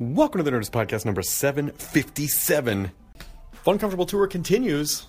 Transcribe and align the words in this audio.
Welcome 0.00 0.38
to 0.38 0.42
the 0.42 0.50
Nerdist 0.50 0.70
Podcast 0.70 1.04
number 1.04 1.20
757. 1.20 2.90
Fun 3.52 3.78
Comfortable 3.78 4.06
Tour 4.06 4.26
continues 4.28 5.04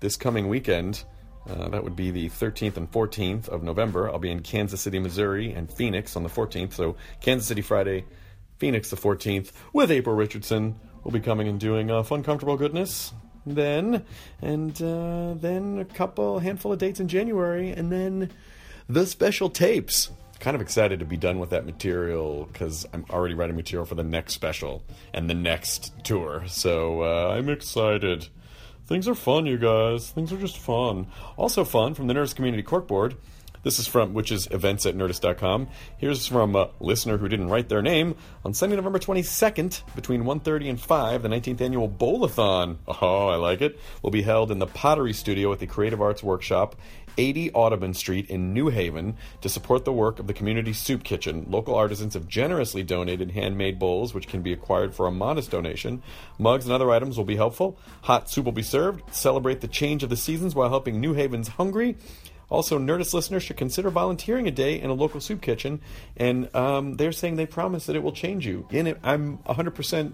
this 0.00 0.16
coming 0.16 0.48
weekend. 0.48 1.04
Uh, 1.48 1.68
that 1.68 1.84
would 1.84 1.94
be 1.94 2.10
the 2.10 2.30
13th 2.30 2.76
and 2.76 2.90
14th 2.90 3.46
of 3.46 3.62
November. 3.62 4.10
I'll 4.10 4.18
be 4.18 4.32
in 4.32 4.40
Kansas 4.40 4.80
City, 4.80 4.98
Missouri, 4.98 5.52
and 5.52 5.72
Phoenix 5.72 6.16
on 6.16 6.24
the 6.24 6.28
14th. 6.28 6.72
So, 6.72 6.96
Kansas 7.20 7.46
City 7.46 7.62
Friday, 7.62 8.06
Phoenix 8.58 8.90
the 8.90 8.96
14th, 8.96 9.52
with 9.72 9.92
April 9.92 10.16
Richardson. 10.16 10.80
We'll 11.04 11.12
be 11.12 11.20
coming 11.20 11.46
and 11.46 11.60
doing 11.60 11.92
uh, 11.92 12.02
Fun 12.02 12.24
Comfortable 12.24 12.56
Goodness 12.56 13.12
then, 13.46 14.04
and 14.42 14.82
uh, 14.82 15.34
then 15.34 15.78
a 15.78 15.84
couple, 15.84 16.40
handful 16.40 16.72
of 16.72 16.80
dates 16.80 16.98
in 16.98 17.06
January, 17.06 17.70
and 17.70 17.92
then 17.92 18.30
the 18.88 19.06
special 19.06 19.48
tapes 19.48 20.10
kind 20.44 20.54
of 20.54 20.60
excited 20.60 20.98
to 20.98 21.06
be 21.06 21.16
done 21.16 21.38
with 21.38 21.50
that 21.50 21.64
material 21.64 22.46
because 22.52 22.86
I'm 22.92 23.06
already 23.08 23.32
writing 23.32 23.56
material 23.56 23.86
for 23.86 23.94
the 23.94 24.04
next 24.04 24.34
special 24.34 24.84
and 25.14 25.28
the 25.28 25.34
next 25.34 25.94
tour. 26.04 26.44
So 26.46 27.02
uh, 27.02 27.34
I'm 27.34 27.48
excited. 27.48 28.28
Things 28.86 29.08
are 29.08 29.14
fun, 29.14 29.46
you 29.46 29.56
guys. 29.56 30.10
Things 30.10 30.34
are 30.34 30.36
just 30.36 30.58
fun. 30.58 31.06
Also 31.38 31.64
fun 31.64 31.94
from 31.94 32.08
the 32.08 32.14
Nerdist 32.14 32.36
Community 32.36 32.62
Corkboard. 32.62 33.16
This 33.62 33.78
is 33.78 33.86
from, 33.86 34.12
which 34.12 34.30
is 34.30 34.46
events 34.50 34.84
at 34.84 34.94
nerdist.com. 34.94 35.68
Here's 35.96 36.26
from 36.26 36.54
a 36.54 36.68
listener 36.78 37.16
who 37.16 37.28
didn't 37.28 37.48
write 37.48 37.70
their 37.70 37.80
name. 37.80 38.14
On 38.44 38.52
Sunday, 38.52 38.76
November 38.76 38.98
22nd, 38.98 39.80
between 39.96 40.24
1.30 40.24 40.68
and 40.68 40.78
5, 40.78 41.22
the 41.22 41.28
19th 41.30 41.62
annual 41.62 41.88
Bowlathon, 41.88 42.76
oh, 42.86 43.28
I 43.28 43.36
like 43.36 43.62
it, 43.62 43.80
will 44.02 44.10
be 44.10 44.20
held 44.20 44.50
in 44.50 44.58
the 44.58 44.66
Pottery 44.66 45.14
Studio 45.14 45.50
at 45.50 45.60
the 45.60 45.66
Creative 45.66 46.02
Arts 46.02 46.22
Workshop 46.22 46.76
80 47.16 47.52
Audubon 47.52 47.94
Street 47.94 48.28
in 48.28 48.52
New 48.52 48.68
Haven 48.68 49.16
to 49.40 49.48
support 49.48 49.84
the 49.84 49.92
work 49.92 50.18
of 50.18 50.26
the 50.26 50.34
Community 50.34 50.72
Soup 50.72 51.02
Kitchen. 51.02 51.46
Local 51.48 51.74
artisans 51.74 52.14
have 52.14 52.28
generously 52.28 52.82
donated 52.82 53.32
handmade 53.32 53.78
bowls, 53.78 54.14
which 54.14 54.28
can 54.28 54.42
be 54.42 54.52
acquired 54.52 54.94
for 54.94 55.06
a 55.06 55.12
modest 55.12 55.50
donation. 55.50 56.02
Mugs 56.38 56.64
and 56.64 56.72
other 56.72 56.90
items 56.90 57.16
will 57.16 57.24
be 57.24 57.36
helpful. 57.36 57.78
Hot 58.02 58.30
soup 58.30 58.44
will 58.44 58.52
be 58.52 58.62
served. 58.62 59.14
Celebrate 59.14 59.60
the 59.60 59.68
change 59.68 60.02
of 60.02 60.10
the 60.10 60.16
seasons 60.16 60.54
while 60.54 60.68
helping 60.68 61.00
New 61.00 61.14
Haven's 61.14 61.48
hungry. 61.48 61.96
Also, 62.50 62.78
Nerdist 62.78 63.14
listeners 63.14 63.42
should 63.42 63.56
consider 63.56 63.90
volunteering 63.90 64.46
a 64.46 64.50
day 64.50 64.80
in 64.80 64.90
a 64.90 64.94
local 64.94 65.20
soup 65.20 65.40
kitchen, 65.40 65.80
and 66.16 66.54
um, 66.54 66.94
they're 66.94 67.12
saying 67.12 67.36
they 67.36 67.46
promise 67.46 67.86
that 67.86 67.96
it 67.96 68.02
will 68.02 68.12
change 68.12 68.46
you. 68.46 68.66
I'm 69.02 69.38
100% 69.38 70.12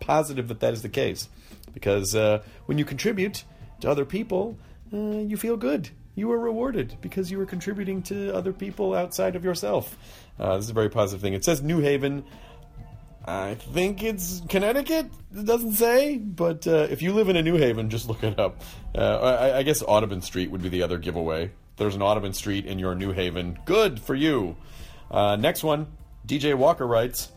positive 0.00 0.48
that 0.48 0.60
that 0.60 0.72
is 0.72 0.82
the 0.82 0.88
case, 0.88 1.28
because 1.74 2.14
uh, 2.14 2.42
when 2.66 2.78
you 2.78 2.84
contribute 2.84 3.44
to 3.80 3.90
other 3.90 4.04
people, 4.04 4.56
uh, 4.92 4.96
you 4.96 5.36
feel 5.36 5.56
good 5.56 5.90
you 6.16 6.28
were 6.28 6.38
rewarded 6.38 6.96
because 7.00 7.30
you 7.30 7.38
were 7.38 7.46
contributing 7.46 8.02
to 8.04 8.34
other 8.34 8.52
people 8.52 8.94
outside 8.94 9.36
of 9.36 9.44
yourself. 9.44 9.96
Uh, 10.40 10.56
this 10.56 10.64
is 10.64 10.70
a 10.70 10.74
very 10.74 10.88
positive 10.88 11.20
thing. 11.20 11.34
It 11.34 11.44
says 11.44 11.62
New 11.62 11.78
Haven. 11.78 12.24
I 13.24 13.54
think 13.54 14.02
it's 14.02 14.40
Connecticut. 14.48 15.06
It 15.36 15.44
doesn't 15.44 15.72
say, 15.72 16.16
but 16.16 16.66
uh, 16.66 16.88
if 16.90 17.02
you 17.02 17.12
live 17.12 17.28
in 17.28 17.36
a 17.36 17.42
New 17.42 17.56
Haven, 17.56 17.90
just 17.90 18.08
look 18.08 18.22
it 18.24 18.38
up. 18.38 18.62
Uh, 18.94 19.18
I, 19.18 19.58
I, 19.58 19.62
guess 19.62 19.82
Audubon 19.82 20.22
Street 20.22 20.50
would 20.50 20.62
be 20.62 20.68
the 20.68 20.82
other 20.82 20.96
giveaway. 20.96 21.50
There's 21.76 21.96
an 21.96 22.02
Audubon 22.02 22.32
Street 22.32 22.66
in 22.66 22.78
your 22.78 22.94
New 22.94 23.12
Haven. 23.12 23.58
Good 23.64 24.00
for 24.00 24.14
you. 24.14 24.56
Uh, 25.10 25.36
next 25.36 25.64
one, 25.64 25.88
DJ 26.26 26.54
Walker 26.54 26.86
writes. 26.86 27.32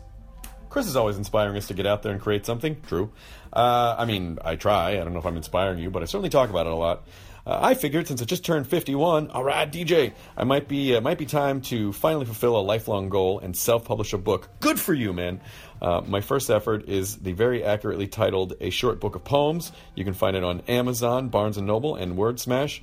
Chris 0.70 0.86
is 0.86 0.94
always 0.94 1.18
inspiring 1.18 1.56
us 1.56 1.66
to 1.66 1.74
get 1.74 1.84
out 1.84 2.04
there 2.04 2.12
and 2.12 2.20
create 2.20 2.46
something. 2.46 2.80
True. 2.82 3.10
Uh, 3.52 3.96
I 3.98 4.04
mean, 4.04 4.38
I 4.44 4.54
try. 4.54 4.92
I 4.92 4.96
don't 5.02 5.12
know 5.12 5.18
if 5.18 5.26
I'm 5.26 5.36
inspiring 5.36 5.80
you, 5.80 5.90
but 5.90 6.02
I 6.02 6.06
certainly 6.06 6.30
talk 6.30 6.48
about 6.48 6.66
it 6.66 6.72
a 6.72 6.76
lot. 6.76 7.02
Uh, 7.46 7.58
I 7.62 7.74
figured 7.74 8.06
since 8.06 8.20
I 8.20 8.24
just 8.24 8.44
turned 8.44 8.66
51, 8.66 9.30
all 9.30 9.42
right, 9.42 9.70
DJ, 9.70 10.12
I 10.36 10.44
might 10.44 10.68
be 10.68 10.94
uh, 10.94 11.00
might 11.00 11.18
be 11.18 11.26
time 11.26 11.62
to 11.62 11.92
finally 11.92 12.26
fulfill 12.26 12.56
a 12.56 12.60
lifelong 12.60 13.08
goal 13.08 13.38
and 13.38 13.56
self-publish 13.56 14.12
a 14.12 14.18
book. 14.18 14.48
Good 14.60 14.78
for 14.78 14.92
you, 14.92 15.12
man. 15.12 15.40
Uh, 15.80 16.02
my 16.06 16.20
first 16.20 16.50
effort 16.50 16.88
is 16.88 17.16
the 17.16 17.32
very 17.32 17.64
accurately 17.64 18.06
titled 18.06 18.54
A 18.60 18.70
Short 18.70 19.00
Book 19.00 19.16
of 19.16 19.24
Poems. 19.24 19.72
You 19.94 20.04
can 20.04 20.14
find 20.14 20.36
it 20.36 20.44
on 20.44 20.60
Amazon, 20.68 21.28
Barnes 21.28 21.56
and 21.56 21.66
Noble, 21.66 21.96
and 21.96 22.16
Word 22.16 22.38
Smash. 22.38 22.82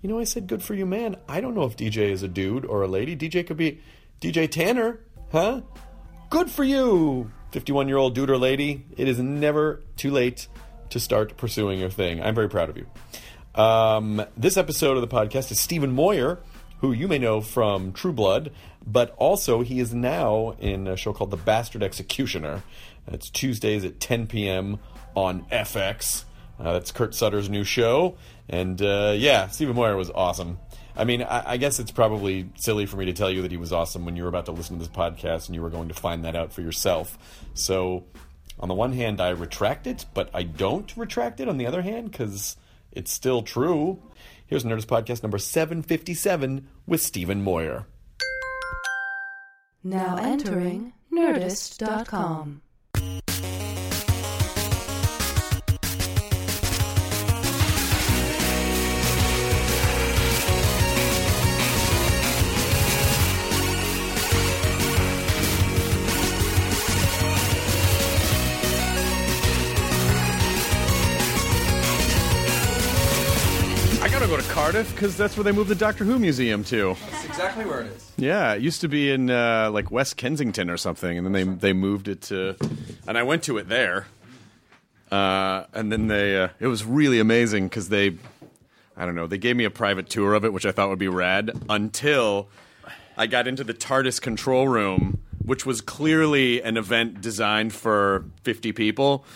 You 0.00 0.08
know, 0.08 0.18
I 0.18 0.24
said 0.24 0.46
good 0.46 0.62
for 0.62 0.74
you, 0.74 0.86
man. 0.86 1.16
I 1.28 1.40
don't 1.40 1.54
know 1.54 1.64
if 1.64 1.76
DJ 1.76 2.10
is 2.10 2.22
a 2.22 2.28
dude 2.28 2.64
or 2.64 2.82
a 2.82 2.88
lady. 2.88 3.14
DJ 3.14 3.46
could 3.46 3.56
be 3.58 3.80
DJ 4.20 4.50
Tanner, 4.50 5.00
huh? 5.30 5.60
Good 6.30 6.50
for 6.50 6.64
you, 6.64 7.30
51 7.50 7.88
year 7.88 7.98
old 7.98 8.14
dude 8.14 8.30
or 8.30 8.38
lady. 8.38 8.86
It 8.96 9.06
is 9.06 9.18
never 9.18 9.82
too 9.96 10.10
late 10.10 10.48
to 10.90 10.98
start 10.98 11.36
pursuing 11.36 11.78
your 11.78 11.90
thing. 11.90 12.22
I'm 12.22 12.34
very 12.34 12.48
proud 12.48 12.70
of 12.70 12.76
you. 12.76 12.86
Um, 13.54 14.24
this 14.36 14.56
episode 14.56 14.96
of 14.96 15.02
the 15.02 15.14
podcast 15.14 15.50
is 15.50 15.60
Stephen 15.60 15.92
Moyer, 15.92 16.38
who 16.80 16.92
you 16.92 17.06
may 17.06 17.18
know 17.18 17.42
from 17.42 17.92
True 17.92 18.12
Blood, 18.12 18.50
but 18.86 19.14
also 19.18 19.62
he 19.62 19.78
is 19.78 19.92
now 19.92 20.56
in 20.58 20.88
a 20.88 20.96
show 20.96 21.12
called 21.12 21.30
The 21.30 21.36
Bastard 21.36 21.82
Executioner. 21.82 22.62
It's 23.06 23.28
Tuesdays 23.28 23.84
at 23.84 24.00
10 24.00 24.26
p.m. 24.26 24.78
on 25.14 25.42
FX. 25.46 26.24
Uh, 26.58 26.72
that's 26.72 26.92
Kurt 26.92 27.14
Sutter's 27.14 27.50
new 27.50 27.64
show. 27.64 28.16
And 28.48 28.80
uh, 28.80 29.14
yeah, 29.16 29.48
Stephen 29.48 29.76
Moyer 29.76 29.96
was 29.96 30.10
awesome. 30.10 30.58
I 30.96 31.04
mean, 31.04 31.22
I, 31.22 31.52
I, 31.52 31.56
guess 31.56 31.78
it's 31.78 31.90
probably 31.90 32.50
silly 32.56 32.86
for 32.86 32.96
me 32.96 33.06
to 33.06 33.12
tell 33.12 33.30
you 33.30 33.42
that 33.42 33.50
he 33.50 33.56
was 33.56 33.72
awesome 33.72 34.04
when 34.04 34.14
you 34.14 34.22
were 34.22 34.28
about 34.28 34.46
to 34.46 34.52
listen 34.52 34.78
to 34.78 34.84
this 34.84 34.94
podcast 34.94 35.46
and 35.46 35.54
you 35.54 35.62
were 35.62 35.70
going 35.70 35.88
to 35.88 35.94
find 35.94 36.24
that 36.24 36.36
out 36.36 36.52
for 36.52 36.60
yourself. 36.60 37.18
So, 37.54 38.04
on 38.60 38.68
the 38.68 38.74
one 38.74 38.92
hand, 38.92 39.20
I 39.20 39.30
retract 39.30 39.86
it, 39.86 40.04
but 40.12 40.28
I 40.34 40.42
don't 40.42 40.94
retract 40.96 41.40
it 41.40 41.48
on 41.48 41.56
the 41.56 41.66
other 41.66 41.80
hand 41.80 42.10
because 42.10 42.56
it's 42.92 43.12
still 43.12 43.42
true. 43.42 44.02
Here's 44.46 44.64
Nerdist 44.64 44.86
Podcast 44.86 45.22
number 45.22 45.38
757 45.38 46.68
with 46.86 47.00
Stephen 47.00 47.42
Moyer. 47.42 47.86
Now 49.82 50.16
entering 50.16 50.92
Nerdist.com. 51.12 52.61
Cardiff 74.72 74.94
because 74.94 75.16
that's 75.18 75.36
where 75.36 75.44
they 75.44 75.52
moved 75.52 75.68
the 75.68 75.74
Doctor 75.74 76.02
Who 76.02 76.18
museum 76.18 76.64
to. 76.64 76.96
That's 77.10 77.26
exactly 77.26 77.66
where 77.66 77.82
it 77.82 77.88
is. 77.88 78.10
Yeah, 78.16 78.54
it 78.54 78.62
used 78.62 78.80
to 78.80 78.88
be 78.88 79.10
in 79.10 79.28
uh, 79.28 79.70
like 79.70 79.90
West 79.90 80.16
Kensington 80.16 80.70
or 80.70 80.78
something, 80.78 81.18
and 81.18 81.26
then 81.26 81.32
they 81.32 81.44
they 81.44 81.72
moved 81.74 82.08
it 82.08 82.22
to, 82.22 82.56
and 83.06 83.18
I 83.18 83.22
went 83.22 83.42
to 83.44 83.58
it 83.58 83.68
there. 83.68 84.06
Uh, 85.10 85.66
and 85.74 85.92
then 85.92 86.06
they, 86.06 86.40
uh, 86.40 86.48
it 86.58 86.68
was 86.68 86.86
really 86.86 87.20
amazing 87.20 87.68
because 87.68 87.90
they, 87.90 88.16
I 88.96 89.04
don't 89.04 89.14
know, 89.14 89.26
they 89.26 89.36
gave 89.36 89.56
me 89.56 89.64
a 89.64 89.70
private 89.70 90.08
tour 90.08 90.32
of 90.32 90.42
it, 90.42 90.54
which 90.54 90.64
I 90.64 90.72
thought 90.72 90.88
would 90.88 90.98
be 90.98 91.08
rad. 91.08 91.50
Until 91.68 92.48
I 93.18 93.26
got 93.26 93.46
into 93.46 93.64
the 93.64 93.74
TARDIS 93.74 94.22
control 94.22 94.68
room, 94.68 95.20
which 95.44 95.66
was 95.66 95.82
clearly 95.82 96.62
an 96.62 96.78
event 96.78 97.20
designed 97.20 97.74
for 97.74 98.24
fifty 98.42 98.72
people, 98.72 99.26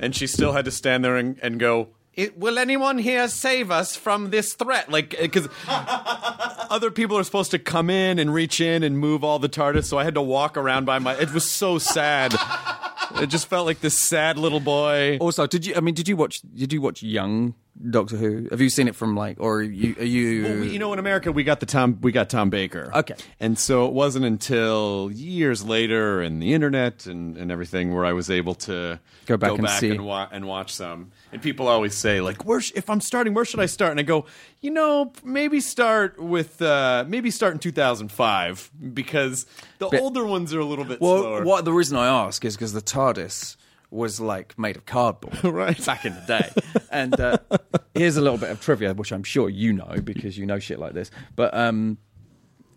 and 0.00 0.16
she 0.16 0.26
still 0.26 0.50
had 0.50 0.64
to 0.64 0.72
stand 0.72 1.04
there 1.04 1.16
and, 1.16 1.38
and 1.44 1.60
go 1.60 1.90
it, 2.20 2.38
will 2.38 2.58
anyone 2.58 2.98
here 2.98 3.28
save 3.28 3.70
us 3.70 3.96
from 3.96 4.30
this 4.30 4.54
threat? 4.54 4.90
Like, 4.90 5.14
eh, 5.14 5.22
because 5.22 5.48
other 5.68 6.90
people 6.90 7.16
are 7.18 7.24
supposed 7.24 7.50
to 7.52 7.58
come 7.58 7.90
in 7.90 8.18
and 8.18 8.32
reach 8.32 8.60
in 8.60 8.82
and 8.82 8.98
move 8.98 9.24
all 9.24 9.38
the 9.38 9.48
TARDIS, 9.48 9.84
so 9.84 9.98
I 9.98 10.04
had 10.04 10.14
to 10.14 10.22
walk 10.22 10.56
around 10.56 10.84
by 10.84 10.98
my. 10.98 11.14
It 11.14 11.32
was 11.32 11.50
so 11.50 11.78
sad. 11.78 12.34
it 13.16 13.28
just 13.28 13.46
felt 13.46 13.66
like 13.66 13.80
this 13.80 13.98
sad 13.98 14.36
little 14.36 14.60
boy. 14.60 15.18
Also, 15.20 15.46
did 15.46 15.66
you? 15.66 15.74
I 15.74 15.80
mean, 15.80 15.94
did 15.94 16.08
you 16.08 16.16
watch? 16.16 16.40
Did 16.54 16.72
you 16.72 16.80
watch 16.80 17.02
Young 17.02 17.54
Doctor 17.90 18.16
Who? 18.16 18.46
Have 18.50 18.60
you 18.60 18.68
seen 18.68 18.88
it 18.88 18.94
from 18.94 19.16
like, 19.16 19.38
or 19.40 19.58
are 19.58 19.62
you? 19.62 19.94
Are 19.98 20.04
you? 20.04 20.42
Well, 20.44 20.64
you 20.64 20.78
know, 20.78 20.92
in 20.92 20.98
America, 20.98 21.32
we 21.32 21.44
got 21.44 21.60
the 21.60 21.66
Tom, 21.66 21.98
we 22.02 22.12
got 22.12 22.28
Tom 22.28 22.50
Baker. 22.50 22.90
Okay. 22.94 23.14
and 23.38 23.58
so 23.58 23.86
it 23.86 23.92
wasn't 23.94 24.24
until 24.26 25.10
years 25.12 25.64
later, 25.64 26.20
and 26.20 26.42
the 26.42 26.52
internet 26.52 27.06
and, 27.06 27.38
and 27.38 27.50
everything, 27.50 27.94
where 27.94 28.04
I 28.04 28.12
was 28.12 28.30
able 28.30 28.54
to 28.56 29.00
Go 29.26 29.36
back 29.38 29.52
and 29.58 29.68
see. 29.70 29.90
and, 29.90 30.04
wa- 30.04 30.28
and 30.30 30.46
watch 30.46 30.74
some. 30.74 31.12
And 31.32 31.40
people 31.40 31.68
always 31.68 31.94
say, 31.94 32.20
like, 32.20 32.44
where 32.44 32.60
sh- 32.60 32.72
if 32.74 32.90
I'm 32.90 33.00
starting, 33.00 33.32
where 33.32 33.44
should 33.46 33.60
I 33.60 33.66
start? 33.66 33.92
And 33.92 34.00
I 34.00 34.02
go, 34.02 34.26
you 34.60 34.70
know, 34.72 35.12
maybe 35.24 35.60
start 35.60 36.20
with 36.20 36.60
uh, 36.60 37.04
maybe 37.08 37.30
start 37.30 37.54
in 37.54 37.60
2005 37.60 38.70
because 38.92 39.46
the 39.78 39.88
But- 39.88 40.00
older 40.00 40.24
ones 40.26 40.52
are 40.52 40.60
a 40.60 40.64
little 40.64 40.84
bit 40.84 41.00
well, 41.00 41.22
slower. 41.22 41.44
what 41.44 41.64
the 41.64 41.72
reason 41.72 41.96
I 41.96 42.06
ask 42.26 42.44
is 42.44 42.56
because 42.56 42.72
the 42.72 42.82
TARDIS 42.82 43.56
was 43.90 44.20
like 44.20 44.58
made 44.58 44.76
of 44.76 44.86
cardboard, 44.86 45.42
Right. 45.44 45.84
Back 45.84 46.04
in 46.04 46.14
the 46.14 46.20
day, 46.20 46.80
and 46.90 47.18
uh, 47.18 47.38
here's 47.94 48.16
a 48.16 48.20
little 48.20 48.38
bit 48.38 48.50
of 48.50 48.60
trivia, 48.60 48.94
which 48.94 49.12
I'm 49.12 49.24
sure 49.24 49.48
you 49.48 49.72
know 49.72 49.96
because 50.04 50.38
you 50.38 50.46
know 50.46 50.58
shit 50.58 50.78
like 50.78 50.92
this. 50.94 51.10
But 51.36 51.52
um, 51.54 51.98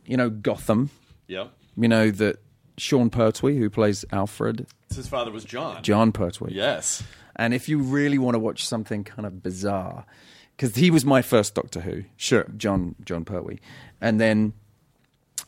you 0.06 0.18
know 0.18 0.30
Gotham. 0.30 0.90
Yep. 1.28 1.52
You 1.78 1.88
know 1.88 2.12
that 2.12 2.38
Sean 2.78 3.10
Pertwee, 3.10 3.58
who 3.58 3.70
plays 3.70 4.06
Alfred, 4.12 4.68
His 4.94 5.08
father 5.08 5.32
was 5.32 5.44
Jon. 5.46 5.82
Jon 5.84 6.12
Pertwee. 6.12 6.54
Yes. 6.54 7.04
And 7.36 7.54
if 7.54 7.68
you 7.68 7.80
really 7.80 8.18
want 8.18 8.36
to 8.36 8.40
watch 8.40 8.68
something 8.68 9.04
kind 9.04 9.26
of 9.26 9.42
bizarre, 9.42 10.06
because 10.56 10.76
he 10.76 10.92
was 10.92 11.04
my 11.06 11.22
first 11.24 11.56
Doctor 11.56 11.82
Who, 11.82 12.04
Sure. 12.18 12.46
Jon 12.58 12.96
Jon 13.04 13.26
Pertwee, 13.26 13.60
and 14.02 14.20
then 14.20 14.54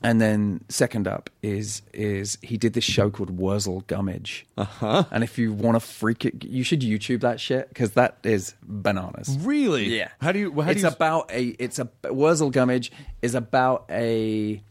and 0.01 0.21
then 0.21 0.63
second 0.69 1.07
up 1.07 1.29
is 1.41 1.81
is 1.93 2.37
he 2.41 2.57
did 2.57 2.73
this 2.73 2.83
show 2.83 3.09
called 3.09 3.31
Wurzel 3.31 3.81
Gummidge, 3.87 4.45
uh-huh. 4.57 5.05
and 5.11 5.23
if 5.23 5.37
you 5.37 5.53
want 5.53 5.75
to 5.75 5.79
freak 5.79 6.25
it, 6.25 6.43
you 6.43 6.63
should 6.63 6.81
YouTube 6.81 7.21
that 7.21 7.39
shit 7.39 7.69
because 7.69 7.91
that 7.91 8.17
is 8.23 8.53
bananas. 8.63 9.37
Really? 9.41 9.97
Yeah. 9.97 10.09
How 10.21 10.31
do 10.31 10.39
you? 10.39 10.61
How 10.61 10.69
it's 10.69 10.81
do 10.81 10.87
you? 10.87 10.93
about 10.93 11.31
a. 11.31 11.55
It's 11.59 11.79
a 11.79 11.89
Wurzel 12.09 12.51
Gummidge 12.51 12.91
is 13.21 13.35
about 13.35 13.85
a 13.89 14.61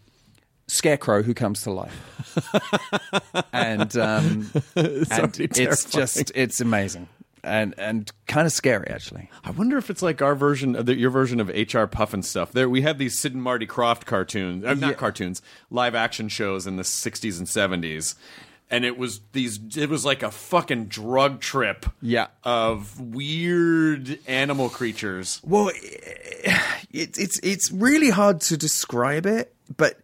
scarecrow 0.66 1.22
who 1.22 1.34
comes 1.34 1.62
to 1.62 1.70
life, 1.70 3.44
and 3.52 3.96
um, 3.96 4.50
and 4.76 5.40
it's 5.40 5.84
just 5.86 6.32
it's 6.34 6.60
amazing 6.60 7.08
and 7.44 7.74
and 7.78 8.10
kind 8.26 8.46
of 8.46 8.52
scary 8.52 8.88
actually. 8.88 9.30
I 9.44 9.50
wonder 9.50 9.76
if 9.78 9.90
it's 9.90 10.02
like 10.02 10.22
our 10.22 10.34
version, 10.34 10.74
of 10.76 10.86
the, 10.86 10.96
your 10.96 11.10
version 11.10 11.40
of 11.40 11.48
HR 11.48 11.86
Pufnstuf. 11.86 12.52
There, 12.52 12.68
we 12.68 12.82
had 12.82 12.98
these 12.98 13.18
Sid 13.18 13.34
and 13.34 13.42
Marty 13.42 13.66
Krofft 13.66 14.04
cartoons, 14.06 14.64
uh, 14.64 14.74
not 14.74 14.90
Yeah. 14.90 14.92
cartoons, 14.94 15.42
live 15.70 15.94
action 15.94 16.28
shows 16.28 16.66
in 16.66 16.76
the 16.76 16.82
'60s 16.84 17.38
and 17.38 17.46
'70s, 17.46 18.14
and 18.70 18.84
it 18.84 18.96
was 18.98 19.20
these. 19.32 19.60
It 19.76 19.88
was 19.90 20.04
like 20.04 20.22
a 20.22 20.30
fucking 20.30 20.86
drug 20.86 21.40
trip. 21.40 21.86
Yeah. 22.00 22.28
of 22.42 22.98
weird 23.00 24.18
animal 24.26 24.68
creatures. 24.70 25.40
Well, 25.44 25.70
it's 26.92 27.18
it's 27.18 27.38
it's 27.42 27.70
really 27.72 28.10
hard 28.10 28.40
to 28.42 28.56
describe 28.56 29.26
it, 29.26 29.54
but 29.76 29.98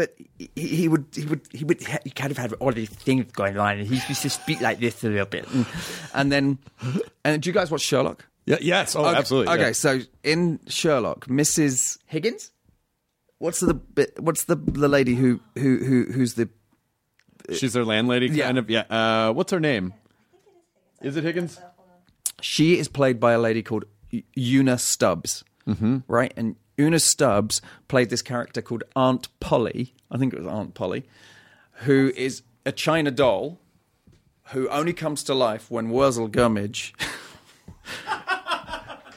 but 0.00 0.14
he, 0.38 0.48
he 0.56 0.88
would 0.88 1.04
he 1.14 1.26
would 1.26 1.42
he 1.52 1.62
would 1.62 1.78
he 2.04 2.08
kind 2.08 2.30
of 2.30 2.38
had 2.38 2.54
all 2.54 2.72
these 2.72 2.88
things 2.88 3.30
going 3.32 3.58
on, 3.58 3.80
and 3.80 3.86
he 3.86 3.96
used 3.96 4.22
to 4.22 4.30
speak 4.30 4.62
like 4.62 4.80
this 4.80 5.04
a 5.04 5.10
little 5.10 5.26
bit, 5.26 5.46
and, 5.52 5.66
and 6.14 6.32
then 6.32 6.58
and 7.22 7.42
do 7.42 7.50
you 7.50 7.52
guys 7.52 7.70
watch 7.70 7.82
Sherlock? 7.82 8.24
Yeah. 8.46 8.56
Yes. 8.62 8.96
Oh, 8.96 9.04
okay, 9.04 9.18
absolutely. 9.18 9.52
Okay, 9.52 9.66
yeah. 9.66 9.72
so 9.72 10.00
in 10.24 10.58
Sherlock, 10.68 11.26
Mrs. 11.26 11.98
Higgins, 12.06 12.50
what's 13.36 13.60
the 13.60 13.74
bit? 13.74 14.18
What's 14.18 14.44
the 14.44 14.56
the 14.56 14.88
lady 14.88 15.16
who 15.16 15.38
who 15.54 15.84
who 15.84 16.06
who's 16.10 16.32
the 16.32 16.48
she's 17.52 17.74
their 17.74 17.84
landlady, 17.84 18.28
Yeah. 18.28 18.46
kind 18.46 18.56
of. 18.56 18.70
Yeah. 18.70 18.84
Uh, 18.88 19.34
what's 19.34 19.52
her 19.52 19.60
name? 19.60 19.92
Is 21.02 21.14
it 21.18 21.24
Higgins? 21.24 21.60
she 22.40 22.78
is 22.78 22.88
played 22.88 23.20
by 23.20 23.32
a 23.32 23.38
lady 23.38 23.62
called 23.62 23.84
Una 24.38 24.78
Stubbs, 24.78 25.44
mm-hmm. 25.68 25.98
right? 26.08 26.32
And 26.38 26.56
Una 26.80 26.98
Stubbs 26.98 27.60
played 27.88 28.10
this 28.10 28.22
character 28.22 28.62
called 28.62 28.82
Aunt 28.96 29.28
Polly. 29.38 29.94
I 30.10 30.18
think 30.18 30.32
it 30.32 30.38
was 30.38 30.48
Aunt 30.48 30.74
Polly, 30.74 31.04
who 31.84 32.12
is 32.16 32.42
a 32.66 32.72
China 32.72 33.10
doll 33.10 33.58
who 34.52 34.68
only 34.70 34.92
comes 34.92 35.22
to 35.24 35.34
life 35.34 35.70
when 35.70 35.90
Wurzel 35.90 36.26
Gummidge 36.28 36.92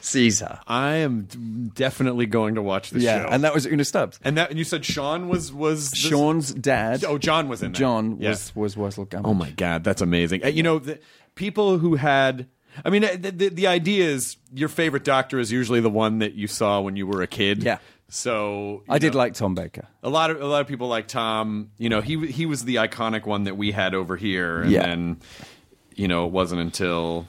sees 0.00 0.40
her. 0.40 0.60
I 0.66 0.96
am 0.96 1.70
definitely 1.74 2.26
going 2.26 2.54
to 2.56 2.62
watch 2.62 2.90
this 2.90 3.02
show. 3.02 3.28
and 3.30 3.42
that 3.42 3.54
was 3.54 3.66
Una 3.66 3.84
Stubbs. 3.84 4.20
and 4.22 4.36
that 4.36 4.50
and 4.50 4.58
you 4.58 4.64
said 4.64 4.84
Sean 4.84 5.28
was 5.28 5.52
was 5.52 5.90
this- 5.90 6.00
Sean's 6.00 6.52
dad. 6.54 7.04
Oh, 7.04 7.18
Jon 7.18 7.48
was 7.48 7.62
in 7.62 7.72
that. 7.72 7.78
Jon 7.78 8.18
Yeah. 8.20 8.30
was 8.30 8.54
was 8.54 8.76
Wurzel 8.76 9.06
Gummidge. 9.06 9.30
Oh 9.30 9.34
my 9.34 9.50
god, 9.50 9.84
that's 9.84 10.02
amazing. 10.02 10.42
You 10.44 10.62
know, 10.62 10.78
the, 10.78 10.98
people 11.34 11.78
who 11.78 11.96
had 11.96 12.46
I 12.84 12.90
mean, 12.90 13.02
the, 13.02 13.30
the, 13.30 13.48
the 13.50 13.66
idea 13.66 14.06
is 14.06 14.36
your 14.54 14.68
favorite 14.68 15.04
doctor 15.04 15.38
is 15.38 15.52
usually 15.52 15.80
the 15.80 15.90
one 15.90 16.20
that 16.20 16.34
you 16.34 16.46
saw 16.46 16.80
when 16.80 16.96
you 16.96 17.06
were 17.06 17.20
a 17.22 17.26
kid. 17.26 17.62
Yeah. 17.62 17.78
So 18.08 18.84
I 18.88 18.94
you 18.94 19.00
did 19.00 19.14
like 19.14 19.34
Tom 19.34 19.54
Baker. 19.54 19.86
a 20.02 20.08
lot 20.08 20.30
of 20.30 20.40
a 20.40 20.46
lot 20.46 20.60
of 20.60 20.66
people 20.68 20.88
like 20.88 21.08
Tom. 21.08 21.70
You 21.78 21.88
know, 21.88 22.00
he 22.00 22.26
he 22.26 22.46
was 22.46 22.64
the 22.64 22.76
iconic 22.76 23.26
one 23.26 23.44
that 23.44 23.56
we 23.56 23.72
had 23.72 23.94
over 23.94 24.16
here, 24.16 24.62
and 24.62 24.70
Yeah. 24.70 24.82
then 24.86 25.16
you 25.96 26.06
know 26.08 26.26
it 26.26 26.30
wasn't 26.32 26.60
until 26.60 27.26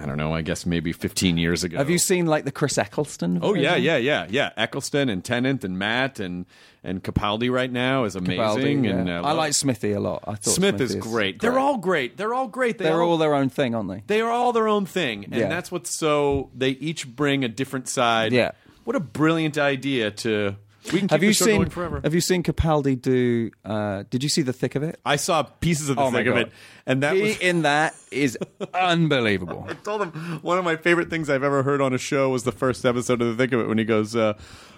I 0.00 0.04
don't 0.04 0.16
know. 0.16 0.32
I 0.34 0.42
guess 0.42 0.66
maybe 0.66 0.92
15 0.92 1.38
years 1.38 1.62
ago. 1.62 1.76
Have 1.78 1.90
you 1.90 1.98
seen 1.98 2.26
like 2.26 2.44
the 2.44 2.50
Chris 2.50 2.76
Eccleston? 2.76 3.38
Oh 3.42 3.54
yeah, 3.54 3.76
yeah, 3.76 3.96
yeah, 3.96 4.26
yeah. 4.28 4.50
Eccleston 4.56 5.08
and 5.08 5.24
Tennant 5.24 5.62
and 5.62 5.78
Matt 5.78 6.18
and 6.18 6.44
and 6.82 7.02
Capaldi 7.02 7.50
right 7.52 7.70
now 7.70 8.04
is 8.04 8.16
amazing. 8.16 8.82
Capaldi, 8.84 8.90
and 9.00 9.08
uh, 9.08 9.22
I 9.24 9.32
like 9.32 9.52
Smithy 9.54 9.92
a 9.92 10.00
lot. 10.00 10.24
I 10.26 10.34
thought 10.34 10.54
Smith 10.54 10.76
Smithy 10.78 10.84
is 10.84 10.96
great. 10.96 11.40
They're 11.40 11.58
all 11.58 11.76
great. 11.78 12.16
They're 12.16 12.34
all 12.34 12.48
great. 12.48 12.78
They 12.78 12.84
they're 12.84 13.02
all 13.02 13.16
their 13.18 13.34
own 13.34 13.48
thing, 13.48 13.74
aren't 13.76 13.88
they? 13.88 14.02
they 14.06 14.20
are 14.20 14.30
all 14.30 14.52
their 14.52 14.66
own 14.68 14.86
thing, 14.86 15.24
and 15.24 15.34
Yeah. 15.34 15.48
that's 15.48 15.70
what's 15.70 15.96
so. 15.96 16.50
They 16.54 16.70
each 16.70 17.06
bring 17.14 17.44
a 17.44 17.48
different 17.48 17.88
side. 17.88 18.32
Yeah. 18.32 18.52
What 18.84 18.96
a 18.96 19.00
brilliant 19.00 19.56
idea 19.58 20.10
to. 20.10 20.56
We 20.92 20.98
can 21.00 21.08
keep 21.08 21.10
Have 21.10 21.22
you 21.24 21.32
seen? 21.32 21.68
Have 21.70 22.14
you 22.14 22.20
seen 22.20 22.42
Capaldi 22.42 23.00
do? 23.00 23.50
Uh, 23.64 24.04
did 24.10 24.22
you 24.22 24.28
see 24.28 24.42
the 24.42 24.52
thick 24.52 24.74
of 24.74 24.82
it? 24.82 25.00
I 25.04 25.16
saw 25.16 25.42
pieces 25.42 25.88
of 25.88 25.96
the 25.96 26.02
Oh 26.02 26.10
thing 26.10 26.26
of 26.28 26.36
it, 26.36 26.52
and 26.86 27.02
that 27.02 27.16
he 27.16 27.22
was. 27.22 27.38
in 27.38 27.62
that 27.62 27.94
is 28.10 28.38
unbelievable. 28.74 29.66
I 29.68 29.74
told 29.74 30.02
him 30.02 30.10
one 30.42 30.58
of 30.58 30.64
my 30.64 30.76
favorite 30.76 31.10
things 31.10 31.28
I've 31.28 31.42
ever 31.42 31.62
heard 31.62 31.80
on 31.80 31.92
a 31.92 31.98
show 31.98 32.30
was 32.30 32.44
the 32.44 32.52
first 32.52 32.84
episode 32.84 33.20
of 33.20 33.36
The 33.36 33.42
Thick 33.44 33.52
of 33.52 33.60
It 33.60 33.68
when 33.68 33.78
he 33.78 33.84
goes, 33.84 34.14
uh, 34.14 34.34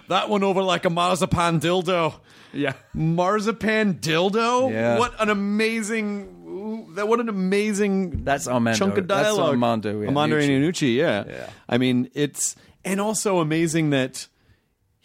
"That 0.07 0.29
went 0.29 0.43
over 0.43 0.63
like 0.63 0.85
a 0.85 0.89
marzipan 0.89 1.59
dildo." 1.59 2.15
Yeah. 2.51 2.73
marzipan 2.95 3.95
dildo. 3.99 4.71
Yeah. 4.71 4.97
What 4.97 5.13
an 5.21 5.29
amazing. 5.29 6.95
That 6.95 7.07
what 7.07 7.19
an 7.19 7.29
amazing 7.29 8.23
That's 8.23 8.47
Armando. 8.47 8.77
chunk 8.79 8.97
of 8.97 9.07
That's 9.07 9.21
dialogue. 9.23 9.49
Armando 9.51 10.03
Armando 10.05 10.37
Iannucci. 10.39 10.59
Iannucci, 10.61 10.95
yeah. 10.95 11.23
Yeah. 11.27 11.49
I 11.69 11.77
mean, 11.77 12.09
it's 12.15 12.55
and 12.83 12.99
also 12.99 13.39
amazing 13.39 13.91
that 13.91 14.27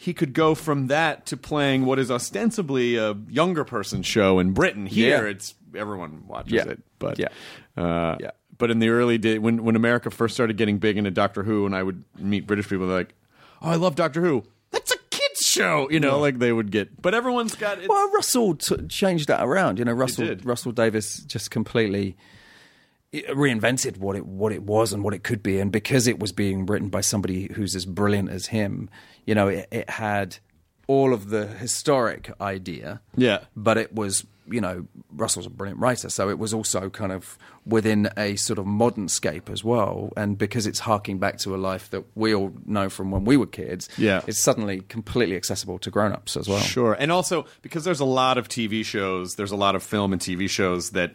he 0.05 0.13
could 0.15 0.33
go 0.35 0.55
from 0.55 0.89
that 0.89 1.25
to 1.27 1.37
playing 1.37 1.85
what 1.87 1.99
is 1.99 2.11
ostensibly 2.11 2.97
a 2.97 3.15
younger 3.29 3.65
person's 3.65 4.07
show 4.07 4.39
in 4.39 4.53
Britain. 4.53 4.87
Here, 4.87 5.25
Yeah. 5.25 5.31
it's 5.31 5.55
everyone 5.75 6.25
watches 6.27 6.53
Yeah. 6.53 6.69
it, 6.69 6.83
but 6.99 7.19
Yeah. 7.19 7.29
uh, 7.77 8.17
Yeah. 8.21 8.31
But 8.59 8.71
in 8.71 8.79
the 8.79 8.89
early 8.91 9.19
day, 9.19 9.39
when 9.39 9.65
when 9.65 9.75
America 9.77 10.11
first 10.11 10.35
started 10.35 10.57
getting 10.57 10.79
big 10.79 10.97
into 10.97 11.11
Doctor 11.11 11.43
Who, 11.43 11.67
and 11.67 11.75
I 11.75 11.83
would 11.83 12.05
meet 12.19 12.47
British 12.47 12.69
people, 12.69 12.87
they're 12.87 12.99
like, 12.99 13.15
"Oh, 13.63 13.71
I 13.71 13.75
love 13.77 13.97
Doctor 13.97 14.21
Who." 14.21 14.45
That's 14.71 14.93
a 14.93 14.97
kids 15.11 15.41
show, 15.41 15.89
you 15.91 15.99
know. 16.01 16.21
Like 16.21 16.39
they 16.39 16.53
would 16.53 16.71
get, 16.71 17.01
but 17.03 17.15
everyone's 17.15 17.55
got. 17.57 17.79
It's, 17.79 17.89
Well, 17.89 18.11
Russell 18.13 18.55
t- 18.55 18.87
changed 18.89 19.27
that 19.29 19.43
around. 19.43 19.79
You 19.81 19.85
know, 19.85 19.93
Russell. 19.93 20.37
Russell 20.45 20.71
Davies 20.73 21.25
just 21.27 21.51
completely 21.51 22.17
reinvented 23.13 23.97
what 23.99 24.17
it 24.17 24.27
what 24.27 24.53
it 24.53 24.63
was 24.63 24.93
and 24.93 25.03
what 25.05 25.15
it 25.15 25.23
could 25.23 25.43
be, 25.43 25.59
and 25.61 25.71
because 25.73 26.07
it 26.07 26.19
was 26.19 26.33
being 26.33 26.67
written 26.67 26.89
by 26.89 27.01
somebody 27.01 27.51
who's 27.55 27.75
as 27.77 27.87
brilliant 27.87 28.29
as 28.29 28.47
him, 28.47 28.89
you 29.27 29.35
know, 29.35 29.49
it, 29.49 29.69
it 29.71 29.91
had 29.91 30.37
all 30.87 31.13
of 31.15 31.31
the 31.31 31.47
historic 31.47 32.31
idea. 32.41 33.01
Yeah. 33.17 33.41
but 33.57 33.79
it 33.79 33.95
was 33.95 34.27
you 34.47 34.61
know 34.61 34.87
Russell's 35.11 35.47
a 35.47 35.51
brilliant 35.51 35.81
writer, 35.81 36.11
so 36.11 36.29
it 36.29 36.39
was 36.39 36.53
also 36.53 36.91
kind 36.91 37.13
of 37.13 37.39
within 37.65 38.11
a 38.19 38.37
sort 38.37 38.59
of 38.59 38.67
modern 38.67 39.09
scape 39.09 39.49
as 39.49 39.65
well, 39.65 40.13
and 40.19 40.37
because 40.37 40.67
it's 40.67 40.81
harking 40.81 41.19
back 41.19 41.39
to 41.39 41.55
a 41.55 41.57
life 41.57 41.89
that 41.89 42.05
we 42.15 42.35
all 42.35 42.53
know 42.67 42.91
from 42.91 43.11
when 43.11 43.25
we 43.25 43.39
were 43.39 43.47
kids, 43.47 43.89
Yeah. 43.97 44.21
it's 44.27 44.39
suddenly 44.43 44.81
completely 44.91 45.37
accessible 45.37 45.79
to 45.79 45.91
grown-ups 45.91 46.37
as 46.37 46.47
well. 46.47 46.61
Sure. 46.61 46.93
And 46.93 47.11
also 47.11 47.47
because 47.63 47.85
there's 47.85 48.01
a 48.01 48.05
lot 48.05 48.37
of 48.37 48.49
TV 48.49 48.85
shows, 48.85 49.37
there's 49.37 49.51
a 49.53 49.57
lot 49.57 49.75
of 49.75 49.83
film 49.83 50.13
and 50.13 50.21
TV 50.21 50.47
shows 50.51 50.91
that 50.91 51.15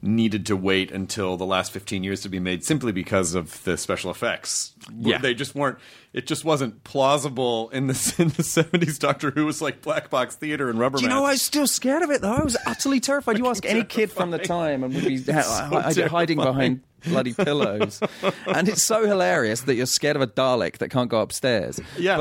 needed 0.00 0.46
to 0.46 0.56
wait 0.56 0.92
until 0.92 1.36
the 1.36 1.44
last 1.44 1.72
15 1.72 2.04
years 2.04 2.20
to 2.20 2.28
be 2.28 2.38
made 2.38 2.64
simply 2.64 2.92
because 2.92 3.34
of 3.34 3.62
the 3.64 3.76
special 3.76 4.10
effects. 4.12 4.74
Yeah. 4.96 5.18
They 5.18 5.34
just 5.34 5.54
weren't 5.56 5.78
it 6.12 6.26
just 6.26 6.44
wasn't 6.44 6.84
plausible 6.84 7.68
in 7.70 7.88
the 7.88 8.14
in 8.18 8.28
the 8.28 8.42
70s 8.44 8.98
Doctor 8.98 9.30
Who 9.32 9.44
was 9.44 9.60
like 9.60 9.82
black 9.82 10.08
box 10.08 10.36
theater 10.36 10.70
and 10.70 10.78
rubber 10.78 10.98
Do 10.98 11.02
you 11.04 11.08
know. 11.08 11.24
I 11.24 11.32
was 11.32 11.42
still 11.42 11.66
scared 11.66 12.02
of 12.02 12.10
it 12.10 12.20
though. 12.22 12.32
I 12.34 12.44
was 12.44 12.56
utterly 12.66 13.00
terrified. 13.00 13.38
You 13.38 13.46
ask 13.50 13.64
any 13.66 13.82
kid 13.82 14.12
from 14.12 14.30
the 14.30 14.38
time 14.38 14.84
and 14.84 14.94
would 14.94 15.04
be 15.04 15.20
ha- 15.32 15.68
hi- 15.70 16.06
hiding 16.06 16.38
behind 16.38 16.82
bloody 17.04 17.34
pillows. 17.34 18.00
and 18.46 18.68
it's 18.68 18.82
so 18.84 19.04
hilarious 19.06 19.62
that 19.62 19.74
you're 19.74 19.86
scared 19.86 20.14
of 20.16 20.22
a 20.22 20.26
Dalek 20.28 20.78
that 20.78 20.90
can't 20.90 21.10
go 21.10 21.20
upstairs. 21.20 21.80
Yeah. 21.96 22.16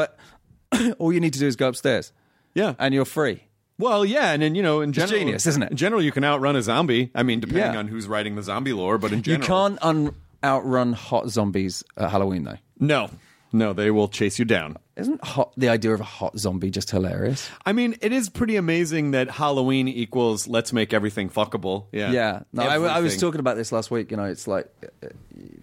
But 0.71 0.95
all 0.99 1.13
you 1.13 1.19
need 1.19 1.33
to 1.33 1.39
do 1.39 1.47
is 1.47 1.55
go 1.55 1.67
upstairs. 1.67 2.11
Yeah. 2.55 2.73
and 2.79 2.91
you're 2.93 3.05
free. 3.05 3.43
Well, 3.79 4.03
yeah, 4.05 4.31
and 4.31 4.41
then 4.41 4.55
you 4.55 4.63
know, 4.63 4.81
in 4.81 4.91
general, 4.93 5.19
genius, 5.19 5.45
isn't 5.45 5.61
it? 5.63 5.71
In 5.71 5.77
general, 5.77 6.01
you 6.01 6.11
can 6.11 6.23
outrun 6.23 6.55
a 6.55 6.61
zombie. 6.61 7.11
I 7.13 7.23
mean, 7.23 7.39
depending 7.39 7.73
Yeah. 7.73 7.79
on 7.79 7.87
who's 7.87 8.07
writing 8.07 8.35
the 8.35 8.43
zombie 8.43 8.73
lore, 8.73 8.97
but 8.97 9.11
in 9.13 9.21
general, 9.21 9.41
You 9.43 9.47
can't 9.47 9.77
un- 9.81 10.15
outrun 10.43 10.93
hot 10.93 11.29
zombies 11.29 11.83
at 11.95 12.09
Halloween, 12.09 12.43
though. 12.43 12.57
No, 12.79 13.09
no, 13.51 13.73
they 13.73 13.91
will 13.91 14.07
chase 14.07 14.39
you 14.39 14.45
down. 14.45 14.77
Isn't 14.95 15.23
hot 15.23 15.53
the 15.55 15.69
idea 15.69 15.93
of 15.93 15.99
a 15.99 16.03
hot 16.03 16.39
zombie 16.39 16.71
just 16.71 16.89
hilarious? 16.89 17.49
I 17.67 17.71
mean, 17.71 17.95
it 18.01 18.11
is 18.11 18.29
pretty 18.29 18.55
amazing 18.55 19.11
that 19.11 19.29
Halloween 19.29 19.87
equals 19.87 20.47
let's 20.47 20.73
make 20.73 20.91
everything 20.91 21.29
fuckable. 21.29 21.85
Yeah, 21.91 22.11
Yeah, 22.11 22.39
no, 22.51 22.63
I, 22.63 22.73
I 22.73 22.77
was 22.79 22.89
Everything. 22.91 23.19
talking 23.19 23.39
about 23.39 23.57
this 23.57 23.71
last 23.71 23.91
week. 23.91 24.09
You 24.09 24.17
know, 24.17 24.23
it's 24.23 24.47
like 24.47 24.67
uh, 25.03 25.09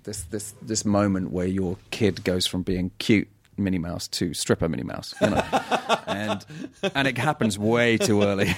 this 0.05 0.23
this 0.31 0.55
this 0.63 0.85
moment 0.85 1.33
where 1.33 1.47
your 1.49 1.79
kid 1.91 2.23
goes 2.23 2.47
from 2.47 2.63
being 2.63 2.93
cute 3.01 3.27
Minnie 3.57 3.79
Mouse 3.79 4.09
to 4.09 4.35
stripper 4.35 4.69
Minnie 4.69 4.83
Mouse, 4.83 5.15
you 5.21 5.31
know, 5.31 5.37
and 6.07 6.45
and 6.95 7.09
it 7.09 7.19
happens 7.19 7.59
way 7.59 7.97
too 7.97 8.23
early. 8.23 8.55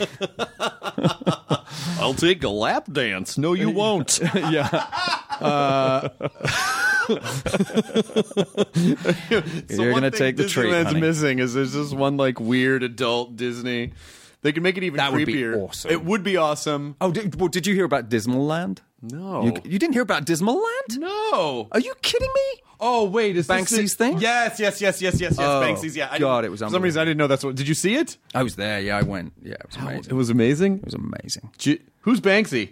I'll 1.98 2.14
take 2.14 2.42
a 2.44 2.48
lap 2.48 2.86
dance. 2.90 3.38
No, 3.38 3.52
you 3.52 3.70
won't. 3.82 4.20
yeah, 4.34 4.68
uh 5.40 6.08
you're 9.68 9.92
gonna 9.92 10.10
take 10.10 10.36
the 10.36 10.46
treat. 10.48 10.70
That's 10.70 10.88
honey. 10.88 11.00
missing 11.00 11.38
is 11.38 11.54
there's 11.54 11.72
this 11.72 11.92
one 11.92 12.16
like 12.16 12.40
weird 12.40 12.82
adult 12.82 13.36
Disney. 13.36 13.92
They 14.46 14.52
could 14.52 14.62
make 14.62 14.76
it 14.76 14.84
even 14.84 14.98
That 14.98 15.12
would 15.12 15.26
be 15.26 15.34
creepier. 15.34 15.56
awesome. 15.60 15.90
It 15.90 16.04
would 16.04 16.22
be 16.22 16.36
awesome. 16.36 16.94
Oh, 17.00 17.10
did, 17.10 17.34
well, 17.40 17.48
did 17.48 17.66
you 17.66 17.74
hear 17.74 17.84
about 17.84 18.08
Dismaland? 18.08 18.78
No, 19.02 19.44
You, 19.44 19.52
you 19.64 19.78
didn't 19.80 19.94
hear 19.94 20.02
about 20.02 20.24
Dismaland? 20.24 20.98
no. 20.98 21.66
Are 21.72 21.80
you 21.80 21.92
kidding 22.00 22.30
me? 22.32 22.62
Oh 22.78 23.04
wait, 23.08 23.36
is 23.36 23.48
this 23.48 23.56
Banksy's 23.56 23.96
the- 23.96 24.04
thing? 24.04 24.18
Yes, 24.18 24.60
yes, 24.60 24.80
yes, 24.80 25.02
yes, 25.02 25.20
yes, 25.20 25.36
yes. 25.36 25.38
Oh, 25.40 25.60
Banksy's. 25.62 25.96
Yeah, 25.96 26.08
I 26.12 26.18
God, 26.20 26.44
it 26.44 26.50
was 26.50 26.60
for 26.60 26.68
some 26.70 26.82
reason 26.82 27.00
I 27.02 27.04
didn't 27.04 27.18
know 27.18 27.26
that's 27.26 27.42
what. 27.42 27.56
Did 27.56 27.66
you 27.66 27.74
see 27.74 27.96
it? 27.96 28.18
I 28.34 28.42
was 28.44 28.54
there. 28.56 28.80
Yeah, 28.80 28.96
I 28.98 29.02
went. 29.02 29.32
Yeah, 29.42 29.54
it 29.54 29.66
was 29.66 29.76
amazing. 29.76 30.10
It 30.10 30.14
was 30.14 30.30
amazing. 30.30 30.72
It 30.78 30.84
was 30.84 30.94
amazing. 30.94 31.50
Who's 32.02 32.20
Banksy? 32.20 32.70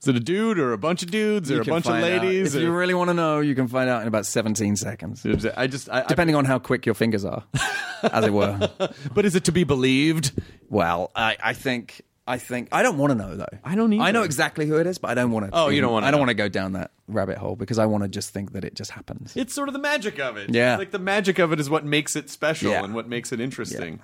Is 0.00 0.06
it 0.08 0.14
a 0.16 0.20
dude 0.20 0.58
or 0.60 0.72
a 0.72 0.78
bunch 0.78 1.02
of 1.02 1.10
dudes 1.10 1.50
or 1.50 1.60
a 1.60 1.64
bunch 1.64 1.86
of 1.86 1.92
out. 1.94 2.02
ladies? 2.02 2.54
If 2.54 2.62
you 2.62 2.70
really 2.72 2.94
want 2.94 3.08
to 3.08 3.14
know, 3.14 3.40
you 3.40 3.54
can 3.56 3.66
find 3.66 3.90
out 3.90 4.02
in 4.02 4.08
about 4.08 4.26
17 4.26 4.76
seconds. 4.76 5.26
I 5.56 5.66
just, 5.66 5.90
I, 5.90 6.02
I, 6.02 6.04
Depending 6.06 6.36
on 6.36 6.44
how 6.44 6.60
quick 6.60 6.86
your 6.86 6.94
fingers 6.94 7.24
are, 7.24 7.44
as 8.02 8.24
it 8.24 8.32
were. 8.32 8.70
but 9.12 9.24
is 9.24 9.34
it 9.34 9.44
to 9.44 9.52
be 9.52 9.64
believed? 9.64 10.32
Well, 10.68 11.10
I, 11.16 11.36
I 11.42 11.52
think 11.52 12.02
I 12.28 12.38
think 12.38 12.68
I 12.72 12.82
don't 12.82 12.98
want 12.98 13.10
to 13.10 13.14
know 13.18 13.36
though. 13.36 13.46
I 13.64 13.74
don't 13.74 13.92
either. 13.92 14.04
I 14.04 14.10
know 14.12 14.22
exactly 14.22 14.66
who 14.66 14.76
it 14.76 14.86
is, 14.86 14.98
but 14.98 15.10
I 15.10 15.14
don't 15.14 15.32
want 15.32 15.46
to. 15.46 15.50
Oh, 15.52 15.68
you 15.68 15.80
don't 15.80 15.90
wanna 15.92 16.06
I 16.06 16.10
don't 16.10 16.18
know. 16.18 16.22
want 16.26 16.28
to 16.30 16.34
go 16.34 16.48
down 16.48 16.74
that 16.74 16.90
rabbit 17.08 17.38
hole 17.38 17.56
because 17.56 17.78
I 17.78 17.86
want 17.86 18.04
to 18.04 18.08
just 18.08 18.30
think 18.30 18.52
that 18.52 18.64
it 18.64 18.74
just 18.74 18.90
happens. 18.92 19.34
It's 19.34 19.54
sort 19.54 19.68
of 19.68 19.72
the 19.72 19.78
magic 19.80 20.20
of 20.20 20.36
it. 20.36 20.50
Yeah. 20.54 20.76
like 20.76 20.90
the 20.90 20.98
magic 20.98 21.38
of 21.38 21.52
it 21.52 21.58
is 21.58 21.68
what 21.70 21.84
makes 21.86 22.14
it 22.16 22.28
special 22.30 22.70
Yeah. 22.70 22.84
and 22.84 22.94
what 22.94 23.08
makes 23.08 23.32
it 23.32 23.40
interesting. 23.40 23.98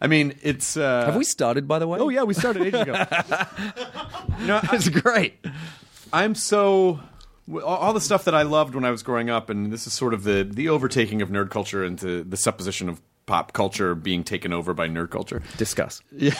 I 0.00 0.06
mean, 0.08 0.34
it's. 0.42 0.76
Uh, 0.76 1.06
Have 1.06 1.16
we 1.16 1.24
started, 1.24 1.66
by 1.66 1.78
the 1.78 1.88
way? 1.88 1.98
Oh 1.98 2.08
yeah, 2.08 2.22
we 2.24 2.34
started 2.34 2.62
ages 2.62 2.80
ago. 2.82 2.92
you 4.40 4.46
know, 4.46 4.60
I, 4.62 4.68
it's 4.72 4.88
great. 4.88 5.34
I'm 6.12 6.34
so 6.34 7.00
all- 7.50 7.62
all 7.62 7.92
the 7.92 8.00
stuff 8.00 8.24
that 8.24 8.34
I 8.34 8.42
loved 8.42 8.74
when 8.74 8.84
I 8.84 8.90
was 8.90 9.02
growing 9.02 9.30
up, 9.30 9.48
and 9.50 9.72
this 9.72 9.86
is 9.86 9.92
sort 9.92 10.14
of 10.14 10.24
the 10.24 10.44
the 10.50 10.68
overtaking 10.68 11.22
of 11.22 11.30
nerd 11.30 11.50
culture 11.50 11.84
into 11.84 12.24
the 12.24 12.36
supposition 12.36 12.88
of 12.88 13.00
pop 13.26 13.52
culture 13.52 13.94
being 13.96 14.22
taken 14.22 14.52
over 14.52 14.72
by 14.72 14.86
nerd 14.88 15.10
culture. 15.10 15.42
Discuss. 15.56 16.00
Yeah. 16.12 16.34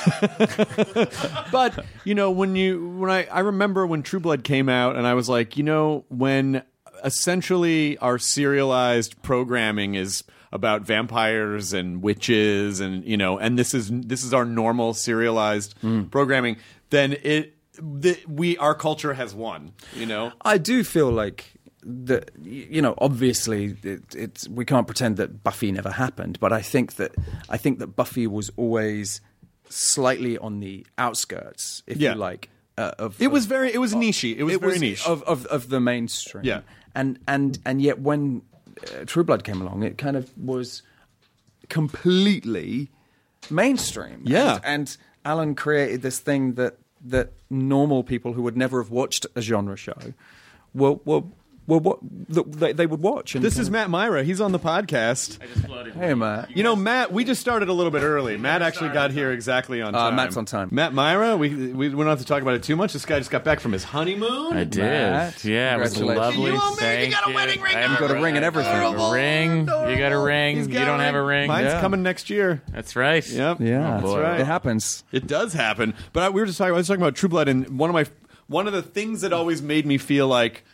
but 1.50 1.84
you 2.04 2.14
know, 2.14 2.30
when 2.30 2.56
you 2.56 2.90
when 2.90 3.10
I 3.10 3.24
I 3.26 3.40
remember 3.40 3.86
when 3.86 4.02
True 4.02 4.20
Blood 4.20 4.44
came 4.44 4.68
out, 4.68 4.96
and 4.96 5.06
I 5.06 5.14
was 5.14 5.28
like, 5.28 5.56
you 5.56 5.62
know, 5.64 6.04
when 6.08 6.62
essentially 7.04 7.98
our 7.98 8.18
serialized 8.18 9.20
programming 9.22 9.94
is 9.94 10.24
about 10.52 10.82
vampires 10.82 11.72
and 11.72 12.02
witches, 12.02 12.80
and 12.80 13.04
you 13.04 13.16
know, 13.16 13.38
and 13.38 13.58
this 13.58 13.74
is 13.74 13.90
this 13.90 14.24
is 14.24 14.32
our 14.34 14.44
normal 14.44 14.94
serialized 14.94 15.74
programming, 16.10 16.56
then 16.90 17.16
it 17.22 17.54
the, 17.80 18.18
we 18.26 18.56
our 18.58 18.74
culture 18.74 19.14
has 19.14 19.34
won. 19.34 19.72
You 19.94 20.06
know, 20.06 20.32
I 20.42 20.58
do 20.58 20.82
feel 20.84 21.10
like 21.10 21.52
that. 21.82 22.30
You 22.42 22.80
know, 22.82 22.94
obviously, 22.98 23.76
it, 23.82 24.14
it's 24.14 24.48
we 24.48 24.64
can't 24.64 24.86
pretend 24.86 25.16
that 25.18 25.42
Buffy 25.44 25.70
never 25.72 25.90
happened, 25.90 26.38
but 26.40 26.52
I 26.52 26.62
think 26.62 26.94
that 26.96 27.14
I 27.48 27.56
think 27.56 27.78
that 27.80 27.88
Buffy 27.88 28.26
was 28.26 28.50
always 28.56 29.20
slightly 29.68 30.38
on 30.38 30.60
the 30.60 30.86
outskirts, 30.96 31.82
if 31.86 31.96
Yeah. 31.98 32.12
you 32.12 32.18
like. 32.18 32.48
Uh, 32.78 32.92
of, 32.98 33.20
it 33.22 33.28
was 33.28 33.46
very 33.46 33.72
it 33.72 33.78
was 33.78 33.94
nichey. 33.94 34.36
It 34.36 34.42
was 34.44 34.56
very 34.58 34.78
niche. 34.78 35.06
of, 35.06 35.22
of 35.22 35.46
of 35.46 35.68
the 35.70 35.80
mainstream. 35.80 36.44
Yeah. 36.44 36.60
and 36.94 37.18
and 37.26 37.58
and 37.64 37.80
yet 37.80 37.98
when 38.00 38.42
uh, 38.82 39.04
True 39.06 39.24
Blood 39.24 39.44
came 39.44 39.60
along, 39.60 39.82
it 39.82 39.98
kind 39.98 40.16
of 40.16 40.30
was 40.38 40.82
completely 41.68 42.90
mainstream. 43.50 44.22
Yeah. 44.24 44.54
and, 44.56 44.64
and 44.64 44.96
Alan 45.24 45.54
created 45.54 46.02
this 46.02 46.18
thing 46.18 46.54
that 46.54 46.76
that 47.04 47.32
normal 47.50 48.02
people 48.02 48.32
who 48.32 48.42
would 48.42 48.56
never 48.56 48.82
have 48.82 48.90
watched 48.90 49.26
a 49.34 49.40
genre 49.40 49.76
show 49.76 49.98
were 50.74 50.98
were. 51.04 51.22
Were 51.68 51.78
what 51.78 51.98
they, 52.02 52.72
they 52.72 52.86
would 52.86 53.00
watch. 53.02 53.34
And 53.34 53.44
this 53.44 53.58
is 53.58 53.70
Matt 53.70 53.90
Mira. 53.90 54.22
He's 54.22 54.40
on 54.40 54.52
the 54.52 54.58
podcast. 54.60 55.38
Hey, 55.94 56.14
Matt. 56.14 56.56
You 56.56 56.62
know, 56.62 56.76
Matt, 56.76 57.12
we 57.12 57.24
just 57.24 57.40
started 57.40 57.68
a 57.68 57.72
little 57.72 57.90
bit 57.90 58.02
early. 58.02 58.36
Matt 58.36 58.62
actually 58.62 58.90
got 58.90 59.10
here 59.10 59.32
exactly 59.32 59.82
on 59.82 59.92
Uh, 59.92 59.98
time. 59.98 60.14
Matt's 60.16 60.36
on 60.36 60.44
time. 60.44 60.68
Matt 60.70 60.94
Mira, 60.94 61.36
we, 61.36 61.48
we, 61.48 61.72
we 61.72 61.88
don't 61.90 62.06
have 62.06 62.20
to 62.20 62.24
talk 62.24 62.40
about 62.40 62.54
it 62.54 62.62
too 62.62 62.76
much. 62.76 62.92
This 62.92 63.04
guy 63.04 63.18
just 63.18 63.32
got 63.32 63.42
back 63.42 63.58
from 63.58 63.72
his 63.72 63.82
honeymoon. 63.82 64.52
I 64.56 64.62
did. 64.62 64.78
Matt, 64.78 65.44
yeah, 65.44 65.76
it 65.76 65.80
was 65.80 65.94
congratulations. 65.94 66.36
lovely. 66.36 66.52
You 66.52 66.60
owe 66.62 66.70
me. 66.70 66.76
Thank 66.76 67.06
You 67.08 67.12
got 67.14 67.30
a 67.30 67.34
wedding 67.34 67.60
ring 67.60 67.74
I 67.76 67.82
on. 67.82 67.90
have 67.90 68.00
You 68.00 68.08
got 68.08 68.16
a 68.16 68.22
ring 68.22 68.36
and 68.36 68.44
everything. 68.44 68.72
I 68.72 68.78
have 68.90 69.00
a 69.00 69.12
ring. 69.12 69.58
You 69.60 69.98
got 69.98 70.12
a 70.12 70.18
ring. 70.18 70.56
He's 70.58 70.68
You 70.68 70.74
don't 70.84 71.00
have 71.00 71.14
a 71.16 71.22
ring. 71.22 71.48
Mine's 71.48 71.66
Yeah. 71.72 71.80
coming 71.80 72.02
next 72.04 72.30
year. 72.30 72.62
That's 72.72 72.94
right. 72.94 73.28
Yep. 73.28 73.58
Yeah, 73.60 74.00
that's 74.00 74.14
right. 74.14 74.40
It 74.40 74.46
happens. 74.46 75.02
It 75.10 75.26
does 75.26 75.52
happen. 75.52 75.94
But 76.12 76.22
I, 76.22 76.28
we 76.28 76.40
were 76.40 76.46
just 76.46 76.58
talking. 76.58 76.74
I 76.74 76.76
was 76.76 76.86
talking 76.86 77.02
about 77.02 77.16
True 77.16 77.28
Blood, 77.28 77.48
and 77.48 77.76
one 77.76 77.90
of 77.90 77.94
my 77.94 78.06
one 78.46 78.68
of 78.68 78.72
the 78.72 78.82
things 78.82 79.22
that 79.22 79.32
always 79.32 79.60
made 79.62 79.84
me 79.84 79.98
feel 79.98 80.28
like 80.28 80.64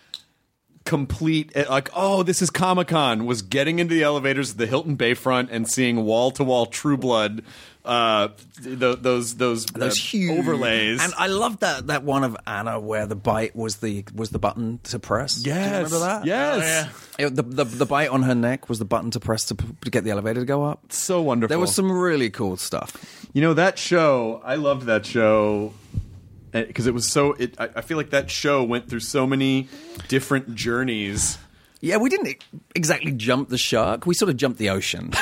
complete 0.84 1.52
eh, 1.54 1.64
like 1.70 1.88
oh 1.94 2.22
this 2.22 2.42
is 2.42 2.50
comic-con 2.50 3.24
was 3.24 3.40
getting 3.42 3.78
into 3.78 3.94
the 3.94 4.02
elevators 4.02 4.52
at 4.52 4.58
the 4.58 4.66
hilton 4.66 4.96
bayfront 4.96 5.48
and 5.52 5.68
seeing 5.70 6.04
wall-to-wall 6.04 6.66
true 6.66 6.96
blood 6.96 7.42
uh 7.84 8.28
th- 8.62 8.98
those 9.00 9.34
those 9.36 9.66
Those 9.66 9.98
uh, 9.98 10.02
huge 10.02 10.38
overlays 10.38 11.02
and 11.02 11.12
I 11.18 11.26
love 11.26 11.58
that 11.60 11.88
that 11.88 12.04
one 12.04 12.22
of 12.22 12.36
Anna 12.46 12.78
where 12.78 13.06
the 13.06 13.16
bite 13.16 13.56
was 13.56 13.76
the 13.78 14.04
was 14.14 14.30
the 14.30 14.38
button 14.38 14.78
to 14.84 15.00
press. 15.00 15.36
Do 15.36 15.50
you 15.50 15.56
yes 15.56 15.72
remember 15.92 15.98
that? 15.98 16.24
yes 16.24 16.88
It- 17.18 17.34
the, 17.34 17.42
the 17.42 17.64
the 17.64 17.86
bite 17.86 18.08
on 18.10 18.22
her 18.22 18.34
neck 18.36 18.68
was 18.68 18.78
the 18.78 18.84
button 18.84 19.10
to 19.12 19.20
press 19.20 19.44
to, 19.46 19.56
to 19.56 19.90
get 19.90 20.04
the 20.04 20.10
elevator 20.10 20.40
to 20.40 20.46
go 20.46 20.62
up. 20.64 20.92
so 20.92 21.20
wonderful 21.22 21.48
There 21.48 21.58
was 21.58 21.74
some 21.74 21.90
really 21.90 22.30
cool 22.30 22.56
stuff. 22.56 23.26
You 23.32 23.42
know 23.42 23.54
that 23.54 23.78
show. 23.80 24.40
I 24.44 24.54
loved 24.56 24.86
that 24.86 25.04
show 25.04 25.72
because 26.52 26.87
it 26.87 26.94
was 26.94 27.09
so. 27.09 27.32
It, 27.32 27.54
I, 27.59 27.71
I 27.76 27.80
feel 27.80 27.97
like 27.97 28.11
that 28.11 28.30
show 28.30 28.62
went 28.62 28.88
through 28.88 29.00
so 29.00 29.26
many 29.26 29.68
different 30.09 30.54
journeys. 30.54 31.38
Yeah, 31.80 31.97
we 31.97 32.11
didn't 32.11 32.28
e- 32.28 32.38
exactly 32.76 33.11
jump 33.11 33.49
the 33.49 33.59
shark. 33.59 34.06
We 34.06 34.14
sort 34.14 34.28
of 34.28 34.37
jumped 34.37 34.59
the 34.59 34.71
ocean, 34.71 35.06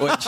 which 0.00 0.24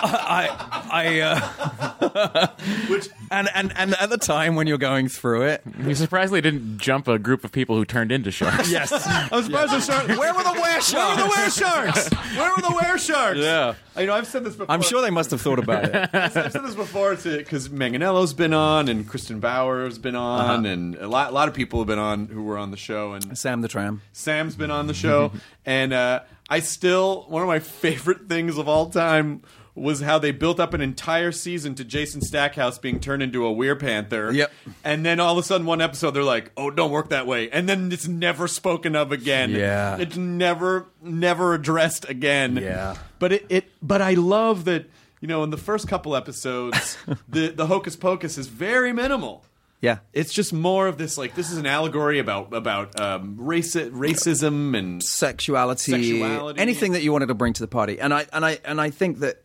I, 0.00 0.48
I, 0.90 1.20
uh, 1.20 2.46
Which 2.88 3.08
and, 3.30 3.48
and 3.54 3.72
and 3.76 3.94
at 3.94 4.10
the 4.10 4.18
time 4.18 4.54
when 4.54 4.66
you're 4.66 4.78
going 4.78 5.08
through 5.08 5.42
it, 5.42 5.62
you 5.80 5.94
surprisingly 5.94 6.40
didn't 6.40 6.78
jump 6.78 7.08
a 7.08 7.18
group 7.18 7.44
of 7.44 7.52
people 7.52 7.76
who 7.76 7.84
turned 7.84 8.12
into 8.12 8.30
sharks. 8.30 8.70
yes, 8.70 8.92
I 9.06 9.28
was 9.32 9.46
surprised 9.46 9.72
the 9.72 9.80
shark. 9.80 10.08
Where 10.08 10.34
were 10.34 10.42
the 10.42 10.52
were 10.52 10.58
Where 10.58 11.10
were 11.10 11.16
the 11.16 11.28
were 11.28 11.50
sharks? 11.50 12.08
Where 12.36 12.50
were 12.54 12.62
the 12.62 12.74
were 12.74 12.98
sharks? 12.98 13.38
Yeah. 13.38 13.74
I 13.96 14.06
know. 14.06 14.14
I've 14.14 14.28
said 14.28 14.44
this 14.44 14.54
before. 14.54 14.72
I'm 14.72 14.82
sure 14.82 15.02
they 15.02 15.10
must 15.10 15.32
have 15.32 15.40
thought 15.40 15.58
about 15.58 15.84
it. 15.86 16.10
I've 16.14 16.32
said 16.32 16.52
this 16.64 16.76
before 16.76 17.16
because 17.16 17.68
Manganiello's 17.68 18.32
been 18.32 18.54
on 18.54 18.88
and 18.88 19.08
Kristin 19.08 19.40
Bauer's 19.40 19.98
been 19.98 20.14
on 20.14 20.66
and 20.66 20.94
a 20.94 21.08
lot, 21.08 21.30
a 21.30 21.34
lot 21.34 21.48
of 21.48 21.54
people 21.54 21.80
have 21.80 21.88
been 21.88 21.98
on 21.98 22.26
who 22.26 22.44
were 22.44 22.56
on 22.56 22.70
the 22.70 22.76
show 22.76 23.14
and 23.14 23.36
Sam 23.36 23.60
the 23.60 23.68
Tram. 23.68 24.02
Sam's 24.12 24.54
been 24.54 24.70
on 24.70 24.86
the 24.86 24.94
show, 24.94 25.32
and 25.66 25.92
uh, 25.92 26.20
I 26.48 26.60
still 26.60 27.24
one 27.28 27.42
of 27.42 27.48
my 27.48 27.58
favorite 27.58 28.28
things 28.28 28.56
of 28.56 28.68
all 28.68 28.88
time 28.88 29.42
was 29.78 30.00
how 30.00 30.18
they 30.18 30.30
built 30.32 30.58
up 30.60 30.74
an 30.74 30.80
entire 30.80 31.32
season 31.32 31.74
to 31.76 31.84
Jason 31.84 32.20
Stackhouse 32.20 32.78
being 32.78 33.00
turned 33.00 33.22
into 33.22 33.44
a 33.44 33.52
were-panther. 33.52 34.32
Yep. 34.32 34.52
And 34.84 35.04
then 35.04 35.20
all 35.20 35.32
of 35.32 35.38
a 35.38 35.46
sudden, 35.46 35.66
one 35.66 35.80
episode, 35.80 36.12
they're 36.12 36.22
like, 36.22 36.50
"Oh, 36.56 36.70
don't 36.70 36.90
work 36.90 37.10
that 37.10 37.26
way," 37.26 37.50
and 37.50 37.68
then 37.68 37.90
it's 37.92 38.08
never 38.08 38.48
spoken 38.48 38.96
of 38.96 39.12
again. 39.12 39.50
Yeah. 39.52 39.96
It's 39.98 40.16
never, 40.16 40.86
never 41.02 41.54
addressed 41.54 42.08
again. 42.08 42.56
Yeah. 42.56 42.96
But 43.18 43.32
it, 43.32 43.46
it, 43.48 43.70
but 43.82 44.02
I 44.02 44.14
love 44.14 44.64
that. 44.66 44.86
You 45.20 45.26
know, 45.26 45.42
in 45.42 45.50
the 45.50 45.56
first 45.56 45.88
couple 45.88 46.14
episodes, 46.14 46.96
the 47.28 47.48
the 47.48 47.66
hocus 47.66 47.96
pocus 47.96 48.38
is 48.38 48.46
very 48.46 48.92
minimal. 48.92 49.44
Yeah. 49.80 49.98
It's 50.12 50.32
just 50.32 50.52
more 50.52 50.86
of 50.88 50.98
this 50.98 51.16
like 51.18 51.34
this 51.34 51.50
is 51.50 51.58
an 51.58 51.66
allegory 51.66 52.18
about 52.18 52.52
about 52.52 52.98
um, 53.00 53.36
race 53.36 53.74
racism 53.74 54.76
and 54.76 55.02
sexuality, 55.02 55.92
Sexuality. 55.92 56.60
anything 56.60 56.92
that 56.92 57.02
you 57.02 57.12
wanted 57.12 57.26
to 57.26 57.34
bring 57.34 57.52
to 57.54 57.62
the 57.62 57.68
party. 57.68 58.00
And 58.00 58.12
I 58.12 58.26
and 58.32 58.44
I 58.44 58.58
and 58.64 58.80
I 58.80 58.90
think 58.90 59.20
that 59.20 59.42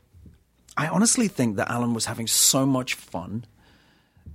I 0.75 0.87
honestly 0.87 1.27
think 1.27 1.57
that 1.57 1.69
Alan 1.69 1.93
was 1.93 2.05
having 2.05 2.27
so 2.27 2.65
much 2.65 2.95
fun. 2.95 3.45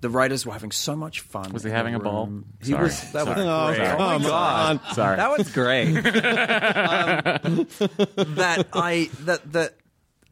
The 0.01 0.09
writers 0.09 0.47
were 0.47 0.53
having 0.53 0.71
so 0.71 0.95
much 0.95 1.21
fun. 1.21 1.53
Was 1.53 1.65
he 1.65 1.71
having 1.71 1.95
a 1.95 1.99
ball? 1.99 2.31
He 2.63 2.71
Sorry. 2.71 2.85
was. 2.85 3.13
That 3.13 3.27
was 3.27 3.37
Sorry. 3.37 3.77
great. 3.77 3.91
Oh 3.91 4.19
my 4.21 4.25
god! 4.25 4.81
Sorry. 4.95 5.17
That 5.17 5.37
was 5.37 5.51
great. 5.53 5.97
um, 5.97 7.67
that 8.37 8.69
I 8.73 9.11
that 9.25 9.53
that 9.53 9.75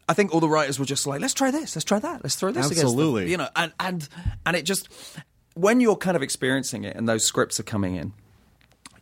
I 0.08 0.14
think 0.14 0.32
all 0.32 0.38
the 0.40 0.48
writers 0.48 0.78
were 0.78 0.84
just 0.84 1.04
like, 1.06 1.20
let's 1.20 1.34
try 1.34 1.50
this, 1.50 1.75
let's 1.75 1.84
try 1.84 1.98
that, 1.98 2.22
let's 2.22 2.36
throw 2.36 2.52
this 2.52 2.66
against 2.66 2.76
the-" 2.76 2.82
Absolutely. 2.82 3.30
you 3.30 3.36
know, 3.38 3.48
and 3.56 3.72
and 3.80 4.08
and 4.44 4.56
it 4.56 4.62
just 4.62 4.88
when 5.54 5.80
you're 5.80 5.96
kind 5.96 6.16
of 6.16 6.22
experiencing 6.22 6.84
it 6.84 6.94
and 6.94 7.08
those 7.08 7.25
scripts 7.25 7.58
are 7.58 7.64
coming 7.64 7.96
in. 7.96 8.12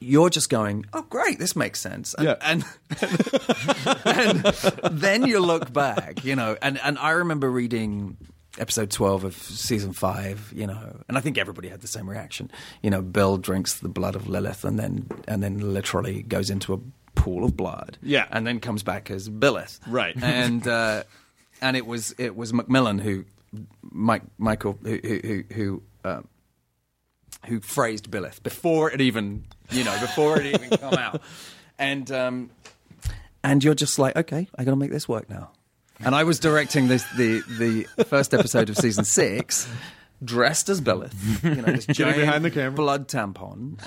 You're 0.05 0.31
just 0.31 0.51
going, 0.51 0.85
oh 0.93 1.03
great, 1.09 1.39
this 1.39 1.57
makes 1.57 1.81
sense, 1.81 2.15
and, 2.15 2.27
Yeah. 2.27 2.37
and 2.43 2.65
and 4.05 4.43
then 4.91 5.27
you 5.27 5.41
look 5.41 5.73
back, 5.73 6.25
you 6.25 6.37
know, 6.37 6.57
and, 6.63 6.79
and 6.83 6.99
I 6.99 7.11
remember 7.11 7.51
reading 7.51 8.17
episode 8.59 8.89
12 8.89 9.25
of 9.25 9.35
season 9.35 9.93
5 9.93 10.53
you 10.55 10.65
know 10.65 11.01
and 11.09 11.19
i 11.19 11.21
think 11.21 11.37
everybody 11.39 11.69
had 11.69 11.81
the 11.81 11.89
same 11.89 12.09
reaction 12.09 12.49
you 12.85 12.89
know 12.89 13.03
bill 13.03 13.37
drinks 13.37 13.81
the 13.81 13.89
blood 13.89 14.15
of 14.15 14.29
lilith 14.29 14.65
and 14.65 14.79
then 14.79 15.09
and 15.27 15.43
then 15.43 15.75
literally 15.75 16.23
goes 16.23 16.51
into 16.51 16.73
a 16.73 16.79
pool 17.17 17.45
of 17.45 17.57
blood 17.57 17.99
Yeah. 18.01 18.29
and 18.31 18.47
then 18.47 18.61
comes 18.61 18.85
back 18.85 19.11
as 19.11 19.29
billith 19.29 19.81
Right. 19.89 20.15
and 20.23 20.65
uh 20.69 21.03
and 21.61 21.77
it 21.77 21.85
was 21.85 22.15
it 22.17 22.37
was 22.37 22.53
McMillian 22.53 23.01
who 23.01 23.25
mike 23.91 24.23
michael 24.39 24.79
who 24.85 25.01
who 25.03 25.19
who, 25.25 25.43
who 25.53 25.83
um, 26.05 26.29
who 27.47 27.61
phrased 27.61 28.09
Billith 28.09 28.41
before 28.45 28.89
it 28.91 29.01
even, 29.01 29.45
you 29.71 29.85
know, 29.85 29.99
before 30.01 30.41
it 30.41 30.47
even 30.47 30.71
come 30.79 30.95
out. 30.95 31.23
And 31.79 32.11
um, 32.11 32.51
and 33.43 33.63
you're 33.63 33.75
just 33.75 33.99
like, 33.99 34.17
okay, 34.17 34.49
I 34.57 34.65
got 34.65 34.71
to 34.71 34.77
make 34.77 34.91
this 34.91 35.09
work 35.09 35.29
now. 35.29 35.51
And 36.01 36.15
I 36.15 36.25
was 36.25 36.39
directing 36.39 36.89
this 36.89 37.05
the 37.17 37.41
the 37.59 38.05
first 38.05 38.35
episode 38.35 38.69
of 38.69 38.77
season 38.77 39.05
six, 39.05 39.69
dressed 40.23 40.69
as 40.69 40.81
Billith, 40.81 41.15
you 41.45 41.63
know, 41.63 41.73
this 41.73 41.87
giant 41.91 42.17
behind 42.19 42.45
the 42.45 42.51
camera. 42.51 42.73
blood 42.73 43.09
tampon, 43.09 43.79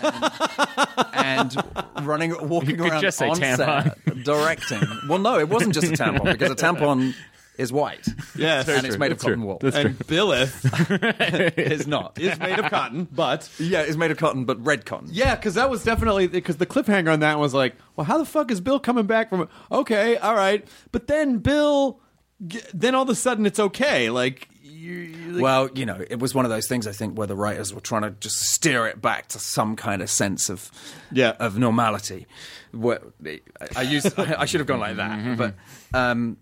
and, 1.13 1.55
and 1.95 2.05
running, 2.07 2.31
walking 2.47 2.71
You 2.71 2.77
could 2.77 2.91
around 2.91 3.01
just 3.01 3.17
say 3.17 3.27
on 3.29 3.35
set, 3.35 4.23
directing. 4.23 4.81
Well, 5.09 5.19
no, 5.19 5.37
it 5.39 5.49
wasn't 5.49 5.73
just 5.73 5.87
a 5.87 5.91
tampon 5.91 6.31
because 6.31 6.51
a 6.51 6.55
tampon 6.55 7.13
is 7.57 7.71
white. 7.73 8.07
Yes. 8.35 8.67
and 8.67 8.85
it's 8.85 8.97
made 8.97 9.11
of 9.11 9.17
That's 9.17 9.23
true. 9.23 9.33
cotton 9.35 9.45
wool. 9.45 9.59
and 9.63 9.97
Billith 9.99 11.57
is 11.57 11.87
not. 11.87 12.19
is 12.19 12.37
made 12.39 12.59
of 12.59 12.69
cotton, 12.69 13.07
but 13.11 13.49
Yeah, 13.59 13.81
it's 13.81 13.97
made 13.97 14.11
of 14.11 14.17
cotton, 14.17 14.45
but 14.45 14.63
red 14.63 14.85
cotton. 14.85 15.09
Yeah, 15.11 15.35
because 15.35 15.55
that 15.55 15.69
was 15.69 15.83
definitely 15.83 16.27
because 16.27 16.57
the 16.57 16.67
cliffhanger 16.67 17.11
on 17.11 17.21
that 17.21 17.39
was 17.39 17.53
like, 17.55 17.75
well, 17.95 18.05
how 18.05 18.17
the 18.19 18.25
fuck 18.25 18.51
is 18.51 18.61
Bill 18.61 18.79
coming 18.79 19.05
back 19.07 19.29
from? 19.29 19.49
Okay, 19.71 20.17
all 20.17 20.35
right, 20.35 20.67
but 20.91 21.07
then 21.07 21.39
Bill, 21.39 21.99
g- 22.45 22.61
then 22.73 22.93
all 22.93 23.03
of 23.03 23.09
a 23.09 23.15
sudden 23.15 23.45
it's 23.47 23.59
okay. 23.59 24.09
Like, 24.11 24.49
you, 24.61 24.93
you- 24.93 25.31
like 25.33 25.41
Well, 25.41 25.69
you 25.73 25.85
know, 25.87 26.03
it 26.07 26.19
was 26.19 26.35
one 26.35 26.45
of 26.45 26.51
those 26.51 26.67
things 26.67 26.85
I 26.85 26.91
think 26.91 27.17
where 27.17 27.27
the 27.27 27.35
writers 27.35 27.73
were 27.73 27.81
trying 27.81 28.03
to 28.03 28.11
just 28.11 28.37
steer 28.37 28.85
it 28.85 29.01
back 29.01 29.29
to 29.29 29.39
some 29.39 29.75
kind 29.75 30.03
of 30.03 30.09
sense 30.11 30.49
of 30.49 30.69
Yeah. 31.11 31.33
of 31.39 31.57
normality. 31.57 32.27
Where, 32.71 32.99
I, 33.25 33.39
I 33.77 33.81
used 33.81 34.17
I 34.19 34.45
should 34.45 34.59
have 34.59 34.67
gone 34.67 34.79
like 34.81 34.97
that, 34.97 35.37
but 35.37 35.55
um, 35.93 36.37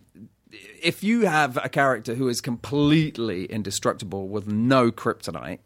if 0.81 1.03
you 1.03 1.21
have 1.21 1.57
a 1.63 1.69
character 1.69 2.15
who 2.15 2.27
is 2.27 2.41
completely 2.41 3.45
indestructible 3.45 4.27
with 4.27 4.47
no 4.47 4.91
kryptonite, 4.91 5.59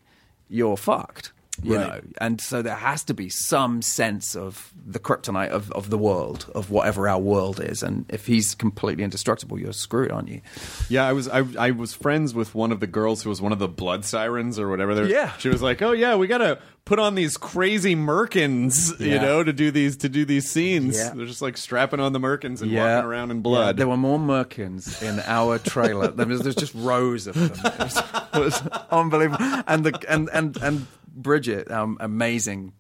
you're 0.48 0.77
fucked. 0.77 1.31
You 1.63 1.75
Right. 1.75 1.88
know, 1.88 2.01
and 2.20 2.39
so 2.39 2.62
there 2.62 2.75
has 2.75 3.04
to 3.06 3.13
be 3.13 3.30
some 3.30 3.82
sense 3.82 4.36
of 4.36 4.72
the 4.86 5.00
kryptonite 5.00 5.50
of, 5.50 5.72
of 5.74 5.89
the 5.89 5.98
world, 5.98 6.50
of 6.56 6.72
whatever 6.72 7.08
our 7.08 7.20
world 7.20 7.60
is. 7.60 7.84
And 7.84 8.06
if 8.10 8.25
he's 8.28 8.56
completely 8.56 9.04
indestructible, 9.04 9.60
you're 9.60 9.74
screwed, 9.74 10.12
aren't 10.12 10.30
you? 10.30 10.42
yeah, 10.89 11.06
I 11.08 11.13
was 11.13 11.28
I, 11.28 11.44
I 11.58 11.72
was 11.72 11.94
friends 11.94 12.34
with 12.34 12.56
one 12.56 12.72
of 12.72 12.80
the 12.80 12.88
girls 12.88 13.24
who 13.24 13.30
was 13.30 13.42
one 13.42 13.51
of 13.51 13.60
the 13.60 13.68
blood 13.68 14.06
sirens 14.06 14.58
or 14.60 14.70
whatever. 14.70 14.96
They 14.96 15.01
were- 15.01 15.08
Yeah. 15.08 15.34
she 15.38 15.50
was 15.50 15.62
like, 15.62 15.82
oh 15.82 15.92
yeah, 15.92 16.16
we 16.16 16.28
gotta 16.28 16.60
put 16.86 16.98
on 17.00 17.13
these 17.16 17.38
crazy 17.38 17.96
merkins, 17.96 19.00
you 19.00 19.20
know, 19.20 19.44
to 19.44 19.54
do 19.54 19.70
these 19.72 19.98
to 19.98 20.10
do 20.10 20.25
these 20.25 20.50
scenes. 20.50 20.98
Yeah. 20.98 21.12
They're 21.13 21.25
just 21.25 21.42
like 21.42 21.58
strapping 21.58 22.00
on 22.00 22.13
the 22.13 22.20
merkins 22.20 22.62
and 22.62 22.74
walking 22.74 23.06
around 23.06 23.32
in 23.32 23.42
blood. 23.42 23.66
Yeah, 23.66 23.72
there 23.74 23.88
were 23.88 23.98
more 23.98 24.18
merkins 24.20 25.01
in 25.01 25.20
our 25.25 25.60
trailer. 25.60 26.08
there 26.10 26.25
was 26.25 26.42
there's 26.42 26.56
just 26.56 26.74
rows 26.74 27.28
of 27.28 27.36
them. 27.36 27.51
It 27.74 27.80
was, 27.80 27.98
it 27.98 28.39
was 28.39 28.62
unbelievable. 28.92 29.44
And 29.68 29.86
the 29.86 30.06
and 30.08 30.30
and 30.34 30.58
and 30.58 30.88
Bridget, 31.16 31.70
um, 31.72 31.98
amazing 32.00 32.74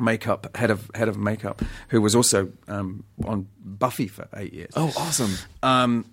makeup 0.00 0.56
head 0.56 0.70
of 0.70 0.90
head 0.94 1.08
of 1.08 1.16
makeup, 1.16 1.62
who 1.88 2.00
was 2.00 2.14
also 2.14 2.50
um, 2.68 3.04
on 3.24 3.48
Buffy 3.64 4.08
for 4.08 4.28
eight 4.34 4.52
years. 4.52 4.72
oh, 4.76 4.92
awesome. 4.96 5.34
Um, 5.62 6.06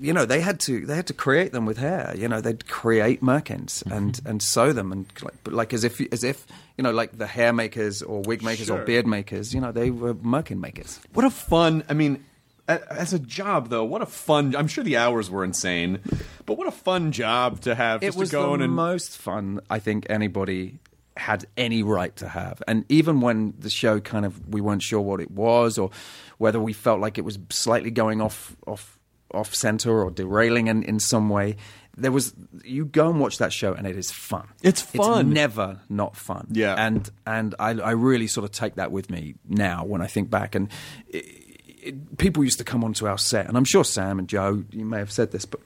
you 0.00 0.12
know, 0.12 0.24
they 0.24 0.40
had 0.40 0.60
to 0.60 0.86
they 0.86 0.94
had 0.94 1.06
to 1.08 1.14
create 1.14 1.52
them 1.52 1.66
with 1.66 1.78
hair. 1.78 2.14
You 2.16 2.28
know, 2.28 2.40
they'd 2.40 2.66
create 2.68 3.22
merkins 3.22 3.84
and 3.90 4.20
and 4.24 4.42
sew 4.42 4.72
them 4.72 4.92
and 4.92 5.06
like, 5.22 5.34
like 5.46 5.72
as 5.72 5.84
if 5.84 6.00
as 6.12 6.22
if 6.22 6.46
you 6.76 6.84
know, 6.84 6.92
like 6.92 7.18
the 7.18 7.26
hair 7.26 7.52
makers 7.52 8.02
or 8.02 8.22
wig 8.22 8.42
makers 8.42 8.70
or 8.70 8.82
beard 8.82 9.06
makers. 9.06 9.52
You 9.52 9.60
know, 9.60 9.72
they 9.72 9.90
were 9.90 10.14
merkin 10.14 10.60
makers. 10.60 11.00
What 11.12 11.24
a 11.24 11.30
fun! 11.30 11.84
I 11.88 11.94
mean, 11.94 12.24
as 12.68 13.12
a 13.12 13.18
job 13.18 13.68
though, 13.68 13.84
what 13.84 14.02
a 14.02 14.06
fun! 14.06 14.54
I'm 14.56 14.68
sure 14.68 14.84
the 14.84 14.96
hours 14.96 15.30
were 15.30 15.44
insane, 15.44 16.00
but 16.46 16.56
what 16.56 16.66
a 16.66 16.72
fun 16.72 17.12
job 17.12 17.60
to 17.62 17.74
have. 17.74 18.02
it 18.02 18.06
just 18.06 18.18
was 18.18 18.30
to 18.30 18.36
go 18.36 18.48
the 18.48 18.54
in 18.54 18.62
and 18.62 18.72
most 18.72 19.18
fun 19.18 19.60
I 19.68 19.78
think 19.78 20.06
anybody 20.08 20.78
had 21.16 21.46
any 21.56 21.82
right 21.82 22.14
to 22.16 22.28
have. 22.28 22.62
And 22.66 22.84
even 22.88 23.20
when 23.20 23.54
the 23.58 23.70
show 23.70 24.00
kind 24.00 24.26
of 24.26 24.48
we 24.48 24.60
weren't 24.60 24.82
sure 24.82 25.00
what 25.00 25.20
it 25.20 25.30
was 25.30 25.78
or 25.78 25.90
whether 26.38 26.60
we 26.60 26.72
felt 26.72 27.00
like 27.00 27.18
it 27.18 27.24
was 27.24 27.38
slightly 27.50 27.90
going 27.90 28.20
off 28.20 28.56
off 28.66 28.98
off 29.32 29.54
center 29.54 30.02
or 30.02 30.10
derailing 30.10 30.68
in, 30.68 30.82
in 30.84 31.00
some 31.00 31.28
way, 31.28 31.56
there 31.96 32.12
was 32.12 32.34
you 32.64 32.84
go 32.84 33.10
and 33.10 33.20
watch 33.20 33.38
that 33.38 33.52
show 33.52 33.72
and 33.72 33.86
it 33.86 33.96
is 33.96 34.10
fun. 34.10 34.48
It's 34.62 34.80
fun. 34.80 35.26
It's 35.26 35.34
never 35.34 35.80
not 35.88 36.16
fun. 36.16 36.48
Yeah. 36.50 36.74
And 36.74 37.08
and 37.26 37.54
I 37.58 37.70
I 37.70 37.90
really 37.92 38.26
sort 38.26 38.44
of 38.44 38.50
take 38.50 38.76
that 38.76 38.90
with 38.90 39.10
me 39.10 39.34
now 39.48 39.84
when 39.84 40.02
I 40.02 40.06
think 40.06 40.30
back 40.30 40.54
and 40.54 40.68
it, 41.08 41.43
it, 41.84 42.18
people 42.18 42.42
used 42.44 42.58
to 42.58 42.64
come 42.64 42.82
onto 42.84 43.06
our 43.06 43.18
set 43.18 43.46
and 43.46 43.56
I'm 43.56 43.64
sure 43.64 43.84
Sam 43.84 44.18
and 44.18 44.28
Joe 44.28 44.64
you 44.70 44.84
may 44.84 44.98
have 44.98 45.12
said 45.12 45.30
this 45.32 45.44
but 45.44 45.60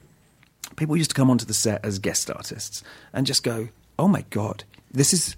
people 0.75 0.95
used 0.97 1.11
to 1.11 1.15
come 1.15 1.29
onto 1.29 1.45
the 1.45 1.53
set 1.53 1.83
as 1.85 1.99
guest 1.99 2.29
artists 2.29 2.83
and 3.13 3.27
just 3.27 3.43
go, 3.43 3.69
"Oh 3.97 4.07
my 4.07 4.25
god, 4.29 4.63
this 4.91 5.13
is 5.13 5.35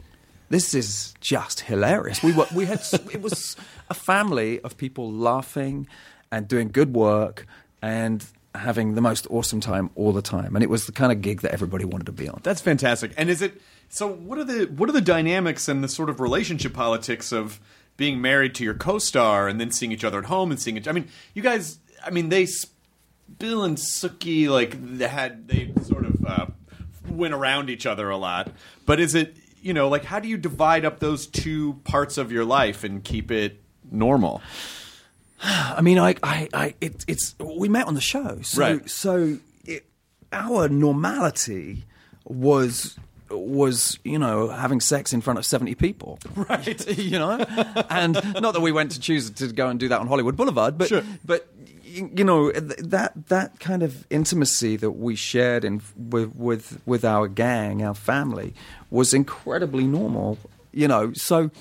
this 0.49 0.73
is 0.73 1.13
just 1.19 1.61
hilarious." 1.61 2.23
We 2.23 2.31
were 2.31 2.47
we 2.53 2.65
had 2.65 2.81
it 3.11 3.21
was 3.21 3.55
a 3.89 3.93
family 3.93 4.59
of 4.61 4.77
people 4.77 5.11
laughing 5.11 5.87
and 6.31 6.47
doing 6.47 6.69
good 6.69 6.93
work 6.93 7.45
and 7.81 8.25
having 8.53 8.95
the 8.95 9.01
most 9.01 9.25
awesome 9.29 9.61
time 9.61 9.89
all 9.95 10.11
the 10.11 10.21
time, 10.21 10.55
and 10.55 10.63
it 10.63 10.69
was 10.69 10.85
the 10.85 10.91
kind 10.91 11.11
of 11.11 11.21
gig 11.21 11.41
that 11.41 11.51
everybody 11.51 11.85
wanted 11.85 12.05
to 12.05 12.11
be 12.11 12.29
on. 12.29 12.39
That's 12.43 12.61
fantastic. 12.61 13.11
And 13.17 13.29
is 13.29 13.41
it 13.41 13.61
so? 13.89 14.07
What 14.07 14.37
are 14.37 14.43
the 14.43 14.65
what 14.65 14.89
are 14.89 14.93
the 14.93 15.01
dynamics 15.01 15.67
and 15.67 15.83
the 15.83 15.89
sort 15.89 16.09
of 16.09 16.19
relationship 16.19 16.73
politics 16.73 17.31
of 17.31 17.59
being 17.97 18.21
married 18.21 18.55
to 18.55 18.63
your 18.63 18.73
co-star 18.73 19.47
and 19.47 19.59
then 19.59 19.71
seeing 19.71 19.91
each 19.91 20.03
other 20.03 20.19
at 20.19 20.25
home 20.25 20.51
and 20.51 20.59
seeing 20.59 20.77
each? 20.77 20.87
I 20.87 20.91
mean, 20.91 21.07
you 21.33 21.41
guys. 21.41 21.79
I 22.03 22.09
mean, 22.09 22.29
they 22.29 22.47
Bill 23.39 23.63
and 23.63 23.77
Sookie 23.77 24.47
like 24.49 24.75
they 24.97 25.07
had 25.07 25.47
they 25.47 25.71
sort 25.83 26.05
of 26.05 26.25
uh, 26.25 26.45
went 27.07 27.33
around 27.33 27.69
each 27.69 27.85
other 27.85 28.09
a 28.09 28.17
lot. 28.17 28.51
But 28.85 28.99
is 28.99 29.15
it 29.15 29.35
you 29.61 29.73
know 29.73 29.87
like 29.87 30.05
how 30.05 30.19
do 30.19 30.27
you 30.27 30.37
divide 30.37 30.85
up 30.85 30.99
those 30.99 31.27
two 31.27 31.79
parts 31.83 32.17
of 32.17 32.31
your 32.31 32.45
life 32.45 32.83
and 32.83 33.03
keep 33.03 33.31
it 33.31 33.61
normal? 33.91 34.41
I 35.43 35.81
mean, 35.81 35.97
I, 35.99 36.15
I, 36.23 36.49
I 36.53 36.75
it, 36.81 37.05
it's 37.07 37.35
we 37.39 37.69
met 37.69 37.87
on 37.87 37.93
the 37.95 38.01
show, 38.01 38.39
so 38.41 38.61
Right. 38.61 38.89
so 38.89 39.37
it, 39.65 39.85
our 40.31 40.67
normality 40.69 41.85
was 42.25 42.97
was 43.31 43.97
you 44.03 44.19
know 44.19 44.49
having 44.49 44.79
sex 44.79 45.13
in 45.13 45.21
front 45.21 45.39
of 45.39 45.45
70 45.45 45.75
people. 45.75 46.19
Right. 46.35 46.97
You 46.97 47.19
know? 47.19 47.31
And 47.89 48.13
not 48.41 48.53
that 48.53 48.61
we 48.61 48.71
went 48.71 48.91
to 48.91 48.99
choose 48.99 49.29
to 49.31 49.47
go 49.47 49.67
and 49.69 49.79
do 49.79 49.87
that 49.89 49.99
on 49.99 50.07
hollywood 50.07 50.35
boulevard 50.37 50.77
but 50.77 50.87
Sure. 50.89 51.03
but 51.25 51.47
you 51.83 52.23
know 52.23 52.51
that 52.51 53.11
that 53.27 53.59
kind 53.59 53.83
of 53.83 54.05
intimacy 54.09 54.77
that 54.77 54.91
we 54.91 55.15
shared 55.15 55.65
in 55.65 55.81
with 55.97 56.33
with 56.35 56.81
with 56.85 57.03
our 57.03 57.27
gang 57.27 57.83
our 57.83 57.93
family 57.95 58.53
was 58.89 59.13
incredibly 59.13 59.85
normal 59.85 60.37
you 60.73 60.87
know? 60.87 61.11
So 61.13 61.51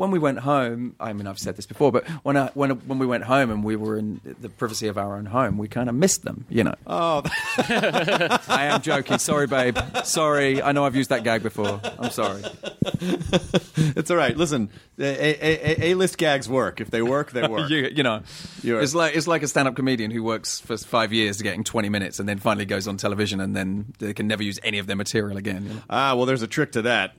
when 0.00 0.10
we 0.10 0.18
went 0.18 0.38
home, 0.38 0.94
I 0.98 1.12
mean, 1.12 1.26
I've 1.26 1.38
said 1.38 1.56
this 1.56 1.66
before, 1.66 1.92
but 1.92 2.08
when 2.24 2.34
I, 2.34 2.46
when 2.54 2.70
when 2.88 2.98
we 2.98 3.04
went 3.04 3.24
home 3.24 3.50
and 3.50 3.62
we 3.62 3.76
were 3.76 3.98
in 3.98 4.18
the 4.40 4.48
privacy 4.48 4.88
of 4.88 4.96
our 4.96 5.14
own 5.14 5.26
home, 5.26 5.58
we 5.58 5.68
kind 5.68 5.90
of 5.90 5.94
missed 5.94 6.22
them, 6.24 6.46
you 6.48 6.64
know. 6.64 6.74
Oh, 6.86 7.20
I 7.58 8.68
am 8.72 8.80
joking. 8.80 9.18
Sorry, 9.18 9.46
babe. 9.46 9.76
Sorry. 10.04 10.62
I 10.62 10.72
know 10.72 10.86
I've 10.86 10.96
used 10.96 11.10
that 11.10 11.22
gag 11.22 11.42
before. 11.42 11.82
I'm 11.98 12.10
sorry. 12.12 12.42
it's 12.96 14.10
all 14.10 14.16
right. 14.16 14.34
Listen, 14.34 14.70
a 14.98 15.94
list 15.94 16.16
gags 16.16 16.48
work. 16.48 16.80
If 16.80 16.90
they 16.90 17.02
work, 17.02 17.32
they 17.32 17.46
work. 17.48 17.68
You, 17.68 17.90
you 17.94 18.02
know, 18.02 18.22
You're- 18.62 18.82
it's 18.82 18.94
like 18.94 19.14
it's 19.14 19.26
like 19.26 19.42
a 19.42 19.48
stand-up 19.48 19.76
comedian 19.76 20.10
who 20.10 20.22
works 20.22 20.60
for 20.60 20.78
five 20.78 21.12
years 21.12 21.36
to 21.38 21.42
getting 21.42 21.62
20 21.62 21.90
minutes 21.90 22.18
and 22.18 22.26
then 22.28 22.38
finally 22.38 22.64
goes 22.64 22.88
on 22.88 22.96
television 22.96 23.38
and 23.40 23.54
then 23.54 23.92
they 23.98 24.14
can 24.14 24.26
never 24.26 24.42
use 24.42 24.58
any 24.62 24.78
of 24.78 24.86
their 24.86 24.96
material 24.96 25.36
again. 25.36 25.64
you 25.66 25.74
know. 25.74 25.82
Ah, 25.90 26.14
well, 26.14 26.24
there's 26.24 26.40
a 26.42 26.46
trick 26.46 26.72
to 26.72 26.82
that. 26.82 27.12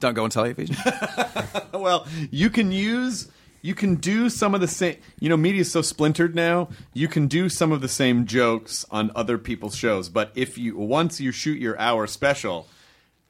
Don't 0.00 0.14
go 0.14 0.24
and 0.24 0.36
on 0.36 0.44
television. 0.44 0.76
well, 1.72 2.06
you 2.30 2.50
can 2.50 2.72
use 2.72 3.28
you 3.62 3.74
can 3.74 3.96
do 3.96 4.30
some 4.30 4.54
of 4.54 4.60
the 4.62 4.66
same 4.68 4.96
you 5.20 5.28
know 5.28 5.36
media 5.36 5.60
is 5.60 5.70
so 5.70 5.82
splintered 5.82 6.34
now 6.34 6.68
you 6.94 7.06
can 7.06 7.26
do 7.28 7.48
some 7.50 7.72
of 7.72 7.82
the 7.82 7.88
same 7.88 8.24
jokes 8.26 8.86
on 8.90 9.10
other 9.14 9.36
people's 9.36 9.76
shows 9.76 10.08
but 10.08 10.32
if 10.34 10.56
you 10.56 10.76
once 10.78 11.20
you 11.20 11.30
shoot 11.30 11.58
your 11.60 11.78
hour 11.78 12.06
special 12.06 12.66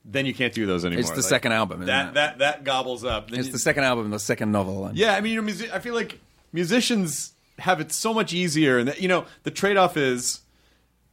then 0.04 0.24
you 0.26 0.32
can't 0.32 0.54
do 0.54 0.66
those 0.66 0.84
anymore 0.84 1.00
It's 1.00 1.10
the 1.10 1.22
second 1.22 1.50
album, 1.52 1.82
isn't 1.82 1.86
that, 1.88 2.08
it? 2.10 2.14
that 2.14 2.38
that 2.38 2.64
gobbles 2.64 3.04
up 3.04 3.28
Then 3.30 3.40
it's 3.40 3.48
you- 3.48 3.52
the 3.52 3.58
second 3.58 3.82
album, 3.84 4.04
and 4.04 4.14
the 4.14 4.18
second 4.20 4.52
novel. 4.52 4.86
And 4.86 4.96
yeah 4.96 5.14
i 5.16 5.20
mean 5.20 5.32
you're 5.34 5.42
music- 5.42 5.74
i 5.74 5.80
feel 5.80 5.94
like 5.94 6.20
musicians 6.52 7.32
have 7.58 7.80
it 7.80 7.90
so 7.92 8.14
much 8.14 8.32
easier 8.32 8.78
and 8.78 8.86
that, 8.88 9.00
you 9.02 9.08
know 9.08 9.24
the 9.42 9.50
trade-off 9.50 9.96
is 9.96 10.40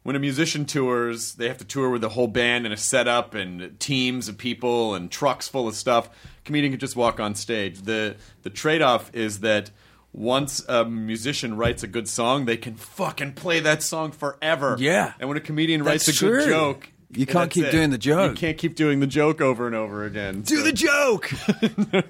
when 0.08 0.15
a 0.15 0.20
musician 0.20 0.63
tours, 0.63 1.34
they 1.34 1.50
have 1.50 1.58
to 1.58 1.65
tour 1.65 1.89
with 1.89 2.02
a 2.02 2.08
whole 2.08 2.30
band 2.30 2.63
and 2.63 2.74
a 2.74 2.78
setup 2.78 3.34
and 3.34 3.78
teams 3.78 4.30
of 4.30 4.38
people 4.38 4.96
and 4.96 5.12
trucks 5.12 5.50
full 5.50 5.67
of 5.67 5.76
stuff. 5.76 6.08
A 6.08 6.12
Comedian 6.46 6.72
can 6.72 6.80
just 6.80 6.96
walk 6.96 7.20
on 7.20 7.36
stage. 7.36 7.82
The 7.82 8.15
the 8.43 8.50
trade 8.50 8.82
off 8.82 9.13
is 9.13 9.41
that 9.41 9.70
once 10.13 10.63
a 10.70 10.86
musician 10.86 11.58
writes 11.58 11.84
a 11.84 11.88
good 11.88 12.08
song, 12.08 12.46
they 12.46 12.56
can 12.56 12.76
fucking 12.76 13.34
play 13.34 13.60
that 13.60 13.84
song 13.84 14.13
forever. 14.13 14.78
Yeah. 14.80 15.12
And 15.20 15.28
when 15.28 15.38
a 15.38 15.41
comedian 15.41 15.84
That's 15.84 16.08
writes 16.08 16.08
a 16.08 16.13
true. 16.13 16.38
good 16.38 16.48
joke, 16.48 16.89
You 17.12 17.26
can't 17.26 17.50
keep 17.50 17.65
it. 17.65 17.72
doing 17.72 17.89
the 17.89 17.98
joke. 17.98 18.32
You 18.32 18.38
can't 18.38 18.58
keep 18.58 18.76
doing 18.76 19.00
the 19.00 19.08
joke 19.08 19.39
over 19.39 19.65
and 19.65 19.76
over 19.76 20.04
again. 20.04 20.41
Do 20.41 20.58
So- 20.58 20.63
the 20.63 20.72
joke. 20.74 21.32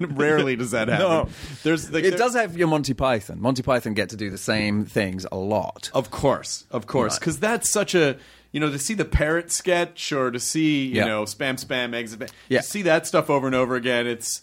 Rarely 0.00 0.56
does 0.56 0.72
that 0.72 0.88
happen. 0.88 1.06
No. 1.06 1.28
There's 1.62 1.90
like, 1.92 2.04
it 2.04 2.10
there- 2.10 2.18
does 2.18 2.34
have 2.34 2.56
your 2.56 2.68
Monty 2.68 2.94
Python. 2.94 3.40
Monty 3.40 3.62
Python 3.62 3.94
get 3.94 4.08
to 4.10 4.16
do 4.16 4.30
the 4.30 4.38
same 4.38 4.84
things 4.84 5.26
a 5.30 5.36
lot. 5.36 5.90
Of 5.94 6.10
course, 6.10 6.64
of 6.70 6.86
course, 6.86 7.18
because 7.18 7.38
that's 7.38 7.70
such 7.70 7.94
a 7.94 8.16
you 8.52 8.60
know 8.60 8.70
to 8.70 8.78
see 8.78 8.94
the 8.94 9.04
parrot 9.04 9.52
sketch 9.52 10.10
or 10.12 10.30
to 10.30 10.40
see 10.40 10.86
you 10.86 11.04
know 11.04 11.22
spam 11.24 11.62
spam 11.64 11.94
eggs. 11.94 12.16
Yeah. 12.48 12.60
To 12.60 12.66
see 12.66 12.82
that 12.82 13.06
stuff 13.06 13.30
over 13.30 13.46
and 13.46 13.54
over 13.54 13.76
again. 13.76 14.06
It's 14.06 14.42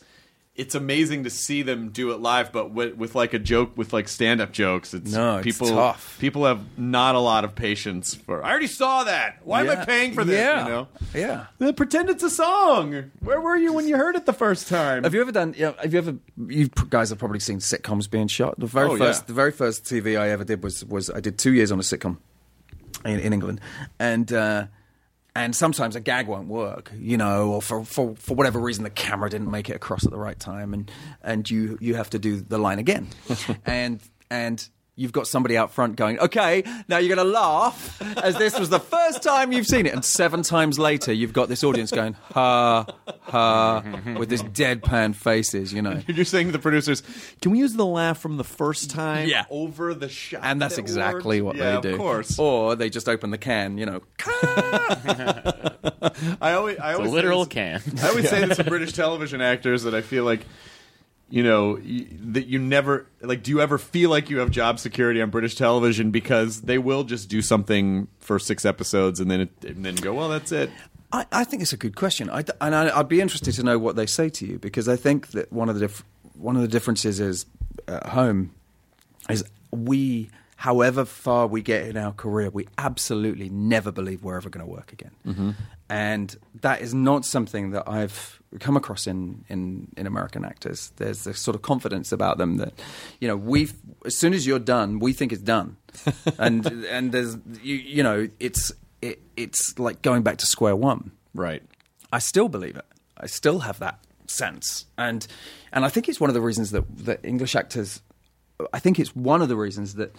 it's 0.58 0.74
amazing 0.74 1.26
to 1.26 1.30
see 1.30 1.64
them 1.64 1.90
do 1.90 2.12
it 2.12 2.22
live, 2.22 2.54
but 2.54 2.72
with, 2.72 2.96
with 2.96 3.14
like 3.14 3.34
a 3.34 3.40
joke 3.40 3.78
with 3.78 3.92
like 3.92 4.08
stand 4.08 4.40
up 4.40 4.54
jokes. 4.54 4.94
It's 4.94 5.12
No, 5.12 5.38
it's 5.38 5.44
people 5.44 5.68
tough. 5.68 6.18
people 6.20 6.46
have 6.46 6.62
not 6.78 7.16
a 7.16 7.20
lot 7.20 7.44
of 7.44 7.56
patience 7.56 8.16
for. 8.16 8.42
I 8.42 8.52
already 8.52 8.68
saw 8.68 9.04
that. 9.04 9.40
Why 9.44 9.62
am 9.62 9.70
I 9.70 9.84
paying 9.84 10.14
for 10.14 10.24
this? 10.24 10.38
Yeah. 10.40 10.64
You 10.64 10.70
know. 10.72 10.88
Yeah. 11.14 11.46
Uh, 11.60 11.72
Pretend 11.74 12.10
it's 12.10 12.24
a 12.24 12.30
song. 12.30 13.12
Where 13.20 13.42
were 13.42 13.58
you 13.58 13.74
when 13.74 13.86
you 13.88 13.98
heard 13.98 14.16
it 14.16 14.26
the 14.26 14.32
first 14.34 14.70
time? 14.70 15.04
Have 15.04 15.14
you 15.14 15.20
ever 15.20 15.34
done? 15.34 15.54
You 15.58 15.66
know, 15.66 15.76
have 15.82 15.92
you 15.92 16.00
ever? 16.00 16.16
You 16.48 16.70
guys 16.90 17.10
have 17.10 17.20
probably 17.20 17.40
seen 17.42 17.60
sitcoms 17.60 18.10
being 18.10 18.28
shot. 18.28 18.58
The 18.58 18.66
very 18.68 18.90
Oh, 18.92 18.98
first, 18.98 19.24
yeah. 19.24 19.28
the 19.28 19.34
very 19.34 19.52
first 19.52 19.84
TV 19.84 20.18
I 20.18 20.30
ever 20.30 20.46
did 20.46 20.64
was 20.64 20.86
was 20.86 21.10
I 21.10 21.20
did 21.20 21.38
two 21.38 21.52
years 21.54 21.72
on 21.74 21.80
a 21.80 21.84
sitcom 21.84 22.18
in, 23.04 23.20
in 23.20 23.34
England, 23.34 23.60
and 24.00 24.32
uh, 24.32 24.68
and 25.36 25.56
sometimes 25.56 25.96
a 25.96 26.00
gag 26.00 26.28
won't 26.28 26.48
work, 26.48 26.92
you 26.98 27.18
know, 27.18 27.52
or 27.52 27.62
for, 27.62 27.84
for 27.84 28.16
for 28.16 28.36
whatever 28.36 28.60
reason 28.60 28.84
the 28.84 28.90
camera 28.90 29.30
didn't 29.30 29.52
make 29.52 29.70
it 29.70 29.76
across 29.76 30.06
at 30.06 30.12
the 30.12 30.18
right 30.18 30.40
time, 30.40 30.74
and 30.74 30.90
and 31.22 31.50
you 31.50 31.78
you 31.82 31.96
have 31.96 32.10
to 32.12 32.20
do 32.20 32.40
the 32.40 32.58
line 32.58 32.80
again, 32.80 33.08
and 33.66 34.02
and. 34.30 34.68
You've 34.98 35.12
got 35.12 35.28
somebody 35.28 35.58
out 35.58 35.72
front 35.72 35.98
going, 35.98 36.20
okay, 36.20 36.64
now 36.88 37.00
you're 37.00 37.14
going 37.14 37.28
to 37.28 37.32
laugh 37.34 38.02
as 38.24 38.38
this 38.38 38.58
was 38.58 38.70
the 38.70 38.80
first 38.80 39.22
time 39.22 39.52
you've 39.52 39.66
seen 39.68 39.86
it. 39.86 39.94
And 39.94 40.06
seven 40.06 40.42
times 40.42 40.80
later, 40.80 41.12
you've 41.12 41.34
got 41.34 41.50
this 41.50 41.66
audience 41.66 41.92
going, 41.92 42.14
ha, 42.32 42.86
ha, 43.22 43.84
with 44.18 44.30
this 44.30 44.42
deadpan 44.42 45.14
faces, 45.14 45.74
you 45.74 45.82
know. 45.82 46.02
You're 46.08 46.24
saying 46.24 46.46
to 46.48 46.52
the 46.54 46.60
producers, 46.60 47.04
"Can 47.42 47.52
we 47.52 47.60
use 47.60 47.74
the 47.74 47.86
laugh 47.86 48.20
from 48.20 48.38
the 48.38 48.46
first 48.46 48.90
time 48.90 49.28
Yeah. 49.28 49.44
over 49.50 49.94
the 49.94 50.08
shot?" 50.08 50.40
And 50.44 50.62
that's 50.62 50.76
that 50.76 50.82
exactly 50.82 51.42
worked? 51.42 51.58
what 51.60 51.66
yeah, 51.66 51.76
they 51.76 51.90
do. 51.90 51.94
Of 51.96 52.00
course. 52.00 52.40
Or 52.40 52.76
they 52.78 52.90
just 52.90 53.10
open 53.10 53.32
the 53.32 53.38
can, 53.38 53.78
you 53.78 53.86
know. 53.86 54.02
I 56.42 56.54
always, 56.54 56.78
I 56.80 56.92
A 56.92 56.96
always 56.96 57.10
say 57.12 57.16
literal 57.16 57.46
this- 57.46 57.54
can. 57.54 57.82
I 58.02 58.10
always 58.10 58.30
say 58.30 58.46
this 58.46 58.58
to 58.60 58.64
British 58.64 58.94
television 58.94 59.42
actors 59.42 59.84
that 59.84 59.94
I 59.94 60.02
feel 60.02 60.24
like, 60.24 60.42
you 61.30 61.44
know, 61.44 61.78
that 61.78 62.46
you 62.48 62.60
never 62.60 63.08
like. 63.22 63.44
Do 63.44 63.52
you 63.52 63.62
ever 63.62 63.78
feel 63.78 64.10
like 64.10 64.30
you 64.30 64.40
have 64.40 64.52
job 64.52 64.80
security 64.80 65.22
on 65.22 65.30
British 65.30 65.56
television 65.56 66.12
because 66.12 66.62
they 66.62 66.78
will 66.78 67.04
just 67.04 67.30
do 67.30 67.42
something 67.42 68.08
for 68.20 68.40
six 68.40 68.66
episodes 68.66 69.20
and 69.20 69.30
then 69.30 69.42
it, 69.42 69.50
and 69.66 69.84
then 69.86 69.96
go, 69.96 70.14
well, 70.14 70.30
that's 70.30 70.52
it. 70.52 70.70
I, 71.12 71.26
I 71.32 71.44
think 71.44 71.62
it's 71.62 71.74
a 71.74 71.78
good 71.78 71.96
question, 71.96 72.30
I, 72.30 72.44
and 72.60 72.76
I, 72.76 73.00
I'd 73.00 73.08
be 73.08 73.22
interested 73.22 73.54
to 73.54 73.64
know 73.64 73.80
what 73.80 73.96
they 73.96 74.06
say 74.06 74.30
to 74.30 74.46
you 74.46 74.60
because 74.60 74.90
I 74.90 74.96
think 74.96 75.28
that 75.30 75.52
one 75.52 75.70
of 75.70 75.76
the 75.76 75.88
dif- 75.88 76.04
one 76.34 76.56
of 76.56 76.62
the 76.62 76.68
differences 76.68 77.20
is 77.20 77.46
at 77.88 78.08
home 78.08 78.54
is 79.30 79.44
we, 79.72 80.30
however 80.58 81.06
far 81.06 81.48
we 81.48 81.62
get 81.62 81.88
in 81.88 81.96
our 81.96 82.12
career, 82.12 82.50
we 82.50 82.68
absolutely 82.78 83.50
never 83.50 83.92
believe 83.92 84.24
we're 84.24 84.36
ever 84.36 84.50
going 84.50 84.66
to 84.66 84.72
work 84.72 84.92
again, 84.92 85.12
mm-hmm. 85.26 85.52
And 85.90 86.36
that 86.62 86.82
is 86.82 86.94
not 86.94 87.26
something 87.26 87.72
that 87.72 87.88
I've 87.88 88.42
come 88.60 88.78
across 88.78 89.08
in, 89.08 89.46
in, 89.50 89.92
in 89.98 90.08
American 90.08 90.46
actors. 90.46 90.92
There's 90.96 91.26
this 91.26 91.40
sort 91.40 91.56
of 91.56 91.62
confidence 91.62 92.12
about 92.12 92.38
them 92.38 92.58
that, 92.58 92.74
you 93.20 93.28
know, 93.28 93.36
we 93.36 93.70
as 94.06 94.18
soon 94.18 94.34
as 94.34 94.48
you're 94.48 94.60
done, 94.60 95.00
we 95.00 95.14
think 95.14 95.32
it's 95.32 95.42
done, 95.42 95.78
and 96.40 96.66
and 96.66 97.12
there's 97.12 97.38
you, 97.62 97.76
you 97.76 98.04
know 98.04 98.28
it's 98.40 98.72
it, 99.02 99.22
it's 99.36 99.78
like 99.78 100.02
going 100.02 100.24
back 100.24 100.38
to 100.38 100.46
square 100.46 100.76
one. 100.76 101.12
Right. 101.34 101.64
I 102.12 102.20
still 102.20 102.48
believe 102.48 102.76
it. 102.76 102.86
I 103.18 103.28
still 103.28 103.60
have 103.60 103.80
that 103.80 104.00
sense, 104.28 104.86
and 104.98 105.26
and 105.72 105.86
I 105.86 105.90
think 105.90 106.10
it's 106.10 106.20
one 106.20 106.30
of 106.30 106.34
the 106.34 106.42
reasons 106.42 106.72
that 106.72 106.84
that 107.06 107.20
English 107.24 107.56
actors. 107.56 108.02
I 108.72 108.80
think 108.80 109.00
it's 109.00 109.14
one 109.14 109.42
of 109.42 109.50
the 109.50 109.58
reasons 109.58 109.96
that 109.96 110.16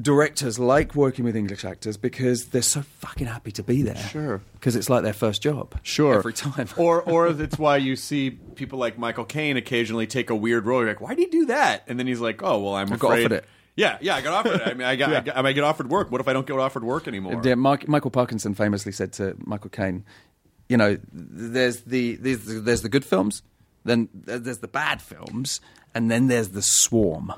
directors 0.00 0.58
like 0.58 0.94
working 0.94 1.24
with 1.24 1.36
English 1.36 1.64
actors 1.64 1.96
because 1.96 2.46
they're 2.46 2.62
so 2.62 2.82
fucking 2.82 3.26
happy 3.26 3.52
to 3.52 3.62
be 3.62 3.82
there. 3.82 3.96
Sure. 3.96 4.40
because 4.54 4.74
it's 4.76 4.90
like 4.90 5.02
their 5.02 5.12
first 5.12 5.42
job. 5.42 5.78
Sure. 5.82 6.16
every 6.18 6.32
time. 6.32 6.68
or 6.76 7.02
or 7.02 7.28
it's 7.28 7.58
why 7.58 7.76
you 7.76 7.96
see 7.96 8.30
people 8.30 8.78
like 8.78 8.98
Michael 8.98 9.24
Caine 9.24 9.56
occasionally 9.56 10.06
take 10.06 10.30
a 10.30 10.34
weird 10.34 10.66
role. 10.66 10.80
You're 10.80 10.88
like, 10.88 11.00
why 11.00 11.14
did 11.14 11.20
he 11.20 11.26
do 11.26 11.46
that? 11.46 11.84
And 11.86 11.98
then 11.98 12.06
he's 12.06 12.20
like, 12.20 12.42
oh 12.42 12.58
well, 12.60 12.74
I'm 12.74 12.92
I 12.92 12.96
got 12.96 13.08
afraid. 13.08 13.24
offered 13.26 13.32
it. 13.36 13.44
Yeah, 13.76 13.98
yeah, 14.00 14.14
I 14.14 14.20
got 14.20 14.32
offered 14.46 14.60
it. 14.60 14.68
I 14.68 14.74
mean, 14.74 14.86
I 14.86 14.94
got, 14.96 15.12
I, 15.12 15.20
got, 15.26 15.36
I 15.36 15.42
might 15.42 15.52
get 15.54 15.64
offered 15.64 15.90
work. 15.90 16.10
What 16.12 16.20
if 16.20 16.28
I 16.28 16.32
don't 16.32 16.46
get 16.46 16.56
offered 16.58 16.84
work 16.84 17.08
anymore? 17.08 17.40
Yeah, 17.44 17.56
Mark, 17.56 17.88
Michael 17.88 18.10
Parkinson 18.12 18.54
famously 18.54 18.92
said 18.92 19.12
to 19.14 19.34
Michael 19.38 19.70
Caine, 19.70 20.04
"You 20.68 20.76
know, 20.76 20.96
there's 21.12 21.80
the 21.82 22.14
there's, 22.16 22.44
the- 22.44 22.60
there's 22.60 22.82
the 22.82 22.88
good 22.88 23.04
films, 23.04 23.42
then 23.84 24.08
there's 24.14 24.58
the 24.58 24.68
bad 24.68 25.02
films, 25.02 25.60
and 25.94 26.10
then 26.10 26.26
there's 26.28 26.50
the 26.50 26.62
swarm, 26.62 27.32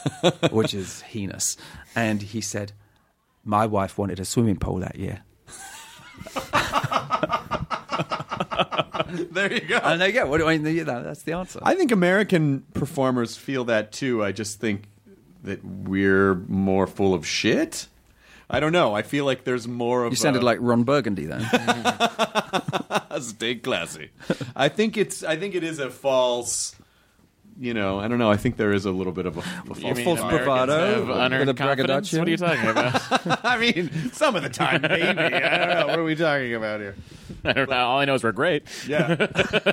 which 0.50 0.74
is 0.74 1.00
heinous." 1.02 1.56
And 1.94 2.22
he 2.22 2.40
said, 2.40 2.72
"My 3.44 3.66
wife 3.66 3.96
wanted 3.98 4.20
a 4.20 4.24
swimming 4.24 4.56
pool 4.56 4.78
that 4.80 4.96
year." 4.96 5.22
there 9.30 9.52
you 9.52 9.60
go. 9.60 9.78
And 9.78 10.00
there 10.00 10.08
you 10.08 10.14
go. 10.14 10.26
What 10.26 10.38
do 10.38 10.48
I 10.48 10.58
mean? 10.58 10.84
That's 10.84 11.22
the 11.22 11.32
answer. 11.32 11.60
I 11.62 11.74
think 11.74 11.92
American 11.92 12.60
performers 12.74 13.36
feel 13.36 13.64
that 13.64 13.92
too. 13.92 14.22
I 14.24 14.32
just 14.32 14.60
think 14.60 14.84
that 15.42 15.64
we're 15.64 16.34
more 16.34 16.86
full 16.86 17.14
of 17.14 17.26
shit. 17.26 17.86
I 18.48 18.60
don't 18.60 18.72
know. 18.72 18.94
I 18.94 19.02
feel 19.02 19.24
like 19.24 19.44
there's 19.44 19.68
more 19.68 20.04
of. 20.04 20.12
you 20.12 20.16
sounded 20.16 20.42
a- 20.42 20.44
like 20.44 20.58
Ron 20.60 20.82
Burgundy 20.82 21.24
then. 21.26 21.42
stay 23.20 23.54
classy. 23.62 24.10
I 24.56 24.68
think 24.68 24.96
it's. 24.96 25.22
I 25.22 25.36
think 25.36 25.54
it 25.54 25.62
is 25.64 25.78
a 25.78 25.90
false. 25.90 26.74
You 27.60 27.74
know, 27.74 28.00
I 28.00 28.08
don't 28.08 28.18
know. 28.18 28.30
I 28.30 28.38
think 28.38 28.56
there 28.56 28.72
is 28.72 28.86
a 28.86 28.90
little 28.90 29.12
bit 29.12 29.26
of 29.26 29.36
a, 29.36 29.40
a 29.40 29.42
false, 29.42 29.80
You 29.80 29.94
mean 29.94 30.04
false 30.04 30.20
bravado, 30.20 30.72
have 30.72 30.96
a 30.96 31.00
bit 31.02 31.10
of 31.10 31.10
unearned 31.10 31.56
confidence? 31.58 32.10
What 32.10 32.26
are 32.26 32.30
you 32.30 32.36
talking 32.38 32.66
about? 32.66 33.44
I 33.44 33.58
mean, 33.58 34.12
some 34.12 34.34
of 34.34 34.42
the 34.42 34.48
time, 34.48 34.80
maybe. 34.80 35.02
I 35.02 35.12
don't 35.12 35.68
know. 35.68 35.86
What 35.88 35.98
are 35.98 36.04
we 36.04 36.14
talking 36.14 36.54
about 36.54 36.80
here? 36.80 36.96
I 37.44 37.52
don't 37.52 37.70
know. 37.70 37.76
All 37.76 37.98
I 37.98 38.04
know 38.04 38.14
is 38.14 38.22
we're 38.24 38.32
great. 38.32 38.64
Yeah, 38.86 39.16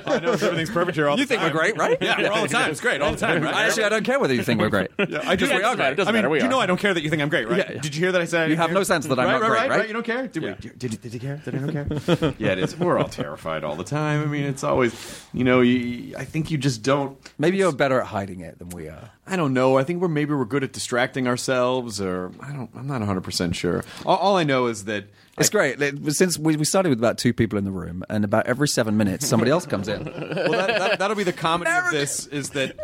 I 0.06 0.18
know 0.20 0.32
everything's 0.32 0.70
perfect 0.70 0.96
here 0.96 1.08
all 1.08 1.18
You 1.18 1.24
the 1.24 1.28
think 1.28 1.40
time. 1.42 1.52
we're 1.52 1.58
great, 1.58 1.76
right? 1.76 1.98
Yeah, 2.00 2.20
we're 2.20 2.30
all 2.30 2.42
the 2.42 2.48
time. 2.48 2.70
It's 2.70 2.80
great 2.80 3.00
all 3.02 3.12
the 3.12 3.18
time, 3.18 3.42
right? 3.42 3.54
Actually, 3.54 3.84
I 3.84 3.88
don't 3.90 4.04
care 4.04 4.18
whether 4.20 4.34
you 4.34 4.42
think 4.42 4.60
we're 4.60 4.68
great. 4.68 4.90
Yeah, 5.08 5.20
I 5.24 5.36
just 5.36 5.50
Yeah, 5.50 5.58
we 5.58 5.64
are 5.64 5.74
doesn't 5.76 5.80
it 5.80 5.84
great. 5.86 5.96
doesn't 5.96 6.08
I 6.08 6.12
mean, 6.12 6.18
matter, 6.18 6.28
we 6.30 6.38
you 6.40 6.44
are. 6.46 6.48
know 6.48 6.60
I 6.60 6.66
don't 6.66 6.78
care 6.78 6.92
that 6.92 7.02
you 7.02 7.08
think 7.10 7.22
I'm 7.22 7.28
great, 7.28 7.48
right? 7.48 7.58
Yeah, 7.58 7.72
yeah. 7.76 7.80
Did 7.80 7.94
you 7.94 8.00
hear 8.00 8.12
that 8.12 8.20
I 8.20 8.24
said 8.26 8.40
I 8.40 8.44
You 8.44 8.48
didn't 8.50 8.58
have 8.60 8.68
care? 8.68 8.74
no 8.74 8.82
sense 8.82 9.06
that 9.06 9.18
I'm 9.18 9.26
right, 9.26 9.32
not 9.32 9.40
right, 9.42 9.48
great, 9.48 9.58
right, 9.60 9.70
right? 9.70 9.78
right? 9.80 9.88
You 9.88 9.94
don't 9.94 10.02
care? 10.06 10.26
Did, 10.28 10.42
we, 10.42 10.70
did, 10.76 11.00
did 11.00 11.14
you 11.14 11.20
care? 11.20 11.36
Did 11.44 11.54
I 11.54 11.58
don't 11.58 11.72
care? 11.72 12.34
yeah, 12.38 12.52
it 12.52 12.58
is. 12.58 12.76
We're 12.78 12.98
all 12.98 13.08
terrified 13.08 13.64
all 13.64 13.76
the 13.76 13.84
time. 13.84 14.22
I 14.22 14.26
mean, 14.26 14.44
it's 14.44 14.64
always, 14.64 14.92
you 15.32 15.44
know, 15.44 15.60
you, 15.60 16.14
I 16.16 16.24
think 16.24 16.50
you 16.50 16.58
just 16.58 16.82
don't. 16.82 17.16
Maybe 17.38 17.56
you're 17.58 17.72
better 17.72 18.00
at 18.00 18.06
hiding 18.08 18.40
it 18.40 18.58
than 18.58 18.68
we 18.70 18.88
are. 18.88 19.10
I 19.26 19.36
don't 19.36 19.52
know. 19.54 19.78
I 19.78 19.84
think 19.84 20.00
we're 20.02 20.08
maybe 20.08 20.34
we're 20.34 20.44
good 20.46 20.64
at 20.64 20.72
distracting 20.72 21.26
ourselves, 21.28 22.00
or 22.00 22.32
I 22.40 22.52
don't. 22.52 22.70
I'm 22.74 22.86
not 22.86 23.00
100 23.00 23.22
percent 23.22 23.56
sure. 23.56 23.84
All, 24.06 24.16
all 24.16 24.36
I 24.36 24.44
know 24.44 24.66
is 24.66 24.84
that 24.86 25.04
It's 25.38 25.50
great. 25.50 25.78
Since 26.12 26.38
we, 26.38 26.56
we 26.56 26.64
started 26.64 26.90
with 26.90 26.98
about 26.98 27.18
two 27.18 27.32
people 27.32 27.58
in 27.58 27.64
the 27.64 27.70
room, 27.70 28.04
and 28.08 28.24
about 28.24 28.46
every 28.46 28.68
seven 28.68 28.96
minutes, 28.96 29.26
somebody 29.26 29.50
else 29.50 29.66
comes 29.66 29.88
in. 29.88 30.04
well, 30.04 30.52
that, 30.52 30.78
that, 30.78 30.98
that'll 30.98 31.16
be 31.16 31.24
the 31.24 31.32
comedy 31.32 31.70
of 31.70 31.90
this 31.90 32.26
is 32.26 32.50
that 32.50 32.76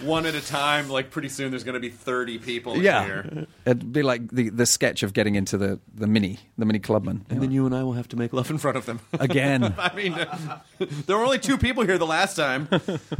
one 0.00 0.26
at 0.26 0.34
a 0.34 0.40
time. 0.40 0.88
Like 0.88 1.10
pretty 1.10 1.28
soon, 1.28 1.50
there's 1.50 1.64
going 1.64 1.74
to 1.74 1.80
be 1.80 1.90
30 1.90 2.38
people 2.38 2.74
in 2.74 2.82
Yeah, 2.82 3.04
here, 3.04 3.46
it'd 3.64 3.92
be 3.92 4.02
like 4.02 4.30
the, 4.30 4.48
the 4.50 4.66
sketch 4.66 5.02
of 5.02 5.12
getting 5.12 5.34
into 5.34 5.58
the, 5.58 5.80
the 5.94 6.06
mini 6.06 6.38
the 6.56 6.64
mini 6.66 6.78
clubman 6.78 7.24
and 7.30 7.42
then 7.42 7.50
you 7.50 7.66
and 7.66 7.74
I 7.74 7.82
will 7.82 7.94
have 7.94 8.08
to 8.08 8.16
make 8.16 8.32
love 8.32 8.50
in 8.50 8.58
front 8.58 8.76
of 8.76 8.86
them 8.86 9.00
again. 9.18 9.64
I 9.78 9.94
mean, 9.94 10.12
there 11.06 11.16
were 11.16 11.24
only 11.24 11.38
two 11.38 11.58
people 11.58 11.84
here 11.84 11.98
the 11.98 12.06
last 12.06 12.36
time, 12.36 12.68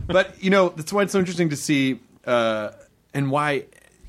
but 0.07 0.43
you 0.43 0.51
know 0.51 0.69
that's 0.71 0.93
why 0.93 1.03
it's 1.03 1.13
so 1.13 1.19
interesting 1.19 1.51
to 1.51 1.57
see, 1.57 2.01
uh, 2.27 2.71
and 3.15 3.31
why 3.31 3.65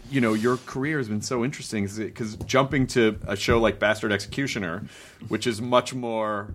you 0.10 0.22
know 0.22 0.34
your 0.34 0.58
career 0.58 0.98
has 0.98 1.08
been 1.10 1.22
so 1.22 1.44
interesting 1.44 1.88
because 1.88 2.36
jumping 2.38 2.88
to 2.88 3.18
a 3.28 3.36
show 3.36 3.60
like 3.60 3.80
Bastard 3.80 4.12
Executioner, 4.12 4.84
which 5.28 5.46
is 5.48 5.62
much 5.62 5.94
more. 5.94 6.54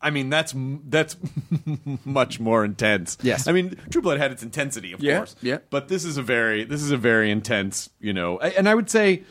I 0.00 0.10
mean, 0.10 0.28
that's 0.30 0.52
that's 0.56 1.16
much 2.04 2.38
more 2.38 2.64
intense. 2.64 3.16
Yes. 3.22 3.48
I 3.48 3.52
mean, 3.52 3.76
True 3.90 4.02
Blood 4.02 4.18
had 4.18 4.30
its 4.30 4.42
intensity, 4.42 4.92
of 4.92 5.00
Yeah, 5.02 5.18
course. 5.18 5.36
yeah. 5.40 5.58
But 5.70 5.88
this 5.88 6.04
is 6.04 6.16
a 6.18 6.22
very 6.22 6.64
this 6.64 6.82
is 6.82 6.90
a 6.90 6.96
very 6.98 7.30
intense, 7.30 7.88
you 8.00 8.12
know, 8.12 8.38
and 8.38 8.68
I 8.68 8.74
would 8.74 8.90
say 8.90 9.22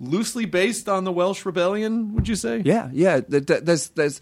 loosely 0.00 0.44
based 0.44 0.88
on 0.88 1.04
the 1.04 1.12
Welsh 1.12 1.44
Rebellion. 1.44 2.14
Would 2.14 2.28
you 2.28 2.36
say? 2.36 2.62
Yeah, 2.64 2.90
yeah. 2.92 3.20
th- 3.20 3.46
th- 3.46 3.62
There's, 3.64 3.88
there's. 3.90 4.20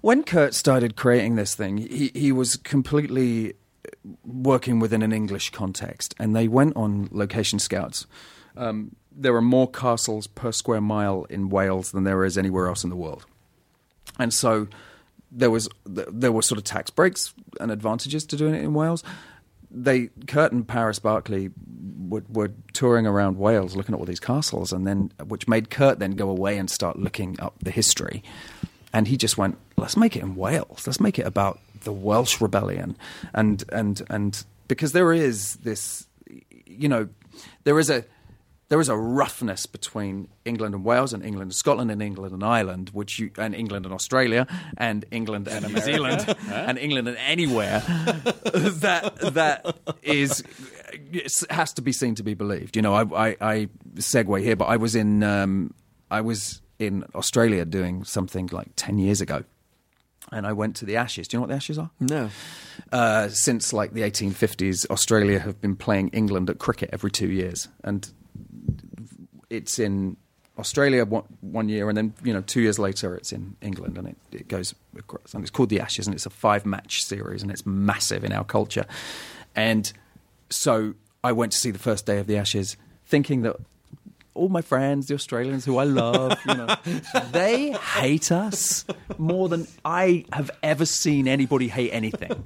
When 0.00 0.22
Kurt 0.22 0.54
started 0.54 0.94
creating 0.94 1.36
this 1.36 1.54
thing, 1.54 1.78
he, 1.78 2.10
he 2.14 2.30
was 2.30 2.56
completely 2.56 3.54
working 4.24 4.78
within 4.78 5.02
an 5.02 5.12
English 5.12 5.50
context, 5.50 6.14
and 6.18 6.34
they 6.34 6.48
went 6.48 6.76
on 6.76 7.08
location 7.12 7.58
scouts 7.58 8.06
um, 8.56 8.96
there 9.12 9.34
are 9.34 9.42
more 9.42 9.70
castles 9.70 10.26
per 10.26 10.52
square 10.52 10.80
mile 10.80 11.24
in 11.24 11.48
Wales 11.48 11.92
than 11.92 12.04
there 12.04 12.24
is 12.24 12.36
anywhere 12.36 12.68
else 12.68 12.84
in 12.84 12.90
the 12.90 12.96
world, 12.96 13.26
and 14.18 14.32
so 14.32 14.68
there 15.30 15.50
was 15.50 15.68
there 15.84 16.32
were 16.32 16.42
sort 16.42 16.58
of 16.58 16.64
tax 16.64 16.90
breaks 16.90 17.34
and 17.60 17.70
advantages 17.70 18.24
to 18.26 18.36
doing 18.36 18.54
it 18.54 18.62
in 18.62 18.74
Wales. 18.74 19.02
They 19.70 20.10
Kurt 20.26 20.52
and 20.52 20.66
Paris 20.66 20.98
Barclay 20.98 21.50
were, 22.08 22.24
were 22.28 22.52
touring 22.72 23.06
around 23.06 23.36
Wales, 23.36 23.76
looking 23.76 23.94
at 23.94 23.98
all 23.98 24.06
these 24.06 24.20
castles, 24.20 24.72
and 24.72 24.86
then 24.86 25.12
which 25.26 25.48
made 25.48 25.70
Kurt 25.70 25.98
then 25.98 26.12
go 26.12 26.30
away 26.30 26.56
and 26.58 26.70
start 26.70 26.98
looking 26.98 27.38
up 27.40 27.54
the 27.60 27.70
history. 27.70 28.22
And 28.92 29.08
he 29.08 29.16
just 29.16 29.36
went, 29.36 29.58
"Let's 29.76 29.96
make 29.96 30.16
it 30.16 30.22
in 30.22 30.36
Wales. 30.36 30.86
Let's 30.86 31.00
make 31.00 31.18
it 31.18 31.26
about 31.26 31.60
the 31.86 31.92
Welsh 31.92 32.40
rebellion." 32.40 32.96
And 33.32 33.64
and 33.70 34.02
and 34.10 34.44
because 34.68 34.92
there 34.92 35.12
is 35.12 35.56
this, 35.56 36.06
you 36.66 36.88
know, 36.88 37.08
there 37.64 37.78
is 37.78 37.88
a 37.88 38.04
there 38.68 38.80
is 38.80 38.88
a 38.88 38.96
roughness 38.96 39.64
between 39.64 40.28
England 40.44 40.74
and 40.74 40.84
Wales, 40.84 41.12
and 41.12 41.24
England 41.24 41.50
and 41.50 41.54
Scotland, 41.54 41.90
and 41.90 42.02
England 42.02 42.34
and 42.34 42.42
Ireland, 42.42 42.90
which 42.92 43.18
you, 43.18 43.30
and 43.38 43.54
England 43.54 43.86
and 43.86 43.94
Australia, 43.94 44.46
and 44.76 45.04
England 45.10 45.46
and 45.46 45.72
New 45.72 45.80
Zealand, 45.80 46.34
and 46.50 46.76
England 46.76 47.06
and 47.06 47.16
anywhere 47.18 47.80
that 47.86 49.16
that 49.34 49.78
is 50.02 50.42
has 51.50 51.72
to 51.74 51.82
be 51.82 51.92
seen 51.92 52.16
to 52.16 52.22
be 52.24 52.34
believed. 52.34 52.74
You 52.76 52.82
know, 52.82 52.94
I, 52.94 53.28
I, 53.28 53.36
I 53.40 53.68
segue 53.94 54.42
here, 54.42 54.56
but 54.56 54.66
I 54.66 54.76
was 54.76 54.96
in 54.96 55.22
um, 55.22 55.72
I 56.10 56.20
was 56.20 56.60
in 56.78 57.04
Australia 57.14 57.64
doing 57.64 58.04
something 58.04 58.48
like 58.52 58.68
ten 58.74 58.98
years 58.98 59.20
ago. 59.20 59.44
And 60.32 60.46
I 60.46 60.52
went 60.52 60.76
to 60.76 60.84
the 60.84 60.96
Ashes. 60.96 61.28
Do 61.28 61.36
you 61.36 61.38
know 61.38 61.42
what 61.42 61.50
the 61.50 61.56
Ashes 61.56 61.78
are? 61.78 61.90
No. 62.00 62.30
Uh, 62.92 63.28
since 63.28 63.72
like 63.72 63.92
the 63.92 64.02
1850s, 64.02 64.88
Australia 64.90 65.38
have 65.38 65.60
been 65.60 65.76
playing 65.76 66.08
England 66.08 66.50
at 66.50 66.58
cricket 66.58 66.90
every 66.92 67.10
two 67.10 67.28
years, 67.28 67.68
and 67.84 68.10
it's 69.48 69.78
in 69.78 70.16
Australia 70.58 71.04
one, 71.04 71.24
one 71.40 71.68
year, 71.68 71.88
and 71.88 71.96
then 71.96 72.14
you 72.24 72.32
know 72.32 72.40
two 72.40 72.60
years 72.60 72.78
later 72.78 73.14
it's 73.14 73.32
in 73.32 73.56
England, 73.60 73.98
and 73.98 74.08
it, 74.08 74.16
it 74.32 74.48
goes 74.48 74.74
across. 74.98 75.34
And 75.34 75.42
it's 75.42 75.50
called 75.50 75.68
the 75.68 75.80
Ashes, 75.80 76.06
and 76.06 76.14
it's 76.14 76.26
a 76.26 76.30
five 76.30 76.64
match 76.64 77.04
series, 77.04 77.42
and 77.42 77.50
it's 77.50 77.66
massive 77.66 78.24
in 78.24 78.32
our 78.32 78.44
culture. 78.44 78.86
And 79.54 79.92
so 80.50 80.94
I 81.22 81.32
went 81.32 81.52
to 81.52 81.58
see 81.58 81.70
the 81.70 81.78
first 81.78 82.06
day 82.06 82.18
of 82.18 82.26
the 82.26 82.36
Ashes, 82.36 82.76
thinking 83.04 83.42
that 83.42 83.56
all 84.36 84.48
my 84.48 84.62
friends, 84.62 85.06
the 85.06 85.14
Australians 85.14 85.64
who 85.64 85.78
I 85.78 85.84
love, 85.84 86.38
you 86.46 86.54
know, 86.54 86.76
they 87.32 87.72
hate 87.72 88.30
us 88.30 88.84
more 89.18 89.48
than 89.48 89.66
I 89.84 90.24
have 90.32 90.50
ever 90.62 90.84
seen 90.84 91.26
anybody 91.26 91.68
hate 91.68 91.90
anything 91.90 92.44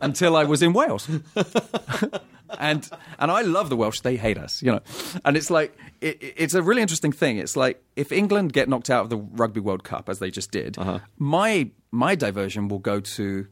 until 0.00 0.36
I 0.36 0.44
was 0.44 0.62
in 0.62 0.72
Wales. 0.72 1.08
and 2.58 2.88
and 3.18 3.30
I 3.30 3.42
love 3.42 3.68
the 3.68 3.76
Welsh. 3.76 4.00
They 4.00 4.16
hate 4.16 4.38
us, 4.38 4.62
you 4.62 4.72
know. 4.72 4.80
And 5.24 5.36
it's 5.36 5.50
like 5.50 5.76
it, 6.00 6.18
it's 6.20 6.54
a 6.54 6.62
really 6.62 6.82
interesting 6.82 7.12
thing. 7.12 7.38
It's 7.38 7.56
like 7.56 7.82
if 7.96 8.12
England 8.12 8.52
get 8.52 8.68
knocked 8.68 8.90
out 8.90 9.02
of 9.02 9.10
the 9.10 9.18
Rugby 9.18 9.60
World 9.60 9.84
Cup 9.84 10.08
as 10.08 10.18
they 10.18 10.30
just 10.30 10.50
did, 10.50 10.78
uh-huh. 10.78 11.00
my 11.18 11.70
my 11.90 12.14
diversion 12.14 12.68
will 12.68 12.78
go 12.78 13.00
to 13.00 13.46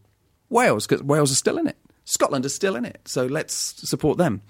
Wales 0.48 0.86
because 0.86 1.02
Wales 1.02 1.30
are 1.32 1.36
still 1.36 1.58
in 1.58 1.66
it. 1.66 1.76
Scotland 2.04 2.44
is 2.44 2.54
still 2.54 2.76
in 2.76 2.84
it. 2.84 3.00
So 3.06 3.26
let's 3.26 3.54
support 3.88 4.18
them. 4.18 4.42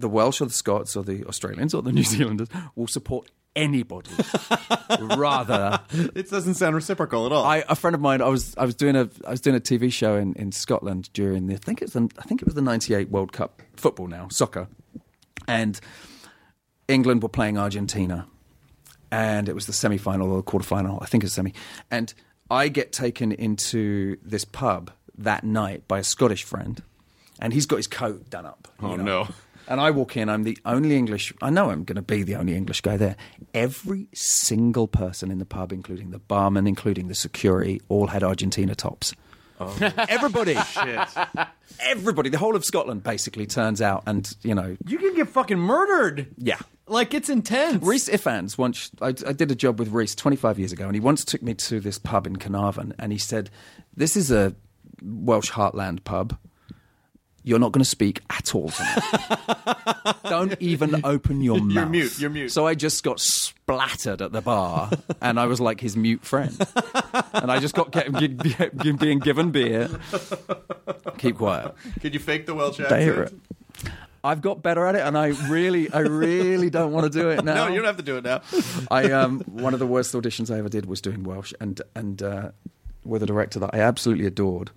The 0.00 0.08
Welsh 0.08 0.40
or 0.40 0.46
the 0.46 0.52
Scots 0.52 0.96
or 0.96 1.04
the 1.04 1.24
Australians 1.26 1.74
or 1.74 1.82
the 1.82 1.92
New 1.98 2.04
Zealanders 2.04 2.48
will 2.74 2.86
support 2.86 3.30
anybody 3.56 4.10
rather 5.00 5.80
It 5.90 6.30
doesn't 6.30 6.54
sound 6.54 6.76
reciprocal 6.76 7.26
at 7.26 7.32
all. 7.32 7.44
I, 7.44 7.64
a 7.68 7.74
friend 7.74 7.94
of 7.94 8.00
mine, 8.00 8.22
I 8.22 8.28
was 8.28 8.54
I 8.56 8.64
was 8.64 8.74
doing 8.74 8.96
a 8.96 9.08
I 9.26 9.30
was 9.30 9.40
doing 9.40 9.56
a 9.56 9.60
TV 9.60 9.92
show 9.92 10.16
in, 10.16 10.34
in 10.34 10.52
Scotland 10.52 11.10
during 11.12 11.46
the 11.46 11.54
I 11.54 11.58
think 11.58 11.82
it's 11.82 11.92
the, 11.92 12.08
I 12.18 12.22
think 12.22 12.42
it 12.42 12.46
was 12.46 12.54
the 12.54 12.62
'98 12.62 13.10
World 13.10 13.32
Cup 13.32 13.62
football 13.76 14.06
now 14.06 14.28
soccer, 14.30 14.68
and 15.48 15.80
England 16.88 17.22
were 17.22 17.28
playing 17.28 17.58
Argentina, 17.58 18.26
and 19.10 19.48
it 19.48 19.54
was 19.54 19.66
the 19.66 19.72
semi 19.72 19.98
final 19.98 20.30
or 20.30 20.36
the 20.36 20.42
quarter 20.42 20.66
final 20.66 20.98
I 21.02 21.06
think 21.06 21.24
it's 21.24 21.34
semi, 21.34 21.52
and 21.90 22.14
I 22.50 22.68
get 22.68 22.92
taken 22.92 23.32
into 23.32 24.16
this 24.22 24.44
pub 24.44 24.90
that 25.18 25.44
night 25.44 25.86
by 25.86 25.98
a 25.98 26.04
Scottish 26.04 26.44
friend, 26.44 26.82
and 27.40 27.52
he's 27.52 27.66
got 27.66 27.76
his 27.76 27.86
coat 27.86 28.30
done 28.30 28.46
up. 28.46 28.68
Oh, 28.80 28.96
know. 28.96 29.04
no. 29.04 29.28
And 29.70 29.80
I 29.80 29.92
walk 29.92 30.16
in, 30.16 30.28
I'm 30.28 30.42
the 30.42 30.58
only 30.64 30.96
English, 30.96 31.32
I 31.40 31.48
know 31.48 31.70
I'm 31.70 31.84
going 31.84 31.94
to 31.94 32.02
be 32.02 32.24
the 32.24 32.34
only 32.34 32.56
English 32.56 32.80
guy 32.80 32.96
there. 32.96 33.14
Every 33.54 34.08
single 34.12 34.88
person 34.88 35.30
in 35.30 35.38
the 35.38 35.46
pub, 35.46 35.72
including 35.72 36.10
the 36.10 36.18
barman, 36.18 36.66
including 36.66 37.06
the 37.06 37.14
security, 37.14 37.80
all 37.88 38.08
had 38.08 38.24
Argentina 38.24 38.74
tops. 38.74 39.14
Oh. 39.60 39.76
Everybody. 40.08 40.56
Everybody. 41.78 42.30
The 42.30 42.38
whole 42.38 42.56
of 42.56 42.64
Scotland 42.64 43.04
basically 43.04 43.46
turns 43.46 43.80
out 43.80 44.02
and, 44.06 44.34
you 44.42 44.56
know, 44.56 44.76
you 44.86 44.98
can 44.98 45.14
get 45.14 45.28
fucking 45.28 45.58
murdered. 45.58 46.26
yeah. 46.36 46.58
Like 46.88 47.14
it's 47.14 47.28
intense. 47.28 47.84
Rhys 47.84 48.08
Ifans 48.08 48.58
once 48.58 48.90
I, 49.00 49.14
I 49.24 49.32
did 49.32 49.52
a 49.52 49.54
job 49.54 49.78
with 49.78 49.90
Rhys 49.90 50.16
25 50.16 50.58
years 50.58 50.72
ago, 50.72 50.86
and 50.86 50.94
he 50.96 51.00
once 51.00 51.24
took 51.24 51.40
me 51.40 51.54
to 51.54 51.78
this 51.78 51.98
pub 51.98 52.26
in 52.26 52.34
Caernarfon, 52.34 52.94
and 52.98 53.12
he 53.12 53.18
said, 53.18 53.48
"This 53.96 54.16
is 54.16 54.32
a 54.32 54.56
Welsh 55.00 55.52
heartland 55.52 56.02
pub. 56.02 56.36
You're 57.42 57.58
not 57.58 57.72
going 57.72 57.82
to 57.82 57.88
speak 57.88 58.20
at 58.30 58.54
all 58.54 58.68
tonight. 58.70 60.16
Don't 60.24 60.56
even 60.60 61.00
open 61.04 61.40
your 61.40 61.58
mouth. 61.58 61.74
You're 61.74 61.86
mute, 61.86 62.18
you're 62.20 62.30
mute. 62.30 62.52
So 62.52 62.66
I 62.66 62.74
just 62.74 63.02
got 63.02 63.18
splattered 63.18 64.20
at 64.20 64.32
the 64.32 64.40
bar, 64.42 64.90
and 65.22 65.40
I 65.40 65.46
was 65.46 65.60
like 65.60 65.80
his 65.80 65.96
mute 65.96 66.22
friend, 66.24 66.54
and 67.32 67.50
I 67.50 67.58
just 67.58 67.74
got 67.74 67.92
kept, 67.92 68.12
being 68.98 69.18
given 69.20 69.50
beer. 69.50 69.88
Keep 71.18 71.38
quiet. 71.38 71.74
Could 72.00 72.14
you 72.14 72.20
fake 72.20 72.46
the 72.46 72.54
Welsh 72.54 72.80
accent? 72.80 73.32
it. 73.32 73.34
I've 74.22 74.42
got 74.42 74.62
better 74.62 74.86
at 74.86 74.94
it, 74.96 75.00
and 75.00 75.16
I 75.16 75.28
really, 75.48 75.90
I 75.90 76.00
really 76.00 76.68
don't 76.68 76.92
want 76.92 77.10
to 77.10 77.18
do 77.18 77.30
it 77.30 77.44
now. 77.44 77.66
No, 77.66 77.68
you 77.68 77.76
don't 77.76 77.86
have 77.86 77.96
to 77.96 78.02
do 78.02 78.18
it 78.18 78.24
now. 78.24 78.42
I 78.90 79.10
um, 79.12 79.40
one 79.46 79.72
of 79.72 79.80
the 79.80 79.86
worst 79.86 80.12
auditions 80.14 80.54
I 80.54 80.58
ever 80.58 80.68
did 80.68 80.86
was 80.86 81.00
doing 81.00 81.24
Welsh, 81.24 81.54
and 81.60 81.80
and 81.94 82.22
uh, 82.22 82.50
with 83.04 83.22
a 83.22 83.26
director 83.26 83.58
that 83.60 83.70
I 83.72 83.78
absolutely 83.80 84.26
adored, 84.26 84.70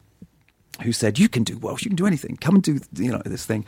who 0.83 0.91
said, 0.91 1.17
"You 1.19 1.27
can 1.29 1.43
do 1.43 1.57
Welsh, 1.57 1.83
you 1.83 1.89
can 1.89 1.95
do 1.95 2.05
anything. 2.07 2.37
Come 2.37 2.55
and 2.55 2.63
do 2.63 2.79
you 2.95 3.11
know 3.11 3.21
this 3.25 3.45
thing," 3.45 3.65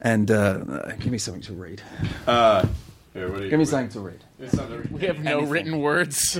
and 0.00 0.30
uh, 0.30 0.58
give 0.98 1.10
me 1.12 1.18
something 1.18 1.42
to 1.42 1.52
read. 1.54 1.82
Uh, 2.26 2.66
here, 3.12 3.28
what 3.28 3.38
do 3.38 3.44
you, 3.44 3.50
Give 3.50 3.58
me 3.58 3.64
something 3.64 3.88
to 3.90 4.00
read. 4.00 4.24
We 4.90 5.06
have 5.06 5.18
no 5.20 5.40
written 5.42 5.80
words. 5.80 6.38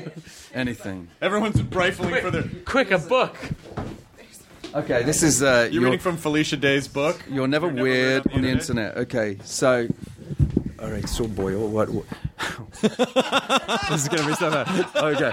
Anything. 0.55 1.09
Everyone's 1.21 1.61
rifling 1.63 2.15
for 2.23 2.31
their. 2.31 2.45
Quick, 2.65 2.91
a 2.93 2.99
book. 2.99 3.37
Okay, 4.73 5.03
this 5.03 5.23
is 5.25 5.43
uh, 5.43 5.63
You're 5.71 5.83
your- 5.83 5.85
reading 5.85 5.99
from 5.99 6.17
Felicia 6.17 6.57
Day's 6.57 6.87
book. 6.87 7.21
You're 7.29 7.49
never 7.49 7.67
You're 7.67 7.73
never 7.75 7.83
weird 7.83 8.25
weird 8.27 8.37
on 8.37 8.43
the 8.43 8.49
internet. 8.51 8.97
Okay, 8.99 9.39
so. 9.45 9.89
All 10.83 10.91
right, 10.91 11.07
so 11.07 11.27
boy, 11.27 11.59
what? 11.59 11.91
what 11.91 12.07
this 12.81 14.03
is 14.03 14.09
going 14.09 14.23
to 14.23 14.27
be 14.29 14.35
so 14.35 14.51
bad. 14.51 14.87
Okay, 14.97 15.33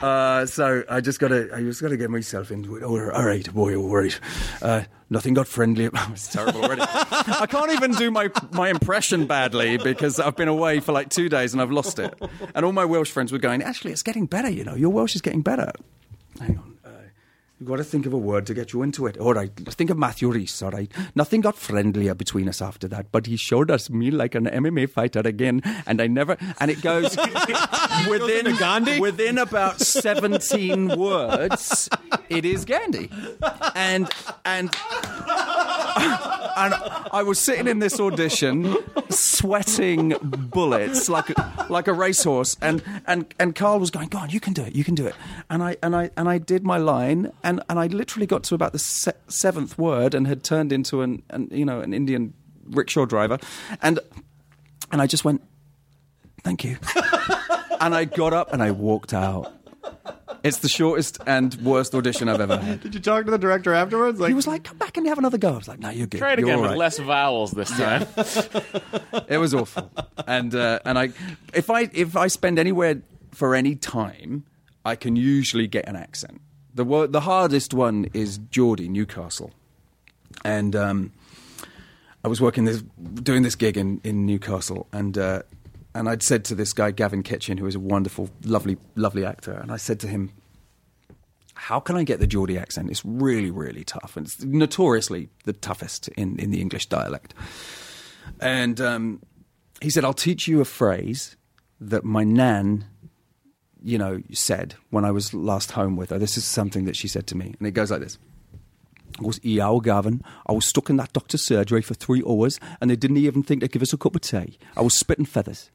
uh, 0.00 0.46
so 0.46 0.82
I 0.88 1.00
just 1.00 1.20
got 1.20 1.28
to, 1.28 1.48
I 1.54 1.60
just 1.60 1.80
got 1.80 1.90
to 1.90 1.96
get 1.96 2.10
myself 2.10 2.50
into 2.50 2.76
it. 2.76 2.82
All 2.82 2.98
right, 2.98 3.14
all 3.14 3.24
right, 3.24 3.54
boy, 3.54 3.76
all 3.76 3.94
right. 3.94 4.18
Uh, 4.60 4.82
nothing 5.08 5.34
got 5.34 5.46
friendly. 5.46 5.84
it's 5.94 6.26
terrible 6.28 6.64
already. 6.64 6.82
I 6.82 7.46
can't 7.48 7.70
even 7.70 7.92
do 7.92 8.10
my 8.10 8.30
my 8.50 8.68
impression 8.68 9.26
badly 9.26 9.76
because 9.76 10.18
I've 10.18 10.34
been 10.34 10.48
away 10.48 10.80
for 10.80 10.90
like 10.90 11.08
two 11.08 11.28
days 11.28 11.52
and 11.52 11.62
I've 11.62 11.70
lost 11.70 12.00
it. 12.00 12.12
And 12.54 12.64
all 12.64 12.72
my 12.72 12.84
Welsh 12.84 13.12
friends 13.12 13.30
were 13.30 13.38
going, 13.38 13.62
actually, 13.62 13.92
it's 13.92 14.02
getting 14.02 14.26
better. 14.26 14.50
You 14.50 14.64
know, 14.64 14.74
your 14.74 14.90
Welsh 14.90 15.14
is 15.14 15.22
getting 15.22 15.42
better. 15.42 15.70
Hang 16.40 16.58
on. 16.58 16.69
You've 17.60 17.68
got 17.68 17.76
to 17.76 17.84
think 17.84 18.06
of 18.06 18.14
a 18.14 18.18
word 18.18 18.46
to 18.46 18.54
get 18.54 18.72
you 18.72 18.82
into 18.82 19.06
it. 19.06 19.18
All 19.18 19.34
right, 19.34 19.50
let's 19.60 19.74
think 19.74 19.90
of 19.90 19.98
Matthew 19.98 20.30
Rhys, 20.30 20.62
all 20.62 20.70
right? 20.70 20.90
Nothing 21.14 21.42
got 21.42 21.58
friendlier 21.58 22.14
between 22.14 22.48
us 22.48 22.62
after 22.62 22.88
that, 22.88 23.12
but 23.12 23.26
he 23.26 23.36
showed 23.36 23.70
us 23.70 23.90
me 23.90 24.10
like 24.10 24.34
an 24.34 24.46
MMA 24.46 24.88
fighter 24.88 25.20
again, 25.20 25.60
and 25.86 26.00
I 26.00 26.06
never. 26.06 26.38
And 26.58 26.70
it 26.70 26.80
goes 26.80 27.14
within 28.08 28.56
within 28.98 29.36
about 29.36 29.78
seventeen 29.78 30.98
words. 30.98 31.90
It 32.30 32.46
is 32.46 32.64
Gandhi, 32.64 33.10
and 33.74 34.10
and 34.46 34.70
and 36.60 36.74
I 37.12 37.22
was 37.22 37.38
sitting 37.38 37.66
in 37.66 37.78
this 37.78 37.98
audition, 37.98 38.76
sweating 39.08 40.14
bullets 40.20 41.08
like 41.08 41.30
like 41.70 41.88
a 41.88 41.92
racehorse, 41.92 42.56
and 42.60 42.82
and 43.06 43.32
and 43.38 43.54
Carl 43.54 43.80
was 43.80 43.90
going, 43.90 44.08
"Go 44.08 44.18
on, 44.18 44.30
you 44.30 44.40
can 44.40 44.52
do 44.52 44.62
it, 44.62 44.74
you 44.74 44.84
can 44.84 44.94
do 44.94 45.06
it." 45.06 45.14
And 45.48 45.62
I 45.62 45.76
and 45.82 45.96
I 45.96 46.10
and 46.16 46.28
I 46.28 46.38
did 46.38 46.64
my 46.64 46.76
line, 46.76 47.32
and 47.42 47.62
and 47.68 47.78
I 47.78 47.86
literally 47.86 48.26
got 48.26 48.42
to 48.44 48.54
about 48.54 48.72
the 48.72 48.78
se- 48.78 49.12
seventh 49.28 49.78
word, 49.78 50.14
and 50.14 50.26
had 50.26 50.44
turned 50.44 50.70
into 50.72 51.00
an, 51.00 51.22
an 51.30 51.48
you 51.50 51.64
know 51.64 51.80
an 51.80 51.94
Indian 51.94 52.34
rickshaw 52.66 53.06
driver, 53.06 53.38
and 53.80 53.98
and 54.92 55.00
I 55.00 55.06
just 55.06 55.24
went, 55.24 55.42
"Thank 56.44 56.64
you," 56.64 56.76
and 57.80 57.94
I 57.94 58.04
got 58.04 58.34
up 58.34 58.52
and 58.52 58.62
I 58.62 58.70
walked 58.70 59.14
out. 59.14 59.52
It's 60.42 60.58
the 60.58 60.68
shortest 60.68 61.18
and 61.26 61.54
worst 61.56 61.94
audition 61.94 62.28
I've 62.28 62.40
ever 62.40 62.56
had. 62.56 62.80
Did 62.82 62.94
you 62.94 63.00
talk 63.00 63.24
to 63.26 63.30
the 63.30 63.38
director 63.38 63.74
afterwards? 63.74 64.18
Like, 64.20 64.28
He 64.28 64.34
was 64.34 64.46
like, 64.46 64.64
"Come 64.64 64.78
back 64.78 64.96
and 64.96 65.06
have 65.06 65.18
another 65.18 65.38
go." 65.38 65.52
I 65.52 65.56
was 65.56 65.68
like, 65.68 65.78
"No, 65.80 65.90
you're 65.90 66.06
good. 66.06 66.18
Try 66.18 66.32
it 66.32 66.38
You're 66.38 66.48
again 66.48 66.56
all 66.58 66.62
with 66.62 66.70
right." 66.72 66.78
less 66.78 66.98
vowels 66.98 67.50
this 67.52 67.70
time. 67.70 68.06
It 69.28 69.38
was 69.38 69.54
awful, 69.54 69.90
and 70.26 70.54
uh, 70.54 70.80
and 70.84 70.98
I 70.98 71.10
if 71.54 71.70
I 71.70 71.82
if 71.92 72.16
I 72.16 72.26
spend 72.28 72.58
anywhere 72.58 73.02
for 73.32 73.54
any 73.54 73.74
time, 73.76 74.44
I 74.84 74.96
can 74.96 75.14
usually 75.16 75.66
get 75.66 75.88
an 75.88 75.96
accent. 75.96 76.40
The 76.74 76.84
wo- 76.84 77.06
the 77.06 77.20
hardest 77.20 77.74
one 77.74 78.06
is 78.12 78.38
Geordie, 78.50 78.88
Newcastle, 78.88 79.52
and 80.44 80.74
um, 80.74 81.12
I 82.24 82.28
was 82.28 82.40
working 82.40 82.64
this 82.64 82.82
doing 83.22 83.42
this 83.42 83.54
gig 83.56 83.76
in 83.76 84.00
in 84.04 84.26
Newcastle, 84.26 84.86
and 84.92 85.16
uh, 85.18 85.42
and 85.94 86.08
I'd 86.08 86.22
said 86.22 86.44
to 86.46 86.54
this 86.54 86.72
guy 86.72 86.90
Gavin 86.90 87.22
Kitchen, 87.22 87.58
who 87.58 87.66
is 87.66 87.74
a 87.74 87.80
wonderful, 87.80 88.30
lovely, 88.44 88.76
lovely 88.94 89.24
actor, 89.24 89.52
and 89.52 89.72
I 89.72 89.76
said 89.76 90.00
to 90.00 90.08
him, 90.08 90.30
"How 91.54 91.80
can 91.80 91.96
I 91.96 92.04
get 92.04 92.20
the 92.20 92.26
Geordie 92.26 92.58
accent? 92.58 92.90
It's 92.90 93.04
really, 93.04 93.50
really 93.50 93.84
tough, 93.84 94.16
and 94.16 94.26
it's 94.26 94.42
notoriously 94.42 95.28
the 95.44 95.52
toughest 95.52 96.08
in 96.08 96.38
in 96.38 96.50
the 96.50 96.60
English 96.60 96.86
dialect." 96.86 97.34
And 98.40 98.80
um, 98.80 99.22
he 99.80 99.90
said, 99.90 100.04
"I'll 100.04 100.12
teach 100.12 100.46
you 100.46 100.60
a 100.60 100.64
phrase 100.64 101.36
that 101.80 102.04
my 102.04 102.24
nan." 102.24 102.86
You 103.82 103.96
know, 103.96 104.20
said 104.32 104.74
when 104.90 105.06
I 105.06 105.10
was 105.10 105.32
last 105.32 105.70
home 105.70 105.96
with 105.96 106.10
her. 106.10 106.18
This 106.18 106.36
is 106.36 106.44
something 106.44 106.84
that 106.84 106.96
she 106.96 107.08
said 107.08 107.26
to 107.28 107.34
me, 107.34 107.54
and 107.58 107.66
it 107.66 107.70
goes 107.70 107.90
like 107.90 108.00
this. 108.00 108.18
I 109.18 109.26
was 109.26 109.40
EO 109.42 109.80
Gavin. 109.80 110.22
I 110.46 110.52
was 110.52 110.66
stuck 110.66 110.90
in 110.90 110.96
that 110.96 111.14
doctor's 111.14 111.42
surgery 111.42 111.80
for 111.80 111.94
three 111.94 112.22
hours, 112.28 112.60
and 112.80 112.90
they 112.90 112.96
didn't 112.96 113.16
even 113.16 113.42
think 113.42 113.62
to 113.62 113.68
give 113.68 113.80
us 113.80 113.94
a 113.94 113.96
cup 113.96 114.14
of 114.14 114.20
tea. 114.20 114.58
I 114.76 114.82
was 114.82 114.94
spitting 114.94 115.24
feathers. 115.24 115.70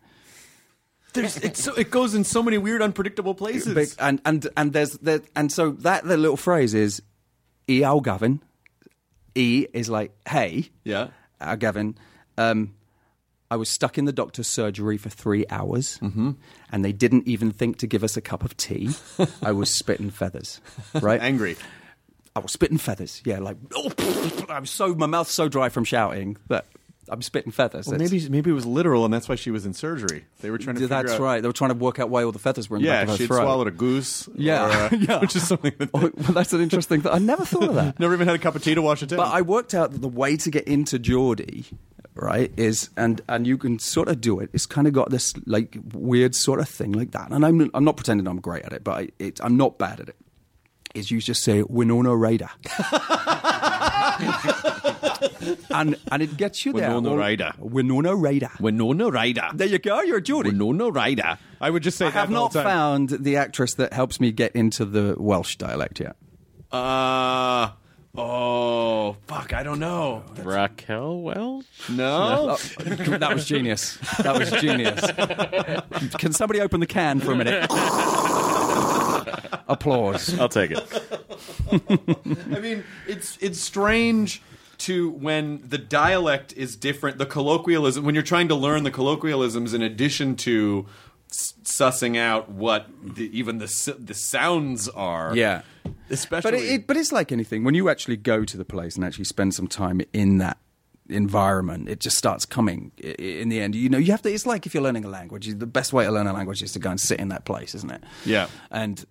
There's, 1.15 1.37
it's 1.37 1.63
so, 1.63 1.73
it 1.73 1.89
goes 1.89 2.13
in 2.13 2.23
so 2.23 2.43
many 2.43 2.57
weird, 2.57 2.81
unpredictable 2.81 3.33
places. 3.35 3.95
And 3.97 4.21
and 4.25 4.47
and 4.55 4.73
there's 4.73 4.91
there, 4.99 5.21
and 5.35 5.51
so 5.51 5.71
that 5.71 6.03
the 6.03 6.17
little 6.17 6.37
phrase 6.37 6.73
is 6.73 7.01
EO 7.69 7.99
Gavin. 8.01 8.41
E 9.33 9.65
is 9.73 9.89
like 9.89 10.11
hey, 10.29 10.69
yeah. 10.83 11.07
uh, 11.41 11.55
Gavin. 11.55 11.97
Um, 12.37 12.73
I 13.51 13.57
was 13.57 13.69
stuck 13.69 13.97
in 13.97 14.05
the 14.05 14.13
doctor's 14.13 14.47
surgery 14.47 14.97
for 14.97 15.09
three 15.09 15.45
hours, 15.49 15.97
Mm-hmm. 15.99 16.31
and 16.71 16.83
they 16.85 16.91
didn't 16.91 17.27
even 17.27 17.51
think 17.51 17.77
to 17.77 17.87
give 17.87 18.03
us 18.03 18.17
a 18.17 18.21
cup 18.21 18.43
of 18.43 18.55
tea. 18.57 18.89
I 19.41 19.51
was 19.51 19.69
spitting 19.73 20.09
feathers, 20.09 20.61
right? 21.01 21.21
Angry. 21.21 21.55
I 22.35 22.39
was 22.39 22.51
spitting 22.51 22.77
feathers. 22.77 23.21
Yeah, 23.25 23.39
like 23.39 23.57
oh, 23.73 23.91
I 24.49 24.59
was 24.59 24.69
so 24.71 24.93
my 24.95 25.05
mouth's 25.05 25.31
so 25.31 25.47
dry 25.47 25.69
from 25.69 25.83
shouting 25.85 26.37
that 26.47 26.65
I'm 27.09 27.21
spitting 27.21 27.51
feathers. 27.51 27.85
Well, 27.87 27.95
It's- 28.01 28.11
maybe 28.11 28.29
maybe 28.29 28.49
it 28.49 28.53
was 28.53 28.65
literal, 28.65 29.05
and 29.05 29.13
that's 29.13 29.29
why 29.29 29.35
she 29.35 29.51
was 29.51 29.65
in 29.65 29.73
surgery. 29.73 30.25
They 30.41 30.49
were 30.49 30.57
trying 30.57 30.77
to. 30.77 30.87
that's 30.87 31.11
out- 31.13 31.19
right. 31.19 31.41
They 31.41 31.47
were 31.47 31.53
trying 31.53 31.69
to 31.71 31.75
work 31.75 31.99
out 31.99 32.09
why 32.09 32.23
all 32.23 32.31
the 32.31 32.39
feathers 32.39 32.69
were 32.69 32.77
in 32.77 32.83
the 32.83 32.89
back 32.89 32.95
Yeah, 32.97 33.03
of 33.03 33.09
her 33.09 33.17
she'd 33.17 33.27
throat. 33.27 33.41
swallowed 33.43 33.67
a 33.67 33.71
goose. 33.71 34.27
Yeah, 34.35 34.65
or, 34.65 34.71
uh, 34.71 34.89
yeah. 34.99 35.19
which 35.19 35.35
is 35.35 35.47
something 35.47 35.73
that 35.77 35.89
Oh, 35.93 35.99
well, 36.01 36.11
that's 36.33 36.53
an 36.53 36.61
interesting 36.61 37.01
thing. 37.01 37.11
I 37.11 37.19
never 37.19 37.45
thought 37.45 37.69
of 37.69 37.75
that. 37.75 37.99
never 37.99 38.13
even 38.13 38.27
had 38.27 38.35
a 38.35 38.39
cup 38.39 38.55
of 38.55 38.63
tea 38.63 38.75
to 38.75 38.81
wash 38.81 39.03
it 39.03 39.09
down. 39.09 39.17
But 39.17 39.27
I 39.33 39.41
worked 39.41 39.73
out 39.73 39.91
that 39.91 40.01
the 40.01 40.07
way 40.07 40.35
to 40.37 40.49
get 40.49 40.67
into 40.67 40.97
Geordie, 40.97 41.65
right, 42.15 42.51
is 42.57 42.89
and 42.97 43.21
and 43.29 43.45
you 43.45 43.57
can 43.57 43.77
sort 43.79 44.07
of 44.07 44.19
do 44.21 44.39
it. 44.39 44.49
It's 44.53 44.65
kind 44.65 44.87
of 44.87 44.93
got 44.93 45.09
this 45.11 45.33
like 45.45 45.77
weird 45.93 46.33
sort 46.35 46.59
of 46.59 46.67
thing 46.67 46.91
like 46.93 47.11
that. 47.11 47.31
And 47.31 47.45
I'm 47.45 47.69
I'm 47.73 47.83
not 47.83 47.97
pretending 47.97 48.27
I'm 48.27 48.41
great 48.41 48.63
at 48.65 48.73
it, 48.73 48.83
but 48.83 48.91
I, 48.97 49.09
it, 49.19 49.39
I'm 49.43 49.57
not 49.57 49.77
bad 49.77 49.99
at 49.99 50.09
it. 50.09 50.15
Is 50.95 51.11
you 51.11 51.19
just 51.19 51.43
say 51.43 51.61
Winona 51.61 52.15
Ryder, 52.15 52.49
and 55.71 55.95
and 56.11 56.21
it 56.23 56.37
gets 56.37 56.65
you 56.65 56.73
there. 56.73 56.89
Winona 56.89 57.09
Well, 57.09 57.17
Ryder. 57.17 57.51
Winona 57.59 58.15
Ryder. 58.15 58.49
Winona 58.59 59.09
Ryder. 59.09 59.49
There 59.53 59.67
you 59.67 59.79
go. 59.79 60.01
You're 60.01 60.17
a 60.17 60.21
Geordie. 60.21 60.49
Winona 60.51 60.89
Ryder. 60.89 61.37
I 61.59 61.69
would 61.69 61.83
just 61.83 61.97
say 61.97 62.05
I 62.07 62.11
that 62.11 62.19
have 62.19 62.29
not 62.29 62.53
time. 62.53 62.63
found 62.63 63.09
the 63.09 63.35
actress 63.37 63.73
that 63.75 63.91
helps 63.93 64.19
me 64.21 64.31
get 64.31 64.55
into 64.55 64.85
the 64.85 65.15
Welsh 65.17 65.55
dialect 65.57 65.99
yet. 65.99 66.15
Uh, 66.71 67.69
oh, 68.15 69.17
fuck, 69.27 69.53
I 69.53 69.63
don't 69.63 69.79
know. 69.79 70.23
Raquel 70.43 71.21
Welch? 71.21 71.65
No? 71.89 72.57
that 72.79 73.31
was 73.33 73.45
genius. 73.45 73.97
That 74.19 74.37
was 74.37 74.51
genius. 74.61 75.01
Can 76.17 76.31
somebody 76.33 76.59
open 76.61 76.79
the 76.79 76.87
can 76.87 77.19
for 77.19 77.31
a 77.33 77.35
minute? 77.35 77.67
Applause. 79.67 80.37
I'll 80.39 80.49
take 80.49 80.71
it. 80.71 80.79
I 82.53 82.59
mean, 82.59 82.83
it's 83.07 83.37
it's 83.41 83.59
strange 83.59 84.41
to 84.79 85.09
when 85.11 85.61
the 85.67 85.77
dialect 85.77 86.53
is 86.53 86.75
different, 86.75 87.17
the 87.17 87.25
colloquialism, 87.25 88.03
when 88.05 88.13
you're 88.15 88.23
trying 88.23 88.47
to 88.49 88.55
learn 88.55 88.83
the 88.83 88.91
colloquialisms 88.91 89.73
in 89.73 89.81
addition 89.81 90.35
to 90.35 90.85
s- 91.31 91.53
sussing 91.63 92.17
out 92.17 92.49
what 92.49 92.87
the, 93.01 93.35
even 93.37 93.57
the 93.59 93.95
the 93.99 94.13
sounds 94.13 94.89
are. 94.89 95.35
Yeah. 95.35 95.61
Especially 96.09 96.51
But 96.51 96.59
it, 96.59 96.65
it, 96.71 96.87
but 96.87 96.97
it's 96.97 97.11
like 97.11 97.31
anything. 97.31 97.63
When 97.63 97.73
you 97.73 97.89
actually 97.89 98.17
go 98.17 98.43
to 98.43 98.57
the 98.57 98.65
place 98.65 98.95
and 98.95 99.03
actually 99.05 99.25
spend 99.25 99.53
some 99.55 99.67
time 99.67 100.01
in 100.13 100.37
that 100.39 100.57
environment, 101.09 101.87
it 101.89 101.99
just 101.99 102.17
starts 102.17 102.45
coming 102.45 102.91
i- 103.03 103.07
i- 103.17 103.21
in 103.21 103.49
the 103.49 103.59
end. 103.61 103.75
You 103.75 103.89
know, 103.89 103.97
you 103.97 104.11
have 104.11 104.21
to. 104.23 104.31
It's 104.31 104.45
like 104.45 104.65
if 104.65 104.73
you're 104.73 104.83
learning 104.83 105.05
a 105.05 105.09
language. 105.09 105.47
The 105.47 105.65
best 105.65 105.93
way 105.93 106.03
to 106.05 106.11
learn 106.11 106.27
a 106.27 106.33
language 106.33 106.61
is 106.61 106.73
to 106.73 106.79
go 106.79 106.89
and 106.91 106.99
sit 106.99 107.19
in 107.19 107.29
that 107.29 107.45
place, 107.45 107.73
isn't 107.75 107.91
it? 107.91 108.03
Yeah. 108.25 108.47
And 108.71 109.05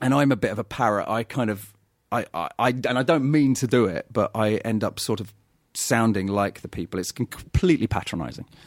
and 0.00 0.14
I'm 0.14 0.32
a 0.32 0.36
bit 0.36 0.50
of 0.50 0.58
a 0.58 0.64
parrot. 0.64 1.08
I 1.08 1.22
kind 1.22 1.50
of 1.50 1.72
I, 2.12 2.26
I, 2.32 2.48
I 2.58 2.68
and 2.68 2.98
I 2.98 3.02
don't 3.02 3.30
mean 3.30 3.54
to 3.54 3.66
do 3.66 3.86
it, 3.86 4.06
but 4.12 4.30
I 4.34 4.56
end 4.56 4.84
up 4.84 5.00
sort 5.00 5.20
of 5.20 5.32
sounding 5.76 6.26
like 6.26 6.62
the 6.62 6.68
people. 6.68 6.98
It's 6.98 7.12
completely 7.12 7.86
patronising. 7.86 8.46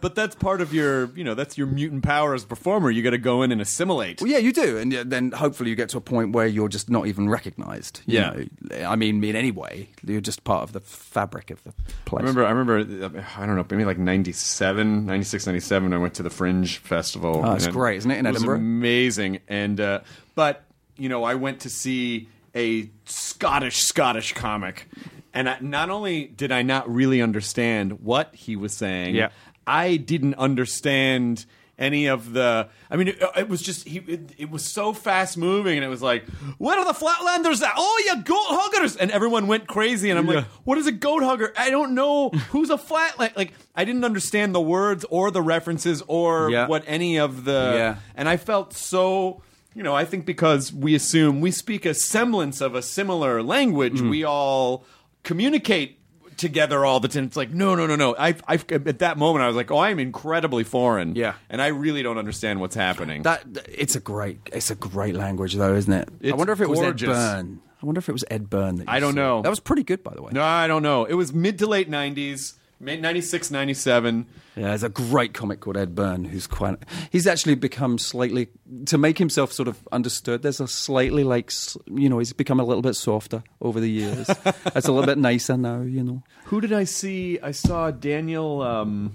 but 0.00 0.14
that's 0.14 0.34
part 0.36 0.60
of 0.60 0.72
your, 0.72 1.06
you 1.16 1.24
know, 1.24 1.34
that's 1.34 1.58
your 1.58 1.66
mutant 1.66 2.02
power 2.04 2.34
as 2.34 2.44
a 2.44 2.46
performer. 2.46 2.90
You 2.90 3.02
got 3.02 3.10
to 3.10 3.18
go 3.18 3.42
in 3.42 3.52
and 3.52 3.60
assimilate. 3.60 4.20
Well, 4.20 4.30
yeah, 4.30 4.38
you 4.38 4.52
do, 4.52 4.78
and 4.78 4.92
then 4.92 5.32
hopefully 5.32 5.70
you 5.70 5.76
get 5.76 5.88
to 5.90 5.98
a 5.98 6.00
point 6.00 6.32
where 6.32 6.46
you're 6.46 6.68
just 6.68 6.88
not 6.88 7.06
even 7.06 7.28
recognised. 7.28 8.00
you 8.06 8.18
Yeah. 8.18 8.30
know. 8.70 8.88
I 8.88 8.96
mean, 8.96 9.22
in 9.24 9.36
any 9.36 9.50
way, 9.50 9.88
you're 10.06 10.20
just 10.20 10.44
part 10.44 10.62
of 10.62 10.72
the 10.72 10.80
fabric 10.80 11.50
of 11.50 11.62
the 11.64 11.72
place. 12.04 12.22
I 12.22 12.26
remember, 12.28 12.44
I 12.46 12.50
remember, 12.50 13.24
I 13.36 13.46
don't 13.46 13.56
know, 13.56 13.66
maybe 13.70 13.84
like 13.84 13.98
97, 13.98 15.06
96, 15.06 15.46
97, 15.46 15.92
I 15.92 15.98
went 15.98 16.14
to 16.14 16.22
the 16.22 16.30
Fringe 16.30 16.78
Festival. 16.78 17.42
Oh, 17.44 17.52
it's 17.54 17.66
great, 17.66 17.96
isn't 17.98 18.10
it, 18.10 18.18
in 18.18 18.26
was 18.26 18.36
Edinburgh? 18.36 18.56
amazing. 18.56 19.40
And, 19.48 19.80
uh, 19.80 20.00
but, 20.34 20.64
you 20.96 21.08
know, 21.08 21.24
I 21.24 21.34
went 21.34 21.60
to 21.60 21.70
see 21.70 22.28
a 22.54 22.88
Scottish, 23.04 23.82
Scottish 23.82 24.32
comic. 24.32 24.86
And 25.34 25.48
I, 25.48 25.58
not 25.60 25.90
only 25.90 26.24
did 26.26 26.50
I 26.52 26.62
not 26.62 26.92
really 26.92 27.20
understand 27.22 28.00
what 28.00 28.34
he 28.34 28.56
was 28.56 28.72
saying, 28.72 29.14
Yeah. 29.14 29.28
I 29.66 29.96
didn't 29.96 30.34
understand 30.34 31.44
any 31.80 32.06
of 32.08 32.32
the 32.32 32.66
i 32.90 32.96
mean 32.96 33.06
it, 33.06 33.22
it 33.36 33.48
was 33.48 33.62
just 33.62 33.86
he 33.86 33.98
it, 34.00 34.32
it 34.36 34.50
was 34.50 34.64
so 34.64 34.92
fast 34.92 35.36
moving 35.38 35.76
and 35.76 35.84
it 35.84 35.88
was 35.88 36.02
like 36.02 36.26
"What 36.58 36.76
are 36.76 36.84
the 36.84 36.92
flatlanders 36.92 37.62
at 37.62 37.72
oh 37.76 38.02
you 38.04 38.20
goat 38.24 38.36
huggers 38.48 38.96
and 38.96 39.12
everyone 39.12 39.46
went 39.46 39.68
crazy 39.68 40.10
and 40.10 40.18
i'm 40.18 40.26
like 40.26 40.44
what 40.64 40.76
is 40.76 40.88
a 40.88 40.92
goat 40.92 41.22
hugger 41.22 41.52
i 41.56 41.70
don't 41.70 41.94
know 41.94 42.30
who's 42.50 42.70
a 42.70 42.76
flatland 42.78 43.34
like 43.36 43.52
i 43.76 43.84
didn't 43.84 44.02
understand 44.04 44.56
the 44.56 44.60
words 44.60 45.04
or 45.08 45.30
the 45.30 45.40
references 45.40 46.02
or 46.08 46.50
Yeah. 46.50 46.66
what 46.66 46.82
any 46.88 47.16
of 47.20 47.44
the 47.44 47.72
Yeah. 47.76 47.96
and 48.16 48.28
i 48.28 48.36
felt 48.38 48.72
so 48.74 49.40
you 49.72 49.84
know 49.84 49.94
i 49.94 50.04
think 50.04 50.26
because 50.26 50.72
we 50.72 50.96
assume 50.96 51.40
we 51.40 51.52
speak 51.52 51.86
a 51.86 51.94
semblance 51.94 52.60
of 52.60 52.74
a 52.74 52.82
similar 52.82 53.40
language 53.40 54.00
Mm. 54.00 54.10
we 54.10 54.24
all 54.24 54.84
communicate 55.22 55.98
together 56.36 56.84
all 56.86 57.00
the 57.00 57.08
time. 57.08 57.24
It's 57.24 57.36
like, 57.36 57.50
no, 57.50 57.74
no, 57.74 57.86
no, 57.86 57.96
no. 57.96 58.14
I, 58.16 58.34
I, 58.46 58.54
at 58.70 59.00
that 59.00 59.18
moment, 59.18 59.42
I 59.42 59.48
was 59.48 59.56
like, 59.56 59.70
oh, 59.70 59.78
I'm 59.78 59.98
incredibly 59.98 60.64
foreign. 60.64 61.14
Yeah. 61.16 61.34
and 61.50 61.60
I 61.60 61.68
really 61.68 62.02
don't 62.02 62.18
understand 62.18 62.60
what's 62.60 62.76
happening. 62.76 63.22
that 63.22 63.44
it's 63.68 63.96
a 63.96 64.00
great 64.00 64.38
it's 64.52 64.70
a 64.70 64.74
great 64.74 65.14
language 65.14 65.54
though, 65.54 65.74
isn't 65.74 65.92
it? 65.92 66.08
I 66.24 66.34
wonder 66.34 66.52
if 66.52 66.60
it 66.60 66.68
was. 66.68 66.80
Ed 66.80 66.96
Byrne. 66.98 67.60
I 67.80 67.86
wonder 67.86 67.98
if 68.00 68.08
it 68.08 68.12
was 68.12 68.24
Ed 68.30 68.50
Byrne. 68.50 68.76
That 68.76 68.84
you 68.88 68.92
I 68.92 69.00
don't 69.00 69.14
saw. 69.14 69.20
know. 69.20 69.42
That 69.42 69.50
was 69.50 69.60
pretty 69.60 69.84
good, 69.84 70.02
by 70.02 70.12
the 70.14 70.22
way. 70.22 70.30
no, 70.32 70.42
I 70.42 70.66
don't 70.66 70.82
know. 70.82 71.04
It 71.04 71.14
was 71.14 71.32
mid 71.32 71.58
to 71.60 71.66
late 71.66 71.88
'90s, 71.90 72.54
mid 72.54 72.57
'96, 72.80 73.50
'97. 73.50 74.26
Yeah, 74.56 74.68
there's 74.68 74.82
a 74.82 74.88
great 74.88 75.34
comic 75.34 75.60
called 75.60 75.76
Ed 75.76 75.94
Byrne 75.94 76.24
who's 76.24 76.46
quite. 76.46 76.78
He's 77.10 77.26
actually 77.26 77.54
become 77.56 77.98
slightly 77.98 78.48
to 78.86 78.98
make 78.98 79.18
himself 79.18 79.52
sort 79.52 79.68
of 79.68 79.86
understood. 79.92 80.42
There's 80.42 80.60
a 80.60 80.68
slightly 80.68 81.24
like 81.24 81.52
you 81.86 82.08
know 82.08 82.18
he's 82.18 82.32
become 82.32 82.60
a 82.60 82.64
little 82.64 82.82
bit 82.82 82.94
softer 82.94 83.42
over 83.60 83.80
the 83.80 83.90
years. 83.90 84.28
it's 84.74 84.86
a 84.88 84.92
little 84.92 85.06
bit 85.06 85.18
nicer 85.18 85.56
now, 85.56 85.80
you 85.82 86.02
know. 86.04 86.22
Who 86.44 86.60
did 86.60 86.72
I 86.72 86.84
see? 86.84 87.38
I 87.42 87.50
saw 87.50 87.90
Daniel. 87.90 88.62
Um, 88.62 89.12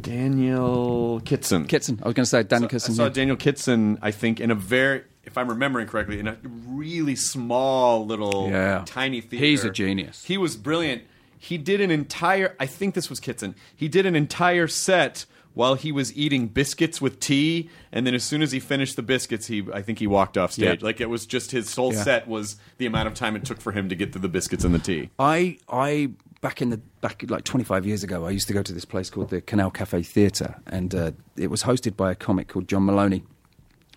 Daniel 0.00 1.20
Kitson. 1.24 1.66
Kitson, 1.66 1.98
I 2.02 2.06
was 2.08 2.14
going 2.14 2.24
to 2.24 2.30
say 2.30 2.42
Dan 2.42 2.64
I 2.64 2.66
Kitson. 2.68 2.92
I 2.94 2.96
saw 2.96 3.02
yeah. 3.04 3.08
Daniel 3.10 3.36
Kitson, 3.36 3.98
I 4.00 4.10
think, 4.10 4.40
in 4.40 4.50
a 4.50 4.54
very, 4.54 5.02
if 5.24 5.36
I'm 5.36 5.48
remembering 5.48 5.86
correctly, 5.86 6.18
in 6.18 6.26
a 6.28 6.36
really 6.66 7.14
small 7.16 8.06
little, 8.06 8.48
Yeah. 8.50 8.84
tiny 8.86 9.20
theater. 9.20 9.44
He's 9.44 9.64
a 9.64 9.70
genius. 9.70 10.24
He 10.24 10.38
was 10.38 10.56
brilliant. 10.56 11.02
He 11.38 11.56
did 11.58 11.80
an 11.80 11.90
entire, 11.90 12.54
I 12.58 12.66
think 12.66 12.94
this 12.94 13.08
was 13.08 13.20
Kitson, 13.20 13.54
he 13.74 13.88
did 13.88 14.06
an 14.06 14.16
entire 14.16 14.66
set 14.68 15.24
while 15.54 15.74
he 15.74 15.90
was 15.90 16.16
eating 16.16 16.46
biscuits 16.46 17.00
with 17.00 17.18
tea, 17.18 17.68
and 17.90 18.06
then 18.06 18.14
as 18.14 18.22
soon 18.22 18.42
as 18.42 18.52
he 18.52 18.60
finished 18.60 18.94
the 18.94 19.02
biscuits, 19.02 19.46
he, 19.48 19.64
I 19.72 19.82
think 19.82 19.98
he 19.98 20.06
walked 20.06 20.38
off 20.38 20.52
stage. 20.52 20.80
Yeah. 20.80 20.84
Like 20.86 21.00
it 21.00 21.06
was 21.10 21.26
just 21.26 21.50
his 21.50 21.74
whole 21.74 21.92
Yeah. 21.92 22.02
set 22.04 22.28
was 22.28 22.56
the 22.76 22.86
amount 22.86 23.08
of 23.08 23.14
time 23.14 23.34
it 23.34 23.44
took 23.44 23.60
for 23.60 23.72
him 23.72 23.88
to 23.88 23.96
get 23.96 24.12
through 24.12 24.22
the 24.22 24.28
biscuits 24.28 24.62
and 24.64 24.72
the 24.74 24.78
tea. 24.78 25.10
I 25.18 25.58
I 25.68 26.10
back 26.40 26.62
in 26.62 26.70
the 26.70 26.76
back 27.00 27.24
like 27.28 27.42
25 27.42 27.86
years 27.86 28.04
ago, 28.04 28.24
I 28.24 28.30
used 28.30 28.46
to 28.48 28.54
go 28.54 28.62
to 28.62 28.72
this 28.72 28.84
place 28.84 29.10
called 29.10 29.30
the 29.30 29.40
Canal 29.40 29.70
Cafe 29.72 30.02
Theatre, 30.02 30.54
and 30.66 30.94
uh, 30.94 31.10
it 31.36 31.50
was 31.50 31.64
hosted 31.64 31.96
by 31.96 32.12
a 32.12 32.14
comic 32.14 32.46
called 32.48 32.68
John 32.68 32.84
Moloney, 32.84 33.24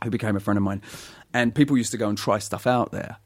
who 0.03 0.09
became 0.09 0.35
a 0.35 0.39
friend 0.39 0.57
of 0.57 0.63
mine. 0.63 0.81
And 1.33 1.53
people 1.53 1.77
used 1.77 1.91
to 1.91 1.97
go 1.97 2.09
and 2.09 2.17
try 2.17 2.39
stuff 2.39 2.65
out 2.65 2.91
there. 2.91 3.17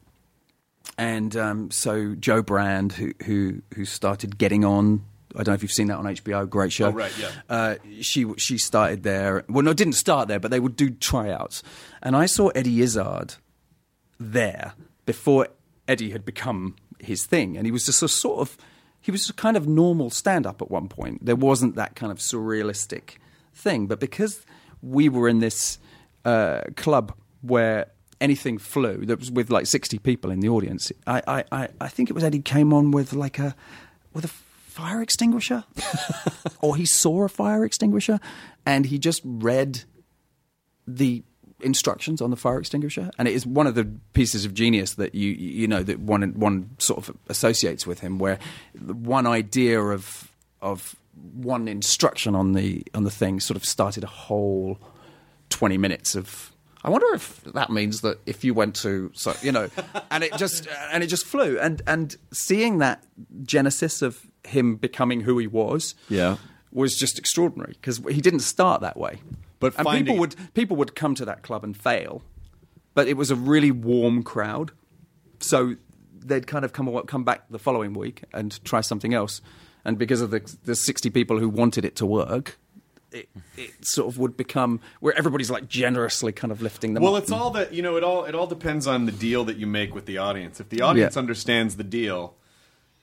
And 0.98 1.36
um, 1.36 1.70
so 1.70 2.14
Jo 2.14 2.42
Brand, 2.42 2.92
who 2.92 3.12
who 3.24 3.62
who 3.74 3.84
started 3.84 4.38
getting 4.38 4.64
on. 4.64 5.04
I 5.34 5.40
don't 5.40 5.48
know 5.48 5.54
if 5.54 5.62
you've 5.62 5.72
seen 5.72 5.88
that 5.88 5.98
on 5.98 6.04
HBO. 6.04 6.48
Great 6.48 6.72
show. 6.72 6.86
Oh, 6.86 6.92
right, 6.92 7.12
yeah. 7.18 7.30
Uh, 7.48 7.74
she 8.00 8.26
she 8.38 8.56
started 8.56 9.02
there. 9.02 9.44
Well, 9.48 9.62
no, 9.62 9.74
didn't 9.74 9.94
start 9.94 10.28
there, 10.28 10.40
but 10.40 10.50
they 10.50 10.60
would 10.60 10.76
do 10.76 10.88
tryouts. 10.88 11.62
And 12.02 12.16
I 12.16 12.24
saw 12.24 12.48
Eddie 12.48 12.80
Izzard 12.80 13.34
there 14.18 14.72
before 15.04 15.48
Eddie 15.86 16.10
had 16.10 16.24
become 16.24 16.76
his 16.98 17.26
thing, 17.26 17.56
and 17.56 17.66
he 17.66 17.72
was 17.72 17.84
just 17.84 18.02
a 18.02 18.08
sort 18.08 18.40
of 18.40 18.56
he 19.00 19.12
was 19.12 19.28
a 19.28 19.34
kind 19.34 19.56
of 19.56 19.68
normal 19.68 20.10
stand 20.10 20.46
up 20.46 20.60
at 20.60 20.70
one 20.70 20.88
point. 20.88 21.24
There 21.24 21.36
wasn't 21.36 21.76
that 21.76 21.94
kind 21.94 22.10
of 22.10 22.18
surrealistic 22.18 23.18
thing, 23.54 23.86
but 23.86 24.00
because 24.00 24.44
we 24.82 25.08
were 25.08 25.28
in 25.28 25.38
this 25.38 25.78
uh, 26.24 26.62
club 26.76 27.14
where 27.40 27.86
anything 28.20 28.58
flew, 28.58 29.04
that 29.06 29.18
was 29.18 29.30
with 29.30 29.50
like 29.50 29.66
sixty 29.66 29.98
people 29.98 30.30
in 30.30 30.40
the 30.40 30.48
audience. 30.48 30.92
I, 31.06 31.22
I, 31.26 31.44
I, 31.52 31.68
I 31.80 31.88
think 31.88 32.10
it 32.10 32.12
was 32.12 32.24
Eddie 32.24 32.40
came 32.40 32.72
on 32.72 32.90
with 32.90 33.12
like 33.12 33.38
a 33.38 33.54
with 34.12 34.24
a 34.24 34.28
fire 34.28 35.00
extinguisher, 35.00 35.64
or 36.60 36.76
he 36.76 36.84
saw 36.84 37.24
a 37.24 37.28
fire 37.28 37.64
extinguisher, 37.64 38.20
and 38.64 38.86
he 38.86 38.98
just 38.98 39.22
read 39.24 39.84
the 40.86 41.22
instructions 41.60 42.20
on 42.20 42.30
the 42.30 42.36
fire 42.36 42.58
extinguisher, 42.58 43.10
and 43.18 43.26
it 43.26 43.34
is 43.34 43.46
one 43.46 43.66
of 43.66 43.74
the 43.74 43.90
pieces 44.12 44.44
of 44.44 44.54
genius 44.54 44.94
that 44.94 45.14
you 45.14 45.30
you 45.32 45.66
know 45.66 45.82
that 45.82 45.98
one 45.98 46.22
one 46.34 46.70
sort 46.78 47.08
of 47.08 47.16
associates 47.28 47.86
with 47.86 48.00
him, 48.00 48.18
where 48.18 48.38
one 48.78 49.26
idea 49.26 49.80
of 49.80 50.30
of 50.60 50.96
one 51.32 51.68
instruction 51.68 52.34
on 52.34 52.52
the 52.52 52.82
on 52.94 53.04
the 53.04 53.10
thing 53.10 53.40
sort 53.40 53.56
of 53.56 53.64
started 53.64 54.04
a 54.04 54.08
whole 54.08 54.78
twenty 55.48 55.78
minutes 55.78 56.14
of. 56.14 56.52
I 56.86 56.90
wonder 56.90 57.12
if 57.14 57.42
that 57.52 57.68
means 57.70 58.00
that 58.02 58.18
if 58.26 58.44
you 58.44 58.54
went 58.54 58.76
to 58.76 59.10
so 59.14 59.34
you 59.42 59.50
know, 59.52 59.68
and 60.10 60.22
it 60.24 60.34
just 60.36 60.68
and 60.92 61.02
it 61.02 61.08
just 61.08 61.24
flew, 61.26 61.58
and 61.58 61.82
and 61.86 62.16
seeing 62.32 62.78
that 62.78 63.02
genesis 63.42 64.00
of 64.02 64.24
him 64.44 64.76
becoming 64.76 65.20
who 65.22 65.36
he 65.38 65.46
was, 65.48 65.94
Yeah. 66.08 66.36
was 66.72 66.96
just 66.96 67.18
extraordinary 67.18 67.72
because 67.72 67.98
he 68.08 68.20
didn't 68.20 68.40
start 68.40 68.80
that 68.82 68.96
way. 68.96 69.18
But 69.58 69.74
and 69.76 69.84
finding- 69.84 70.04
people 70.06 70.18
would 70.20 70.36
people 70.54 70.76
would 70.76 70.94
come 70.94 71.14
to 71.16 71.24
that 71.24 71.42
club 71.42 71.64
and 71.64 71.76
fail, 71.76 72.22
but 72.94 73.08
it 73.08 73.16
was 73.16 73.30
a 73.30 73.36
really 73.36 73.72
warm 73.72 74.22
crowd, 74.22 74.70
so 75.40 75.74
they'd 76.18 76.46
kind 76.46 76.64
of 76.64 76.72
come 76.72 76.88
come 77.06 77.24
back 77.24 77.48
the 77.50 77.58
following 77.58 77.94
week 77.94 78.22
and 78.32 78.62
try 78.64 78.80
something 78.80 79.12
else. 79.12 79.40
And 79.84 79.98
because 79.98 80.20
of 80.20 80.30
the 80.30 80.40
the 80.64 80.74
sixty 80.76 81.10
people 81.10 81.38
who 81.40 81.48
wanted 81.48 81.84
it 81.84 81.96
to 81.96 82.06
work, 82.06 82.58
it, 83.12 83.28
it 83.56 83.84
sort 83.86 84.08
of 84.08 84.18
would 84.18 84.36
become 84.36 84.80
where 85.00 85.16
everybody's 85.16 85.50
like 85.50 85.68
generously 85.68 86.32
kind 86.32 86.50
of 86.52 86.60
lifting 86.60 86.94
them. 86.94 87.02
Well, 87.02 87.16
up 87.16 87.22
it's 87.22 87.32
all 87.32 87.50
that 87.52 87.72
you 87.72 87.82
know. 87.82 87.96
It 87.96 88.04
all 88.04 88.24
it 88.24 88.34
all 88.34 88.46
depends 88.46 88.86
on 88.86 89.06
the 89.06 89.12
deal 89.12 89.44
that 89.44 89.56
you 89.56 89.66
make 89.66 89.94
with 89.94 90.06
the 90.06 90.18
audience. 90.18 90.60
If 90.60 90.68
the 90.68 90.82
audience 90.82 91.14
Yeah. 91.14 91.20
understands 91.20 91.76
the 91.76 91.84
deal, 91.84 92.34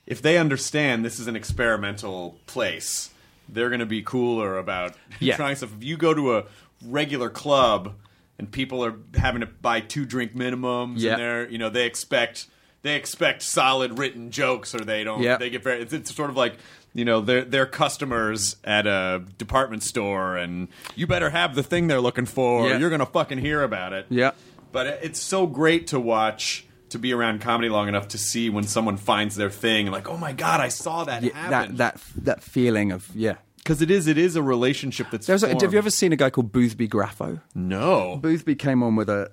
if 0.05 0.21
they 0.21 0.37
understand 0.37 1.03
this 1.05 1.19
is 1.19 1.27
an 1.27 1.35
experimental 1.35 2.37
place, 2.47 3.09
they're 3.49 3.69
going 3.69 3.79
to 3.79 3.85
be 3.85 4.01
cooler 4.01 4.57
about 4.57 4.95
Yeah. 5.19 5.35
trying 5.35 5.55
stuff. 5.55 5.71
If 5.77 5.83
you 5.83 5.97
go 5.97 6.13
to 6.13 6.35
a 6.37 6.43
regular 6.85 7.29
club 7.29 7.93
and 8.37 8.51
people 8.51 8.83
are 8.83 8.95
having 9.15 9.41
to 9.41 9.47
buy 9.47 9.79
two 9.79 10.05
drink 10.05 10.35
minimums, 10.35 10.95
Yeah. 10.99 11.11
and 11.13 11.21
they're 11.21 11.49
you 11.49 11.57
know 11.57 11.69
they 11.69 11.85
expect 11.85 12.47
they 12.81 12.95
expect 12.97 13.41
solid 13.41 13.97
written 13.97 14.29
jokes, 14.31 14.75
or 14.75 14.79
they 14.79 15.05
don't. 15.05 15.21
Yeah. 15.21 15.37
They 15.37 15.49
get 15.49 15.63
very. 15.63 15.81
It's, 15.81 15.93
it's 15.93 16.13
sort 16.13 16.29
of 16.29 16.35
like. 16.35 16.55
You 16.95 17.05
know, 17.05 17.21
they're, 17.21 17.43
they're 17.43 17.65
customers 17.65 18.55
at 18.63 18.85
a 18.85 19.23
department 19.37 19.81
store, 19.83 20.37
and 20.37 20.67
you 20.95 21.07
better 21.07 21.31
have 21.31 21.55
the 21.55 21.63
thing 21.63 21.87
they're 21.87 21.99
looking 22.01 22.25
for. 22.27 22.61
or 22.61 22.69
Yeah. 22.69 22.77
You're 22.77 22.89
going 22.89 22.99
to 22.99 23.05
fucking 23.07 23.39
hear 23.39 23.63
about 23.63 23.93
it. 23.93 24.05
Yeah. 24.09 24.31
But 24.71 24.87
it- 24.87 24.99
it's 25.03 25.19
so 25.19 25.47
great 25.47 25.87
to 25.87 25.99
watch, 25.99 26.65
to 26.89 26.99
be 26.99 27.11
around 27.11 27.41
comedy 27.41 27.69
long 27.69 27.87
enough 27.87 28.09
to 28.09 28.17
see 28.19 28.49
when 28.51 28.63
someone 28.65 28.97
finds 28.97 29.35
their 29.35 29.49
thing 29.49 29.87
and 29.87 29.93
like, 29.93 30.07
oh 30.07 30.17
my 30.17 30.33
god, 30.33 30.59
I 30.59 30.67
saw 30.67 31.03
that 31.05 31.23
Yeah, 31.23 31.33
happen. 31.35 31.77
that 31.77 31.95
that 31.95 32.23
that 32.25 32.43
feeling 32.43 32.91
of 32.91 33.09
yeah. 33.15 33.37
because 33.57 33.81
it 33.81 33.89
is 33.89 34.05
it 34.07 34.19
is 34.19 34.35
a 34.35 34.43
relationship 34.43 35.07
that's. 35.11 35.25
There's 35.25 35.41
a, 35.41 35.47
have 35.47 35.59
formed. 35.59 35.73
you 35.73 35.77
ever 35.79 35.89
seen 35.89 36.13
a 36.13 36.15
guy 36.15 36.29
called 36.29 36.51
Boothby 36.51 36.87
Graffoe? 36.87 37.41
No. 37.55 38.17
Boothby 38.21 38.53
came 38.55 38.83
on 38.83 38.95
with 38.95 39.09
a, 39.09 39.31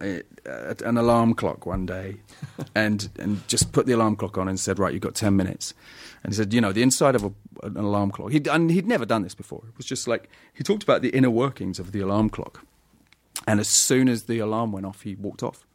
a, 0.00 0.22
an 0.86 0.96
alarm 0.96 1.34
clock 1.34 1.66
one 1.66 1.84
day, 1.84 2.16
and 2.74 3.08
and 3.18 3.46
just 3.48 3.72
put 3.72 3.84
the 3.84 3.92
alarm 3.92 4.16
clock 4.16 4.38
on 4.38 4.48
and 4.48 4.58
said, 4.58 4.78
"Right, 4.78 4.92
you've 4.94 5.02
got 5.02 5.14
ten 5.14 5.36
minutes." 5.36 5.74
And 6.22 6.32
he 6.32 6.36
said, 6.36 6.52
"You 6.52 6.60
know, 6.60 6.72
the 6.72 6.82
inside 6.82 7.14
of 7.14 7.24
a, 7.24 7.32
an 7.62 7.76
alarm 7.76 8.10
clock." 8.10 8.32
He'd, 8.32 8.46
and 8.46 8.70
he'd 8.70 8.86
never 8.86 9.04
done 9.04 9.22
this 9.22 9.34
before. 9.34 9.64
It 9.68 9.76
was 9.76 9.86
just 9.86 10.06
like 10.06 10.28
he 10.52 10.62
talked 10.62 10.82
about 10.82 11.02
the 11.02 11.10
inner 11.10 11.30
workings 11.30 11.78
of 11.78 11.92
the 11.92 12.00
alarm 12.00 12.30
clock, 12.30 12.64
and 13.46 13.58
as 13.58 13.68
soon 13.68 14.08
as 14.08 14.24
the 14.24 14.38
alarm 14.38 14.72
went 14.72 14.86
off, 14.86 15.02
he 15.02 15.16
walked 15.16 15.42
off, 15.42 15.66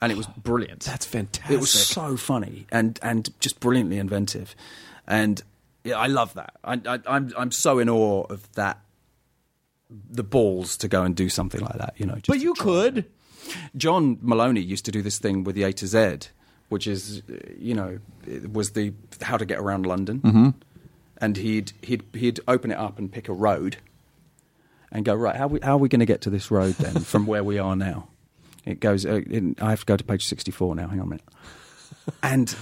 and 0.00 0.10
it 0.10 0.16
was 0.16 0.26
oh, 0.26 0.34
brilliant. 0.42 0.80
That's 0.80 1.06
fantastic. 1.06 1.54
It 1.54 1.60
was 1.60 1.70
so 1.70 2.16
funny 2.16 2.66
and 2.72 2.98
and 3.02 3.28
just 3.40 3.60
brilliantly 3.60 3.98
inventive, 3.98 4.56
and 5.06 5.42
yeah, 5.84 5.98
I 5.98 6.08
love 6.08 6.34
that. 6.34 6.54
I, 6.64 6.80
I, 6.86 6.98
I'm 7.06 7.32
I'm 7.36 7.52
so 7.52 7.78
in 7.78 7.88
awe 7.88 8.24
of 8.24 8.52
that. 8.54 8.80
The 10.10 10.24
balls 10.24 10.76
to 10.78 10.88
go 10.88 11.04
and 11.04 11.14
do 11.14 11.28
something 11.28 11.60
like 11.60 11.78
that, 11.78 11.94
you 11.96 12.06
know. 12.06 12.14
just 12.14 12.26
But 12.26 12.40
you 12.40 12.54
could. 12.54 13.04
John 13.76 14.18
Moloney 14.20 14.60
used 14.60 14.84
to 14.86 14.90
do 14.90 15.00
this 15.00 15.20
thing 15.20 15.44
with 15.44 15.54
the 15.54 15.62
A 15.62 15.72
to 15.74 15.86
Z, 15.86 16.30
which 16.68 16.86
is, 16.86 17.22
you 17.58 17.74
know, 17.74 17.98
was 18.52 18.70
the 18.70 18.92
how 19.22 19.36
to 19.36 19.44
get 19.44 19.58
around 19.58 19.86
London, 19.86 20.20
mm-hmm. 20.20 20.48
and 21.18 21.36
he'd 21.36 21.72
he'd 21.82 22.02
he'd 22.12 22.40
open 22.48 22.70
it 22.70 22.78
up 22.78 22.98
and 22.98 23.10
pick 23.10 23.28
a 23.28 23.32
road, 23.32 23.76
and 24.90 25.04
go 25.04 25.14
right. 25.14 25.36
How 25.36 25.46
we, 25.46 25.60
how 25.62 25.74
are 25.74 25.78
we 25.78 25.88
going 25.88 26.00
to 26.00 26.06
get 26.06 26.20
to 26.22 26.30
this 26.30 26.50
road 26.50 26.74
then 26.74 27.02
from 27.02 27.26
where 27.26 27.44
we 27.44 27.58
are 27.58 27.76
now? 27.76 28.08
It 28.64 28.80
goes. 28.80 29.06
Uh, 29.06 29.20
in, 29.30 29.56
I 29.60 29.70
have 29.70 29.80
to 29.80 29.86
go 29.86 29.96
to 29.96 30.04
page 30.04 30.26
sixty 30.26 30.50
four 30.50 30.74
now. 30.74 30.88
Hang 30.88 31.00
on 31.00 31.06
a 31.06 31.10
minute. 31.10 31.28
And 32.22 32.54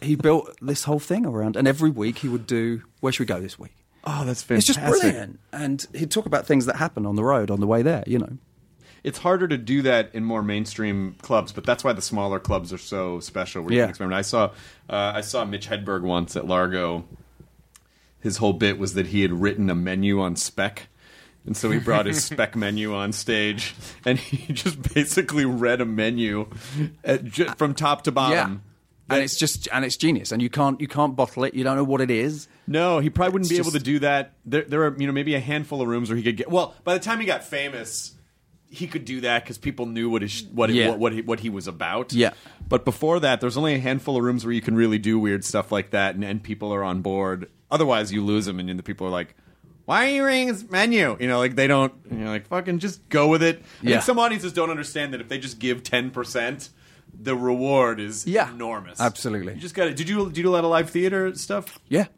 he 0.00 0.14
built 0.14 0.56
this 0.62 0.84
whole 0.84 1.00
thing 1.00 1.26
around, 1.26 1.56
and 1.56 1.66
every 1.66 1.90
week 1.90 2.18
he 2.18 2.28
would 2.28 2.46
do. 2.46 2.82
Where 3.00 3.12
should 3.12 3.20
we 3.20 3.26
go 3.26 3.40
this 3.40 3.58
week? 3.58 3.74
Oh, 4.04 4.24
that's 4.24 4.42
fantastic! 4.42 4.76
It's 4.76 4.78
just 4.78 5.00
brilliant. 5.00 5.40
And 5.52 5.86
he'd 5.94 6.10
talk 6.10 6.26
about 6.26 6.46
things 6.46 6.66
that 6.66 6.76
happen 6.76 7.04
on 7.04 7.16
the 7.16 7.24
road 7.24 7.50
on 7.50 7.60
the 7.60 7.66
way 7.66 7.82
there. 7.82 8.04
You 8.06 8.20
know. 8.20 8.38
It's 9.04 9.18
harder 9.18 9.46
to 9.48 9.56
do 9.58 9.82
that 9.82 10.10
in 10.14 10.24
more 10.24 10.42
mainstream 10.42 11.14
clubs, 11.22 11.52
but 11.52 11.64
that's 11.64 11.84
why 11.84 11.92
the 11.92 12.02
smaller 12.02 12.38
clubs 12.40 12.72
are 12.72 12.78
so 12.78 13.20
special. 13.20 13.62
Where 13.62 13.72
you 13.72 13.78
Yeah. 13.78 13.84
can 13.84 13.90
experiment. 13.90 14.18
I 14.18 14.22
saw 14.22 14.44
uh, 14.90 15.12
I 15.14 15.20
saw 15.20 15.44
Mitch 15.44 15.68
Hedberg 15.68 16.02
once 16.02 16.36
at 16.36 16.46
Largo. 16.46 17.04
His 18.20 18.38
whole 18.38 18.52
bit 18.52 18.78
was 18.78 18.94
that 18.94 19.06
he 19.08 19.22
had 19.22 19.32
written 19.32 19.70
a 19.70 19.74
menu 19.74 20.20
on 20.20 20.34
spec. 20.36 20.88
And 21.46 21.56
so 21.56 21.70
he 21.70 21.78
brought 21.78 22.06
his 22.06 22.22
spec 22.24 22.56
menu 22.56 22.94
on 22.94 23.12
stage, 23.12 23.74
and 24.04 24.18
he 24.18 24.52
just 24.52 24.94
basically 24.94 25.44
read 25.44 25.80
a 25.80 25.86
menu 25.86 26.48
ju- 27.24 27.48
from 27.56 27.74
top 27.74 28.02
to 28.02 28.12
bottom. 28.12 28.32
Yeah 28.52 28.58
and 29.10 29.22
it's 29.22 29.36
just 29.36 29.68
and 29.72 29.86
it's 29.86 29.96
genius, 29.96 30.32
and 30.32 30.42
you 30.42 30.50
can't 30.50 30.78
you 30.82 30.86
can't 30.86 31.16
bottle 31.16 31.44
it. 31.44 31.54
You 31.54 31.64
don't 31.64 31.76
know 31.76 31.82
what 31.84 32.02
it 32.02 32.10
is. 32.10 32.46
No, 32.66 32.98
he 32.98 33.08
probably 33.08 33.32
wouldn't 33.32 33.50
It's 33.50 33.58
be 33.58 33.62
able 33.62 33.70
to 33.70 33.82
do 33.82 34.00
that. 34.00 34.34
There, 34.44 34.60
there 34.60 34.84
are 34.84 34.94
you 35.00 35.06
know 35.06 35.14
maybe 35.14 35.34
a 35.34 35.40
handful 35.40 35.80
of 35.80 35.88
rooms 35.88 36.10
where 36.10 36.16
he 36.18 36.22
could 36.22 36.36
get. 36.36 36.50
Well, 36.50 36.74
by 36.84 36.92
the 36.92 37.00
time 37.00 37.18
he 37.18 37.24
got 37.24 37.42
famous, 37.42 38.12
he 38.70 38.86
could 38.86 39.04
do 39.04 39.20
that 39.22 39.44
because 39.44 39.58
people 39.58 39.86
knew 39.86 40.10
what 40.10 40.22
his 40.22 40.44
what 40.52 40.70
Yeah. 40.70 40.90
what 40.90 40.98
what 40.98 41.12
he, 41.12 41.20
what 41.22 41.40
he 41.40 41.50
was 41.50 41.66
about. 41.66 42.12
Yeah. 42.12 42.32
But 42.68 42.84
before 42.84 43.18
that, 43.20 43.40
there's 43.40 43.56
only 43.56 43.74
a 43.74 43.78
handful 43.78 44.16
of 44.16 44.22
rooms 44.24 44.44
where 44.44 44.52
you 44.52 44.60
can 44.60 44.74
really 44.76 44.98
do 44.98 45.18
weird 45.18 45.44
stuff 45.44 45.72
like 45.72 45.90
that, 45.90 46.14
and, 46.14 46.24
and 46.24 46.42
people 46.42 46.72
are 46.74 46.84
on 46.84 47.00
board. 47.00 47.48
Otherwise, 47.70 48.12
you 48.12 48.24
lose 48.24 48.46
them, 48.46 48.58
and 48.60 48.68
then 48.68 48.76
the 48.76 48.82
people 48.82 49.06
are 49.06 49.10
like. 49.10 49.34
Why 49.86 50.04
are 50.04 50.10
you 50.10 50.26
reading 50.26 50.48
this 50.48 50.68
menu? 50.68 51.16
You 51.18 51.28
know, 51.28 51.38
like 51.38 51.54
they 51.56 51.66
don't. 51.66 51.94
You 52.10 52.18
know, 52.18 52.28
like 52.30 52.46
fucking 52.48 52.78
just 52.78 53.08
go 53.08 53.26
with 53.28 53.42
it. 53.42 53.62
I 53.82 53.88
Yeah. 53.88 54.00
some 54.00 54.18
audiences 54.18 54.52
don't 54.52 54.68
understand 54.68 55.14
that 55.14 55.22
if 55.22 55.28
they 55.30 55.38
just 55.38 55.58
give 55.58 55.82
ten 55.82 56.10
percent, 56.10 56.68
the 57.18 57.34
reward 57.34 57.98
is 57.98 58.26
Yeah. 58.26 58.50
enormous. 58.52 59.00
Absolutely. 59.00 59.54
You 59.54 59.60
just 59.60 59.74
got 59.74 59.84
to. 59.86 59.94
Did 59.94 60.06
you 60.10 60.28
do 60.30 60.40
you 60.40 60.42
do 60.44 60.50
a 60.50 60.52
lot 60.52 60.64
of 60.64 60.70
live 60.70 60.90
theater 60.90 61.34
stuff? 61.36 61.78
Yeah. 61.88 62.08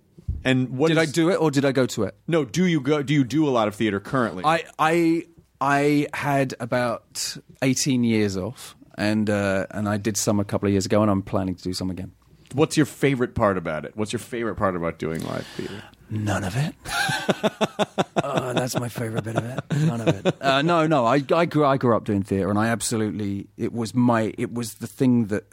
And 0.43 0.71
what 0.71 0.89
did 0.89 0.97
is- 0.99 1.09
I 1.11 1.13
do 1.13 1.31
it 1.31 1.37
or 1.37 1.53
did 1.53 1.65
I 1.65 1.71
go 1.71 1.87
to 1.87 2.03
it? 2.03 2.17
No, 2.27 2.45
do 2.45 2.67
you 2.67 2.81
go? 2.81 3.05
Do 3.05 3.15
you 3.15 3.23
do 3.23 3.47
a 3.49 3.51
lot 3.51 3.69
of 3.69 3.77
theater 3.77 4.01
currently? 4.01 4.43
I 4.45 4.65
I 4.77 5.27
I 5.61 6.07
had 6.15 6.55
about 6.61 7.37
eighteen 7.63 8.05
years 8.05 8.37
off, 8.37 8.77
and 8.97 9.29
uh, 9.29 9.67
and 9.71 9.89
I 9.89 9.97
did 9.99 10.17
some 10.17 10.41
a 10.41 10.45
couple 10.45 10.67
of 10.67 10.73
years 10.73 10.87
ago, 10.87 11.03
and 11.03 11.11
I'm 11.11 11.23
planning 11.23 11.55
to 11.55 11.63
do 11.63 11.73
some 11.73 11.91
again. 11.91 12.13
What's 12.53 12.77
your 12.77 12.87
favorite 12.87 13.35
part 13.37 13.57
about 13.57 13.85
it? 13.85 13.93
What's 13.97 14.13
your 14.13 14.19
favorite 14.21 14.57
part 14.57 14.75
about 14.75 14.99
doing 14.99 15.21
live 15.23 15.47
theater? 15.57 15.83
None 16.11 16.43
of 16.43 16.57
it. 16.57 16.75
oh, 18.25 18.53
that's 18.53 18.77
my 18.81 18.89
favorite 18.89 19.23
bit 19.23 19.37
of 19.37 19.45
it. 19.45 19.61
None 19.87 20.01
of 20.01 20.09
it. 20.27 20.35
Uh, 20.43 20.61
no, 20.63 20.85
no. 20.89 21.07
I, 21.07 21.23
I 21.33 21.45
grew 21.45 21.65
I 21.65 21.77
grew 21.77 21.97
up 21.97 22.05
doing 22.05 22.23
theatre, 22.25 22.51
and 22.51 22.59
I 22.59 22.67
absolutely 22.69 23.47
it 23.57 23.73
was 23.73 23.95
my 23.95 24.35
it 24.37 24.53
was 24.53 24.75
the 24.75 24.89
thing 24.89 25.27
that 25.27 25.45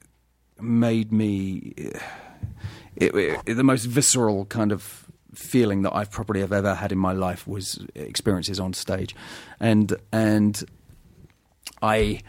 made 0.60 1.12
me 1.12 1.74
it, 2.95 3.14
it- 3.45 3.53
the 3.55 3.64
most 3.64 3.86
visceral 3.86 4.45
kind 4.45 4.72
of 4.72 5.05
feeling 5.38 5.84
that 5.84 5.96
I've 5.96 6.12
probably 6.12 6.42
have 6.42 6.52
ever 6.52 6.76
had 6.76 6.92
in 6.92 6.98
my 6.98 7.14
life 7.14 7.48
was 7.48 7.86
experiences 7.96 8.60
on 8.60 8.74
stage, 8.74 9.16
and 9.60 9.96
and 10.12 10.64
I 11.82 12.22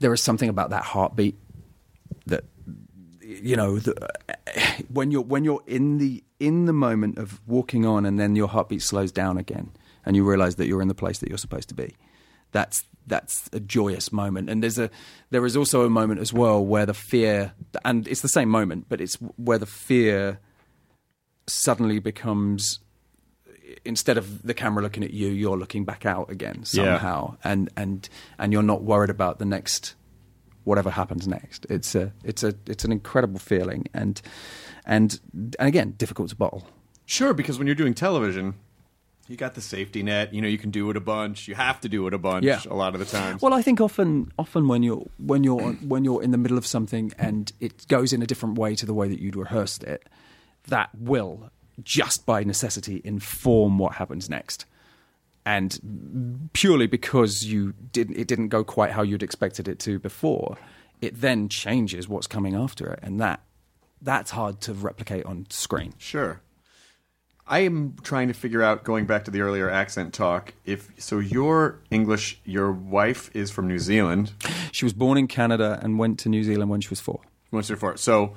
there 0.00 0.12
is 0.12 0.22
something 0.22 0.48
about 0.48 0.70
that 0.70 0.84
heartbeat 0.84 1.36
that 2.26 2.44
you 3.20 3.56
know 3.56 3.78
the, 3.78 3.94
when 4.92 5.10
you're 5.10 5.22
when 5.22 5.44
you're 5.44 5.62
in 5.66 5.98
the 5.98 6.22
in 6.40 6.66
the 6.66 6.72
moment 6.72 7.18
of 7.18 7.40
walking 7.46 7.84
on 7.84 8.06
and 8.06 8.18
then 8.18 8.36
your 8.36 8.48
heartbeat 8.48 8.82
slows 8.82 9.10
down 9.10 9.36
again 9.36 9.72
and 10.06 10.14
you 10.14 10.24
realize 10.24 10.54
that 10.56 10.66
you're 10.66 10.80
in 10.80 10.88
the 10.88 10.94
place 10.94 11.18
that 11.18 11.28
you're 11.28 11.38
supposed 11.38 11.68
to 11.68 11.74
be 11.74 11.94
that's 12.52 12.84
that's 13.06 13.48
a 13.52 13.60
joyous 13.60 14.12
moment. 14.12 14.50
And 14.50 14.62
there's 14.62 14.78
a 14.78 14.90
there 15.30 15.44
is 15.46 15.56
also 15.56 15.84
a 15.84 15.90
moment 15.90 16.20
as 16.20 16.32
well 16.32 16.64
where 16.64 16.86
the 16.86 16.94
fear 16.94 17.52
and 17.84 18.06
it's 18.06 18.20
the 18.20 18.28
same 18.28 18.48
moment 18.48 18.86
but 18.88 19.00
it's 19.00 19.14
where 19.36 19.58
the 19.58 19.66
fear 19.66 20.40
suddenly 21.50 21.98
becomes 21.98 22.80
instead 23.84 24.16
of 24.18 24.42
the 24.42 24.54
camera 24.54 24.82
looking 24.82 25.04
at 25.04 25.12
you 25.12 25.28
you're 25.28 25.56
looking 25.56 25.84
back 25.84 26.06
out 26.06 26.30
again 26.30 26.56
Yeah. 26.72 26.84
somehow 26.94 27.36
and 27.44 27.68
and 27.76 28.08
and 28.38 28.52
you're 28.52 28.62
not 28.62 28.82
worried 28.82 29.10
about 29.10 29.38
the 29.38 29.44
next 29.44 29.94
whatever 30.64 30.90
happens 30.90 31.26
next. 31.26 31.66
It's 31.70 31.94
a 31.94 32.12
it's 32.24 32.42
a 32.42 32.54
it's 32.66 32.84
an 32.84 32.92
incredible 32.92 33.38
feeling 33.38 33.86
and 33.94 34.20
and 34.84 35.18
and 35.32 35.56
again 35.58 35.94
difficult 35.96 36.28
to 36.30 36.36
bottle. 36.36 36.66
Sure, 37.06 37.32
because 37.32 37.56
when 37.58 37.66
you're 37.66 37.74
doing 37.76 37.94
television, 37.94 38.52
you 39.28 39.36
got 39.36 39.54
the 39.54 39.62
safety 39.62 40.02
net. 40.02 40.34
You 40.34 40.42
know, 40.42 40.48
you 40.48 40.58
can 40.58 40.70
do 40.70 40.90
it 40.90 40.96
a 40.96 41.00
bunch. 41.00 41.48
You 41.48 41.54
have 41.54 41.80
to 41.80 41.88
do 41.88 42.06
it 42.06 42.12
a 42.12 42.18
bunch. 42.18 42.44
Yeah. 42.44 42.60
a 42.68 42.74
lot 42.74 42.92
of 42.94 43.00
the 43.00 43.06
times. 43.06 43.40
Well, 43.40 43.54
I 43.54 43.62
think 43.62 43.80
often, 43.80 44.30
often 44.38 44.68
when 44.68 44.82
you're 44.82 45.06
when 45.18 45.42
you're 45.42 45.72
when 45.92 46.04
you're 46.04 46.22
in 46.22 46.32
the 46.32 46.38
middle 46.38 46.58
of 46.58 46.66
something 46.66 47.12
and 47.18 47.50
it 47.60 47.86
goes 47.88 48.12
in 48.12 48.20
a 48.22 48.26
different 48.26 48.58
way 48.58 48.74
to 48.74 48.84
the 48.84 48.92
way 48.94 49.08
that 49.08 49.20
you'd 49.20 49.36
rehearsed 49.36 49.84
it, 49.84 50.06
that 50.68 50.90
will 50.98 51.50
just 51.82 52.26
by 52.26 52.44
necessity 52.44 53.00
inform 53.04 53.78
what 53.78 53.94
happens 53.94 54.28
next. 54.30 54.64
And 55.44 56.50
purely 56.52 56.86
because 56.86 57.44
you 57.44 57.74
didn't, 57.92 58.16
it 58.16 58.28
didn't 58.28 58.48
go 58.48 58.64
quite 58.64 58.92
how 58.92 59.02
you'd 59.02 59.22
expected 59.22 59.68
it 59.68 59.78
to 59.80 59.98
before, 59.98 60.58
it 61.00 61.20
then 61.20 61.48
changes 61.48 62.08
what's 62.08 62.26
coming 62.26 62.54
after 62.54 62.92
it, 62.92 63.00
and 63.02 63.20
that 63.20 63.40
that's 64.02 64.32
hard 64.32 64.60
to 64.62 64.72
replicate 64.72 65.24
on 65.24 65.46
screen. 65.50 65.94
Sure. 65.98 66.40
I 67.46 67.60
am 67.60 67.96
trying 68.02 68.28
to 68.28 68.34
figure 68.34 68.62
out, 68.62 68.84
going 68.84 69.06
back 69.06 69.24
to 69.24 69.30
the 69.30 69.40
earlier 69.40 69.70
accent 69.70 70.12
talk, 70.12 70.52
if 70.66 70.90
so, 70.98 71.18
your 71.18 71.78
English, 71.90 72.38
your 72.44 72.70
wife 72.70 73.30
is 73.34 73.50
from 73.50 73.68
New 73.68 73.78
Zealand. 73.78 74.32
She 74.70 74.84
was 74.84 74.92
born 74.92 75.16
in 75.16 75.28
Canada 75.28 75.80
and 75.82 75.98
went 75.98 76.18
to 76.20 76.28
New 76.28 76.44
Zealand 76.44 76.70
when 76.70 76.82
she 76.82 76.90
was 76.90 77.00
four. 77.00 77.20
Once 77.50 77.70
four, 77.70 77.96
so 77.96 78.34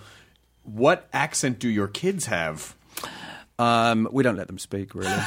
what 0.63 1.07
accent 1.13 1.59
do 1.59 1.69
your 1.69 1.87
kids 1.87 2.25
have? 2.25 2.75
Um, 3.59 4.07
we 4.11 4.23
don't 4.23 4.37
let 4.37 4.47
them 4.47 4.57
speak, 4.57 4.95
really. 4.95 5.13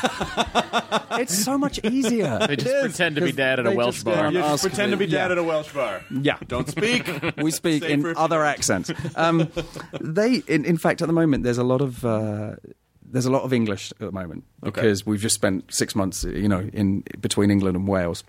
it's 1.13 1.39
so 1.39 1.57
much 1.57 1.79
easier. 1.85 2.41
They 2.49 2.57
just 2.57 2.81
pretend 2.81 3.15
to 3.15 3.23
be 3.23 3.31
dad 3.31 3.61
at 3.61 3.67
a 3.67 3.71
Welsh 3.71 3.97
just, 3.97 4.05
bar. 4.07 4.33
You 4.33 4.41
just 4.41 4.65
pretend 4.65 4.91
to 4.91 4.97
be 4.97 5.07
dad 5.07 5.27
yeah. 5.27 5.33
at 5.33 5.39
a 5.39 5.43
Welsh 5.45 5.73
bar. 5.73 6.03
Yeah. 6.11 6.39
Don't 6.49 6.69
speak. 6.69 7.09
we 7.37 7.53
speak 7.53 7.85
Say 7.85 7.93
in 7.93 8.03
for 8.03 8.11
a 8.11 8.15
few 8.15 8.25
other 8.25 8.45
accents. 8.45 8.91
Um, 9.15 9.53
they, 10.01 10.43
in, 10.49 10.65
in 10.65 10.79
fact, 10.79 11.01
at 11.01 11.07
the 11.07 11.13
moment, 11.13 11.45
there's 11.45 11.59
a 11.59 11.65
lot 11.65 11.81
of 11.81 12.05
uh, 12.05 12.57
there's 13.05 13.27
a 13.27 13.31
lot 13.31 13.43
of 13.43 13.53
English 13.53 13.93
at 13.93 13.99
the 13.99 14.13
moment 14.13 14.43
Okay. 14.65 14.81
because 14.81 15.07
we've 15.07 15.21
just 15.21 15.37
spent 15.37 15.73
six 15.73 15.95
months, 15.95 16.25
you 16.25 16.49
know, 16.49 16.69
in 16.73 17.05
between 17.21 17.53
England 17.53 17.77
and 17.77 17.87
Wales. 17.87 18.25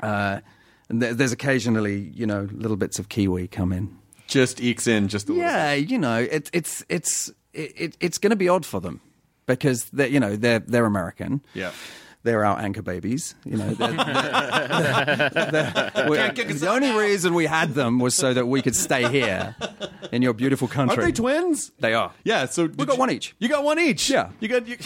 Uh, 0.00 0.40
and 0.88 1.02
there, 1.02 1.12
there's 1.12 1.32
occasionally, 1.32 2.12
you 2.14 2.24
know, 2.24 2.48
little 2.52 2.76
bits 2.76 3.00
of 3.00 3.08
Kiwi 3.08 3.48
come 3.48 3.72
in. 3.72 3.98
Just 4.28 4.60
ekes 4.60 4.86
in 4.86 5.08
just 5.08 5.28
a 5.28 5.32
little. 5.32 5.44
Yeah, 5.50 5.72
you 5.74 5.98
know, 5.98 6.18
it, 6.20 6.48
it's 6.52 6.84
it's 6.88 7.28
it, 7.52 7.72
it, 7.76 7.96
it's 7.98 8.18
going 8.18 8.30
to 8.30 8.36
be 8.36 8.48
odd 8.48 8.64
for 8.64 8.80
them 8.80 9.00
because 9.46 9.86
they 9.86 10.04
are 10.04 10.08
you 10.08 10.20
know 10.20 10.36
they're 10.36 10.60
they're 10.60 10.86
American. 10.86 11.40
Yeah. 11.54 11.72
They're 12.24 12.44
our 12.44 12.58
anchor 12.58 12.82
babies, 12.82 13.36
you 13.44 13.56
know. 13.56 13.70
They're, 13.74 13.92
they're- 13.92 15.30
they're- 15.32 16.32
the 16.54 16.68
only 16.68 16.90
reason 16.98 17.32
we 17.32 17.46
had 17.46 17.74
them 17.74 18.00
was 18.00 18.14
so 18.14 18.34
that 18.34 18.46
we 18.46 18.60
could 18.60 18.74
stay 18.74 19.08
here 19.08 19.54
in 20.12 20.20
your 20.22 20.34
beautiful 20.34 20.66
country. 20.68 20.96
Aren't 20.98 21.06
they 21.06 21.12
twins? 21.22 21.70
They 21.78 21.94
are. 21.94 22.12
Yeah. 22.24 22.46
So 22.46 22.66
We 22.66 22.86
got 22.86 22.98
one 22.98 23.10
each. 23.10 23.34
You 23.38 23.48
got 23.48 23.62
one 23.64 23.78
each. 23.78 24.10
Yeah. 24.10 24.30
You 24.40 24.48
got 24.48 24.66
you. 24.66 24.76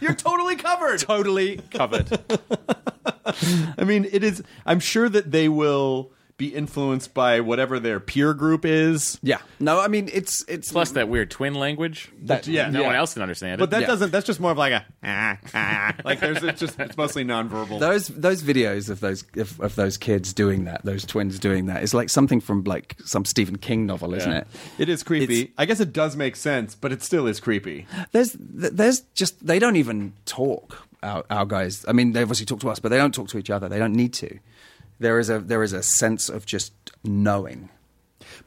You're 0.00 0.14
totally 0.14 0.56
covered. 0.56 0.98
Totally 1.00 1.58
covered. 1.70 2.20
I 3.78 3.84
mean, 3.84 4.06
it 4.10 4.24
is. 4.24 4.42
I'm 4.66 4.80
sure 4.80 5.08
that 5.08 5.30
they 5.30 5.48
will 5.48 6.10
be 6.38 6.54
influenced 6.54 7.12
by 7.12 7.40
whatever 7.40 7.80
their 7.80 7.98
peer 7.98 8.32
group 8.32 8.64
is. 8.64 9.18
yeah. 9.22 9.38
No, 9.60 9.80
I 9.80 9.88
mean 9.88 10.08
it's 10.12 10.44
it's 10.48 10.70
Plus 10.70 10.92
that 10.92 11.08
weird 11.08 11.30
twin 11.32 11.54
language. 11.54 12.10
That- 12.22 12.46
yeah. 12.46 12.70
no 12.70 12.80
yeah. 12.80 12.86
one 12.86 12.94
else 12.96 13.12
can 13.12 13.22
understand 13.22 13.54
it. 13.54 13.58
But 13.58 13.70
that 13.70 13.80
Yeah. 13.82 13.86
doesn't. 13.88 14.12
That's 14.12 14.24
just 14.26 14.38
more 14.38 14.52
of 14.52 14.56
like 14.56 14.72
a 14.72 14.86
ah, 15.02 15.36
ah. 15.52 15.94
like 16.04 16.20
there's 16.20 16.42
it's 16.44 16.60
just 16.60 16.78
it's 16.78 16.96
mostly 16.96 17.24
nonverbal. 17.24 17.80
those 17.80 18.06
those 18.08 18.42
videos 18.42 18.88
of 18.88 19.00
those 19.00 19.24
of, 19.36 19.60
of 19.60 19.74
those 19.74 19.96
kids 19.98 20.32
doing 20.32 20.64
that, 20.64 20.84
those 20.84 21.04
twins 21.04 21.40
doing 21.40 21.66
that, 21.66 21.82
is 21.82 21.92
like 21.92 22.08
something 22.08 22.40
from 22.40 22.62
like 22.64 22.94
some 23.04 23.24
Stephen 23.24 23.58
King 23.58 23.84
novel, 23.84 24.14
isn't 24.14 24.30
Yeah. 24.30 24.38
it? 24.38 24.46
it 24.78 24.88
is 24.88 25.02
creepy. 25.02 25.40
It's- 25.40 25.54
I 25.58 25.66
guess 25.66 25.80
it 25.80 25.92
does 25.92 26.14
make 26.16 26.36
sense, 26.36 26.76
but 26.76 26.92
it 26.92 27.02
still 27.02 27.26
is 27.26 27.40
creepy. 27.40 27.86
There's 28.12 28.36
there's 28.38 29.00
just 29.14 29.44
they 29.44 29.58
don't 29.58 29.76
even 29.76 30.12
talk. 30.24 30.84
Our, 31.00 31.24
our 31.30 31.46
guys. 31.46 31.84
I 31.86 31.92
mean, 31.92 32.12
they 32.12 32.22
obviously 32.22 32.44
talk 32.44 32.58
to 32.60 32.70
us, 32.70 32.80
but 32.80 32.88
they 32.88 32.96
don't 32.96 33.14
talk 33.14 33.28
to 33.28 33.38
each 33.38 33.50
other. 33.50 33.68
They 33.68 33.78
don't 33.78 33.94
need 33.94 34.12
to. 34.14 34.38
There 34.98 35.18
is 35.18 35.30
a 35.30 35.38
there 35.38 35.62
is 35.62 35.72
a 35.72 35.82
sense 35.82 36.28
of 36.28 36.44
just 36.46 36.72
knowing, 37.04 37.68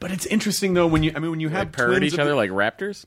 But 0.00 0.10
it's 0.10 0.26
interesting 0.26 0.74
though 0.74 0.86
when 0.86 1.02
you. 1.02 1.12
I 1.14 1.18
mean, 1.18 1.30
when 1.30 1.40
you 1.40 1.48
they 1.48 1.56
have 1.56 1.72
purr 1.72 1.84
at 1.92 1.98
twins 1.98 2.04
each 2.04 2.12
of 2.14 2.20
other 2.20 2.30
the- 2.30 2.36
like 2.36 2.50
raptors. 2.50 3.04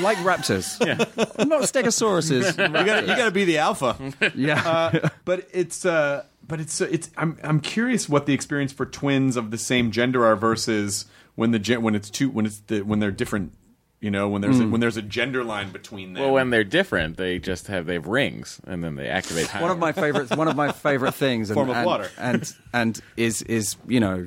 like 0.00 0.18
raptors. 0.18 0.78
yeah, 0.86 0.94
not 1.44 1.62
stegosauruses. 1.62 2.56
you 2.78 2.84
got 2.86 3.02
you 3.02 3.16
got 3.16 3.24
to 3.26 3.30
be 3.30 3.44
the 3.44 3.58
alpha. 3.58 3.96
yeah, 4.34 4.62
Uh, 4.66 5.08
but 5.24 5.46
it's 5.52 5.84
uh, 5.84 6.24
but 6.46 6.60
it's 6.60 6.80
uh, 6.80 6.88
it's 6.90 7.10
I'm 7.16 7.38
I'm 7.42 7.60
curious 7.60 8.08
what 8.08 8.26
the 8.26 8.32
experience 8.32 8.72
for 8.72 8.86
twins 8.86 9.36
of 9.36 9.50
the 9.50 9.58
same 9.58 9.90
gender 9.90 10.24
are 10.24 10.36
versus 10.36 11.04
when 11.34 11.50
the 11.50 11.58
gen- 11.58 11.82
when 11.82 11.94
it's 11.94 12.08
two 12.08 12.30
when 12.30 12.46
it's 12.46 12.60
the 12.60 12.80
when 12.82 13.00
they're 13.00 13.10
different. 13.10 13.52
You 14.00 14.10
know, 14.10 14.28
when 14.30 14.40
there's 14.40 14.58
a, 14.58 14.66
when 14.66 14.80
there's 14.80 14.96
a 14.96 15.02
gender 15.02 15.44
line 15.44 15.72
between 15.72 16.14
them. 16.14 16.22
Well, 16.22 16.32
when 16.32 16.48
they're 16.48 16.64
different, 16.64 17.18
they 17.18 17.38
just 17.38 17.66
have 17.66 17.84
they 17.84 17.94
have 17.94 18.06
rings, 18.06 18.58
and 18.66 18.82
then 18.82 18.94
they 18.94 19.08
activate. 19.08 19.48
Higher. 19.48 19.60
one 19.68 19.70
of 19.70 19.78
my 19.78 19.92
favorite 19.92 20.34
one 20.36 20.48
of 20.48 20.56
my 20.56 20.72
favorite 20.72 21.12
things 21.12 21.50
and, 21.50 21.54
Form 21.54 21.68
of 21.68 21.76
and, 21.76 21.86
water. 21.86 22.10
and 22.16 22.54
and 22.72 23.00
is 23.18 23.42
is 23.42 23.76
you 23.86 24.00
know 24.00 24.26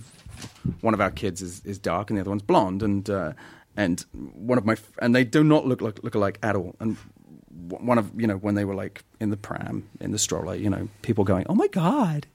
one 0.81 0.93
of 0.93 1.01
our 1.01 1.11
kids 1.11 1.41
is, 1.41 1.61
is 1.65 1.79
dark 1.79 2.09
and 2.09 2.17
the 2.17 2.21
other 2.21 2.29
one's 2.29 2.43
blonde 2.43 2.83
and 2.83 3.09
uh, 3.09 3.33
and 3.75 4.05
one 4.11 4.57
of 4.57 4.65
my 4.65 4.75
and 4.99 5.15
they 5.15 5.23
do 5.23 5.43
not 5.43 5.65
look 5.65 5.81
like 5.81 6.03
look 6.03 6.15
alike 6.15 6.37
at 6.43 6.55
all 6.55 6.75
and 6.79 6.97
one 7.69 7.97
of 7.97 8.11
you 8.19 8.27
know 8.27 8.35
when 8.35 8.55
they 8.55 8.65
were 8.65 8.75
like 8.75 9.03
in 9.19 9.29
the 9.29 9.37
pram 9.37 9.89
in 9.99 10.11
the 10.11 10.19
stroller 10.19 10.55
you 10.55 10.69
know 10.69 10.87
people 11.01 11.23
going 11.23 11.45
oh 11.49 11.55
my 11.55 11.67
god 11.67 12.27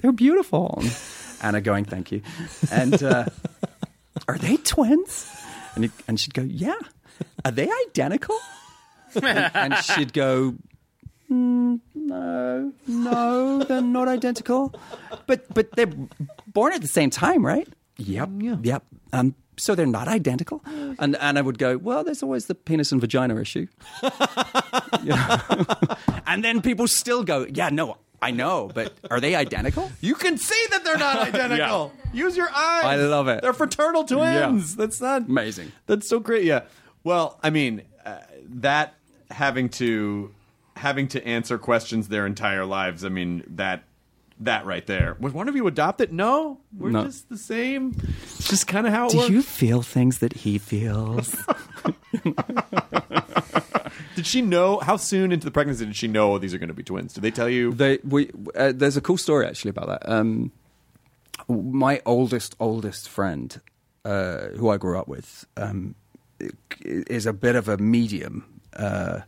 they're 0.00 0.12
beautiful 0.12 0.78
and 0.80 0.96
Anna 1.42 1.60
going 1.60 1.84
thank 1.84 2.12
you 2.12 2.22
and 2.70 3.02
uh, 3.02 3.26
are 4.28 4.38
they 4.38 4.56
twins 4.58 5.43
and, 5.74 5.90
and 6.08 6.20
she'd 6.20 6.34
go 6.34 6.42
yeah 6.42 6.74
are 7.44 7.50
they 7.50 7.68
identical 7.88 8.38
and, 9.14 9.50
and 9.54 9.76
she'd 9.78 10.12
go 10.12 10.54
"Mm, 11.30 11.80
no, 11.94 12.72
no, 12.86 13.62
they're 13.64 13.80
not 13.80 14.08
identical. 14.08 14.74
But 15.26 15.52
but 15.54 15.72
they're 15.74 15.90
born 16.46 16.72
at 16.74 16.82
the 16.82 16.88
same 16.88 17.10
time, 17.10 17.44
right? 17.44 17.66
Yep, 17.96 18.28
yep. 18.62 18.82
Um, 19.12 19.34
so 19.56 19.74
they're 19.74 19.86
not 19.86 20.08
identical. 20.08 20.62
And 20.98 21.16
and 21.16 21.38
I 21.38 21.42
would 21.42 21.58
go, 21.58 21.76
well, 21.76 22.04
there's 22.04 22.22
always 22.22 22.46
the 22.46 22.54
penis 22.54 22.92
and 22.92 23.00
vagina 23.00 23.40
issue. 23.40 23.66
And 26.26 26.42
then 26.42 26.62
people 26.62 26.88
still 26.88 27.22
go, 27.22 27.46
yeah, 27.48 27.68
no, 27.68 27.98
I 28.20 28.30
know, 28.30 28.70
but 28.74 28.94
are 29.10 29.20
they 29.20 29.34
identical? 29.34 29.92
you 30.00 30.14
can 30.14 30.38
see 30.38 30.66
that 30.70 30.84
they're 30.84 30.98
not 30.98 31.18
identical. 31.34 31.92
Use 32.12 32.36
your 32.36 32.48
eyes. 32.48 32.84
I 32.84 32.96
love 32.96 33.28
it. 33.28 33.42
They're 33.42 33.52
fraternal 33.52 34.04
twins. 34.04 34.74
That's 34.74 35.00
not 35.00 35.28
Amazing. 35.28 35.72
That's 35.86 36.08
so 36.08 36.18
great. 36.18 36.44
Yeah. 36.44 36.62
Well, 37.04 37.38
I 37.42 37.50
mean, 37.50 37.82
uh, 38.04 38.20
that 38.48 38.94
having 39.30 39.68
to 39.68 40.32
having 40.76 41.06
to 41.08 41.24
answer 41.24 41.58
questions 41.58 42.08
their 42.08 42.26
entire 42.26 42.64
lives. 42.64 43.04
I 43.04 43.10
mean 43.10 43.44
that 43.46 43.84
that 44.40 44.66
right 44.66 44.86
there. 44.86 45.16
Would 45.20 45.32
one 45.32 45.48
of 45.48 45.56
you 45.56 45.66
adopt 45.66 46.00
it? 46.00 46.12
No, 46.12 46.60
we're 46.76 46.90
No. 46.90 47.04
just 47.04 47.28
the 47.28 47.38
same. 47.38 47.94
It's 48.22 48.48
just 48.48 48.66
kind 48.66 48.86
of 48.86 48.92
how 48.92 49.06
it 49.06 49.12
Do 49.12 49.18
works. 49.18 49.30
you 49.30 49.42
feel 49.42 49.82
things 49.82 50.18
that 50.18 50.32
he 50.32 50.58
feels? 50.58 51.34
Did 54.16 54.26
she 54.26 54.42
know 54.42 54.78
how 54.78 54.96
soon 54.96 55.32
into 55.32 55.44
the 55.44 55.50
pregnancy 55.50 55.84
did 55.86 55.96
she 55.96 56.06
know 56.06 56.38
these 56.38 56.54
are 56.54 56.58
going 56.58 56.68
to 56.68 56.74
be 56.74 56.84
twins? 56.84 57.14
Did 57.14 57.22
they 57.22 57.30
tell 57.32 57.48
you? 57.48 57.72
They, 57.72 57.98
we, 58.04 58.30
uh, 58.54 58.72
there's 58.74 58.96
a 58.96 59.00
cool 59.00 59.16
story 59.16 59.44
actually 59.46 59.70
about 59.70 59.88
that. 59.88 60.08
Um, 60.08 60.52
my 61.48 62.00
oldest, 62.06 62.54
oldest 62.60 63.08
friend, 63.08 63.60
uh, 64.04 64.48
who 64.56 64.68
I 64.70 64.76
grew 64.76 64.98
up 64.98 65.08
with, 65.08 65.46
um, 65.56 65.96
is 66.80 67.26
a 67.26 67.32
bit 67.32 67.56
of 67.56 67.68
a 67.68 67.76
medium. 67.78 68.60
Uh, 68.76 69.20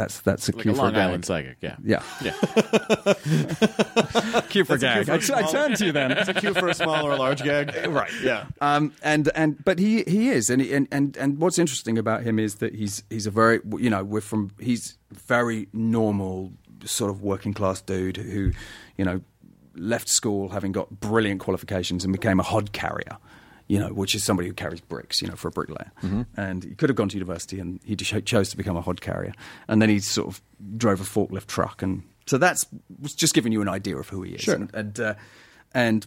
that's 0.00 0.20
that's 0.20 0.48
a 0.48 0.52
like 0.56 0.62
cue 0.62 0.72
a 0.72 0.74
for 0.74 0.82
Long 0.82 0.90
a 0.90 0.94
gag. 0.94 1.02
Island 1.08 1.24
psychic. 1.24 1.56
Yeah. 1.60 1.76
Yeah, 1.84 2.02
Yeah. 2.22 2.32
cue 4.48 4.64
for 4.64 4.74
a 4.74 4.78
That's 4.78 4.82
a 4.82 5.04
cue 5.04 5.04
gag. 5.04 5.06
for 5.06 5.12
a 5.12 5.14
I, 5.14 5.16
I 5.16 5.20
small- 5.20 5.52
turned 5.52 5.76
to 5.76 5.86
you 5.86 5.92
then. 5.92 6.12
It's 6.12 6.28
a 6.28 6.34
cue 6.34 6.54
for 6.54 6.68
a 6.68 6.74
small 6.74 7.06
or 7.06 7.12
a 7.12 7.16
large 7.16 7.42
gag. 7.42 7.74
right. 7.88 8.10
Yeah. 8.22 8.46
Um, 8.60 8.92
and 9.02 9.28
and 9.34 9.62
but 9.64 9.78
he 9.78 10.02
he 10.06 10.30
is, 10.30 10.50
and, 10.50 10.62
he- 10.62 10.72
and 10.72 10.88
and 10.90 11.16
and 11.16 11.38
what's 11.38 11.58
interesting 11.58 11.98
about 11.98 12.22
him 12.22 12.38
is 12.38 12.56
that 12.56 12.74
he's 12.74 13.02
he's 13.10 13.26
a 13.26 13.30
very 13.30 13.60
you 13.78 13.90
know 13.90 14.04
we're 14.04 14.20
from 14.20 14.50
he's 14.58 14.96
very 15.12 15.68
normal 15.72 16.52
sort 16.84 17.10
of 17.10 17.22
working 17.22 17.52
class 17.52 17.80
dude 17.82 18.16
who 18.16 18.52
you 18.96 19.04
know 19.04 19.20
left 19.76 20.08
school 20.08 20.48
having 20.48 20.72
got 20.72 20.90
brilliant 21.00 21.40
qualifications 21.40 22.04
and 22.04 22.12
became 22.12 22.40
a 22.40 22.42
hod 22.42 22.72
carrier. 22.72 23.18
You 23.70 23.78
know, 23.78 23.92
which 23.92 24.16
is 24.16 24.24
somebody 24.24 24.48
who 24.48 24.54
carries 24.54 24.80
bricks, 24.80 25.22
you 25.22 25.28
know, 25.28 25.36
for 25.36 25.46
a 25.46 25.52
bricklayer. 25.52 25.92
And 26.36 26.64
he 26.64 26.74
could 26.74 26.88
have 26.90 26.96
gone 26.96 27.08
to 27.10 27.16
university, 27.16 27.60
and 27.60 27.78
he 27.84 27.94
chose 27.94 28.50
to 28.50 28.56
become 28.56 28.76
a 28.76 28.80
hod 28.80 29.00
carrier. 29.00 29.32
And 29.68 29.80
then 29.80 29.88
he 29.88 30.00
sort 30.00 30.26
of 30.26 30.42
drove 30.76 31.00
a 31.00 31.04
forklift 31.04 31.46
truck, 31.46 31.80
and 31.80 32.02
so 32.26 32.36
that's 32.36 32.66
just 33.14 33.32
giving 33.32 33.52
you 33.52 33.62
an 33.62 33.68
idea 33.68 33.96
of 33.96 34.08
who 34.08 34.22
he 34.22 34.32
is. 34.32 34.40
Sure. 34.40 34.56
And 34.56 34.70
and, 34.74 34.98
uh, 35.00 35.14
and 35.72 36.06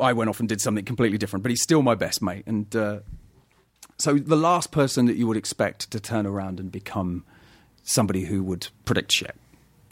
I 0.00 0.12
went 0.14 0.30
off 0.30 0.40
and 0.40 0.48
did 0.48 0.60
something 0.60 0.84
completely 0.84 1.16
different, 1.18 1.44
but 1.44 1.50
he's 1.50 1.62
still 1.62 1.82
my 1.82 1.94
best 1.94 2.20
mate. 2.20 2.42
And 2.46 2.74
uh, 2.74 3.00
so 3.96 4.14
the 4.14 4.36
last 4.36 4.72
person 4.72 5.06
that 5.06 5.14
you 5.16 5.28
would 5.28 5.36
expect 5.36 5.90
to 5.92 6.00
turn 6.00 6.26
around 6.26 6.58
and 6.58 6.72
become 6.72 7.24
somebody 7.84 8.24
who 8.24 8.42
would 8.42 8.66
predict 8.84 9.12
shit, 9.12 9.36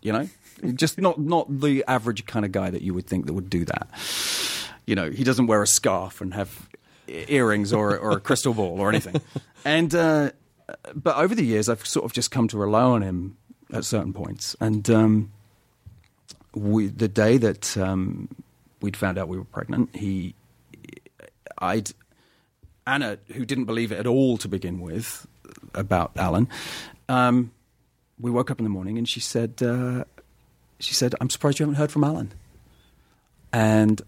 you 0.02 0.12
know, 0.12 0.28
just 0.74 0.98
not 0.98 1.20
not 1.20 1.60
the 1.60 1.84
average 1.86 2.26
kind 2.26 2.44
of 2.44 2.50
guy 2.50 2.70
that 2.70 2.82
you 2.82 2.92
would 2.92 3.06
think 3.06 3.26
that 3.26 3.34
would 3.34 3.50
do 3.50 3.64
that. 3.66 3.88
you 4.86 4.96
know, 4.96 5.10
he 5.10 5.22
doesn't 5.22 5.46
wear 5.46 5.62
a 5.62 5.66
scarf 5.66 6.20
and 6.20 6.34
have 6.34 6.68
earrings 7.06 7.72
or 7.72 7.96
or 7.96 8.12
a 8.12 8.20
crystal 8.20 8.54
ball 8.54 8.80
or 8.80 8.88
anything. 8.88 9.20
And 9.64 9.94
uh, 9.94 10.32
but 10.92 11.16
over 11.16 11.36
the 11.36 11.44
years, 11.44 11.68
I've 11.68 11.86
sort 11.86 12.04
of 12.04 12.12
just 12.12 12.32
come 12.32 12.48
to 12.48 12.58
rely 12.58 12.82
on 12.82 13.02
him 13.02 13.36
at 13.72 13.84
certain 13.84 14.12
points. 14.12 14.56
And 14.60 14.88
um, 14.90 15.32
we, 16.54 16.88
the 16.88 17.08
day 17.08 17.36
that 17.38 17.76
um, 17.76 18.28
we'd 18.80 18.96
found 18.96 19.18
out 19.18 19.28
we 19.28 19.38
were 19.38 19.44
pregnant, 19.44 19.94
he, 19.94 20.34
I'd 21.58 21.92
Anna, 22.86 23.18
who 23.32 23.44
didn't 23.44 23.66
believe 23.66 23.92
it 23.92 23.98
at 23.98 24.06
all 24.06 24.36
to 24.38 24.48
begin 24.48 24.80
with 24.80 25.26
about 25.74 26.12
Alan, 26.16 26.48
um, 27.08 27.52
we 28.18 28.30
woke 28.30 28.50
up 28.50 28.58
in 28.58 28.64
the 28.64 28.70
morning 28.70 28.98
and 28.98 29.08
she 29.08 29.20
said, 29.20 29.62
uh, 29.62 30.04
she 30.80 30.94
said, 30.94 31.14
"I'm 31.20 31.30
surprised 31.30 31.60
you 31.60 31.64
haven't 31.64 31.76
heard 31.76 31.92
from 31.92 32.02
Alan," 32.02 32.32
and 33.52 34.02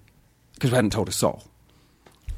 because 0.55 0.71
we 0.71 0.75
hadn't 0.75 0.91
told 0.91 1.09
a 1.09 1.13
soul, 1.13 1.45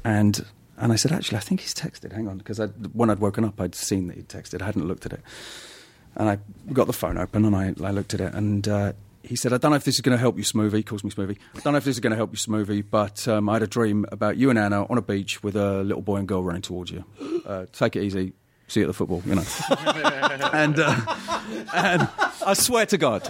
and 0.03 0.45
and 0.77 0.91
I 0.91 0.95
said, 0.95 1.11
actually, 1.11 1.37
I 1.37 1.41
think 1.41 1.61
he's 1.61 1.73
texted. 1.73 2.13
Hang 2.13 2.27
on, 2.27 2.37
because 2.37 2.59
when 2.93 3.09
I'd 3.09 3.19
woken 3.19 3.43
up, 3.43 3.59
I'd 3.59 3.73
seen 3.75 4.07
that 4.07 4.15
he'd 4.15 4.29
texted. 4.29 4.61
I 4.61 4.65
hadn't 4.65 4.87
looked 4.87 5.05
at 5.05 5.13
it, 5.13 5.21
and 6.15 6.29
I 6.29 6.37
got 6.71 6.87
the 6.87 6.93
phone 6.93 7.17
open 7.17 7.45
and 7.45 7.55
I, 7.55 7.73
I 7.83 7.91
looked 7.91 8.13
at 8.13 8.21
it, 8.21 8.33
and 8.33 8.67
uh, 8.67 8.93
he 9.27 9.35
said, 9.35 9.53
I 9.53 9.57
don't 9.57 9.71
know 9.71 9.77
if 9.77 9.83
this 9.83 9.95
is 9.95 10.01
going 10.01 10.15
to 10.15 10.19
help 10.19 10.37
you, 10.37 10.43
Smoothie. 10.43 10.77
He 10.77 10.83
calls 10.83 11.03
me 11.03 11.09
Smoothie. 11.09 11.37
I 11.55 11.59
don't 11.59 11.73
know 11.73 11.77
if 11.77 11.83
this 11.83 11.95
is 11.95 11.99
going 11.99 12.11
to 12.11 12.17
help 12.17 12.31
you, 12.31 12.37
Smoothie, 12.37 12.83
but 12.89 13.27
um, 13.27 13.49
I 13.49 13.53
had 13.53 13.63
a 13.63 13.67
dream 13.67 14.05
about 14.11 14.37
you 14.37 14.49
and 14.49 14.57
Anna 14.57 14.85
on 14.85 14.97
a 14.97 15.01
beach 15.01 15.43
with 15.43 15.55
a 15.55 15.83
little 15.83 16.01
boy 16.01 16.17
and 16.17 16.27
girl 16.27 16.43
running 16.43 16.61
towards 16.61 16.91
you. 16.91 17.03
Uh, 17.45 17.65
take 17.73 17.95
it 17.95 18.03
easy. 18.03 18.33
See 18.67 18.81
you 18.81 18.85
at 18.85 18.87
the 18.87 18.93
football, 18.93 19.21
you 19.25 19.35
know. 19.35 19.43
and, 20.53 20.79
uh, 20.79 21.15
and 21.73 22.09
I 22.45 22.53
swear 22.53 22.85
to 22.87 22.97
God. 22.97 23.29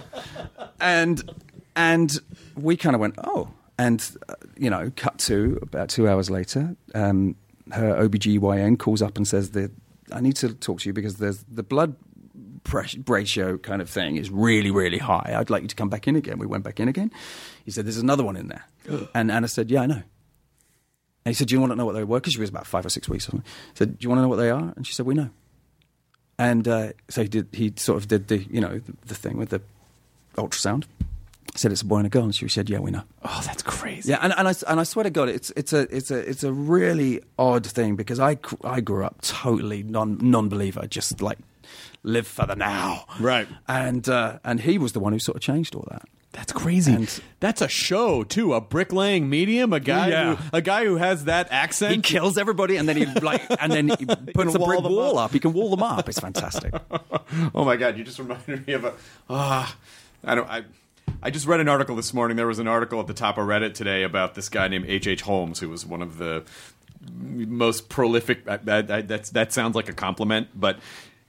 And, 0.79 1.29
and 1.75 2.19
we 2.55 2.77
kind 2.77 2.95
of 2.95 2.99
went, 2.99 3.15
oh. 3.23 3.49
And, 3.77 4.03
uh, 4.27 4.33
you 4.57 4.69
know, 4.69 4.91
cut 4.95 5.19
to 5.19 5.59
about 5.61 5.89
two 5.89 6.07
hours 6.09 6.29
later, 6.29 6.75
um, 6.95 7.35
her 7.71 7.93
OBGYN 8.07 8.79
calls 8.79 9.01
up 9.01 9.17
and 9.17 9.27
says 9.27 9.51
that 9.51 9.71
I 10.11 10.21
need 10.21 10.35
to 10.37 10.53
talk 10.53 10.81
to 10.81 10.89
you 10.89 10.93
because 10.93 11.17
there's 11.17 11.43
the 11.43 11.63
blood 11.63 11.95
pressure 12.63 12.99
ratio 13.07 13.57
kind 13.57 13.81
of 13.81 13.89
thing 13.89 14.17
is 14.17 14.29
really, 14.29 14.71
really 14.71 14.97
high. 14.97 15.35
I'd 15.37 15.49
like 15.49 15.61
you 15.61 15.67
to 15.67 15.75
come 15.75 15.89
back 15.89 16.07
in 16.07 16.15
again. 16.15 16.37
We 16.37 16.45
went 16.45 16.63
back 16.63 16.79
in 16.79 16.87
again. 16.87 17.11
He 17.65 17.71
said, 17.71 17.85
There's 17.85 17.97
another 17.97 18.23
one 18.23 18.35
in 18.35 18.47
there. 18.47 18.65
and 19.13 19.31
Anna 19.31 19.47
said, 19.47 19.71
Yeah, 19.71 19.81
I 19.81 19.85
know. 19.85 19.95
And 19.95 20.03
he 21.25 21.33
said, 21.33 21.47
Do 21.47 21.55
you 21.55 21.59
want 21.59 21.71
to 21.71 21.75
know 21.75 21.85
what 21.85 21.93
they 21.93 22.03
were? 22.03 22.19
Because 22.19 22.33
she 22.33 22.39
was 22.39 22.49
about 22.49 22.67
five 22.67 22.85
or 22.85 22.89
six 22.89 23.07
weeks 23.09 23.27
or 23.27 23.31
something. 23.31 23.45
He 23.73 23.77
said, 23.77 23.99
Do 23.99 24.03
you 24.03 24.09
want 24.09 24.19
to 24.19 24.21
know 24.23 24.29
what 24.29 24.37
they 24.37 24.49
are? 24.49 24.73
And 24.75 24.85
she 24.85 24.93
said, 24.93 25.05
We 25.05 25.13
know. 25.13 25.29
And 26.39 26.67
uh, 26.67 26.93
so 27.09 27.23
he 27.23 27.27
did. 27.27 27.47
He 27.51 27.73
sort 27.77 27.97
of 27.97 28.07
did 28.07 28.27
the, 28.27 28.37
you 28.37 28.61
know, 28.61 28.79
the, 28.79 28.93
the 29.07 29.15
thing 29.15 29.37
with 29.37 29.49
the 29.49 29.61
ultrasound. 30.37 30.85
He 31.53 31.59
said 31.59 31.71
it's 31.71 31.81
a 31.81 31.85
boy 31.85 31.97
and 31.97 32.05
a 32.07 32.09
girl, 32.09 32.23
and 32.23 32.35
she 32.35 32.47
said, 32.47 32.69
"Yeah, 32.69 32.79
we 32.79 32.91
know." 32.91 33.03
Oh, 33.23 33.41
that's 33.45 33.63
crazy. 33.63 34.11
Yeah, 34.11 34.19
and, 34.21 34.33
and 34.37 34.47
I 34.47 34.53
and 34.67 34.79
I 34.79 34.83
swear 34.83 35.03
to 35.03 35.09
God, 35.09 35.29
it's 35.29 35.51
it's 35.55 35.73
a 35.73 35.81
it's 35.95 36.11
a 36.11 36.17
it's 36.17 36.43
a 36.43 36.51
really 36.53 37.21
odd 37.39 37.65
thing 37.65 37.95
because 37.95 38.19
I 38.19 38.37
I 38.63 38.81
grew 38.81 39.03
up 39.05 39.21
totally 39.21 39.83
non 39.83 40.17
non 40.21 40.49
believer, 40.49 40.85
just 40.87 41.21
like 41.21 41.39
live 42.03 42.27
for 42.27 42.45
the 42.45 42.55
now, 42.55 43.05
Right. 43.19 43.47
And 43.67 44.07
uh, 44.07 44.39
and 44.43 44.61
he 44.61 44.77
was 44.77 44.93
the 44.93 44.99
one 44.99 45.13
who 45.13 45.19
sort 45.19 45.35
of 45.37 45.41
changed 45.41 45.73
all 45.75 45.85
that. 45.89 46.03
That's 46.33 46.51
crazy. 46.53 46.93
And- 46.93 47.21
That's 47.39 47.61
a 47.63 47.67
show 47.67 48.23
too. 48.23 48.53
A 48.53 48.61
bricklaying 48.61 49.27
medium. 49.27 49.73
A 49.73 49.79
guy. 49.79 50.09
Yeah. 50.09 50.35
Who, 50.35 50.57
a 50.57 50.61
guy 50.61 50.85
who 50.85 50.97
has 50.97 51.25
that 51.25 51.47
accent. 51.51 51.95
He 51.95 52.01
kills 52.01 52.37
everybody, 52.37 52.75
and 52.77 52.87
then 52.87 52.95
he 52.97 53.05
like, 53.07 53.41
and 53.59 53.71
then 53.71 53.87
he 53.87 54.05
puts 54.35 54.53
a 54.53 54.59
brick 54.59 54.81
wall 54.83 55.17
up. 55.17 55.25
up. 55.25 55.31
He 55.33 55.39
can 55.39 55.53
wall 55.53 55.71
them 55.71 55.81
up. 55.81 56.07
It's 56.07 56.19
fantastic. 56.19 56.73
Oh 57.53 57.65
my 57.65 57.75
god, 57.75 57.97
you 57.97 58.03
just 58.05 58.19
reminded 58.19 58.65
me 58.65 58.73
of 58.73 58.85
a. 58.85 58.93
Ah, 59.29 59.75
I 60.23 60.33
don't. 60.35 60.49
I. 60.49 60.63
I 61.21 61.31
just 61.31 61.47
read 61.47 61.59
an 61.59 61.67
article 61.67 61.95
this 61.95 62.13
morning. 62.13 62.37
There 62.37 62.47
was 62.47 62.59
an 62.59 62.67
article 62.67 62.99
at 62.99 63.07
the 63.07 63.13
top 63.13 63.37
of 63.37 63.47
Reddit 63.47 63.73
today 63.73 64.03
about 64.03 64.35
this 64.35 64.49
guy 64.49 64.67
named 64.67 64.85
H. 64.87 65.07
H. 65.07 65.21
Holmes, 65.21 65.59
who 65.59 65.69
was 65.69 65.85
one 65.85 66.01
of 66.01 66.17
the 66.17 66.43
most 67.11 67.89
prolific. 67.89 68.47
I, 68.47 68.59
I, 68.67 69.01
that's 69.01 69.31
that 69.31 69.51
sounds 69.51 69.75
like 69.75 69.89
a 69.89 69.93
compliment, 69.93 70.49
but 70.53 70.79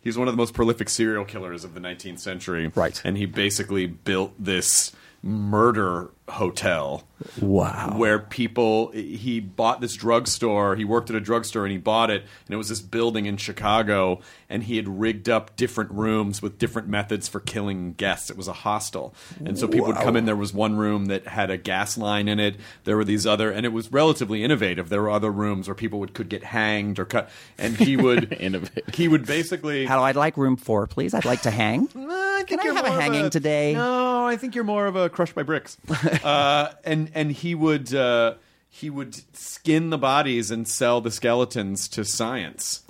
he's 0.00 0.18
one 0.18 0.28
of 0.28 0.34
the 0.34 0.38
most 0.38 0.54
prolific 0.54 0.88
serial 0.88 1.24
killers 1.24 1.64
of 1.64 1.74
the 1.74 1.80
19th 1.80 2.18
century. 2.18 2.70
Right. 2.74 3.00
and 3.04 3.16
he 3.16 3.26
basically 3.26 3.86
built 3.86 4.34
this 4.38 4.92
murder 5.22 6.10
hotel 6.28 7.04
Wow. 7.40 7.94
where 7.96 8.20
people 8.20 8.92
he 8.92 9.40
bought 9.40 9.80
this 9.80 9.94
drugstore 9.94 10.76
he 10.76 10.84
worked 10.84 11.10
at 11.10 11.16
a 11.16 11.20
drugstore 11.20 11.64
and 11.64 11.72
he 11.72 11.78
bought 11.78 12.10
it 12.10 12.22
and 12.22 12.54
it 12.54 12.56
was 12.56 12.68
this 12.68 12.80
building 12.80 13.26
in 13.26 13.36
chicago 13.36 14.20
and 14.48 14.62
he 14.62 14.76
had 14.76 14.86
rigged 15.00 15.28
up 15.28 15.56
different 15.56 15.90
rooms 15.90 16.40
with 16.40 16.58
different 16.60 16.86
methods 16.86 17.26
for 17.26 17.40
killing 17.40 17.94
guests 17.94 18.30
it 18.30 18.36
was 18.36 18.46
a 18.46 18.52
hostel 18.52 19.12
and 19.44 19.58
so 19.58 19.66
people 19.66 19.88
would 19.88 19.96
come 19.96 20.14
in 20.14 20.26
there 20.26 20.36
was 20.36 20.54
one 20.54 20.76
room 20.76 21.06
that 21.06 21.26
had 21.26 21.50
a 21.50 21.56
gas 21.56 21.98
line 21.98 22.28
in 22.28 22.38
it 22.38 22.54
there 22.84 22.96
were 22.96 23.04
these 23.04 23.26
other 23.26 23.50
and 23.50 23.66
it 23.66 23.72
was 23.72 23.90
relatively 23.90 24.44
innovative 24.44 24.88
there 24.88 25.02
were 25.02 25.10
other 25.10 25.32
rooms 25.32 25.66
where 25.66 25.74
people 25.74 25.98
would 25.98 26.14
could 26.14 26.28
get 26.28 26.44
hanged 26.44 27.00
or 27.00 27.04
cut 27.04 27.28
and 27.58 27.76
he 27.78 27.96
would 27.96 28.32
Innovative. 28.38 28.94
he 28.94 29.08
would 29.08 29.26
basically 29.26 29.86
Hello, 29.86 30.04
I'd 30.04 30.14
like 30.14 30.36
room 30.36 30.56
four, 30.56 30.86
please. 30.86 31.14
I'd 31.14 31.24
like 31.24 31.42
to 31.42 31.50
hang. 31.50 31.88
I 31.96 32.44
think 32.46 32.48
Can 32.48 32.60
I 32.60 32.62
you're 32.64 32.74
have 32.74 32.84
a 32.84 32.88
more 32.90 32.96
of 32.98 33.02
hanging 33.02 33.30
today? 33.30 33.74
No, 33.74 34.24
I 34.26 34.36
think 34.36 34.54
you're 34.54 34.62
more 34.64 34.86
of 34.86 34.94
a 34.94 35.08
crushed 35.08 35.34
by 35.34 35.42
bricks. 35.42 35.76
uh, 36.24 36.72
and 36.84 37.10
and 37.14 37.32
he 37.32 37.54
would 37.54 37.94
uh, 37.94 38.34
he 38.68 38.90
would 38.90 39.14
skin 39.36 39.90
the 39.90 39.98
bodies 39.98 40.50
and 40.50 40.66
sell 40.68 41.00
the 41.00 41.10
skeletons 41.10 41.88
to 41.88 42.04
science. 42.04 42.82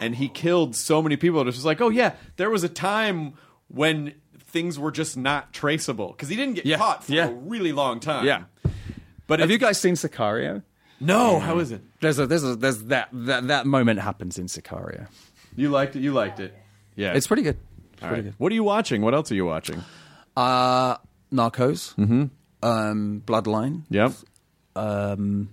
And 0.00 0.16
he 0.16 0.28
killed 0.28 0.74
so 0.74 1.02
many 1.02 1.16
people. 1.16 1.40
It 1.40 1.44
was 1.44 1.56
just 1.56 1.66
like, 1.66 1.80
oh 1.82 1.90
yeah, 1.90 2.14
there 2.36 2.48
was 2.48 2.64
a 2.64 2.68
time 2.68 3.34
when 3.68 4.14
things 4.38 4.78
were 4.78 4.90
just 4.90 5.16
not 5.18 5.52
traceable 5.52 6.08
because 6.12 6.28
he 6.30 6.36
didn't 6.36 6.54
get 6.54 6.64
Yeah, 6.66 6.78
caught 6.78 7.04
for 7.04 7.12
yeah. 7.12 7.28
a 7.28 7.32
really 7.32 7.72
long 7.72 8.00
time. 8.00 8.24
Yeah. 8.24 8.44
but 9.26 9.40
Have 9.40 9.50
it- 9.50 9.52
you 9.52 9.58
guys 9.58 9.78
seen 9.78 9.94
Sicario? 9.94 10.62
No, 10.98 11.38
how 11.40 11.58
is 11.58 11.72
it? 11.72 11.82
There's 12.00 12.18
a 12.18 12.26
there's 12.26 12.42
a 12.42 12.56
there's 12.56 12.84
that 12.84 13.10
that 13.12 13.48
that 13.48 13.66
moment 13.66 14.00
happens 14.00 14.38
in 14.38 14.46
Sicario. 14.46 15.08
You 15.54 15.68
liked 15.68 15.94
it. 15.94 16.00
You 16.00 16.14
liked 16.14 16.40
it. 16.40 16.54
Yeah, 16.94 17.12
It's 17.12 17.26
pretty 17.26 17.42
good. 17.42 17.58
It's 17.92 18.00
pretty 18.00 18.14
right. 18.14 18.24
good. 18.24 18.34
What 18.38 18.50
are 18.50 18.54
you 18.54 18.64
watching? 18.64 19.02
What 19.02 19.12
else 19.12 19.30
are 19.30 19.34
you 19.34 19.44
watching? 19.44 19.82
Uh, 20.34 20.96
Narcos. 21.30 21.94
Mm-hmm. 21.96 22.24
Um, 22.66 23.22
Bloodline. 23.24 23.82
Yep. 23.90 24.12
Um, 24.74 25.48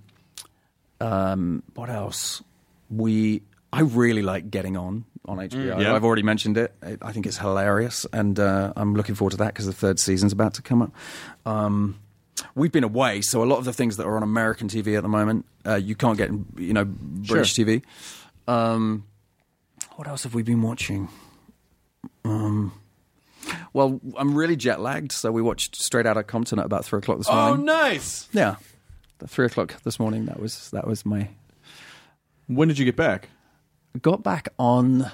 um, 0.99 1.63
what 1.75 1.89
else? 1.89 2.41
We 2.89 3.41
I 3.71 3.81
really 3.81 4.21
like 4.21 4.51
Getting 4.51 4.77
On 4.77 5.05
on 5.25 5.37
HBO. 5.37 5.81
yeah. 5.81 5.95
I've 5.95 6.03
already 6.03 6.21
mentioned 6.21 6.57
it. 6.57 6.75
I 7.01 7.11
think 7.11 7.25
it's 7.25 7.37
hilarious, 7.37 8.05
and 8.13 8.39
uh, 8.39 8.73
I'm 8.75 8.93
looking 8.95 9.15
forward 9.15 9.31
to 9.31 9.37
that 9.37 9.47
because 9.53 9.65
the 9.65 9.73
third 9.73 9.99
season's 9.99 10.33
about 10.33 10.55
to 10.55 10.61
come 10.61 10.81
up. 10.81 10.91
Um, 11.45 11.99
we've 12.55 12.71
been 12.71 12.83
away, 12.83 13.21
so 13.21 13.43
a 13.43 13.45
lot 13.45 13.57
of 13.57 13.65
the 13.65 13.73
things 13.73 13.97
that 13.97 14.05
are 14.05 14.15
on 14.15 14.23
American 14.23 14.67
TV 14.67 14.95
at 14.97 15.03
the 15.03 15.09
moment, 15.09 15.45
uh, 15.65 15.75
you 15.75 15.95
can't 15.95 16.17
get, 16.17 16.29
in, 16.29 16.45
you 16.57 16.73
know, 16.73 16.85
British 16.85 17.53
TV. 17.55 17.81
Um, 18.47 19.05
what 19.95 20.07
else 20.07 20.23
have 20.23 20.33
we 20.33 20.43
been 20.43 20.61
watching? 20.61 21.07
Um, 22.25 22.73
well, 23.73 23.99
I'm 24.17 24.35
really 24.35 24.55
jet 24.55 24.79
lagged, 24.79 25.11
so 25.11 25.31
we 25.31 25.41
watched 25.41 25.75
Straight 25.75 26.05
Outta 26.05 26.23
Compton 26.23 26.59
at 26.59 26.65
about 26.65 26.85
three 26.85 26.99
o'clock 26.99 27.17
this 27.17 27.27
morning. 27.27 27.43
Oh, 27.43 27.47
morning. 27.49 27.65
nice. 27.65 28.27
Yeah, 28.31 28.55
three 29.27 29.45
o'clock 29.47 29.81
this 29.83 29.99
morning. 29.99 30.25
That 30.25 30.39
was 30.39 30.69
that 30.71 30.87
was 30.87 31.05
my. 31.05 31.29
When 32.47 32.67
did 32.67 32.77
you 32.77 32.85
get 32.85 32.95
back? 32.95 33.29
Got 34.01 34.21
back 34.23 34.49
on 34.59 35.11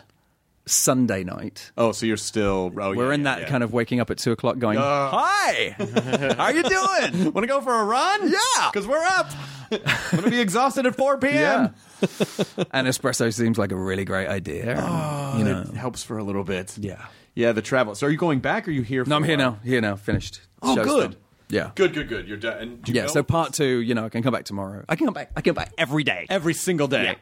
Sunday 0.65 1.23
night. 1.23 1.71
Oh, 1.77 1.91
so 1.91 2.05
you're 2.05 2.17
still. 2.17 2.71
Oh, 2.77 2.95
We're 2.95 3.11
in 3.13 3.23
that 3.23 3.47
kind 3.47 3.63
of 3.63 3.73
waking 3.73 3.99
up 3.99 4.09
at 4.09 4.17
two 4.17 4.31
o'clock, 4.31 4.57
going, 4.59 4.77
"Hi, 4.79 5.75
how 6.37 6.49
you 6.49 6.63
doing?" 6.63 7.33
Want 7.33 7.43
to 7.43 7.47
go 7.47 7.61
for 7.61 7.73
a 7.73 7.85
run? 7.85 8.29
Yeah. 8.31 8.69
because 8.73 8.87
we're 8.87 9.03
up. 9.03 9.29
I'm 9.71 10.19
gonna 10.19 10.31
be 10.31 10.39
exhausted 10.39 10.85
at 10.87 10.95
4 10.95 11.17
p.m. 11.19 11.33
Yeah. 11.35 12.63
and 12.71 12.87
espresso 12.87 13.31
seems 13.31 13.57
like 13.59 13.71
a 13.71 13.75
really 13.75 14.03
great 14.03 14.27
idea. 14.27 14.71
and, 14.71 14.79
oh, 14.81 15.35
you 15.37 15.43
know, 15.43 15.61
It 15.61 15.75
helps 15.75 16.01
for 16.03 16.17
a 16.17 16.23
little 16.23 16.43
bit. 16.43 16.75
yeah. 16.79 17.05
Yeah. 17.35 17.51
The 17.51 17.61
travel. 17.61 17.95
So, 17.95 18.07
are 18.07 18.09
you 18.09 18.17
going 18.17 18.39
back? 18.39 18.67
or 18.67 18.71
Are 18.71 18.73
you 18.73 18.81
here? 18.81 19.03
For 19.03 19.09
No, 19.09 19.15
I'm 19.17 19.23
a 19.23 19.27
here 19.27 19.37
now. 19.37 19.59
Here 19.63 19.81
now. 19.81 19.95
Finished. 19.95 20.41
Oh, 20.61 20.75
Show's 20.75 20.85
good. 20.85 21.11
done. 21.11 21.19
Yeah. 21.49 21.71
Good, 21.75 21.93
good, 21.93 22.07
good. 22.09 22.27
You're 22.27 22.37
done. 22.37 22.79
Do 22.83 22.91
you 22.91 22.95
Yeah. 22.97 23.07
go 23.07 23.13
So 23.13 23.23
part 23.23 23.53
two, 23.53 23.79
you 23.79 23.95
know, 23.95 24.05
I 24.05 24.09
can 24.09 24.21
come 24.21 24.33
back 24.33 24.45
tomorrow. 24.45 24.85
I 24.87 24.95
can 24.95 25.07
come 25.07 25.13
back. 25.15 25.31
I 25.35 25.41
can 25.41 25.55
come 25.55 25.63
back 25.63 25.73
every 25.77 26.03
day. 26.03 26.27
every 26.29 26.53
single 26.53 26.87
day. 26.87 27.03
Yeah. 27.03 27.15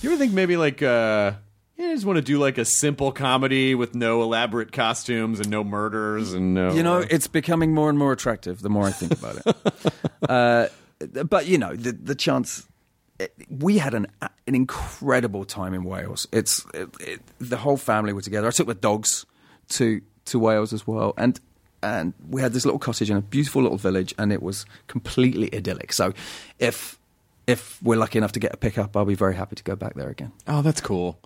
You 0.00 0.10
ever 0.10 0.18
think 0.18 0.32
maybe 0.32 0.56
like 0.56 0.82
uh, 0.82 1.32
you 1.76 1.92
just 1.92 2.06
want 2.06 2.16
to 2.16 2.22
do 2.22 2.38
like 2.38 2.56
a 2.56 2.64
simple 2.64 3.12
comedy 3.12 3.74
with 3.74 3.94
no 3.94 4.22
elaborate 4.22 4.72
costumes 4.72 5.40
and 5.40 5.50
no 5.50 5.62
murders 5.62 6.32
and 6.32 6.54
no. 6.54 6.72
You 6.72 6.82
know, 6.82 6.98
it's 6.98 7.26
becoming 7.26 7.74
more 7.74 7.90
and 7.90 7.98
more 7.98 8.12
attractive 8.12 8.62
the 8.62 8.70
more 8.70 8.86
I 8.86 8.92
think 8.92 9.12
about 9.12 9.42
it. 9.44 9.92
uh, 10.30 10.68
but 11.24 11.46
you 11.46 11.58
know, 11.58 11.74
the 11.76 11.92
the 11.92 12.14
chance. 12.14 12.66
It, 13.18 13.34
we 13.50 13.76
had 13.76 13.92
an 13.92 14.06
an 14.46 14.54
incredible 14.54 15.44
time 15.44 15.74
in 15.74 15.84
Wales. 15.84 16.26
It's 16.32 16.64
it, 16.72 16.88
it, 17.00 17.20
the 17.38 17.58
whole 17.58 17.76
family 17.76 18.14
were 18.14 18.22
together. 18.22 18.48
I 18.48 18.50
took 18.52 18.66
the 18.68 18.74
dogs 18.74 19.26
to 19.70 20.00
to 20.26 20.38
Wales 20.38 20.72
as 20.72 20.86
well, 20.86 21.14
and 21.16 21.40
and 21.82 22.12
we 22.28 22.42
had 22.42 22.52
this 22.52 22.64
little 22.64 22.78
cottage 22.78 23.10
in 23.10 23.16
a 23.16 23.22
beautiful 23.22 23.62
little 23.62 23.78
village, 23.78 24.14
and 24.18 24.32
it 24.32 24.42
was 24.42 24.66
completely 24.86 25.52
idyllic. 25.54 25.92
So, 25.92 26.12
if 26.58 26.98
if 27.46 27.82
we're 27.82 27.96
lucky 27.98 28.18
enough 28.18 28.32
to 28.32 28.38
get 28.38 28.52
a 28.54 28.56
pickup, 28.56 28.96
I'll 28.96 29.04
be 29.06 29.14
very 29.16 29.34
happy 29.34 29.56
to 29.56 29.64
go 29.64 29.74
back 29.74 29.94
there 29.94 30.08
again. 30.08 30.30
Oh, 30.46 30.62
that's 30.62 30.80
cool. 30.80 31.18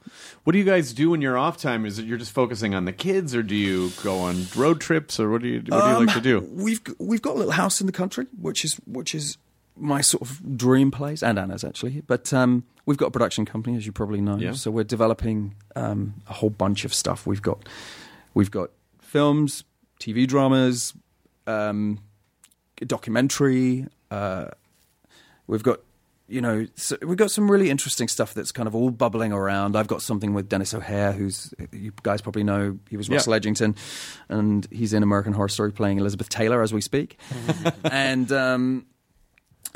What 0.44 0.52
do 0.52 0.58
you 0.58 0.64
guys 0.64 0.92
do 0.94 1.12
in 1.12 1.20
your 1.20 1.36
off 1.36 1.58
time? 1.58 1.84
Is 1.84 1.98
it 1.98 2.06
you're 2.06 2.16
just 2.18 2.32
focusing 2.32 2.74
on 2.74 2.84
the 2.86 2.92
kids, 2.92 3.34
or 3.34 3.42
do 3.42 3.54
you 3.54 3.90
go 4.02 4.20
on 4.20 4.46
road 4.56 4.80
trips, 4.80 5.18
or 5.20 5.28
what 5.30 5.42
do 5.42 5.48
you 5.48 5.58
what 5.58 5.64
do 5.66 5.74
you 5.76 5.82
Um, 5.82 6.06
like 6.06 6.14
to 6.14 6.20
do? 6.22 6.40
We've 6.52 6.80
we've 6.98 7.20
got 7.22 7.34
a 7.34 7.38
little 7.38 7.52
house 7.52 7.80
in 7.80 7.86
the 7.86 7.92
country, 7.92 8.26
which 8.40 8.64
is 8.64 8.76
which 8.86 9.14
is 9.14 9.36
my 9.76 10.00
sort 10.00 10.22
of 10.22 10.56
dream 10.56 10.92
place, 10.92 11.20
and 11.22 11.36
Anna's 11.36 11.64
actually. 11.64 12.00
But 12.06 12.32
um, 12.32 12.62
we've 12.86 12.96
got 12.96 13.06
a 13.06 13.10
production 13.10 13.44
company, 13.44 13.76
as 13.76 13.84
you 13.84 13.92
probably 13.92 14.20
know. 14.20 14.36
Yeah. 14.36 14.52
So 14.52 14.70
we're 14.70 14.84
developing 14.84 15.56
um, 15.74 16.14
a 16.30 16.32
whole 16.32 16.50
bunch 16.50 16.84
of 16.84 16.94
stuff. 16.94 17.26
We've 17.26 17.42
got 17.42 17.68
we've 18.34 18.50
got 18.50 18.70
films, 19.00 19.64
TV 20.00 20.26
dramas, 20.26 20.92
um, 21.46 22.00
documentary. 22.86 23.86
Uh, 24.10 24.46
we've 25.46 25.62
got 25.62 25.80
you 26.26 26.40
know 26.40 26.66
so 26.74 26.96
we've 27.02 27.18
got 27.18 27.30
some 27.30 27.50
really 27.50 27.68
interesting 27.68 28.08
stuff 28.08 28.32
that's 28.32 28.50
kind 28.50 28.66
of 28.66 28.74
all 28.74 28.90
bubbling 28.90 29.32
around. 29.32 29.76
I've 29.76 29.86
got 29.88 30.02
something 30.02 30.32
with 30.34 30.48
Denis 30.48 30.72
O'Hare, 30.74 31.12
who's 31.12 31.52
you 31.72 31.92
guys 32.02 32.20
probably 32.22 32.44
know. 32.44 32.78
He 32.88 32.96
was 32.96 33.08
Yeah. 33.08 33.16
Russell 33.16 33.34
Edgington, 33.34 33.76
and 34.28 34.66
he's 34.70 34.92
in 34.92 35.02
American 35.02 35.32
Horror 35.34 35.48
Story 35.48 35.72
playing 35.72 35.98
Elizabeth 35.98 36.28
Taylor 36.28 36.62
as 36.62 36.72
we 36.72 36.80
speak, 36.80 37.18
and. 37.84 38.30
Um, 38.32 38.86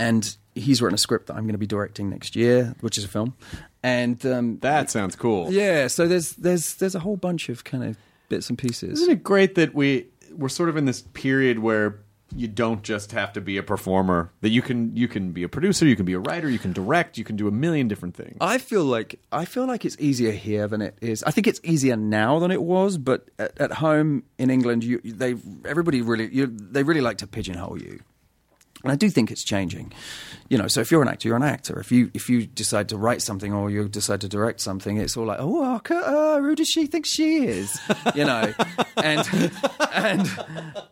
and 0.00 0.36
he's 0.54 0.80
written 0.80 0.94
a 0.94 0.98
script 0.98 1.26
that 1.26 1.34
I'm 1.34 1.42
going 1.42 1.54
to 1.54 1.58
be 1.58 1.66
directing 1.66 2.08
next 2.08 2.36
year, 2.36 2.76
which 2.82 2.98
is 2.98 3.02
a 3.04 3.08
film. 3.08 3.34
And 3.82 4.24
um, 4.24 4.58
That 4.60 4.90
sounds 4.90 5.16
cool. 5.16 5.52
yeah, 5.52 5.88
so 5.88 6.06
there's 6.06 6.34
there's 6.34 6.74
there's 6.76 6.94
a 6.94 7.00
whole 7.00 7.16
bunch 7.16 7.48
of 7.48 7.64
kind 7.64 7.82
of 7.82 7.96
bits 8.28 8.48
and 8.48 8.58
pieces. 8.58 9.00
Isn't 9.00 9.12
it 9.12 9.22
great 9.22 9.54
that 9.56 9.74
we 9.74 10.06
we're 10.32 10.48
sort 10.48 10.68
of 10.68 10.76
in 10.76 10.84
this 10.84 11.02
period 11.02 11.58
where 11.58 12.00
you 12.34 12.46
don't 12.46 12.82
just 12.82 13.12
have 13.12 13.32
to 13.32 13.40
be 13.40 13.56
a 13.56 13.62
performer. 13.62 14.30
That 14.42 14.50
you 14.50 14.62
can 14.62 14.94
you 14.94 15.08
can 15.08 15.32
be 15.32 15.42
a 15.42 15.48
producer, 15.48 15.86
you 15.86 15.96
can 15.96 16.04
be 16.04 16.12
a 16.12 16.18
writer, 16.18 16.48
you 16.48 16.58
can 16.58 16.72
direct, 16.72 17.16
you 17.16 17.24
can 17.24 17.36
do 17.36 17.48
a 17.48 17.50
million 17.50 17.88
different 17.88 18.14
things. 18.14 18.36
I 18.40 18.58
feel 18.58 18.84
like 18.84 19.20
I 19.32 19.44
feel 19.44 19.66
like 19.66 19.84
it's 19.84 19.96
easier 19.98 20.32
here 20.32 20.68
than 20.68 20.82
it 20.82 20.98
is. 21.00 21.22
I 21.22 21.30
think 21.30 21.46
it's 21.46 21.60
easier 21.64 21.96
now 21.96 22.38
than 22.38 22.50
it 22.50 22.62
was, 22.62 22.98
but 22.98 23.30
at, 23.38 23.58
at 23.58 23.72
home 23.72 24.24
in 24.36 24.50
England, 24.50 24.84
you 24.84 25.00
they 25.04 25.36
everybody 25.64 26.02
really 26.02 26.32
you, 26.32 26.46
they 26.46 26.82
really 26.82 27.00
like 27.00 27.18
to 27.18 27.26
pigeonhole 27.26 27.80
you. 27.80 28.00
And 28.84 28.92
I 28.92 28.96
do 28.96 29.10
think 29.10 29.32
it's 29.32 29.42
changing, 29.42 29.92
you 30.48 30.56
know. 30.56 30.68
So 30.68 30.80
if 30.80 30.92
you're 30.92 31.02
an 31.02 31.08
actor, 31.08 31.26
you're 31.28 31.36
an 31.36 31.42
actor. 31.42 31.80
If 31.80 31.90
you 31.90 32.12
if 32.14 32.30
you 32.30 32.46
decide 32.46 32.88
to 32.90 32.96
write 32.96 33.22
something 33.22 33.52
or 33.52 33.70
you 33.70 33.88
decide 33.88 34.20
to 34.20 34.28
direct 34.28 34.60
something, 34.60 34.98
it's 34.98 35.16
all 35.16 35.26
like, 35.26 35.38
oh, 35.40 35.64
uh, 35.64 35.94
uh, 35.94 36.40
who 36.40 36.54
does 36.54 36.68
she 36.68 36.86
think 36.86 37.04
she 37.04 37.44
is, 37.44 37.76
you 38.14 38.24
know? 38.24 38.54
and 38.96 39.28
and 39.92 40.30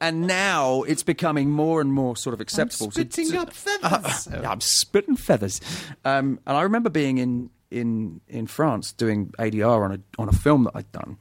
and 0.00 0.26
now 0.26 0.82
it's 0.82 1.04
becoming 1.04 1.48
more 1.50 1.80
and 1.80 1.92
more 1.92 2.16
sort 2.16 2.34
of 2.34 2.40
acceptable. 2.40 2.90
to- 2.90 3.02
spitting 3.02 3.30
to- 3.30 3.38
up 3.42 3.52
feathers. 3.52 4.28
yeah, 4.32 4.50
I'm 4.50 4.60
spitting 4.60 5.14
feathers. 5.16 5.60
Um, 6.04 6.40
and 6.44 6.56
I 6.56 6.62
remember 6.62 6.90
being 6.90 7.18
in, 7.18 7.50
in, 7.70 8.20
in 8.26 8.48
France 8.48 8.92
doing 8.92 9.32
ADR 9.38 9.84
on 9.84 9.92
a, 9.92 10.00
on 10.20 10.28
a 10.28 10.32
film 10.32 10.64
that 10.64 10.72
I'd 10.74 10.90
done. 10.90 11.18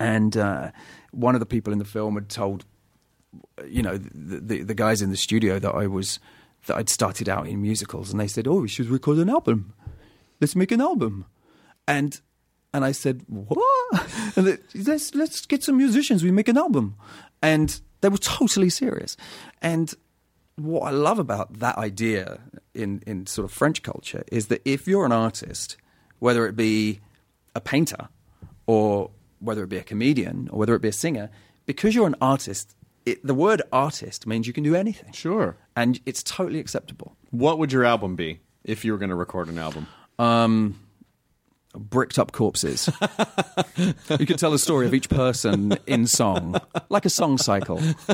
And 0.00 0.36
uh, 0.36 0.70
one 1.12 1.34
of 1.34 1.40
the 1.40 1.46
people 1.46 1.72
in 1.72 1.78
the 1.78 1.84
film 1.84 2.14
had 2.14 2.28
told, 2.28 2.64
you 3.66 3.82
know, 3.82 3.98
the, 3.98 4.40
the, 4.40 4.62
the 4.62 4.74
guys 4.74 5.02
in 5.02 5.10
the 5.10 5.16
studio 5.16 5.58
that 5.58 5.72
I 5.72 5.86
was, 5.86 6.18
that 6.66 6.76
I'd 6.76 6.88
started 6.88 7.28
out 7.28 7.46
in 7.46 7.62
musicals. 7.62 8.10
And 8.10 8.20
they 8.20 8.28
said, 8.28 8.46
oh, 8.46 8.60
we 8.60 8.68
should 8.68 8.88
record 8.88 9.18
an 9.18 9.30
album. 9.30 9.74
Let's 10.40 10.56
make 10.56 10.72
an 10.72 10.80
album. 10.80 11.26
And 11.88 12.20
and 12.76 12.84
I 12.84 12.92
said, 12.92 13.22
"What?" 13.26 14.36
Let's 14.36 15.14
let's 15.14 15.46
get 15.46 15.62
some 15.64 15.78
musicians. 15.78 16.22
We 16.22 16.30
make 16.30 16.48
an 16.48 16.58
album, 16.58 16.96
and 17.40 17.80
they 18.02 18.10
were 18.10 18.18
totally 18.18 18.68
serious. 18.68 19.16
And 19.62 19.94
what 20.56 20.82
I 20.82 20.90
love 20.90 21.18
about 21.18 21.58
that 21.60 21.78
idea 21.78 22.38
in 22.74 23.02
in 23.06 23.26
sort 23.26 23.46
of 23.46 23.52
French 23.52 23.82
culture 23.82 24.24
is 24.30 24.48
that 24.48 24.60
if 24.66 24.86
you're 24.86 25.06
an 25.06 25.12
artist, 25.12 25.78
whether 26.18 26.46
it 26.46 26.54
be 26.54 27.00
a 27.54 27.62
painter 27.62 28.08
or 28.66 29.10
whether 29.38 29.62
it 29.62 29.68
be 29.68 29.78
a 29.78 29.82
comedian 29.82 30.50
or 30.52 30.58
whether 30.58 30.74
it 30.74 30.82
be 30.82 30.88
a 30.88 30.92
singer, 30.92 31.30
because 31.64 31.94
you're 31.94 32.06
an 32.06 32.16
artist, 32.20 32.75
it, 33.06 33.24
the 33.26 33.34
word 33.34 33.62
artist 33.72 34.26
means 34.26 34.46
you 34.46 34.52
can 34.52 34.64
do 34.64 34.74
anything. 34.74 35.12
Sure. 35.12 35.56
and 35.74 36.00
it's 36.04 36.22
totally 36.22 36.58
acceptable. 36.60 37.16
What 37.30 37.58
would 37.58 37.72
your 37.72 37.84
album 37.84 38.16
be 38.16 38.40
if 38.64 38.84
you 38.84 38.92
were 38.92 38.98
going 38.98 39.10
to 39.10 39.14
record 39.16 39.48
an 39.48 39.58
album? 39.58 39.86
Um, 40.18 40.80
bricked 41.74 42.18
up 42.18 42.32
corpses. 42.32 42.88
you 43.76 44.26
could 44.26 44.38
tell 44.38 44.50
the 44.50 44.58
story 44.58 44.86
of 44.86 44.94
each 44.94 45.08
person 45.08 45.76
in 45.86 46.06
song, 46.06 46.56
like 46.88 47.04
a 47.04 47.10
song 47.10 47.38
cycle. 47.38 47.76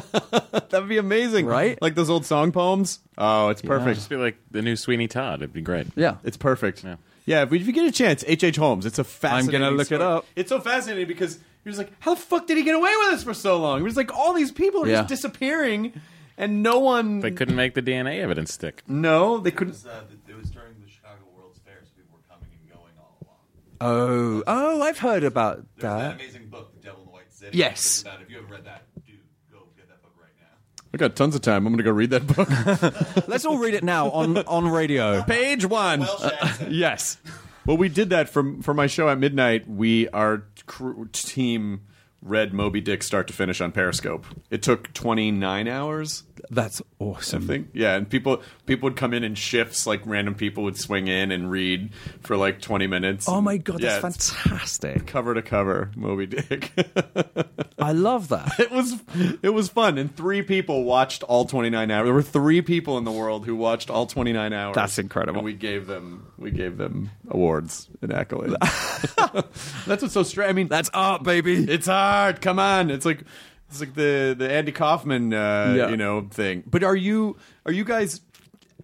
That'd 0.70 0.88
be 0.88 0.99
amazing, 0.99 1.47
Right? 1.47 1.80
Like 1.80 1.95
those 1.95 2.11
old 2.11 2.26
song 2.26 2.53
poems. 2.53 2.99
Oh, 3.18 3.49
it's 3.49 3.62
perfect. 3.62 3.97
Just 3.97 4.11
be 4.11 4.16
like 4.16 4.36
the 4.51 4.62
new 4.62 4.76
Sweeney 4.76 5.09
Todd. 5.09 5.40
It'd 5.40 5.53
be 5.53 5.61
great. 5.62 5.86
Yeah. 5.97 6.16
It's 6.24 6.36
perfect. 6.36 6.84
Yeah. 6.84 6.97
Yeah, 7.24 7.43
if, 7.43 7.53
if 7.53 7.66
you 7.68 7.72
get 7.72 7.86
a 7.86 7.93
chance, 7.93 8.24
H. 8.26 8.43
H. 8.43 8.57
Holmes. 8.57 8.84
It's 8.84 8.99
a 8.99 9.05
fascinating. 9.05 9.62
I'm 9.62 9.68
gonna 9.68 9.76
look 9.76 9.93
it 9.93 10.03
up. 10.03 10.26
It's 10.34 10.49
so 10.49 10.59
fascinating 10.59 11.07
because 11.07 11.38
he 11.65 11.69
was 11.69 11.79
like, 11.79 11.93
"How 12.01 12.15
the 12.15 12.21
fuck 12.21 12.47
did 12.47 12.57
he 12.57 12.63
get 12.65 12.75
away 12.75 12.93
with 13.01 13.11
this 13.13 13.23
for 13.25 13.35
so 13.35 13.59
long?" 13.59 13.79
He 13.79 13.85
was 13.85 13.97
like, 13.97 14.13
"All 14.15 14.33
these 14.35 14.53
people 14.53 14.85
are 14.85 14.89
Yeah. 14.89 14.97
just 14.99 15.09
disappearing, 15.09 15.93
and 16.37 16.63
no 16.63 16.79
one." 16.81 17.21
They 17.21 17.31
couldn't 17.31 17.57
make 17.57 17.75
the 17.75 17.83
DNA 17.83 18.21
evidence 18.21 18.53
stick. 18.53 18.83
No, 18.89 19.39
they 19.39 19.51
couldn't. 19.51 19.77
Uh, 19.87 20.03
it 20.29 20.37
was 20.37 20.51
during 20.51 20.75
the 20.85 20.91
Chicago 20.91 21.21
World's 21.37 21.59
Fair, 21.61 21.81
so 21.85 21.91
people 21.97 22.19
were 22.19 22.35
coming 22.35 22.49
and 22.61 22.69
going 22.71 22.93
all 22.99 23.17
along. 23.23 23.33
Oh, 23.81 24.43
oh, 24.47 24.83
I've 24.83 24.99
heard 24.99 25.25
about 25.25 25.57
There's 25.77 25.83
that 25.93 25.99
that. 25.99 26.15
amazing 26.15 26.49
book, 26.49 26.75
The 26.75 26.81
Devil 26.83 27.01
in 27.01 27.07
the 27.07 27.13
White 27.13 27.33
City. 27.33 27.57
Yes. 27.59 28.03
about- 28.03 28.23
If 28.23 28.31
you 28.31 28.37
haven't 28.37 28.51
read 28.51 28.65
that, 28.65 28.83
dude, 29.07 29.17
go 29.53 29.59
get 29.77 29.89
that 29.89 30.03
book 30.03 30.13
right 30.21 30.31
now. 30.41 30.57
I 30.95 30.97
got 30.97 31.17
tons 31.17 31.35
of 31.35 31.41
time. 31.43 31.67
I'm 31.67 31.73
going 31.73 31.79
to 31.79 31.83
go 31.85 31.91
read 31.91 32.11
that 32.11 32.27
book. 32.27 32.49
Let's 33.29 33.45
all 33.45 33.59
read 33.59 33.75
it 33.75 33.83
now 33.85 34.11
on, 34.11 34.37
on 34.39 34.69
radio. 34.69 35.23
Page 35.23 35.65
one. 35.67 36.01
Welsh 36.01 36.23
accent. 36.41 36.73
yes. 36.73 37.19
Well, 37.67 37.77
we 37.77 37.89
did 37.89 38.11
that 38.11 38.29
for 38.29 38.61
for 38.63 38.75
my 38.75 38.87
show 38.87 39.09
at 39.09 39.19
midnight. 39.19 39.69
We 39.69 40.09
our 40.09 40.45
crew, 40.67 41.09
team 41.13 41.83
read 42.23 42.55
Moby 42.55 42.81
Dick 42.81 43.03
start 43.03 43.27
to 43.27 43.33
finish 43.33 43.61
on 43.61 43.73
Periscope. 43.73 44.25
It 44.51 44.62
took 44.62 44.93
29 44.95 45.68
hours. 45.68 46.23
That's 46.51 46.81
awesome. 46.99 47.43
I 47.43 47.47
think. 47.47 47.68
Yeah, 47.73 47.95
and 47.97 48.09
people 48.09 48.43
people 48.66 48.89
would 48.89 48.97
come 48.97 49.12
in 49.14 49.25
in 49.25 49.35
shifts. 49.35 49.87
Like 49.87 50.03
random 50.05 50.35
people 50.35 50.64
would 50.64 50.77
swing 50.79 51.09
in 51.09 51.31
and 51.33 51.51
read 51.51 51.91
for 52.20 52.37
like 52.37 52.61
20 52.61 52.87
minutes. 52.87 53.29
Oh 53.29 53.41
my 53.41 53.57
god, 53.59 53.81
Yeah, 53.81 53.99
that's 54.01 54.31
fantastic. 54.33 55.07
Cover 55.07 55.35
to 55.35 55.43
cover, 55.43 55.91
Moby 55.97 56.27
Dick. 56.27 56.73
I 57.79 57.93
love 57.93 58.29
that. 58.29 58.59
it 58.59 58.70
was 58.70 58.95
it 59.43 59.51
was 59.51 59.68
fun, 59.68 59.99
and 59.99 60.14
three 60.14 60.43
people 60.43 60.85
watched 60.85 61.23
all 61.25 61.45
29 61.45 61.91
hours. 61.91 62.05
There 62.07 62.14
were 62.14 62.23
three 62.23 62.62
people 62.62 62.99
in 62.99 63.05
the 63.05 63.12
world 63.12 63.45
who 63.47 63.57
watched 63.57 63.91
all 63.91 64.07
29 64.07 64.53
hours. 64.53 64.75
That's 64.75 64.99
incredible. 64.99 65.39
And 65.39 65.45
we 65.45 65.55
gave 65.55 65.87
them 65.87 66.27
we 66.39 66.51
gave 66.51 66.77
them 66.77 67.11
awards 67.29 67.89
and 68.01 68.12
accolades. 68.12 68.57
That's 69.87 70.03
what's 70.03 70.14
so 70.14 70.23
strange. 70.23 70.51
I 70.51 70.53
mean, 70.53 70.68
That's 70.68 70.91
art, 70.93 71.23
baby. 71.23 71.64
it's 71.64 71.89
hard. 72.13 72.41
Come 72.41 72.59
on, 72.59 72.91
it's 72.91 73.05
like 73.07 73.23
it's 73.71 73.81
like 73.81 73.95
the 73.95 74.35
the 74.39 74.51
Andy 74.51 74.73
Kaufman 74.73 75.33
uh, 75.33 75.75
Yeah. 75.77 75.89
you 75.91 75.97
know 75.97 76.27
thing. 76.31 76.63
But 76.67 76.83
are 76.85 76.97
you 76.97 77.37
are 77.67 77.73
you 77.73 77.85
guys 77.85 78.21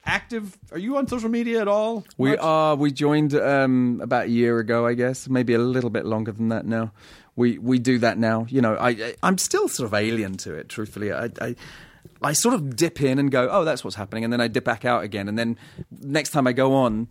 active? 0.05 0.57
Are 0.72 0.79
you 0.79 0.97
on 0.97 1.07
social 1.07 1.29
media 1.29 1.61
at 1.61 1.68
all? 1.68 2.05
We 2.16 2.31
Much? 2.31 2.39
are. 2.41 2.76
We 2.76 2.91
joined 2.93 3.35
um, 3.35 4.01
about 4.03 4.24
a 4.26 4.31
year 4.31 4.59
ago, 4.59 4.87
I 4.87 4.95
guess, 4.95 5.29
maybe 5.29 5.55
a 5.55 5.59
little 5.59 5.91
bit 5.91 6.05
longer 6.07 6.33
than 6.33 6.49
that 6.49 6.64
now. 6.66 6.93
We 7.37 7.59
we 7.59 7.79
do 7.79 7.99
that 8.01 8.18
now. 8.18 8.47
You 8.49 8.61
know, 8.62 8.74
I 8.74 8.89
I- 8.91 9.14
I'm 9.22 9.39
still 9.39 9.68
sort 9.68 9.87
of 9.87 9.95
alien 9.95 10.37
to 10.39 10.55
it. 10.55 10.68
Truthfully, 10.68 11.12
I. 11.12 11.31
I 11.41 11.55
I 12.20 12.33
sort 12.33 12.55
of 12.57 12.74
dip 12.74 13.01
in 13.01 13.20
and 13.20 13.31
go, 13.31 13.49
oh, 13.49 13.64
that's 13.64 13.85
what's 13.85 13.95
happening, 13.97 14.24
and 14.24 14.33
then 14.33 14.41
I 14.41 14.49
dip 14.49 14.64
back 14.64 14.85
out 14.85 15.05
again, 15.05 15.29
and 15.29 15.39
then 15.39 15.57
next 16.01 16.31
time 16.31 16.49
I 16.49 16.53
go 16.53 16.74
on, 16.74 17.07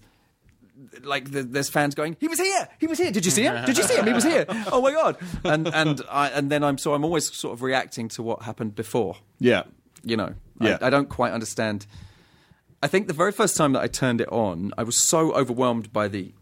like 1.03 1.31
the, 1.31 1.43
there's 1.43 1.69
fans 1.69 1.95
going, 1.95 2.17
he 2.19 2.27
was 2.27 2.39
here, 2.39 2.67
he 2.79 2.87
was 2.87 2.97
here. 2.97 3.11
Did 3.11 3.25
you 3.25 3.31
see 3.31 3.43
him? 3.43 3.65
Did 3.65 3.77
you 3.77 3.83
see 3.83 3.95
him? 3.95 4.05
He 4.07 4.13
was 4.13 4.23
here. 4.23 4.45
Oh 4.71 4.81
my 4.81 4.91
god! 4.91 5.17
And 5.43 5.67
and 5.73 6.01
I 6.09 6.29
and 6.29 6.49
then 6.49 6.63
I'm 6.63 6.77
so 6.77 6.93
I'm 6.93 7.03
always 7.03 7.33
sort 7.33 7.53
of 7.53 7.61
reacting 7.61 8.07
to 8.09 8.23
what 8.23 8.41
happened 8.43 8.75
before. 8.75 9.17
yeah. 9.39 9.63
You 10.03 10.15
know, 10.15 10.35
Yeah. 10.61 10.77
I, 10.81 10.87
I 10.87 10.89
don't 10.89 11.09
quite 11.09 11.33
understand. 11.33 11.85
I 12.81 12.87
think 12.87 13.07
the 13.07 13.13
very 13.13 13.31
first 13.31 13.57
time 13.57 13.73
that 13.73 13.81
I 13.81 13.87
turned 13.87 14.21
it 14.21 14.29
on, 14.31 14.71
I 14.77 14.83
was 14.83 14.95
so 15.07 15.33
overwhelmed 15.33 15.91
by 15.91 16.07
the 16.07 16.33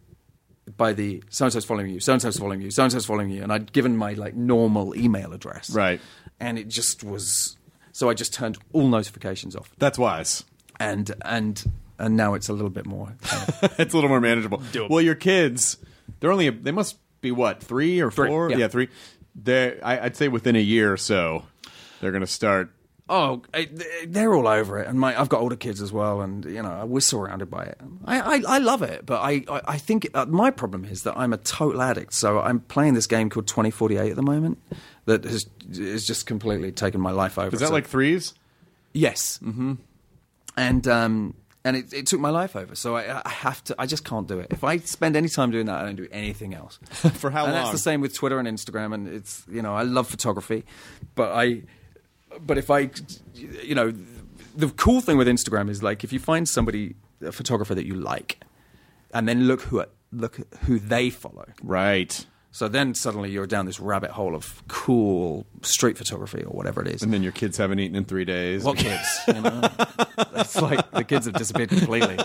by 0.77 0.93
the 0.93 1.23
so 1.29 1.45
and 1.45 1.53
so's 1.53 1.65
following 1.65 1.89
you, 1.91 1.99
so 1.99 2.13
and 2.13 2.21
so's 2.21 2.37
following 2.37 2.61
you, 2.61 2.69
so 2.69 2.83
and 2.83 2.91
so's 2.91 3.05
following 3.05 3.29
you, 3.29 3.41
and 3.43 3.51
I'd 3.53 3.71
given 3.71 3.95
my 3.95 4.13
like 4.13 4.35
normal 4.35 4.95
email 4.95 5.31
address, 5.33 5.69
Right. 5.71 5.99
And 6.39 6.59
it 6.59 6.67
just 6.67 7.03
was 7.03 7.57
so 7.93 8.09
I 8.09 8.13
just 8.13 8.33
turned 8.33 8.57
all 8.73 8.87
notifications 8.89 9.55
off, 9.55 9.71
That's 9.79 9.97
wise. 9.97 10.43
and 10.79 11.09
and 11.23 11.63
and 11.99 12.15
now 12.17 12.33
it's 12.33 12.49
a 12.49 12.53
little 12.53 12.69
bit 12.69 12.85
more. 12.85 13.15
kind 13.21 13.49
of- 13.63 13.79
it's 13.79 13.93
a 13.93 13.97
little 13.97 14.09
more 14.09 14.21
manageable. 14.21 14.61
Well, 14.89 15.01
your 15.01 15.15
kids, 15.15 15.77
they're 16.19 16.31
only 16.31 16.49
they 16.49 16.71
must 16.71 16.97
be 17.21 17.31
what 17.31 17.61
three 17.61 17.99
or 18.01 18.11
Three, 18.11 18.27
four? 18.29 18.49
yeah. 18.51 18.67
three. 18.67 18.89
They, 19.35 19.79
I, 19.81 20.05
I'd 20.05 20.15
say 20.15 20.27
within 20.27 20.55
a 20.55 20.59
year 20.59 20.93
or 20.93 20.97
so, 20.97 21.43
they're 21.99 22.11
going 22.11 22.21
to 22.21 22.27
start. 22.27 22.71
oh, 23.09 23.41
I- 23.53 23.69
they're 24.07 24.33
all 24.33 24.47
over 24.47 24.79
it, 24.79 24.87
and 24.87 24.99
my 24.99 25.19
I've 25.19 25.29
got 25.29 25.41
older 25.41 25.55
kids 25.55 25.81
as 25.81 25.91
well, 25.91 26.21
and 26.21 26.45
you 26.45 26.61
know 26.63 26.85
we're 26.85 26.99
surrounded 27.01 27.49
by 27.51 27.63
it. 27.65 27.79
I 28.05 28.19
I, 28.37 28.41
I 28.47 28.57
love 28.59 28.81
it, 28.81 29.05
but 29.05 29.21
I 29.21 29.43
I, 29.49 29.61
I 29.67 29.77
think 29.77 30.07
uh, 30.13 30.25
my 30.25 30.51
problem 30.51 30.85
is 30.85 31.03
that 31.03 31.17
I'm 31.17 31.33
a 31.33 31.37
total 31.37 31.81
addict. 31.81 32.13
So 32.13 32.39
I'm 32.39 32.61
playing 32.61 32.93
this 32.93 33.07
game 33.07 33.29
called 33.29 33.47
2048 33.47 34.09
at 34.09 34.15
the 34.15 34.21
moment 34.21 34.57
that 35.05 35.23
has 35.25 35.47
is 35.71 36.05
just 36.07 36.25
completely 36.27 36.71
taken 36.71 37.01
my 37.01 37.11
life 37.11 37.37
over. 37.37 37.53
Is 37.53 37.59
that 37.61 37.67
So- 37.67 37.73
like 37.73 37.87
threes? 37.87 38.33
Yes. 38.93 39.39
Mm-hmm. 39.43 39.73
And 40.57 40.87
um, 40.87 41.33
and 41.65 41.75
it, 41.75 41.91
it 41.91 42.05
took 42.05 42.19
my 42.19 42.29
life 42.29 42.55
over. 42.55 42.75
So 42.75 42.95
I, 42.95 43.21
I 43.25 43.29
have 43.29 43.63
to. 43.65 43.75
I 43.79 43.87
just 43.87 44.05
can't 44.05 44.27
do 44.27 44.39
it. 44.39 44.47
If 44.51 44.63
I 44.63 44.77
spend 44.77 45.15
any 45.15 45.27
time 45.27 45.49
doing 45.49 45.65
that, 45.65 45.81
I 45.81 45.83
don't 45.83 45.95
do 45.95 46.07
anything 46.11 46.53
else. 46.53 46.79
For 46.91 47.31
how 47.31 47.45
and 47.45 47.53
long? 47.53 47.55
And 47.55 47.55
that's 47.55 47.71
the 47.71 47.79
same 47.79 48.01
with 48.01 48.13
Twitter 48.13 48.37
and 48.37 48.47
Instagram. 48.47 48.93
And 48.93 49.07
it's 49.07 49.43
you 49.51 49.63
know 49.63 49.75
I 49.75 49.81
love 49.81 50.07
photography, 50.07 50.63
but 51.15 51.31
I 51.31 51.63
but 52.39 52.59
if 52.59 52.69
I 52.69 52.91
you 53.33 53.73
know 53.73 53.91
the 54.55 54.69
cool 54.69 55.01
thing 55.01 55.17
with 55.17 55.27
Instagram 55.27 55.69
is 55.69 55.81
like 55.81 56.03
if 56.03 56.13
you 56.13 56.19
find 56.19 56.47
somebody, 56.47 56.95
a 57.21 57.31
photographer 57.31 57.73
that 57.73 57.87
you 57.87 57.95
like, 57.95 58.43
and 59.11 59.27
then 59.27 59.47
look 59.47 59.63
who 59.63 59.83
look 60.11 60.37
who 60.65 60.77
they 60.77 61.09
follow. 61.09 61.47
Right. 61.63 62.25
So 62.55 62.69
then 62.69 62.93
suddenly 62.93 63.31
you're 63.31 63.47
down 63.47 63.65
this 63.65 63.81
rabbit 63.81 64.11
hole 64.11 64.33
of 64.33 64.63
cool 64.69 65.45
street 65.61 65.97
photography 65.97 66.41
or 66.41 66.51
whatever 66.51 66.81
it 66.81 66.87
is. 66.87 67.03
And 67.03 67.11
then 67.11 67.21
your 67.21 67.33
kids 67.33 67.57
haven't 67.57 67.79
eaten 67.79 67.97
in 67.97 68.05
three 68.05 68.23
days. 68.23 68.63
What 68.63 68.77
kids? 68.77 69.19
You 69.27 69.41
know? 69.41 69.61
it's 70.35 70.55
like 70.61 70.89
the 70.91 71.03
kids 71.03 71.25
have 71.25 71.35
disappeared 71.35 71.67
completely. 71.67 72.17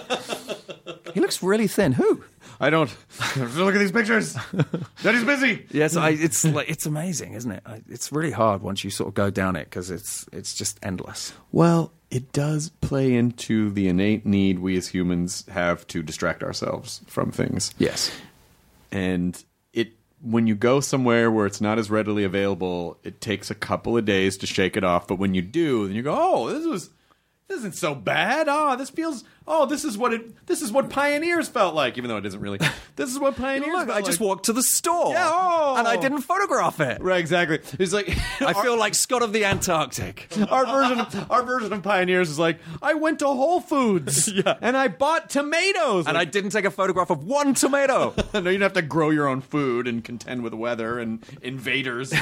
He 1.14 1.18
looks 1.18 1.42
really 1.42 1.66
thin. 1.66 1.90
Who? 1.90 2.22
I 2.60 2.70
don't. 2.70 2.96
Look 3.36 3.74
at 3.74 3.80
these 3.80 3.90
pictures. 3.90 4.36
Daddy's 5.02 5.24
busy. 5.24 5.66
Yes, 5.72 5.96
I, 5.96 6.10
it's 6.10 6.44
like 6.44 6.70
it's 6.70 6.86
amazing, 6.86 7.32
isn't 7.32 7.50
it? 7.50 7.62
I, 7.66 7.82
it's 7.88 8.12
really 8.12 8.30
hard 8.30 8.62
once 8.62 8.84
you 8.84 8.90
sort 8.90 9.08
of 9.08 9.14
go 9.14 9.30
down 9.30 9.56
it 9.56 9.64
because 9.64 9.90
it's 9.90 10.26
it's 10.32 10.54
just 10.54 10.78
endless. 10.80 11.32
Well, 11.50 11.92
it 12.12 12.30
does 12.30 12.68
play 12.80 13.16
into 13.16 13.72
the 13.72 13.88
innate 13.88 14.24
need 14.24 14.60
we 14.60 14.76
as 14.76 14.86
humans 14.86 15.44
have 15.48 15.84
to 15.88 16.04
distract 16.04 16.44
ourselves 16.44 17.00
from 17.08 17.32
things. 17.32 17.74
Yes. 17.78 18.12
And 18.92 19.42
when 20.22 20.46
you 20.46 20.54
go 20.54 20.80
somewhere 20.80 21.30
where 21.30 21.46
it's 21.46 21.60
not 21.60 21.78
as 21.78 21.90
readily 21.90 22.24
available, 22.24 22.98
it 23.02 23.20
takes 23.20 23.50
a 23.50 23.54
couple 23.54 23.96
of 23.96 24.04
days 24.04 24.36
to 24.38 24.46
shake 24.46 24.76
it 24.76 24.84
off. 24.84 25.06
But 25.06 25.18
when 25.18 25.34
you 25.34 25.42
do, 25.42 25.86
then 25.86 25.96
you 25.96 26.02
go, 26.02 26.16
"Oh, 26.18 26.52
this 26.52 26.66
was 26.66 26.90
this 27.48 27.58
isn't 27.58 27.74
so 27.74 27.94
bad. 27.94 28.46
Oh, 28.48 28.76
this 28.76 28.90
feels. 28.90 29.24
Oh, 29.46 29.66
this 29.66 29.84
is 29.84 29.98
what 29.98 30.12
it. 30.12 30.46
This 30.46 30.62
is 30.62 30.70
what 30.70 30.90
pioneers 30.90 31.48
felt 31.48 31.74
like. 31.74 31.98
Even 31.98 32.08
though 32.08 32.18
it 32.18 32.26
isn't 32.26 32.40
really. 32.40 32.58
This 32.96 33.10
is 33.10 33.18
what 33.18 33.36
pioneers. 33.38 33.72
Look, 33.72 33.86
felt 33.88 33.98
I 33.98 34.02
just 34.02 34.20
walked 34.20 34.44
to 34.46 34.52
the 34.52 34.62
store. 34.62 35.12
Yeah, 35.12 35.28
oh. 35.32 35.74
and 35.78 35.88
I 35.88 35.96
didn't 35.96 36.20
photograph 36.22 36.78
it. 36.80 37.00
Right, 37.02 37.18
exactly. 37.18 37.58
It's 37.78 37.92
like 37.92 38.08
I 38.40 38.52
feel 38.52 38.78
like 38.78 38.94
Scott 38.94 39.22
of 39.22 39.32
the 39.32 39.44
Antarctic. 39.44 40.28
our 40.50 40.66
version. 40.66 41.00
Of, 41.00 41.30
our 41.30 41.42
version 41.42 41.72
of 41.72 41.82
pioneers 41.82 42.30
is 42.30 42.38
like 42.38 42.60
I 42.82 42.94
went 42.94 43.18
to 43.20 43.26
Whole 43.26 43.60
Foods 43.60 44.28
Yeah. 44.28 44.56
and 44.60 44.76
I 44.76 44.88
bought 44.88 45.30
tomatoes. 45.30 46.06
and 46.06 46.16
I 46.16 46.24
didn't 46.24 46.50
take 46.50 46.64
a 46.64 46.70
photograph 46.70 47.10
of 47.10 47.24
one 47.24 47.54
tomato. 47.54 48.14
no, 48.34 48.40
know 48.40 48.50
you'd 48.50 48.62
have 48.62 48.74
to 48.74 48.82
grow 48.82 49.10
your 49.10 49.26
own 49.26 49.40
food 49.40 49.88
and 49.88 50.04
contend 50.04 50.42
with 50.42 50.54
weather 50.54 50.98
and 50.98 51.24
invaders, 51.42 52.12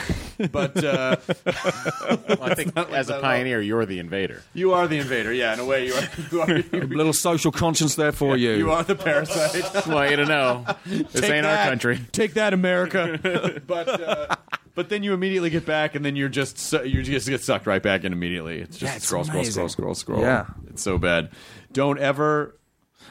but 0.50 0.82
uh, 0.84 1.16
Well, 1.44 2.42
I 2.42 2.54
think 2.54 2.74
not 2.74 2.90
like 2.90 3.00
as 3.00 3.10
a 3.10 3.16
at 3.16 3.22
pioneer, 3.22 3.60
you're 3.60 3.84
the 3.86 3.98
invader. 3.98 4.42
you 4.54 4.72
are 4.72 4.86
the 4.86 4.98
invader. 4.98 5.32
Yeah, 5.32 5.52
in 5.54 5.60
a 5.60 5.64
way, 5.64 5.86
you 5.86 5.94
are. 5.94 6.08
You 6.30 6.40
are, 6.40 6.50
a 6.50 6.86
little 6.86 7.12
social 7.20 7.52
conscience 7.52 7.94
there 7.94 8.12
for 8.12 8.36
you. 8.36 8.52
you 8.52 8.70
are 8.70 8.82
the 8.82 8.94
parasite. 8.94 9.52
Just 9.72 9.86
want 9.86 10.10
you 10.10 10.16
to 10.16 10.24
know 10.26 10.64
this 10.86 11.12
Take 11.12 11.30
ain't 11.30 11.42
that. 11.42 11.64
our 11.64 11.68
country. 11.70 12.00
Take 12.12 12.34
that, 12.34 12.52
America. 12.54 13.60
but 13.66 13.88
uh, 14.00 14.36
but 14.74 14.88
then 14.88 15.02
you 15.02 15.12
immediately 15.12 15.50
get 15.50 15.66
back, 15.66 15.94
and 15.94 16.04
then 16.04 16.14
you're 16.16 16.28
just 16.28 16.58
su- 16.58 16.84
you 16.86 17.02
just 17.02 17.28
get 17.28 17.40
sucked 17.42 17.66
right 17.66 17.82
back 17.82 18.04
in 18.04 18.12
immediately. 18.12 18.60
It's 18.60 18.78
just 18.78 18.82
Yeah, 18.92 18.96
it's 18.96 19.06
scroll, 19.06 19.24
scroll, 19.24 19.44
scroll, 19.44 19.68
scroll, 19.68 19.94
scroll. 19.94 20.20
Yeah. 20.20 20.46
it's 20.68 20.82
so 20.82 20.98
bad. 20.98 21.30
Don't 21.72 21.98
ever. 21.98 22.54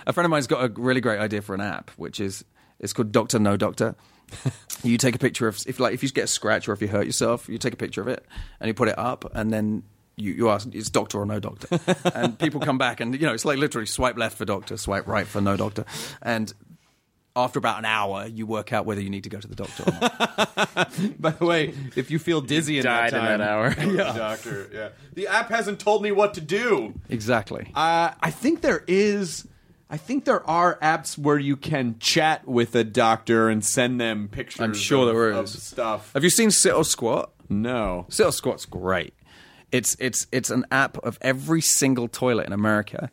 A 0.05 0.13
friend 0.13 0.25
of 0.25 0.29
mine's 0.31 0.47
got 0.47 0.63
a 0.63 0.81
really 0.81 1.01
great 1.01 1.19
idea 1.19 1.41
for 1.41 1.53
an 1.53 1.61
app, 1.61 1.91
which 1.97 2.19
is 2.19 2.45
it's 2.79 2.93
called 2.93 3.11
Doctor 3.11 3.39
No 3.39 3.57
Doctor. 3.57 3.95
you 4.83 4.97
take 4.97 5.15
a 5.15 5.19
picture 5.19 5.47
of 5.47 5.59
if 5.67 5.79
like 5.79 5.93
if 5.93 6.03
you 6.03 6.09
get 6.09 6.25
a 6.25 6.27
scratch 6.27 6.67
or 6.67 6.73
if 6.73 6.81
you 6.81 6.87
hurt 6.87 7.05
yourself, 7.05 7.49
you 7.49 7.57
take 7.57 7.73
a 7.73 7.77
picture 7.77 8.01
of 8.01 8.07
it 8.07 8.25
and 8.59 8.67
you 8.67 8.73
put 8.73 8.87
it 8.87 8.97
up, 8.97 9.29
and 9.35 9.51
then 9.51 9.83
you, 10.17 10.33
you 10.33 10.49
ask 10.49 10.67
it's 10.73 10.89
doctor 10.89 11.19
or 11.19 11.25
no 11.25 11.39
doctor, 11.39 11.79
and 12.15 12.37
people 12.37 12.59
come 12.59 12.77
back 12.77 12.99
and 12.99 13.13
you 13.13 13.25
know 13.25 13.33
it's 13.33 13.45
like 13.45 13.57
literally 13.57 13.85
swipe 13.85 14.17
left 14.17 14.37
for 14.37 14.45
doctor, 14.45 14.75
swipe 14.75 15.07
right 15.07 15.27
for 15.27 15.39
no 15.39 15.55
doctor, 15.55 15.85
and 16.21 16.53
after 17.37 17.59
about 17.59 17.77
an 17.77 17.85
hour, 17.85 18.25
you 18.25 18.47
work 18.47 18.73
out 18.73 18.87
whether 18.87 18.99
you 18.99 19.11
need 19.11 19.23
to 19.23 19.29
go 19.29 19.39
to 19.39 19.47
the 19.47 19.55
doctor 19.55 19.83
or 19.83 19.91
not. 19.91 20.91
By 21.21 21.31
the 21.31 21.45
way, 21.45 21.73
if 21.95 22.09
you 22.09 22.17
feel 22.17 22.41
dizzy 22.41 22.79
in 22.79 22.83
died 22.83 23.13
that 23.13 23.31
in 23.31 23.39
that 23.39 23.47
hour. 23.47 23.75
yeah. 23.79 24.17
doctor. 24.17 24.69
Yeah, 24.73 24.89
the 25.13 25.27
app 25.27 25.49
hasn't 25.49 25.79
told 25.79 26.01
me 26.01 26.11
what 26.11 26.33
to 26.33 26.41
do. 26.41 26.95
exactly. 27.09 27.71
Uh, 27.75 28.11
I 28.19 28.31
think 28.31 28.61
there 28.61 28.83
is. 28.87 29.47
I 29.89 29.95
think 29.95 30.25
there 30.25 30.45
are 30.49 30.77
apps 30.79 31.17
where 31.17 31.39
you 31.39 31.55
can 31.55 31.97
chat 31.99 32.45
with 32.45 32.75
a 32.75 32.83
doctor 32.83 33.47
and 33.47 33.63
send 33.63 34.01
them 34.01 34.27
pictures. 34.27 34.59
I'm 34.59 34.73
sure 34.73 35.07
of, 35.07 35.15
there 35.15 35.31
of 35.31 35.47
stuff. 35.47 36.11
Have 36.13 36.25
you 36.25 36.29
seen 36.29 36.51
Sit 36.51 36.73
or 36.73 36.83
Squat? 36.83 37.31
No. 37.47 38.05
Sit 38.09 38.25
or 38.25 38.33
Squat's 38.33 38.65
great. 38.65 39.13
It's 39.71 39.95
it's 39.99 40.27
it's 40.31 40.49
an 40.49 40.65
app 40.71 40.97
of 40.99 41.17
every 41.21 41.61
single 41.61 42.07
toilet 42.07 42.47
in 42.47 42.53
America, 42.53 43.11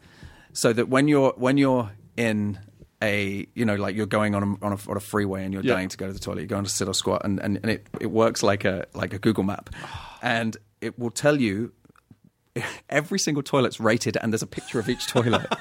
so 0.53 0.73
that 0.73 0.89
when 0.89 1.09
you're 1.09 1.33
when 1.37 1.57
you're 1.59 1.91
in 2.17 2.59
a 3.03 3.47
you 3.55 3.65
know 3.65 3.75
like 3.75 3.97
you're 3.97 4.07
going 4.07 4.35
on 4.37 4.43
a, 4.43 4.65
on 4.65 4.73
a, 4.73 4.79
on 4.91 4.97
a 4.97 5.01
freeway 5.01 5.45
and 5.45 5.53
you're 5.53 5.65
Yeah. 5.65 5.75
dying 5.75 5.89
to 5.89 5.97
go 5.97 6.07
to 6.07 6.13
the 6.13 6.19
toilet, 6.19 6.41
you're 6.43 6.47
going 6.47 6.65
to 6.65 6.71
sit 6.71 6.87
or 6.89 6.95
squat, 6.95 7.23
and, 7.25 7.41
and, 7.41 7.57
and 7.63 7.71
it, 7.71 7.87
it 8.01 8.07
works 8.11 8.43
like 8.43 8.65
a 8.65 8.87
like 8.95 9.13
a 9.13 9.19
Google 9.19 9.43
map, 9.45 9.69
and 10.23 10.57
it 10.81 10.97
will 10.99 11.11
tell 11.11 11.41
you 11.41 11.73
every 12.89 13.19
single 13.19 13.43
toilet's 13.43 13.81
rated, 13.81 14.17
and 14.17 14.33
there's 14.33 14.43
a 14.43 14.47
picture 14.47 14.79
of 14.79 14.89
each 14.89 15.07
toilet. 15.09 15.47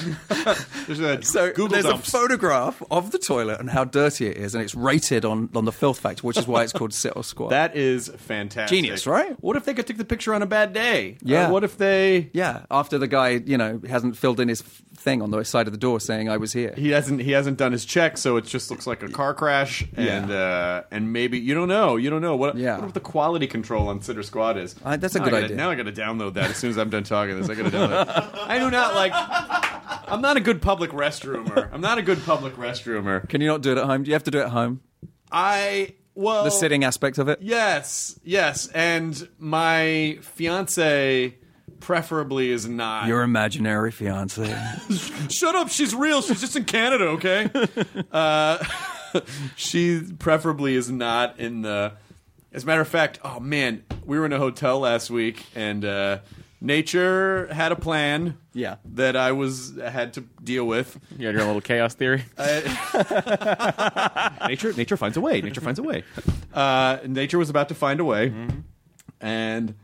There's 0.86 1.00
a 1.00 1.22
So 1.22 1.48
Google 1.48 1.68
there's 1.68 1.84
dumps. 1.84 2.08
a 2.08 2.10
photograph 2.10 2.82
of 2.90 3.10
the 3.10 3.18
toilet 3.18 3.60
and 3.60 3.70
how 3.70 3.84
dirty 3.84 4.26
it 4.26 4.36
is, 4.36 4.54
and 4.54 4.62
it's 4.64 4.74
rated 4.74 5.24
on, 5.24 5.48
on 5.54 5.64
the 5.64 5.72
filth 5.72 6.00
factor, 6.00 6.22
which 6.26 6.36
is 6.36 6.46
why 6.46 6.62
it's 6.62 6.72
called 6.72 6.92
sit 6.92 7.12
or 7.16 7.24
squat. 7.24 7.50
That 7.50 7.76
is 7.76 8.08
fantastic. 8.08 8.74
Genius, 8.76 9.06
right? 9.06 9.34
What 9.42 9.56
if 9.56 9.64
they 9.64 9.74
could 9.74 9.86
take 9.86 9.96
the 9.98 10.04
picture 10.04 10.34
on 10.34 10.42
a 10.42 10.46
bad 10.46 10.72
day? 10.72 11.18
Yeah. 11.22 11.48
Uh, 11.48 11.52
what 11.52 11.64
if 11.64 11.76
they 11.78 12.30
yeah, 12.32 12.64
after 12.70 12.98
the 12.98 13.08
guy, 13.08 13.40
you 13.44 13.56
know, 13.58 13.80
hasn't 13.88 14.16
filled 14.16 14.40
in 14.40 14.48
his 14.48 14.62
thing 14.62 15.22
on 15.22 15.30
the 15.30 15.42
side 15.44 15.66
of 15.66 15.72
the 15.72 15.78
door 15.78 15.98
saying 16.00 16.28
I 16.28 16.36
was 16.36 16.52
here. 16.52 16.74
he 16.76 16.90
hasn't 16.90 17.20
he 17.22 17.32
hasn't 17.32 17.56
done 17.58 17.72
his 17.72 17.84
check, 17.84 18.18
so 18.18 18.36
it 18.36 18.44
just 18.44 18.70
looks 18.70 18.86
like 18.86 19.02
a 19.02 19.08
car 19.08 19.34
crash, 19.34 19.84
and 19.96 20.30
uh, 20.30 20.82
and 20.90 21.12
maybe 21.12 21.38
you 21.38 21.54
don't 21.54 21.68
know, 21.68 21.96
you 21.96 22.10
don't 22.10 22.22
know 22.22 22.36
what. 22.36 22.56
Yeah. 22.56 22.76
What 22.78 22.88
if 22.88 22.92
the 22.94 23.00
quality 23.00 23.46
control 23.46 23.88
on 23.88 24.00
Sit 24.02 24.16
or 24.18 24.22
Squat 24.22 24.56
is? 24.58 24.74
Uh, 24.84 24.96
that's 24.96 25.14
a 25.14 25.18
Now 25.18 25.24
good 25.24 25.30
gotta- 25.32 25.44
idea. 25.46 25.56
Now 25.56 25.70
I 25.70 25.74
got 25.74 25.84
to 25.84 25.92
download 25.92 26.34
that 26.34 26.50
as 26.50 26.56
soon 26.56 26.70
as 26.70 26.78
I'm 26.78 26.90
done 26.90 27.04
talking 27.04 27.38
this. 27.40 27.48
I 27.48 27.54
got 27.54 27.70
to 27.70 27.76
download. 27.76 28.30
I 28.48 28.58
do 28.58 28.70
not 28.70 28.94
like. 28.94 29.12
I'm 30.10 30.20
not 30.20 30.36
a 30.36 30.40
good 30.40 30.60
public 30.60 30.90
restroomer. 30.90 31.68
I'm 31.72 31.80
not 31.80 31.98
a 31.98 32.02
good 32.02 32.22
public 32.24 32.54
restroomer. 32.54 33.28
Can 33.28 33.40
you 33.40 33.46
not 33.46 33.62
do 33.62 33.72
it 33.72 33.78
at 33.78 33.84
home? 33.84 34.02
Do 34.02 34.08
you 34.08 34.14
have 34.14 34.24
to 34.24 34.30
do 34.30 34.38
it 34.38 34.44
at 34.44 34.50
home? 34.50 34.80
I 35.30 35.94
well 36.14 36.44
The 36.44 36.50
sitting 36.50 36.84
aspect 36.84 37.18
of 37.18 37.28
it? 37.28 37.40
Yes, 37.40 38.18
yes, 38.24 38.66
and 38.68 39.28
my 39.38 40.18
fiance 40.22 41.36
preferably 41.80 42.50
is 42.50 42.68
not. 42.68 43.08
Your 43.08 43.22
imaginary 43.22 43.90
fiance. 43.90 44.54
Shut 45.30 45.54
up, 45.54 45.68
she's 45.68 45.94
real. 45.94 46.22
She's 46.22 46.40
just 46.40 46.56
in 46.56 46.64
Canada, 46.64 47.04
okay? 47.10 47.48
uh, 48.12 48.62
she 49.56 50.02
preferably 50.18 50.74
is 50.74 50.90
not 50.90 51.38
in 51.38 51.62
the. 51.62 51.92
As 52.52 52.64
a 52.64 52.66
matter 52.66 52.80
of 52.80 52.88
fact, 52.88 53.20
oh 53.24 53.38
man, 53.38 53.84
we 54.04 54.18
were 54.18 54.26
in 54.26 54.32
a 54.32 54.38
hotel 54.38 54.80
last 54.80 55.08
week, 55.08 55.46
and 55.54 55.84
uh, 55.84 56.18
nature 56.60 57.48
had 57.52 57.72
a 57.72 57.76
plan. 57.76 58.36
Yeah. 58.52 58.76
that 58.84 59.16
I 59.16 59.32
was 59.32 59.78
had 59.80 60.14
to 60.14 60.22
deal 60.42 60.66
with. 60.66 60.98
You 61.16 61.26
had 61.26 61.34
your 61.34 61.42
own 61.42 61.48
little 61.48 61.60
chaos 61.60 61.94
theory. 61.94 62.24
nature 64.48 64.72
nature 64.72 64.96
finds 64.96 65.16
a 65.16 65.20
way 65.20 65.40
nature 65.40 65.60
finds 65.60 65.78
a 65.78 65.82
way 65.82 66.02
uh, 66.54 66.98
nature 67.06 67.38
was 67.38 67.50
about 67.50 67.68
to 67.68 67.74
find 67.74 68.00
a 68.00 68.04
way 68.04 68.32
and 69.20 69.74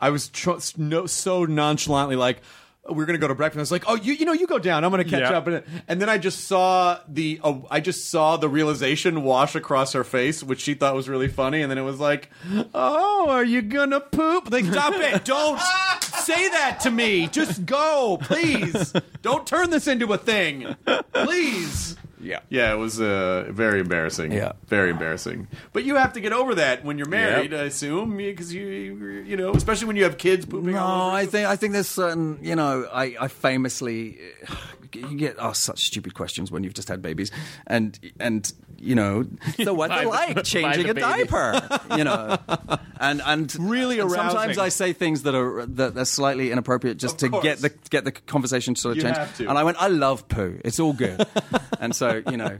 i 0.00 0.10
was 0.10 0.28
tr- 0.28 0.52
no, 0.76 1.06
so 1.06 1.44
nonchalantly 1.44 2.16
like 2.16 2.40
we 2.88 2.94
we're 2.96 3.06
gonna 3.06 3.18
go 3.18 3.28
to 3.28 3.34
breakfast. 3.34 3.58
I 3.58 3.62
was 3.62 3.70
like, 3.70 3.84
"Oh, 3.86 3.94
you, 3.94 4.12
you 4.14 4.24
know, 4.24 4.32
you 4.32 4.46
go 4.46 4.58
down. 4.58 4.84
I'm 4.84 4.90
gonna 4.90 5.04
catch 5.04 5.20
Yeah. 5.20 5.38
up." 5.38 5.46
And, 5.46 5.62
and 5.88 6.00
then 6.02 6.08
I 6.08 6.18
just 6.18 6.46
saw 6.46 6.98
the, 7.08 7.40
uh, 7.44 7.58
I 7.70 7.80
just 7.80 8.10
saw 8.10 8.36
the 8.36 8.48
realization 8.48 9.22
wash 9.22 9.54
across 9.54 9.92
her 9.92 10.02
face, 10.04 10.42
which 10.42 10.60
she 10.60 10.74
thought 10.74 10.94
was 10.94 11.08
really 11.08 11.28
funny. 11.28 11.62
And 11.62 11.70
then 11.70 11.78
it 11.78 11.82
was 11.82 12.00
like, 12.00 12.30
"Oh, 12.74 13.26
are 13.30 13.44
you 13.44 13.62
gonna 13.62 14.00
poop?" 14.00 14.50
Like, 14.50 14.64
stop 14.64 14.94
it! 14.94 15.24
Don't 15.24 15.60
say 16.02 16.48
that 16.48 16.80
to 16.82 16.90
me. 16.90 17.28
Just 17.28 17.64
go, 17.66 18.18
please. 18.22 18.92
Don't 19.22 19.46
turn 19.46 19.70
this 19.70 19.86
into 19.86 20.12
a 20.12 20.18
thing, 20.18 20.74
please. 21.12 21.96
Yeah. 22.22 22.40
Yeah, 22.48 22.72
it 22.72 22.76
was 22.76 23.00
uh, 23.00 23.46
very 23.50 23.80
embarrassing. 23.80 24.32
Yeah. 24.32 24.52
very 24.66 24.90
embarrassing. 24.90 25.48
But 25.72 25.84
you 25.84 25.96
have 25.96 26.12
to 26.14 26.20
get 26.20 26.32
over 26.32 26.54
that 26.54 26.84
when 26.84 26.96
you're 26.98 27.08
married, 27.08 27.52
I 27.52 27.64
assume, 27.64 28.16
because 28.16 28.54
you, 28.54 28.64
you 29.26 29.36
know, 29.36 29.52
especially 29.52 29.88
when 29.88 29.96
you 29.96 30.04
have 30.04 30.18
kids 30.18 30.46
pooping. 30.46 30.72
No, 30.72 30.78
all 30.78 31.06
over 31.08 31.16
I 31.16 31.22
you. 31.22 31.26
think 31.28 31.48
I 31.48 31.56
think 31.56 31.72
there's 31.72 31.88
certain, 31.88 32.38
you 32.42 32.54
know, 32.56 32.86
I, 32.92 33.16
I 33.20 33.28
famously 33.28 34.18
you 34.94 35.16
get 35.16 35.36
asked 35.38 35.62
such 35.64 35.84
stupid 35.86 36.14
questions 36.14 36.50
when 36.50 36.64
you've 36.64 36.74
just 36.74 36.88
had 36.88 37.02
babies, 37.02 37.30
and 37.66 37.98
and 38.20 38.52
you 38.82 38.94
know, 38.94 39.24
so 39.62 39.72
what 39.72 39.90
By 39.90 39.98
they 39.98 40.04
the- 40.04 40.10
like 40.10 40.44
changing 40.44 40.88
a 40.90 40.94
diaper, 40.94 41.60
you 41.96 42.04
know, 42.04 42.36
and 43.00 43.22
and 43.24 43.54
Really 43.58 44.00
and 44.00 44.10
Sometimes. 44.10 44.58
I 44.58 44.68
say 44.68 44.92
things 44.92 45.22
that 45.22 45.34
are 45.34 45.64
that 45.66 45.96
are 45.96 46.04
slightly 46.04 46.50
inappropriate 46.50 46.98
just 46.98 47.18
to 47.20 47.28
course. 47.28 47.42
get 47.42 47.58
the 47.58 47.70
get 47.90 48.04
the 48.04 48.12
conversation 48.12 48.74
sort 48.76 48.92
of 48.92 48.96
You 48.98 49.02
changed. 49.04 49.18
have 49.18 49.36
to. 49.38 49.48
And 49.48 49.56
I 49.58 49.64
went, 49.64 49.76
I 49.80 49.88
love 49.88 50.28
poo. 50.28 50.60
It's 50.64 50.78
all 50.80 50.92
good, 50.92 51.24
and 51.80 51.94
so 51.96 52.22
you 52.30 52.36
know. 52.36 52.58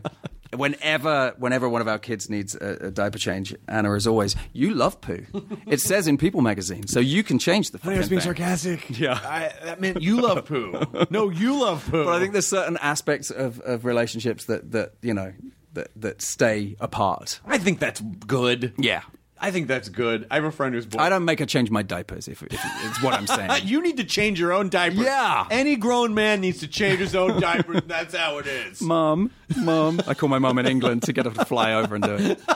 Whenever, 0.55 1.35
whenever 1.39 1.67
one 1.67 1.81
of 1.81 1.89
our 1.89 1.99
kids 1.99 2.29
needs 2.29 2.55
a, 2.55 2.89
a 2.89 2.91
diaper 2.91 3.17
change, 3.17 3.55
Anna 3.69 3.95
is 3.95 4.07
always, 4.07 4.37
"You 4.53 4.75
love 4.75 5.01
poo." 5.01 5.25
It 5.67 5.81
says 5.81 6.07
in 6.07 6.19
People 6.19 6.43
magazine, 6.43 6.87
so 6.87 7.01
you 7.01 7.23
can 7.23 7.39
change 7.39 7.71
the. 7.71 7.79
I 7.83 7.89
was 7.89 7.97
fucking 7.97 8.09
being 8.11 8.21
thing. 8.21 8.27
sarcastic. 8.37 8.99
Yeah. 9.01 9.19
I, 9.25 9.51
that 9.65 9.81
meant 9.81 10.03
you 10.03 10.21
love 10.21 10.45
poo. 10.45 10.79
no, 11.09 11.31
you 11.31 11.59
love 11.59 11.89
poo. 11.91 12.05
But 12.05 12.13
I 12.17 12.21
think 12.21 12.33
there's 12.33 12.47
certain 12.47 12.77
aspects 12.83 13.31
of, 13.31 13.61
of 13.61 13.87
relationships 13.87 14.45
that, 14.45 14.73
that 14.73 14.93
you 15.01 15.15
know 15.15 15.33
that 15.73 15.89
that 15.97 16.23
stay 16.23 16.77
apart. 16.81 17.41
I 17.47 17.59
think 17.59 17.79
that's 17.79 18.01
good. 18.01 18.73
Yeah. 18.79 19.03
I 19.45 19.51
think 19.51 19.67
that's 19.67 19.89
good. 19.89 20.29
I 20.31 20.37
have 20.37 20.45
a 20.45 20.53
friend 20.53 20.73
who's 20.73 20.87
born. 20.87 21.03
I 21.03 21.09
don't 21.09 21.25
make 21.25 21.41
her 21.41 21.47
change 21.47 21.69
my 21.69 21.83
diapers. 21.83 22.29
If, 22.29 22.45
if 22.45 22.53
it's 22.53 23.03
what 23.03 23.15
I'm 23.15 23.27
saying. 23.27 23.51
you 23.65 23.83
need 23.83 23.97
to 23.97 24.05
change 24.05 24.39
your 24.39 24.53
own 24.53 24.69
diaper. 24.69 25.03
Yeah. 25.03 25.49
Any 25.51 25.75
grown 25.75 26.15
man 26.15 26.41
needs 26.41 26.61
to 26.61 26.69
change 26.69 27.01
his 27.01 27.17
own 27.17 27.41
diaper. 27.41 27.81
That's 27.87 28.15
how 28.15 28.39
it 28.39 28.47
is. 28.47 28.81
Mom, 28.81 29.33
mom. 29.57 30.01
I 30.07 30.15
call 30.15 30.29
my 30.29 30.39
mom 30.39 30.61
in 30.61 30.67
England 30.67 31.03
to 31.03 31.13
get 31.13 31.25
her 31.27 31.33
to 31.33 31.45
fly 31.45 31.75
over 31.75 31.97
and 31.97 32.05
do 32.05 32.15
it. 32.15 32.41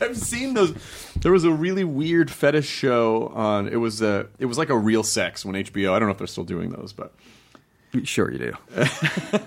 I've 0.00 0.16
seen 0.16 0.54
those. 0.54 0.72
There 1.16 1.32
was 1.32 1.44
a 1.44 1.52
really 1.52 1.84
weird 1.84 2.30
fetish 2.30 2.66
show 2.66 3.28
on. 3.34 3.68
It 3.68 3.76
was 3.76 4.00
a. 4.00 4.26
It 4.38 4.46
was 4.46 4.56
like 4.56 4.70
a 4.70 4.76
real 4.76 5.02
sex 5.02 5.44
when 5.44 5.54
HBO. 5.54 5.92
I 5.92 5.98
don't 5.98 6.08
know 6.08 6.12
if 6.12 6.18
they're 6.18 6.26
still 6.26 6.44
doing 6.44 6.70
those, 6.70 6.94
but 6.94 7.12
Sure, 8.04 8.30
you 8.30 8.38
do. 8.38 8.52
I 8.76 8.84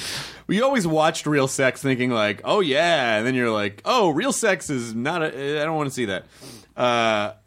We 0.47 0.61
always 0.61 0.87
watched 0.87 1.25
real 1.25 1.49
sex, 1.49 1.81
thinking 1.81 2.11
like, 2.11 2.41
"Oh 2.45 2.61
yeah," 2.61 3.17
and 3.17 3.27
then 3.27 3.35
you're 3.35 3.51
like, 3.51 3.81
"Oh, 3.83 4.09
real 4.11 4.31
sex 4.31 4.69
is 4.69 4.95
not. 4.95 5.21
A, 5.21 5.61
I 5.61 5.65
don't 5.65 5.75
want 5.75 5.89
to 5.89 5.93
see 5.93 6.05
that." 6.05 6.25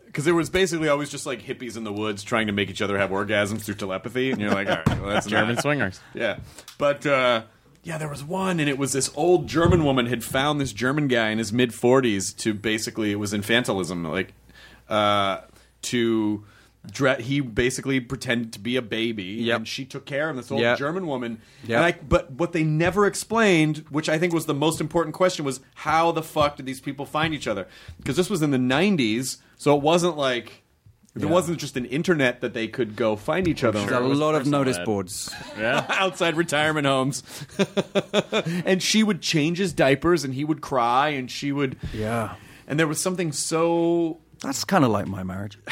Because 0.07 0.27
it 0.27 0.33
was 0.33 0.51
basically 0.51 0.89
always 0.89 1.09
just 1.09 1.25
like 1.25 1.41
hippies 1.41 1.77
in 1.79 1.85
the 1.85 1.93
woods 1.93 2.23
trying 2.23 2.49
to 2.49 2.53
make 2.53 2.69
each 2.69 2.83
other 2.83 2.99
have 2.99 3.11
orgasms 3.11 3.63
through 3.63 3.77
telepathy, 3.77 4.31
and 4.31 4.41
you're 4.41 4.51
like, 4.51 4.69
"All 4.69 4.77
right, 4.87 5.01
well, 5.01 5.09
that's 5.11 5.27
German 5.29 5.55
not- 5.55 5.63
swingers. 5.63 6.01
Yeah, 6.13 6.41
but 6.77 7.07
uh, 7.07 7.45
yeah, 7.83 7.97
there 7.97 8.09
was 8.11 8.23
one, 8.23 8.61
and 8.61 8.69
it 8.69 8.77
was 8.77 8.93
this 8.93 9.11
old 9.17 9.47
German 9.47 9.85
woman 9.85 10.05
had 10.05 10.23
found 10.23 10.61
this 10.61 10.75
German 10.75 11.09
guy 11.09 11.31
in 11.31 11.39
his 11.39 11.51
mid 11.53 11.73
forties 11.73 12.35
to 12.35 12.53
basically 12.53 13.11
it 13.13 13.17
was 13.17 13.33
infantilism, 13.33 14.07
like 14.11 14.35
uh, 14.91 15.41
to. 15.83 16.45
Dre- 16.91 17.21
he 17.21 17.41
basically 17.41 18.01
pretended 18.01 18.55
to 18.55 18.59
be 18.59 18.77
a 18.77 18.83
baby, 18.83 19.23
Yep. 19.25 19.57
and 19.59 19.69
she 19.69 19.85
took 19.85 20.07
care 20.07 20.31
of 20.31 20.37
this 20.37 20.51
old 20.51 20.63
Yep. 20.63 20.79
German 20.79 21.07
woman. 21.07 21.41
Yep. 21.67 21.77
And 21.77 21.85
I, 21.85 21.93
but 22.09 22.31
what 22.33 22.53
they 22.53 22.63
never 22.65 23.07
explained, 23.07 23.85
which 23.91 24.09
I 24.09 24.19
think 24.19 24.33
was 24.33 24.47
the 24.47 24.55
most 24.55 24.81
important 24.81 25.15
question, 25.15 25.45
was 25.45 25.61
how 25.75 26.11
the 26.11 26.23
fuck 26.23 26.57
did 26.57 26.65
these 26.65 26.81
people 26.81 27.05
find 27.05 27.35
each 27.35 27.47
other? 27.47 27.67
Because 27.99 28.17
this 28.17 28.31
was 28.31 28.41
in 28.41 28.51
the 28.51 28.57
'90s, 28.59 29.37
so 29.59 29.77
it 29.77 29.83
wasn't 29.83 30.17
like 30.17 30.63
there 31.15 31.27
Yeah. 31.27 31.33
wasn't 31.35 31.59
just 31.59 31.77
an 31.77 31.85
internet 31.87 32.41
that 32.41 32.55
they 32.55 32.67
could 32.69 32.97
go 32.97 33.15
find 33.15 33.47
each 33.47 33.63
other. 33.63 33.81
There's 33.81 33.93
on. 33.93 34.03
a 34.05 34.15
lot 34.15 34.35
of 34.37 34.47
notice 34.47 34.79
ad. 34.79 34.87
boards. 34.87 35.29
Yeah. 35.59 35.85
outside 35.91 36.35
retirement 36.37 36.87
homes. 36.87 37.23
and 38.65 38.83
she 38.83 39.03
would 39.03 39.21
change 39.21 39.59
his 39.59 39.73
diapers 39.73 40.25
and 40.25 40.33
he 40.35 40.45
would 40.45 40.61
cry 40.61 41.09
and 41.11 41.31
she 41.31 41.53
would 41.53 41.77
Yeah. 41.93 42.35
and 42.69 42.79
there 42.79 42.87
was 42.87 43.01
something 43.01 43.33
so 43.33 44.21
That's 44.41 44.65
kind 44.65 44.85
of 44.85 44.91
like 44.93 45.09
my 45.09 45.23
marriage. 45.25 45.59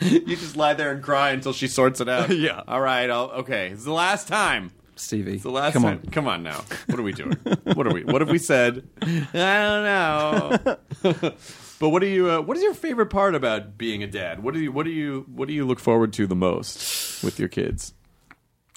you 0.00 0.36
just 0.36 0.56
lie 0.56 0.74
there 0.74 0.92
and 0.92 1.02
cry 1.02 1.30
until 1.30 1.52
she 1.52 1.68
sorts 1.68 2.00
it 2.00 2.08
out. 2.08 2.28
Yeah. 2.38 2.62
All 2.68 2.80
right, 2.80 3.10
I'll 3.10 3.30
okay. 3.30 3.68
It's 3.70 3.84
the 3.84 3.92
last 3.92 4.28
time. 4.28 4.70
Stevie. 4.96 5.34
It's 5.34 5.42
the 5.42 5.50
last 5.50 5.72
Come 5.72 5.82
time. 5.82 6.00
on. 6.04 6.10
Come 6.12 6.28
on 6.28 6.42
now. 6.42 6.64
What 6.86 6.98
are 6.98 7.02
we 7.02 7.12
doing? 7.12 7.36
what 7.74 7.86
are 7.86 7.92
we 7.92 8.04
what 8.04 8.20
have 8.20 8.30
we 8.30 8.38
said? 8.38 8.86
I 9.02 9.26
don't 9.32 9.84
know. 9.84 10.76
but 11.80 11.88
what 11.90 12.02
are 12.02 12.06
you 12.06 12.30
uh, 12.30 12.40
what 12.40 12.56
is 12.56 12.62
your 12.62 12.74
favorite 12.74 13.06
part 13.06 13.34
about 13.34 13.76
being 13.78 14.02
a 14.02 14.06
dad? 14.06 14.42
What 14.42 14.54
do 14.54 14.60
you 14.60 14.70
what 14.72 14.84
do 14.84 14.90
you 14.90 15.26
what 15.34 15.48
do 15.48 15.54
you 15.54 15.66
look 15.66 15.78
forward 15.80 16.12
to 16.14 16.26
the 16.26 16.36
most 16.36 17.22
with 17.24 17.38
your 17.38 17.48
kids? 17.48 17.94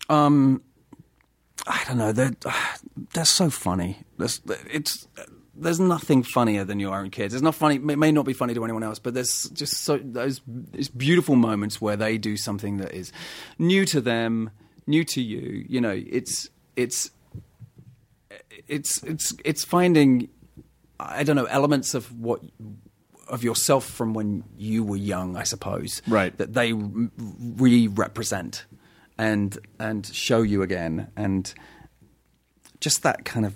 Um, 0.09 0.61
I 1.67 1.83
don't 1.87 1.97
know. 1.97 2.11
They're 2.11 2.33
they're 3.13 3.25
so 3.25 3.49
funny. 3.49 3.99
There's, 4.17 4.41
it's 4.69 5.07
there's 5.61 5.79
nothing 5.79 6.23
funnier 6.23 6.63
than 6.63 6.79
your 6.79 6.95
own 6.95 7.09
kids. 7.09 7.33
It's 7.33 7.43
not 7.43 7.55
funny. 7.55 7.75
It 7.75 7.97
may 7.97 8.11
not 8.11 8.25
be 8.25 8.33
funny 8.33 8.53
to 8.53 8.63
anyone 8.63 8.83
else, 8.83 8.99
but 8.99 9.13
there's 9.13 9.49
just 9.49 9.77
so 9.81 9.97
those 9.97 10.41
these 10.47 10.89
beautiful 10.89 11.35
moments 11.35 11.79
where 11.79 11.95
they 11.95 12.17
do 12.17 12.35
something 12.35 12.77
that 12.77 12.93
is 12.93 13.11
new 13.59 13.85
to 13.85 14.01
them, 14.01 14.49
new 14.87 15.03
to 15.05 15.21
you. 15.21 15.65
You 15.69 15.79
know, 15.79 16.01
it's 16.05 16.49
it's 16.75 17.11
it's 18.67 19.03
it's 19.03 19.33
it's 19.45 19.63
finding 19.63 20.29
I 20.99 21.23
don't 21.23 21.35
know 21.35 21.45
elements 21.45 21.93
of 21.93 22.11
what 22.19 22.41
of 23.27 23.43
yourself 23.43 23.85
from 23.85 24.13
when 24.13 24.43
you 24.57 24.83
were 24.83 24.97
young, 24.97 25.37
I 25.37 25.43
suppose. 25.43 26.01
Right. 26.07 26.35
That 26.37 26.53
they 26.53 26.73
re 26.73 27.87
represent 27.87 28.65
and 29.17 29.57
and 29.79 30.05
show 30.07 30.41
you 30.41 30.63
again 30.63 31.11
and 31.15 31.53
just 32.79 33.03
that 33.03 33.25
kind 33.25 33.45
of 33.45 33.55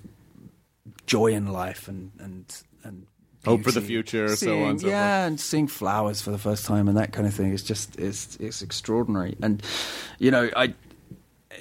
joy 1.05 1.27
in 1.27 1.51
life 1.51 1.87
and 1.87 2.11
and 2.19 2.63
and 2.83 3.07
Hope 3.45 3.63
for 3.63 3.71
the 3.71 3.81
future, 3.81 4.35
so 4.35 4.63
on 4.63 4.79
so 4.79 4.87
yeah, 4.87 5.25
and 5.27 5.39
seeing 5.39 5.67
flowers 5.67 6.19
for 6.19 6.31
the 6.31 6.37
first 6.39 6.65
time 6.65 6.87
and 6.87 6.97
that 6.97 7.13
kind 7.13 7.27
of 7.27 7.33
thing 7.33 7.53
is 7.53 7.61
just 7.61 7.95
it's 7.99 8.35
it's 8.37 8.63
extraordinary. 8.63 9.35
And 9.39 9.61
you 10.17 10.31
know, 10.31 10.49
I 10.55 10.73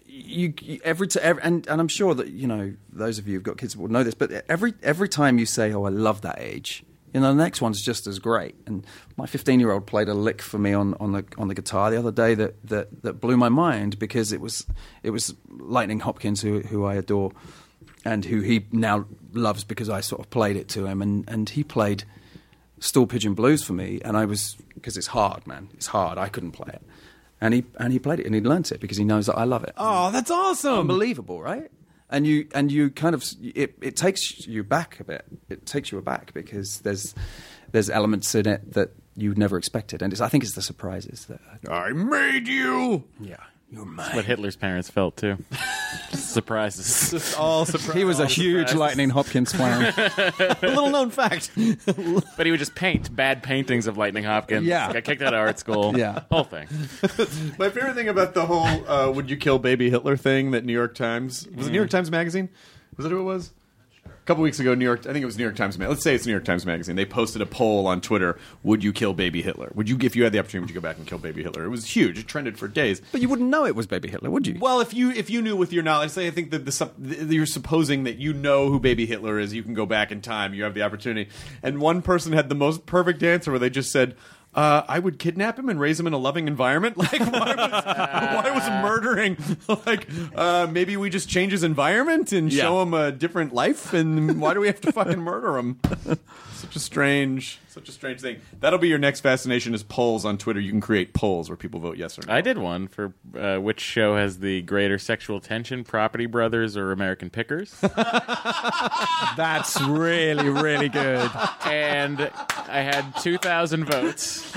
you, 0.06 0.54
you 0.62 0.80
every 0.82 1.08
time 1.08 1.38
and 1.42 1.66
and 1.68 1.80
I'm 1.80 1.88
sure 1.88 2.14
that 2.14 2.28
you 2.28 2.46
know 2.46 2.72
those 2.90 3.18
of 3.18 3.28
you 3.28 3.34
who've 3.34 3.42
got 3.42 3.58
kids 3.58 3.76
will 3.76 3.88
know 3.88 4.02
this, 4.02 4.14
but 4.14 4.32
every 4.48 4.72
every 4.82 5.10
time 5.10 5.38
you 5.38 5.44
say, 5.44 5.74
"Oh, 5.74 5.84
I 5.84 5.90
love 5.90 6.22
that 6.22 6.38
age," 6.38 6.84
you 7.12 7.20
know, 7.20 7.28
the 7.28 7.42
next 7.42 7.60
one's 7.60 7.80
just 7.80 8.06
as 8.06 8.18
great. 8.18 8.56
And 8.66 8.84
my 9.16 9.26
15 9.26 9.60
year 9.60 9.70
old 9.70 9.86
played 9.86 10.08
a 10.08 10.14
lick 10.14 10.42
for 10.42 10.58
me 10.58 10.72
on, 10.72 10.94
on 10.94 11.12
the 11.12 11.24
on 11.38 11.48
the 11.48 11.54
guitar 11.54 11.90
the 11.90 11.96
other 11.96 12.10
day 12.10 12.34
that, 12.34 12.66
that 12.66 13.02
that 13.02 13.14
blew 13.20 13.36
my 13.36 13.48
mind 13.48 13.98
because 13.98 14.32
it 14.32 14.40
was 14.40 14.66
it 15.02 15.10
was 15.10 15.34
Lightning 15.48 16.00
Hopkins 16.00 16.40
who 16.40 16.60
who 16.60 16.84
I 16.84 16.94
adore 16.94 17.32
and 18.04 18.24
who 18.24 18.40
he 18.40 18.66
now 18.72 19.06
loves 19.32 19.64
because 19.64 19.88
I 19.88 20.00
sort 20.00 20.20
of 20.20 20.30
played 20.30 20.56
it 20.56 20.68
to 20.70 20.86
him 20.86 21.02
and 21.02 21.24
and 21.28 21.48
he 21.48 21.64
played 21.64 22.04
Stool 22.80 23.06
Pigeon 23.06 23.34
Blues 23.34 23.62
for 23.62 23.72
me 23.72 24.00
and 24.04 24.16
I 24.16 24.24
was 24.24 24.56
because 24.74 24.96
it's 24.96 25.08
hard, 25.08 25.46
man, 25.46 25.68
it's 25.74 25.86
hard. 25.86 26.18
I 26.18 26.28
couldn't 26.28 26.52
play 26.52 26.70
it. 26.72 26.82
And 27.40 27.54
he 27.54 27.64
and 27.78 27.92
he 27.92 27.98
played 27.98 28.20
it 28.20 28.26
and 28.26 28.34
he 28.34 28.40
learnt 28.40 28.72
it 28.72 28.80
because 28.80 28.96
he 28.96 29.04
knows 29.04 29.26
that 29.26 29.36
I 29.36 29.44
love 29.44 29.64
it. 29.64 29.74
Oh, 29.76 30.10
that's 30.10 30.30
awesome. 30.30 30.80
Unbelievable, 30.80 31.42
right? 31.42 31.70
And 32.10 32.26
you 32.26 32.46
and 32.54 32.70
you 32.70 32.90
kind 32.90 33.14
of 33.14 33.24
it, 33.42 33.76
it 33.80 33.96
takes 33.96 34.46
you 34.46 34.62
back 34.62 35.00
a 35.00 35.04
bit. 35.04 35.24
It 35.48 35.66
takes 35.66 35.90
you 35.90 35.98
aback 35.98 36.32
because 36.32 36.80
there's 36.80 37.14
there's 37.72 37.90
elements 37.90 38.34
in 38.34 38.46
it 38.46 38.74
that 38.74 38.90
you 39.16 39.34
never 39.34 39.56
expected, 39.56 40.02
and 40.02 40.12
it's, 40.12 40.20
I 40.20 40.28
think 40.28 40.44
it's 40.44 40.54
the 40.54 40.62
surprises 40.62 41.26
that. 41.26 41.40
I 41.70 41.90
made 41.90 42.46
you. 42.48 43.04
Yeah, 43.20 43.42
you're 43.74 43.96
That's 43.96 44.14
what 44.14 44.24
Hitler's 44.24 44.56
parents 44.56 44.88
felt 44.88 45.16
too. 45.16 45.36
Surprises. 46.12 47.10
Just 47.10 47.38
all 47.38 47.64
surprise. 47.64 47.96
He 47.96 48.04
was 48.04 48.20
a 48.20 48.26
huge 48.26 48.74
Lightning 48.74 49.10
Hopkins 49.10 49.52
fan. 49.52 49.92
a 49.96 50.56
little 50.62 50.90
known 50.90 51.10
fact. 51.10 51.50
But 52.36 52.46
he 52.46 52.50
would 52.50 52.60
just 52.60 52.74
paint 52.74 53.14
bad 53.14 53.42
paintings 53.42 53.86
of 53.86 53.96
Lightning 53.96 54.24
Hopkins. 54.24 54.66
Yeah. 54.66 54.92
Got 54.92 55.04
kicked 55.04 55.22
out 55.22 55.34
of 55.34 55.40
art 55.40 55.58
school. 55.58 55.96
Yeah. 55.96 56.22
Whole 56.30 56.44
thing. 56.44 56.66
My 57.58 57.70
favorite 57.70 57.94
thing 57.94 58.08
about 58.08 58.34
the 58.34 58.46
whole 58.46 58.66
uh, 58.88 59.10
"Would 59.10 59.30
you 59.30 59.36
kill 59.36 59.58
baby 59.58 59.90
Hitler" 59.90 60.16
thing 60.16 60.52
that 60.52 60.64
New 60.64 60.72
York 60.72 60.94
Times 60.94 61.46
was 61.54 61.68
it 61.68 61.70
New 61.70 61.78
York 61.78 61.90
Times 61.90 62.10
Magazine? 62.10 62.48
Was 62.96 63.04
that 63.04 63.10
who 63.10 63.20
it 63.20 63.24
was? 63.24 63.52
A 64.24 64.26
couple 64.26 64.42
weeks 64.42 64.58
ago, 64.58 64.74
New 64.74 64.86
York. 64.86 65.00
I 65.00 65.12
think 65.12 65.22
it 65.22 65.26
was 65.26 65.36
New 65.36 65.44
York 65.44 65.54
Times. 65.54 65.78
Let's 65.78 66.02
say 66.02 66.14
it's 66.14 66.24
New 66.24 66.32
York 66.32 66.46
Times 66.46 66.64
Magazine. 66.64 66.96
They 66.96 67.04
posted 67.04 67.42
a 67.42 67.46
poll 67.46 67.86
on 67.86 68.00
Twitter: 68.00 68.38
Would 68.62 68.82
you 68.82 68.90
kill 68.90 69.12
baby 69.12 69.42
Hitler? 69.42 69.70
Would 69.74 69.86
you, 69.86 69.98
if 70.00 70.16
you 70.16 70.24
had 70.24 70.32
the 70.32 70.38
opportunity, 70.38 70.60
would 70.62 70.70
you 70.70 70.80
go 70.80 70.88
back 70.88 70.96
and 70.96 71.06
kill 71.06 71.18
baby 71.18 71.42
Hitler? 71.42 71.66
It 71.66 71.68
was 71.68 71.84
huge. 71.84 72.18
It 72.18 72.26
trended 72.26 72.58
for 72.58 72.66
days. 72.66 73.02
but 73.12 73.20
you 73.20 73.28
wouldn't 73.28 73.50
know 73.50 73.66
it 73.66 73.76
was 73.76 73.86
Baby 73.86 74.08
Hitler, 74.08 74.30
would 74.30 74.46
you? 74.46 74.56
Well, 74.58 74.80
if 74.80 74.94
you 74.94 75.10
if 75.10 75.28
you 75.28 75.42
knew 75.42 75.56
with 75.56 75.74
your 75.74 75.82
knowledge, 75.82 76.12
say 76.12 76.26
I 76.26 76.30
think 76.30 76.52
that 76.52 76.64
the, 76.64 76.72
sup- 76.72 76.96
th- 76.96 77.20
you're 77.30 77.44
supposing 77.44 78.04
that 78.04 78.16
you 78.16 78.32
know 78.32 78.70
who 78.70 78.80
Baby 78.80 79.04
Hitler 79.04 79.38
is, 79.38 79.52
you 79.52 79.62
can 79.62 79.74
go 79.74 79.84
back 79.84 80.10
in 80.10 80.22
time. 80.22 80.54
You 80.54 80.64
have 80.64 80.72
the 80.72 80.80
opportunity. 80.80 81.28
And 81.62 81.78
one 81.78 82.00
person 82.00 82.32
had 82.32 82.48
the 82.48 82.54
most 82.54 82.86
perfect 82.86 83.22
answer 83.22 83.50
where 83.50 83.60
they 83.60 83.68
just 83.68 83.92
said. 83.92 84.16
Uh, 84.54 84.82
I 84.88 84.98
would 85.00 85.18
kidnap 85.18 85.58
him 85.58 85.68
and 85.68 85.80
raise 85.80 85.98
him 85.98 86.06
in 86.06 86.12
a 86.12 86.18
loving 86.18 86.46
environment. 86.46 86.96
Like, 87.04 87.20
why 87.20 87.54
was, 87.56 87.84
why 87.84 88.50
was 88.54 88.68
murdering? 88.82 89.36
Like, 89.86 90.06
uh, 90.36 90.66
maybe 90.70 90.96
we 90.96 91.10
just 91.10 91.28
change 91.28 91.52
his 91.52 91.64
environment 91.64 92.32
and 92.32 92.52
Yeah. 92.52 92.62
show 92.64 92.82
him 92.82 92.94
a 92.94 93.10
different 93.12 93.52
life. 93.52 93.92
And 93.92 94.40
why 94.40 94.54
do 94.54 94.60
we 94.60 94.68
have 94.68 94.80
to 94.82 94.92
fucking 94.92 95.20
murder 95.20 95.58
him? 95.58 95.80
Such 96.54 96.76
a 96.76 96.80
strange, 96.80 97.58
such 97.74 97.88
a 97.88 97.92
strange 97.92 98.20
thing. 98.20 98.38
That'll 98.60 98.78
be 98.78 98.88
your 98.88 98.98
next 98.98 99.20
fascination 99.20 99.74
is 99.74 99.82
polls 99.82 100.24
on 100.24 100.38
Twitter. 100.38 100.60
You 100.60 100.70
can 100.70 100.80
create 100.80 101.12
polls 101.12 101.48
where 101.50 101.56
people 101.56 101.80
vote 101.80 101.96
yes 101.96 102.18
or 102.18 102.22
no. 102.26 102.32
I 102.32 102.40
did 102.40 102.56
one 102.58 102.86
for 102.88 103.12
uh, 103.36 103.56
which 103.58 103.80
show 103.80 104.16
has 104.16 104.38
the 104.38 104.62
greater 104.62 104.98
sexual 104.98 105.40
tension, 105.40 105.84
Property 105.84 106.26
Brothers 106.26 106.76
or 106.76 106.92
American 106.92 107.30
Pickers, 107.30 107.74
That's 109.36 109.80
really, 109.82 110.48
really 110.48 110.88
good. 110.88 111.30
and 111.66 112.20
I 112.68 112.80
had 112.80 113.04
two 113.20 113.38
thousand 113.38 113.84
votes, 113.86 114.54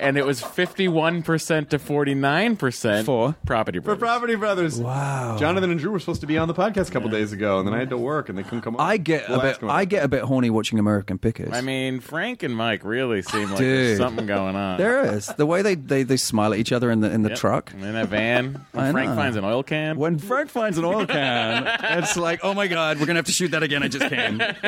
and 0.00 0.16
it 0.16 0.24
was 0.24 0.40
fifty-one 0.40 1.22
percent 1.22 1.70
to 1.70 1.78
forty-nine 1.78 2.56
percent 2.56 3.06
For? 3.06 3.34
Property 3.46 3.78
Brothers. 3.80 3.96
For 3.96 3.98
Brothers. 3.98 4.18
Property 4.18 4.34
Brothers. 4.36 4.80
Wow. 4.80 5.36
Jonathan 5.38 5.70
and 5.70 5.80
Drew 5.80 5.90
were 5.92 5.98
supposed 6.00 6.20
to 6.20 6.26
be 6.26 6.38
on 6.38 6.48
the 6.48 6.54
podcast 6.54 6.88
a 6.88 6.92
couple 6.92 7.08
days 7.10 7.32
ago, 7.32 7.58
and 7.58 7.66
then 7.66 7.74
I 7.74 7.78
had 7.78 7.90
to 7.90 7.98
work, 7.98 8.28
and 8.28 8.38
they 8.38 8.42
couldn't 8.42 8.62
come 8.62 8.76
on. 8.76 8.80
I 8.88 8.96
get 8.96 9.28
We'll 9.28 9.40
a 9.40 9.42
bit. 9.42 9.60
them 9.60 9.70
I 9.70 9.84
get 9.84 10.04
a 10.04 10.08
bit 10.08 10.22
horny 10.22 10.50
watching 10.50 10.78
American 10.78 11.18
Pickers. 11.18 11.50
I 11.52 11.60
mean, 11.60 12.00
Frank 12.28 12.42
and 12.42 12.54
Mike 12.54 12.84
really 12.84 13.22
seem 13.22 13.48
like 13.48 13.56
Dude. 13.56 13.86
there's 13.86 13.96
something 13.96 14.26
going 14.26 14.54
on. 14.54 14.76
there 14.76 15.14
is 15.14 15.28
the 15.38 15.46
way 15.46 15.62
they, 15.62 15.74
they, 15.74 16.02
they 16.02 16.18
smile 16.18 16.52
at 16.52 16.58
each 16.58 16.72
other 16.72 16.90
in 16.90 17.00
the 17.00 17.10
in 17.10 17.22
the 17.22 17.30
Yep. 17.30 17.38
truck. 17.38 17.72
in 17.72 17.80
that 17.94 18.08
van. 18.08 18.66
When 18.72 18.92
Frank 18.92 19.08
know. 19.08 19.16
finds 19.16 19.36
an 19.38 19.44
oil 19.44 19.62
can. 19.62 19.96
When 19.96 20.18
Frank 20.18 20.50
finds 20.50 20.76
an 20.76 20.84
oil 20.84 21.06
can, 21.06 21.66
it's 21.98 22.18
like, 22.18 22.40
oh 22.42 22.52
my 22.52 22.66
god, 22.66 23.00
we're 23.00 23.06
gonna 23.06 23.20
have 23.20 23.24
to 23.26 23.32
shoot 23.32 23.52
that 23.52 23.62
again. 23.62 23.82
I 23.82 23.88
just 23.88 24.10
came. 24.10 24.40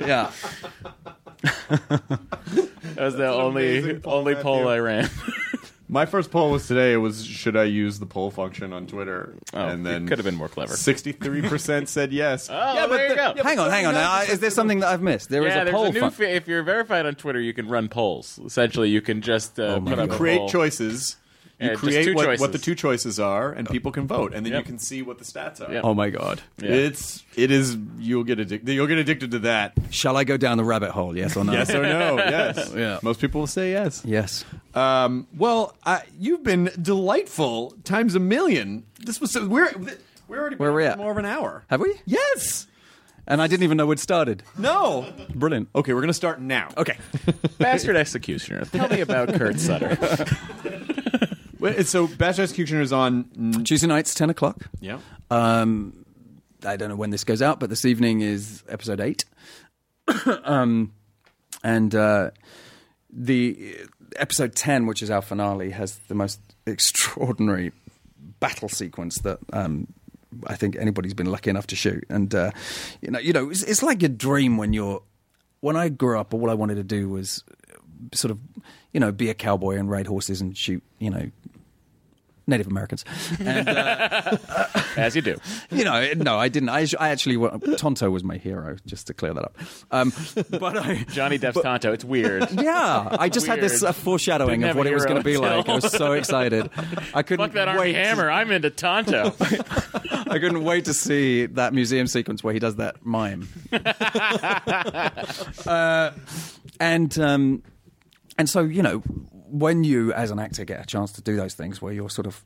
yeah. 0.00 0.32
that 1.70 2.96
was 2.96 3.14
the 3.14 3.28
only 3.28 3.78
amazing 3.78 4.00
poll, 4.00 4.14
only 4.14 4.34
poll 4.34 4.64
Matthew. 4.64 4.70
I 4.70 4.78
ran. 4.80 5.10
My 5.92 6.06
first 6.06 6.30
poll 6.30 6.52
was 6.52 6.68
today. 6.68 6.92
It 6.92 6.98
was 6.98 7.24
should 7.26 7.56
I 7.56 7.64
use 7.64 7.98
the 7.98 8.06
poll 8.06 8.30
function 8.30 8.72
on 8.72 8.86
Twitter? 8.86 9.34
Oh, 9.52 9.66
and 9.66 9.84
then 9.84 10.04
it 10.04 10.08
could 10.08 10.18
have 10.18 10.24
been 10.24 10.36
more 10.36 10.48
clever. 10.48 10.76
Sixty-three 10.76 11.42
percent 11.42 11.88
said 11.96 12.12
yes. 12.12 12.48
Oh, 12.48 12.74
yeah, 12.74 12.86
there 12.86 13.08
you 13.08 13.16
go. 13.16 13.42
hang 13.42 13.58
on, 13.58 13.70
hang 13.70 13.86
on. 13.86 13.94
Now, 13.94 14.22
is 14.22 14.38
there 14.38 14.50
something 14.50 14.78
that 14.80 14.88
I've 14.88 15.02
missed? 15.02 15.30
There 15.30 15.44
is 15.46 15.52
yeah, 15.52 15.62
a 15.64 15.70
poll. 15.72 15.86
a 15.86 15.92
new 15.92 16.00
fun- 16.00 16.10
fe- 16.12 16.36
if 16.36 16.46
you're 16.46 16.62
verified 16.62 17.06
on 17.06 17.16
Twitter, 17.16 17.40
you 17.40 17.52
can 17.52 17.66
run 17.68 17.88
polls. 17.88 18.38
Essentially, 18.44 18.88
you 18.88 19.00
can 19.00 19.20
just 19.20 19.58
uh, 19.58 19.80
put 19.80 19.88
You 19.98 20.04
up 20.04 20.10
a 20.10 20.16
create 20.16 20.38
poll. 20.38 20.48
choices. 20.48 21.16
You 21.60 21.68
Yeah, 21.70 21.74
create 21.74 22.14
what, 22.14 22.40
what 22.40 22.52
the 22.52 22.58
two 22.58 22.74
choices 22.74 23.20
are, 23.20 23.52
and 23.52 23.68
people 23.68 23.92
can 23.92 24.06
vote, 24.06 24.32
and 24.34 24.46
then 24.46 24.52
Yep. 24.54 24.60
you 24.60 24.64
can 24.64 24.78
see 24.78 25.02
what 25.02 25.18
the 25.18 25.24
stats 25.24 25.60
are. 25.66 25.70
Yep. 25.70 25.84
oh 25.84 25.92
my 25.92 26.08
god! 26.08 26.40
Yeah. 26.58 26.70
It's 26.70 27.22
it 27.36 27.50
is 27.50 27.76
you'll 27.98 28.24
get 28.24 28.40
addicted. 28.40 28.72
You'll 28.72 28.86
get 28.86 28.96
addicted 28.98 29.30
to 29.32 29.38
that. 29.40 29.74
Shall 29.90 30.16
I 30.16 30.24
go 30.24 30.36
down 30.38 30.56
the 30.56 30.64
rabbit 30.64 30.90
hole? 30.92 31.14
Yes 31.16 31.36
or 31.36 31.44
no? 31.44 31.52
Yes 31.52 31.70
or 31.74 31.82
no? 31.82 32.16
Yes. 32.30 32.72
Yeah. 32.74 32.98
Most 33.02 33.20
people 33.20 33.40
will 33.40 33.46
say 33.46 33.72
yes. 33.72 34.02
Yes. 34.06 34.44
Um, 34.74 35.26
well, 35.36 35.76
uh, 35.84 36.00
you've 36.18 36.42
been 36.42 36.70
delightful 36.80 37.74
times 37.84 38.14
a 38.14 38.20
million. 38.20 38.84
This 38.98 39.20
was 39.20 39.30
so, 39.32 39.46
we're 39.46 39.70
we're 40.28 40.38
already 40.40 40.56
Where 40.56 40.70
been 40.70 40.76
we 40.76 40.86
on 40.86 40.92
at? 40.92 40.98
more 40.98 41.10
of 41.12 41.18
an 41.18 41.26
hour. 41.26 41.64
Have 41.68 41.80
we? 41.80 41.94
Yes. 42.06 42.66
And 43.26 43.40
I 43.42 43.46
didn't 43.46 43.62
even 43.64 43.76
know 43.76 43.86
we'd 43.86 44.00
started. 44.00 44.42
No. 44.58 45.06
Brilliant. 45.34 45.68
Okay, 45.74 45.92
we're 45.92 46.00
gonna 46.00 46.12
start 46.14 46.40
now. 46.40 46.68
Okay. 46.76 46.96
Bastard 47.58 47.94
Executioner. 47.96 48.64
Tell 48.64 48.88
me 48.88 49.02
about 49.02 49.32
Kurt 49.34 49.60
Sutter. 49.60 49.96
Wait, 51.60 51.86
So, 51.86 52.06
Bastard 52.06 52.44
Executioner 52.44 52.80
is 52.80 52.92
on. 52.92 53.24
mm, 53.24 53.64
Tuesday 53.64 53.86
nights, 53.86 54.14
ten 54.14 54.30
o'clock. 54.30 54.66
Yeah. 54.80 54.98
Um, 55.30 56.04
I 56.64 56.76
don't 56.76 56.88
know 56.88 56.96
when 56.96 57.10
this 57.10 57.24
goes 57.24 57.42
out, 57.42 57.60
but 57.60 57.70
this 57.70 57.84
evening 57.84 58.20
is 58.22 58.62
episode 58.68 59.00
eight. 59.00 59.24
um, 60.44 60.92
and 61.62 61.94
uh, 61.94 62.30
the 63.12 63.76
episode 64.16 64.54
ten, 64.54 64.86
which 64.86 65.02
is 65.02 65.10
our 65.10 65.22
finale, 65.22 65.70
has 65.70 65.96
the 66.08 66.14
most 66.14 66.40
extraordinary 66.66 67.72
battle 68.40 68.68
sequence 68.68 69.18
that 69.18 69.38
um, 69.52 69.86
I 70.46 70.56
think 70.56 70.76
anybody's 70.76 71.14
been 71.14 71.26
lucky 71.30 71.50
enough 71.50 71.66
to 71.68 71.76
shoot. 71.76 72.04
And 72.08 72.34
uh, 72.34 72.50
you 73.00 73.10
know, 73.10 73.18
you 73.18 73.32
know, 73.32 73.50
it's, 73.50 73.62
it's 73.62 73.82
like 73.82 74.02
a 74.02 74.08
dream 74.08 74.56
when 74.56 74.72
you're. 74.72 75.02
When 75.62 75.76
I 75.76 75.90
grew 75.90 76.18
up, 76.18 76.32
all 76.32 76.48
I 76.48 76.54
wanted 76.54 76.76
to 76.76 76.82
do 76.82 77.10
was 77.10 77.44
sort 78.14 78.30
of, 78.30 78.40
you 78.94 79.00
know, 79.00 79.12
be 79.12 79.28
a 79.28 79.34
cowboy 79.34 79.76
and 79.76 79.90
ride 79.90 80.06
horses 80.06 80.40
and 80.40 80.56
shoot, 80.56 80.82
you 80.98 81.10
know, 81.10 81.30
Native 82.50 82.66
Americans. 82.66 83.04
And, 83.40 83.68
uh, 83.68 84.36
As 84.96 85.16
you 85.16 85.22
do. 85.22 85.36
you 85.70 85.84
know, 85.84 86.12
no, 86.16 86.38
I 86.38 86.48
didn't. 86.48 86.68
I, 86.68 86.86
I 86.98 87.08
actually, 87.10 87.36
Tonto 87.76 88.10
was 88.10 88.22
my 88.24 88.36
hero, 88.36 88.76
just 88.86 89.06
to 89.06 89.14
clear 89.14 89.32
that 89.34 89.44
up. 89.44 89.56
Um, 89.90 90.12
but 90.50 90.76
I, 90.76 91.04
Johnny 91.10 91.38
Depp's 91.38 91.62
Tonto. 91.62 91.92
It's 91.92 92.04
weird. 92.04 92.50
yeah, 92.50 93.08
I 93.18 93.28
just 93.28 93.46
had 93.46 93.60
this 93.60 93.82
uh, 93.82 93.92
foreshadowing 93.92 94.60
Didn't 94.60 94.70
of 94.72 94.76
what 94.76 94.86
it 94.86 94.94
was 94.94 95.04
going 95.06 95.18
to 95.18 95.24
be 95.24 95.36
like. 95.36 95.68
I 95.68 95.74
was 95.74 95.90
so 95.90 96.12
excited. 96.20 96.68
I 97.14 97.22
couldn't 97.22 97.46
Fuck 97.46 97.54
that 97.54 97.68
Armie 97.68 97.80
wait. 97.80 97.94
Hammer. 97.94 98.30
I'm 98.30 98.50
into 98.50 98.70
Tonto. 98.70 99.34
I 99.40 100.38
couldn't 100.38 100.64
wait 100.64 100.84
to 100.86 100.94
see 100.94 101.46
that 101.46 101.72
museum 101.72 102.06
sequence 102.06 102.42
where 102.44 102.52
he 102.52 102.60
does 102.60 102.76
that 102.76 103.04
mime. 103.04 103.48
uh, 105.66 106.10
and 106.78 107.18
um, 107.18 107.62
and 108.38 108.48
so 108.48 108.60
you 108.60 108.82
know, 108.82 109.02
when 109.50 109.84
you 109.84 110.12
as 110.12 110.30
an 110.30 110.38
actor 110.38 110.64
get 110.64 110.80
a 110.82 110.86
chance 110.86 111.12
to 111.12 111.22
do 111.22 111.36
those 111.36 111.54
things, 111.54 111.80
where 111.82 111.92
you're 111.92 112.10
sort 112.10 112.26
of 112.26 112.44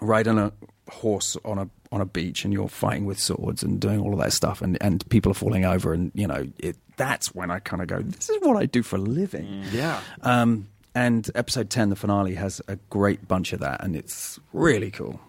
riding 0.00 0.38
a 0.38 0.52
horse 0.90 1.36
on 1.44 1.58
a 1.58 1.68
on 1.92 2.00
a 2.00 2.04
beach 2.04 2.44
and 2.44 2.52
you're 2.52 2.68
fighting 2.68 3.04
with 3.04 3.18
swords 3.18 3.62
and 3.62 3.80
doing 3.80 4.00
all 4.00 4.12
of 4.12 4.18
that 4.18 4.32
stuff, 4.32 4.60
and, 4.62 4.76
and 4.80 5.08
people 5.10 5.30
are 5.30 5.34
falling 5.34 5.64
over, 5.64 5.92
and 5.92 6.10
you 6.14 6.26
know, 6.26 6.46
it, 6.58 6.76
that's 6.96 7.34
when 7.34 7.50
I 7.50 7.60
kind 7.60 7.82
of 7.82 7.88
go, 7.88 8.00
this 8.00 8.28
is 8.28 8.38
what 8.42 8.56
I 8.56 8.66
do 8.66 8.82
for 8.82 8.96
a 8.96 9.00
living. 9.00 9.64
Yeah. 9.72 10.00
Um, 10.22 10.68
and 10.94 11.28
episode 11.34 11.70
ten, 11.70 11.90
the 11.90 11.96
finale, 11.96 12.34
has 12.34 12.60
a 12.68 12.76
great 12.90 13.26
bunch 13.26 13.52
of 13.52 13.60
that, 13.60 13.82
and 13.82 13.96
it's 13.96 14.38
really 14.52 14.90
cool. 14.90 15.20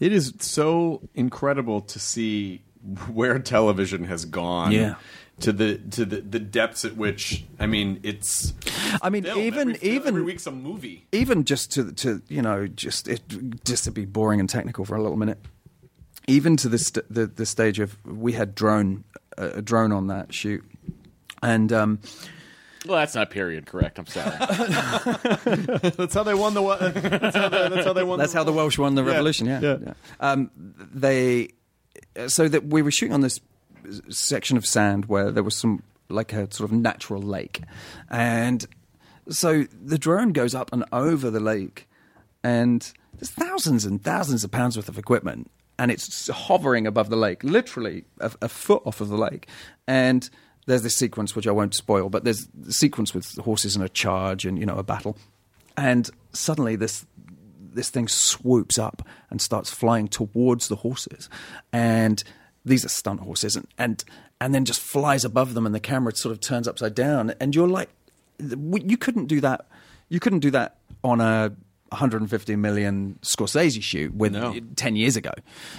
It 0.00 0.12
is 0.12 0.32
so 0.40 1.02
incredible 1.14 1.80
to 1.82 1.98
see 1.98 2.62
where 3.12 3.38
television 3.38 4.04
has 4.04 4.24
gone. 4.24 4.72
Yeah. 4.72 4.94
To 5.40 5.52
the 5.52 5.78
to 5.92 6.04
the, 6.04 6.20
the 6.20 6.40
depths 6.40 6.84
at 6.84 6.96
which 6.96 7.44
I 7.60 7.66
mean 7.66 8.00
it's. 8.02 8.52
I 9.00 9.08
mean, 9.10 9.22
film. 9.24 9.38
even 9.38 9.70
every, 9.76 9.88
even 9.88 10.08
every 10.08 10.22
week's 10.22 10.46
a 10.46 10.50
movie. 10.50 11.06
even 11.12 11.44
just 11.44 11.70
to 11.72 11.92
to 11.92 12.22
you 12.28 12.42
know 12.42 12.66
just 12.66 13.06
it, 13.06 13.22
just 13.64 13.84
to 13.84 13.92
be 13.92 14.04
boring 14.04 14.40
and 14.40 14.48
technical 14.50 14.84
for 14.84 14.96
a 14.96 15.02
little 15.02 15.16
minute 15.16 15.38
even 16.26 16.56
to 16.56 16.68
the 16.68 16.78
st- 16.78 17.06
the, 17.08 17.26
the 17.26 17.46
stage 17.46 17.78
of 17.78 17.96
we 18.04 18.32
had 18.32 18.54
drone 18.54 19.04
uh, 19.38 19.50
a 19.54 19.62
drone 19.62 19.92
on 19.92 20.08
that 20.08 20.34
shoot 20.34 20.64
and 21.40 21.72
um, 21.72 22.00
well, 22.86 22.98
that's 22.98 23.14
not 23.14 23.30
period 23.30 23.66
correct. 23.66 23.98
I'm 23.98 24.06
sorry. 24.06 24.30
That's 25.96 26.14
how 26.14 26.22
they 26.22 26.34
won 26.34 26.54
the. 26.54 26.62
wa- 26.62 26.76
That's 26.78 27.36
how, 27.36 27.48
they, 27.48 27.68
that's 27.68 27.84
how 27.86 27.92
they 27.92 28.02
won. 28.04 28.18
that's 28.18 28.32
how 28.32 28.44
the 28.44 28.52
Welsh 28.52 28.78
won 28.78 28.94
the 28.94 29.04
revolution 29.04 29.46
yeah, 29.46 29.60
yeah. 29.60 29.76
yeah. 29.86 29.92
Um, 30.20 30.50
they 30.56 31.50
so 32.28 32.48
that 32.48 32.64
we 32.66 32.82
were 32.82 32.90
shooting 32.90 33.12
on 33.14 33.20
this 33.20 33.40
section 34.08 34.56
of 34.56 34.66
sand 34.66 35.06
where 35.06 35.30
there 35.30 35.42
was 35.42 35.56
some 35.56 35.82
like 36.08 36.32
a 36.32 36.52
sort 36.52 36.70
of 36.70 36.72
natural 36.72 37.22
lake. 37.22 37.62
And 38.10 38.66
so 39.28 39.64
the 39.64 39.98
drone 39.98 40.32
goes 40.32 40.54
up 40.54 40.72
and 40.72 40.84
over 40.92 41.30
the 41.30 41.40
lake 41.40 41.88
and 42.42 42.92
there's 43.14 43.30
thousands 43.30 43.84
and 43.84 44.02
thousands 44.02 44.44
of 44.44 44.50
pounds 44.50 44.76
worth 44.76 44.88
of 44.88 44.98
equipment 44.98 45.50
and 45.78 45.90
it's 45.90 46.28
hovering 46.28 46.86
above 46.86 47.10
the 47.10 47.16
lake 47.16 47.44
literally 47.44 48.04
a, 48.20 48.32
a 48.42 48.48
foot 48.48 48.82
off 48.86 49.00
of 49.00 49.08
the 49.08 49.18
lake. 49.18 49.48
And 49.86 50.28
there's 50.66 50.82
this 50.82 50.96
sequence 50.96 51.34
which 51.34 51.46
i 51.46 51.50
won't 51.50 51.74
spoil 51.74 52.10
but 52.10 52.24
there's 52.24 52.46
the 52.48 52.74
sequence 52.74 53.14
with 53.14 53.36
horses 53.38 53.74
and 53.74 53.82
a 53.82 53.88
charge 53.88 54.44
and 54.44 54.58
you 54.58 54.66
know 54.66 54.76
a 54.76 54.82
battle. 54.82 55.16
And 55.76 56.10
suddenly 56.32 56.76
this 56.76 57.06
this 57.78 57.90
thing 57.90 58.08
swoops 58.08 58.78
up 58.78 59.06
and 59.30 59.40
starts 59.40 59.70
flying 59.70 60.08
towards 60.08 60.68
the 60.68 60.76
horses. 60.76 61.28
And 61.72 62.22
these 62.64 62.84
are 62.84 62.88
stunt 62.88 63.20
horses 63.20 63.56
and 63.56 63.66
and, 63.78 64.04
and 64.40 64.54
then 64.54 64.64
just 64.64 64.80
flies 64.80 65.24
above 65.24 65.54
them 65.54 65.66
and 65.66 65.74
the 65.74 65.80
camera 65.80 66.14
sort 66.14 66.32
of 66.32 66.40
turns 66.40 66.68
upside 66.68 66.94
down 66.94 67.32
and 67.40 67.54
you're 67.54 67.68
like 67.68 67.88
you 68.38 68.96
couldn't 68.96 69.26
do 69.26 69.40
that 69.40 69.66
you 70.08 70.20
couldn't 70.20 70.40
do 70.40 70.50
that 70.50 70.76
on 71.02 71.20
a 71.20 71.52
150 71.90 72.56
million 72.56 73.18
Scorsese 73.22 73.82
shoot 73.82 74.14
with 74.14 74.32
No. 74.32 74.54
10 74.76 74.96
years 74.96 75.16
ago 75.16 75.32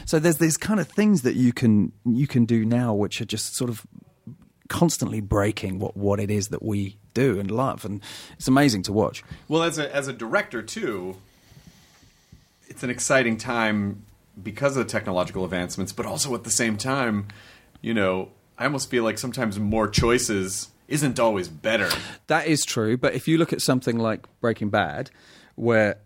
so 0.06 0.18
there's 0.20 0.38
these 0.38 0.58
kind 0.58 0.80
of 0.80 0.88
things 0.88 1.22
that 1.22 1.36
you 1.36 1.54
can 1.54 1.92
you 2.06 2.26
can 2.28 2.46
do 2.46 2.66
now 2.66 2.94
which 2.94 3.22
are 3.22 3.26
just 3.26 3.56
sort 3.56 3.70
of 3.70 3.86
constantly 4.70 5.20
breaking 5.22 5.80
what 5.80 5.96
what 5.96 6.20
it 6.20 6.30
is 6.32 6.50
that 6.50 6.62
we 6.64 6.98
do 7.14 7.40
and 7.40 7.50
love 7.52 7.86
and 7.86 8.02
it's 8.34 8.48
amazing 8.48 8.82
to 8.84 8.94
watch 8.94 9.24
Well, 9.48 9.64
as 9.64 9.78
a 9.80 9.96
as 9.96 10.08
a 10.08 10.14
director 10.14 10.62
too, 10.62 11.16
it's 12.68 12.84
an 12.84 12.90
exciting 12.90 13.38
time 13.38 14.04
because 14.42 14.78
of 14.78 14.86
the 14.86 14.92
technological 14.92 15.44
advancements, 15.44 15.92
but 15.92 16.06
also 16.06 16.34
at 16.36 16.44
the 16.44 16.52
same 16.52 16.78
time, 16.78 17.28
you 17.82 17.94
know, 17.94 18.30
I 18.58 18.66
almost 18.66 18.90
feel 18.90 19.04
like 19.04 19.18
sometimes 19.18 19.60
more 19.60 19.88
choices 19.88 20.70
isn't 20.88 21.20
always 21.20 21.48
better. 21.48 21.90
That 22.28 22.48
is 22.48 22.66
true, 22.66 22.98
but 22.98 23.14
if 23.14 23.28
you 23.28 23.38
look 23.38 23.54
at 23.54 23.62
something 23.62 23.98
like 23.98 24.26
Breaking 24.42 24.70
Bad, 24.70 25.12
where 25.56 25.98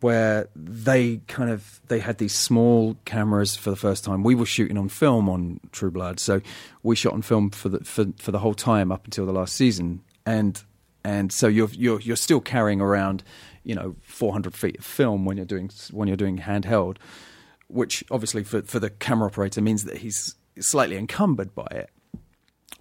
where 0.00 0.48
they 0.54 1.18
kind 1.26 1.50
of 1.50 1.80
they 1.88 2.00
had 2.00 2.18
these 2.18 2.34
small 2.34 2.96
cameras 3.04 3.56
for 3.56 3.70
the 3.70 3.76
first 3.76 4.04
time. 4.04 4.22
We 4.22 4.34
were 4.34 4.46
shooting 4.46 4.76
on 4.76 4.88
film 4.88 5.28
on 5.28 5.60
True 5.72 5.90
Blood, 5.90 6.20
so 6.20 6.40
we 6.82 6.96
shot 6.96 7.14
on 7.14 7.22
film 7.22 7.50
for 7.50 7.68
the 7.68 7.80
for, 7.80 8.06
for 8.18 8.30
the 8.30 8.38
whole 8.38 8.54
time 8.54 8.92
up 8.92 9.04
until 9.04 9.26
the 9.26 9.32
last 9.32 9.54
season, 9.54 10.02
and 10.24 10.62
and 11.04 11.32
so 11.32 11.46
you're 11.46 11.70
you're 11.72 12.00
you're 12.00 12.16
still 12.16 12.40
carrying 12.40 12.80
around, 12.80 13.22
you 13.64 13.74
know, 13.74 13.96
400 14.02 14.54
feet 14.54 14.78
of 14.78 14.84
film 14.84 15.24
when 15.24 15.36
you're 15.36 15.46
doing 15.46 15.70
when 15.92 16.08
you're 16.08 16.16
doing 16.16 16.38
handheld, 16.38 16.98
which 17.68 18.04
obviously 18.10 18.44
for 18.44 18.62
for 18.62 18.78
the 18.78 18.90
camera 18.90 19.28
operator 19.28 19.60
means 19.60 19.84
that 19.84 19.98
he's 19.98 20.34
slightly 20.58 20.96
encumbered 20.96 21.54
by 21.54 21.66
it. 21.70 21.90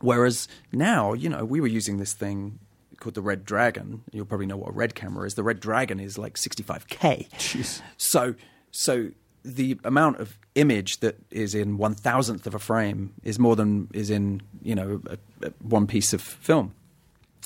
Whereas 0.01 0.47
now, 0.71 1.13
you 1.13 1.29
know, 1.29 1.45
we 1.45 1.61
were 1.61 1.67
using 1.67 1.97
this 1.97 2.13
thing 2.13 2.59
called 2.99 3.15
the 3.15 3.21
Red 3.21 3.45
Dragon. 3.45 4.03
You'll 4.11 4.25
probably 4.25 4.45
know 4.45 4.57
what 4.57 4.69
a 4.69 4.73
Red 4.73 4.95
camera 4.95 5.25
is. 5.25 5.35
The 5.35 5.43
Red 5.43 5.59
Dragon 5.59 5.99
is 5.99 6.17
like 6.17 6.35
65k. 6.35 7.29
Jeez. 7.31 7.81
So, 7.97 8.35
so 8.71 9.11
the 9.43 9.79
amount 9.83 10.19
of 10.19 10.37
image 10.55 10.99
that 10.99 11.17
is 11.29 11.53
in 11.53 11.77
one 11.77 11.93
thousandth 11.93 12.47
of 12.47 12.55
a 12.55 12.59
frame 12.59 13.13
is 13.23 13.37
more 13.37 13.55
than 13.55 13.89
is 13.93 14.09
in 14.09 14.41
you 14.61 14.75
know 14.75 15.01
a, 15.07 15.47
a, 15.47 15.51
one 15.61 15.87
piece 15.87 16.13
of 16.13 16.21
film. 16.21 16.73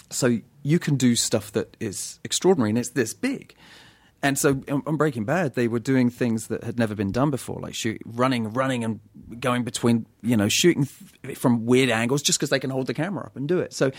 So 0.10 0.40
you 0.64 0.80
can 0.80 0.96
do 0.96 1.16
stuff 1.16 1.52
that 1.52 1.76
is 1.80 2.20
extraordinary, 2.24 2.70
and 2.70 2.80
it's 2.80 2.92
this 2.92 3.14
big. 3.14 3.56
And 4.22 4.38
so 4.38 4.62
on 4.70 4.98
Breaking 4.98 5.24
Bad, 5.24 5.56
they 5.56 5.68
were 5.68 5.80
doing 5.80 6.10
things 6.10 6.48
that 6.48 6.64
had 6.64 6.78
never 6.78 6.94
been 6.94 7.12
done 7.12 7.32
before, 7.32 7.60
like 7.62 7.74
shoot, 7.74 8.02
running, 8.06 8.52
running, 8.52 8.84
and 8.84 9.00
going 9.40 9.64
between, 9.64 10.06
you 10.22 10.36
know, 10.36 10.50
shooting 10.50 10.88
th- 11.24 11.38
from 11.38 11.66
weird 11.66 11.90
angles 11.90 12.22
just 12.22 12.38
because 12.38 12.50
they 12.50 12.60
can 12.60 12.70
hold 12.70 12.88
the 12.88 12.94
camera 12.94 13.26
up 13.26 13.36
and 13.38 13.48
do 13.48 13.60
it. 13.60 13.74
So, 13.74 13.92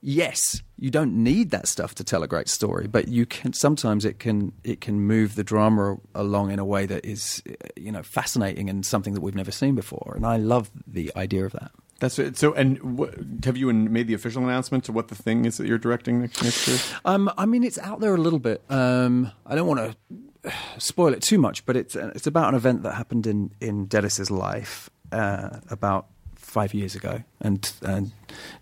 yes, 0.00 0.62
you 0.78 0.90
don't 0.90 1.14
need 1.14 1.50
that 1.50 1.66
stuff 1.66 1.96
to 1.96 2.04
tell 2.04 2.22
a 2.22 2.28
great 2.28 2.48
story, 2.48 2.86
but 2.86 3.08
you 3.08 3.26
can. 3.26 3.52
Sometimes 3.52 4.04
it 4.04 4.20
can 4.20 4.52
it 4.62 4.80
can 4.80 5.00
move 5.00 5.34
the 5.34 5.44
drama 5.44 5.96
along 6.14 6.52
in 6.52 6.60
a 6.60 6.64
way 6.64 6.86
that 6.86 7.04
is, 7.04 7.42
you 7.76 7.90
know, 7.90 8.04
fascinating 8.04 8.70
and 8.70 8.86
something 8.86 9.14
that 9.14 9.20
we've 9.20 9.34
never 9.34 9.52
seen 9.52 9.74
before. 9.74 10.12
And 10.14 10.24
I 10.24 10.36
love 10.36 10.70
the 10.86 11.10
idea 11.16 11.44
of 11.44 11.52
that. 11.52 11.72
That's 11.98 12.18
it. 12.18 12.36
So, 12.36 12.52
and 12.52 12.98
what, 12.98 13.14
have 13.44 13.56
you 13.56 13.72
made 13.72 14.06
the 14.06 14.14
official 14.14 14.42
announcement 14.44 14.84
to 14.84 14.92
what 14.92 15.08
the 15.08 15.14
thing 15.14 15.46
is 15.46 15.56
that 15.56 15.66
you're 15.66 15.78
directing 15.78 16.20
next, 16.20 16.42
next 16.42 16.68
year? 16.68 16.78
Um, 17.04 17.30
I 17.38 17.46
mean, 17.46 17.64
it's 17.64 17.78
out 17.78 18.00
there 18.00 18.14
a 18.14 18.18
little 18.18 18.38
bit. 18.38 18.62
Um, 18.68 19.32
I 19.46 19.54
don't 19.54 19.66
want 19.66 19.80
to 19.80 20.52
spoil 20.78 21.14
it 21.14 21.22
too 21.22 21.38
much, 21.38 21.64
but 21.64 21.76
it's 21.76 21.96
it's 21.96 22.26
about 22.26 22.50
an 22.50 22.54
event 22.54 22.82
that 22.82 22.94
happened 22.94 23.26
in 23.26 23.50
in 23.60 23.86
Denis's 23.86 24.30
life 24.30 24.90
uh, 25.12 25.60
about 25.70 26.06
five 26.34 26.74
years 26.74 26.94
ago, 26.94 27.22
and 27.40 27.72
and 27.82 28.12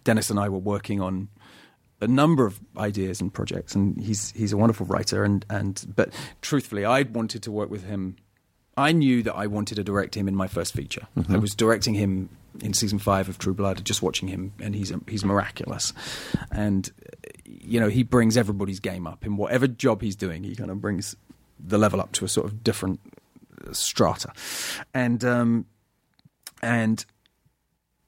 Denis 0.05 0.31
and 0.31 0.39
I 0.39 0.49
were 0.49 0.59
working 0.59 1.01
on 1.01 1.29
a 2.01 2.07
number 2.07 2.47
of 2.47 2.61
ideas 2.77 3.21
and 3.21 3.33
projects, 3.33 3.75
and 3.75 4.01
he's 4.01 4.31
he's 4.33 4.53
a 4.53 4.57
wonderful 4.57 4.87
writer, 4.87 5.25
and 5.25 5.45
and 5.51 5.85
but 5.97 6.11
truthfully, 6.41 6.85
I 6.85 7.03
wanted 7.03 7.43
to 7.45 7.53
work 7.53 7.71
with 7.71 7.85
him. 7.85 8.17
I 8.77 8.93
knew 8.93 9.23
that 9.23 9.35
I 9.35 9.47
wanted 9.47 9.77
to 9.77 9.85
direct 9.85 10.17
him 10.17 10.27
in 10.27 10.35
my 10.35 10.49
first 10.49 10.73
feature. 10.75 11.07
I 11.29 11.37
was 11.37 11.55
directing 11.55 11.95
him 11.95 12.29
in 12.61 12.73
season 12.75 12.99
five 12.99 13.29
of 13.29 13.39
True 13.39 13.55
Blood, 13.55 13.85
just 13.85 14.03
watching 14.03 14.29
him, 14.29 14.53
and 14.61 14.75
he's 14.75 14.93
he's 15.09 15.25
miraculous, 15.25 15.93
and 16.51 16.91
you 17.45 17.81
know 17.81 17.89
he 17.89 18.03
brings 18.03 18.37
everybody's 18.37 18.81
game 18.81 19.07
up 19.07 19.25
in 19.25 19.37
whatever 19.37 19.67
job 19.67 20.03
he's 20.03 20.17
doing. 20.17 20.45
He 20.45 20.55
kind 20.55 20.71
of 20.71 20.81
brings 20.81 21.17
the 21.59 21.79
level 21.79 22.01
up 22.01 22.13
to 22.13 22.25
a 22.25 22.29
sort 22.29 22.47
of 22.47 22.63
different 22.63 23.01
strata, 23.73 24.33
and 24.93 25.25
um, 25.25 25.67
and 26.63 27.05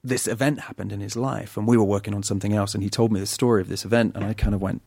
this 0.04 0.28
event 0.28 0.60
happened 0.60 0.92
in 0.92 1.00
his 1.00 1.16
life, 1.16 1.56
and 1.56 1.66
we 1.66 1.76
were 1.76 1.84
working 1.84 2.14
on 2.14 2.22
something 2.22 2.54
else, 2.54 2.74
and 2.74 2.82
he 2.82 2.90
told 2.90 3.12
me 3.12 3.18
the 3.18 3.26
story 3.26 3.60
of 3.60 3.68
this 3.68 3.84
event, 3.84 4.14
and 4.14 4.24
I 4.24 4.34
kind 4.34 4.54
of 4.54 4.62
went, 4.62 4.82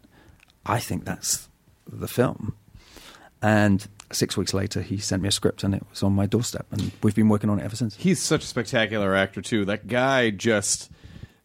I 0.66 0.80
think 0.80 1.04
that's 1.04 1.50
the 1.92 2.08
film. 2.08 2.56
And 3.42 3.86
six 4.12 4.36
weeks 4.38 4.54
later, 4.54 4.82
he 4.82 4.98
sent 4.98 5.22
me 5.22 5.28
a 5.30 5.32
script, 5.32 5.64
and 5.64 5.74
it 5.76 5.84
was 5.90 6.04
on 6.04 6.14
my 6.14 6.26
doorstep, 6.26 6.66
and 6.72 6.92
we've 7.04 7.16
been 7.16 7.30
working 7.30 7.50
on 7.50 7.60
it 7.60 7.64
ever 7.64 7.76
since. 7.76 7.96
He's 7.96 8.22
such 8.22 8.44
a 8.44 8.48
spectacular 8.48 9.16
actor 9.16 9.42
too. 9.42 9.66
That 9.66 9.88
guy 9.88 10.30
just 10.30 10.90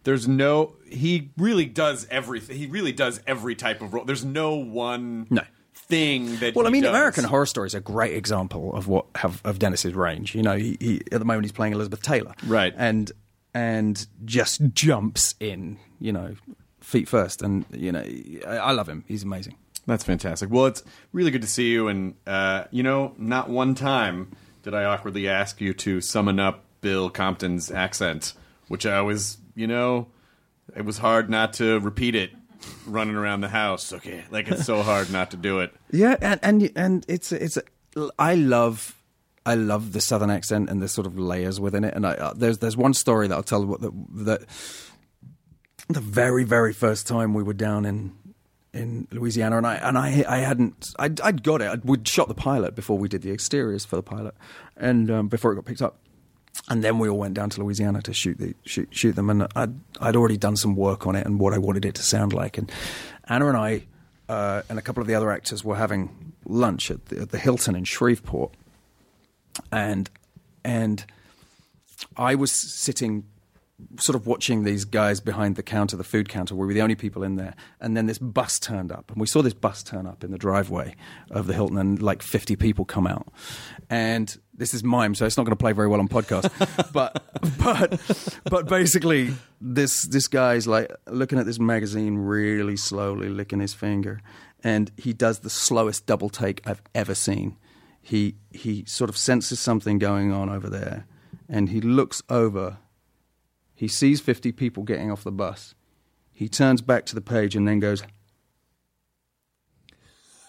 there's 0.05 0.29
no 0.29 0.75
he 0.89 1.31
really 1.37 1.67
does 1.67 2.07
everything. 2.11 2.57
He 2.57 2.67
really 2.67 2.93
does 2.93 3.21
every 3.27 3.55
type 3.55 3.83
of 3.83 3.95
role. 3.95 4.05
There's 4.05 4.25
no 4.25 4.55
one 4.55 5.27
No. 5.31 5.43
thing 5.75 6.37
that 6.39 6.55
Well, 6.55 6.67
I 6.67 6.71
mean, 6.71 6.83
does. 6.83 6.91
American 6.91 7.25
Horror 7.25 7.47
Story 7.47 7.67
is 7.67 7.75
a 7.75 7.81
great 7.81 8.15
example 8.17 8.75
of 8.75 8.87
what 8.89 9.07
have, 9.17 9.41
of 9.45 9.59
Denis's 9.59 9.95
range. 9.95 10.35
You 10.35 10.43
know, 10.43 10.57
he, 10.57 10.77
he 10.81 11.01
at 11.13 11.19
the 11.19 11.25
moment 11.25 11.45
he's 11.45 11.53
playing 11.53 11.73
Elizabeth 11.73 12.03
Taylor, 12.03 12.35
Right. 12.47 12.73
and 12.77 13.11
and 13.55 14.07
just 14.25 14.61
jumps 14.73 15.35
in, 15.41 15.79
you 16.01 16.13
know, 16.13 16.35
feet 16.81 17.09
first, 17.09 17.41
and 17.43 17.65
you 17.73 17.91
know, 17.93 18.05
I, 18.47 18.57
I 18.57 18.71
love 18.73 18.89
him. 18.89 19.05
He's 19.09 19.23
amazing. 19.23 19.57
That's 19.87 20.05
fantastic. 20.05 20.51
Well, 20.51 20.67
it's 20.67 20.83
really 21.13 21.31
good 21.31 21.43
to 21.43 21.49
see 21.49 21.71
you. 21.71 21.89
And, 21.89 22.15
uh, 22.27 22.65
you 22.71 22.83
know, 22.83 23.15
not 23.19 23.49
one 23.49 23.75
time 23.75 24.33
did 24.63 24.75
I 24.75 24.85
awkwardly 24.85 25.29
ask 25.29 25.61
you 25.61 25.75
to 25.75 26.01
summon 26.01 26.41
up 26.41 26.65
Bill 26.81 27.11
Compton's 27.11 27.71
accent, 27.71 28.33
which 28.69 28.87
I 28.87 29.03
was, 29.03 29.39
you 29.55 29.67
know, 29.67 30.09
it 30.75 30.85
was 30.85 30.99
hard 30.99 31.29
not 31.29 31.53
to 31.55 31.79
repeat 31.81 32.15
it 32.15 32.31
running 32.87 33.15
around 33.15 33.43
the 33.43 33.49
house. 33.49 33.93
Okay. 33.93 34.25
Like, 34.31 34.49
it's 34.49 34.65
so 34.65 34.83
hard 34.83 35.11
not 35.11 35.31
to 35.33 35.37
do 35.37 35.61
it. 35.61 35.75
Yeah, 35.91 36.17
and 36.21 36.41
and 36.43 36.73
and 36.75 37.05
it's 37.09 37.31
it's 37.31 37.59
I 38.19 38.35
love 38.35 38.97
I 39.47 39.55
love 39.55 39.93
the 39.93 40.01
southern 40.01 40.31
accent 40.31 40.71
and 40.71 40.81
the 40.81 40.89
sort 40.89 41.07
of 41.07 41.19
layers 41.19 41.61
within 41.61 41.85
it. 41.85 41.95
And 41.95 42.07
I, 42.07 42.15
uh, 42.15 42.35
there's 42.35 42.59
there's 42.59 42.77
one 42.77 42.95
story 42.95 43.29
that 43.29 43.35
I'll 43.35 43.43
tell 43.43 43.67
that, 43.67 43.93
that 44.25 44.41
the 45.89 46.01
very 46.01 46.45
very 46.45 46.73
first 46.73 47.07
time 47.07 47.35
we 47.35 47.43
were 47.43 47.53
down 47.53 47.85
in 47.85 48.13
in 48.75 49.07
Louisiana, 49.13 49.57
and 49.57 49.67
I 49.67 49.75
and 49.77 49.97
I 49.97 50.25
I 50.29 50.39
hadn't 50.39 50.95
I'd, 50.99 51.21
I'd 51.21 51.43
got 51.43 51.63
it. 51.63 51.71
I'd, 51.71 51.85
we'd 51.85 52.07
shot 52.07 52.29
the 52.29 52.35
pilot 52.35 52.75
before 52.75 52.99
we 52.99 53.09
did 53.09 53.23
the 53.23 53.31
exteriors 53.31 53.85
for 53.85 53.97
the 53.97 54.03
pilot, 54.03 54.35
and 54.77 55.11
um, 55.11 55.29
before 55.29 55.53
it 55.53 55.55
got 55.55 55.65
picked 55.65 55.83
up. 55.83 55.99
And 56.69 56.85
then 56.85 56.99
we 56.99 57.09
all 57.09 57.19
went 57.19 57.35
down 57.35 57.51
to 57.51 57.63
Louisiana 57.63 58.01
to 58.03 58.13
shoot 58.13 58.39
the 58.39 58.55
shoot, 58.65 58.89
shoot 58.91 59.17
them, 59.17 59.31
and 59.31 59.47
I'd 59.55 59.75
I'd 60.01 60.17
already 60.17 60.37
done 60.37 60.57
some 60.57 60.77
work 60.77 61.07
on 61.07 61.17
it 61.17 61.25
and 61.27 61.39
what 61.39 61.55
I 61.55 61.59
wanted 61.59 61.85
it 61.85 61.95
to 61.97 62.03
sound 62.03 62.33
like. 62.33 62.59
And 62.59 62.71
Anna 63.29 63.49
and 63.49 63.57
I 63.57 63.85
uh, 64.29 64.63
and 64.69 64.79
a 64.79 64.83
couple 64.83 65.01
of 65.01 65.07
the 65.07 65.15
other 65.15 65.31
actors 65.31 65.65
were 65.65 65.77
having 65.77 66.33
lunch 66.45 66.91
at 66.91 67.07
the, 67.07 67.23
at 67.23 67.31
the 67.31 67.39
Hilton 67.39 67.77
in 67.77 67.85
Shreveport, 67.85 68.53
and 69.71 70.11
and 70.65 71.05
I 72.17 72.35
was 72.35 72.51
sitting 72.51 73.25
sort 73.99 74.15
of 74.15 74.27
watching 74.27 74.63
these 74.63 74.85
guys 74.85 75.21
behind 75.21 75.57
the 75.57 75.63
counter, 75.63 75.97
the 75.97 76.05
food 76.05 76.29
counter. 76.29 76.55
Where 76.55 76.67
we 76.67 76.73
were 76.73 76.75
the 76.75 76.83
only 76.83 76.95
people 76.95 77.23
in 77.23 77.37
there. 77.37 77.55
And 77.81 77.97
then 77.97 78.07
this 78.07 78.19
bus 78.19 78.59
turned 78.59 78.93
up. 78.93 79.11
And 79.11 79.21
we 79.21 79.27
saw 79.27 79.43
this 79.43 79.55
bus 79.55 79.83
turn 79.83 80.07
up 80.07 80.23
in 80.23 80.31
the 80.31 80.39
driveway 80.39 80.95
of 81.31 81.47
the 81.47 81.55
Hilton, 81.55 81.79
and 81.79 82.01
like 82.01 82.23
50 82.23 82.57
people 82.57 82.85
come 82.85 83.07
out. 83.07 83.29
And 83.91 84.37
this 84.55 84.75
is 84.75 84.85
mime, 84.85 85.15
so 85.15 85.27
it's 85.27 85.37
not 85.37 85.45
going 85.45 85.57
to 85.57 85.61
play 85.61 85.73
very 85.73 85.89
well 85.89 86.01
on 86.01 86.09
podcast. 86.09 86.51
but, 86.93 87.25
but, 87.59 88.39
but 88.45 88.69
basically, 88.69 89.35
this, 89.61 90.03
this 90.03 90.29
guy's 90.29 90.67
like 90.67 90.93
looking 91.09 91.39
at 91.39 91.47
this 91.47 91.59
magazine 91.59 92.17
really 92.17 92.77
slowly, 92.77 93.29
licking 93.29 93.61
his 93.61 93.75
finger. 93.75 94.21
And 94.63 94.93
he 94.97 95.13
does 95.13 95.41
the 95.41 95.51
slowest 95.51 96.07
double 96.07 96.31
take 96.31 96.67
I've 96.67 96.83
ever 96.95 97.15
seen. 97.15 97.57
He, 98.01 98.37
he 98.51 98.85
sort 98.87 99.11
of 99.11 99.17
senses 99.17 99.59
something 99.59 99.99
going 99.99 100.33
on 100.33 100.49
over 100.49 100.71
there. 100.71 101.07
And 101.49 101.69
he 101.69 101.81
looks 101.81 102.23
over 102.31 102.79
he 103.75 103.89
sees 103.89 104.21
50 104.21 104.53
people 104.53 104.83
getting 104.83 105.11
off 105.11 105.25
the 105.25 105.33
bus. 105.33 105.75
He 106.33 106.49
turns 106.49 106.83
back 106.83 107.07
to 107.07 107.15
the 107.15 107.21
page 107.21 107.57
and 107.57 107.67
then 107.67 107.81
goes, 107.81 108.03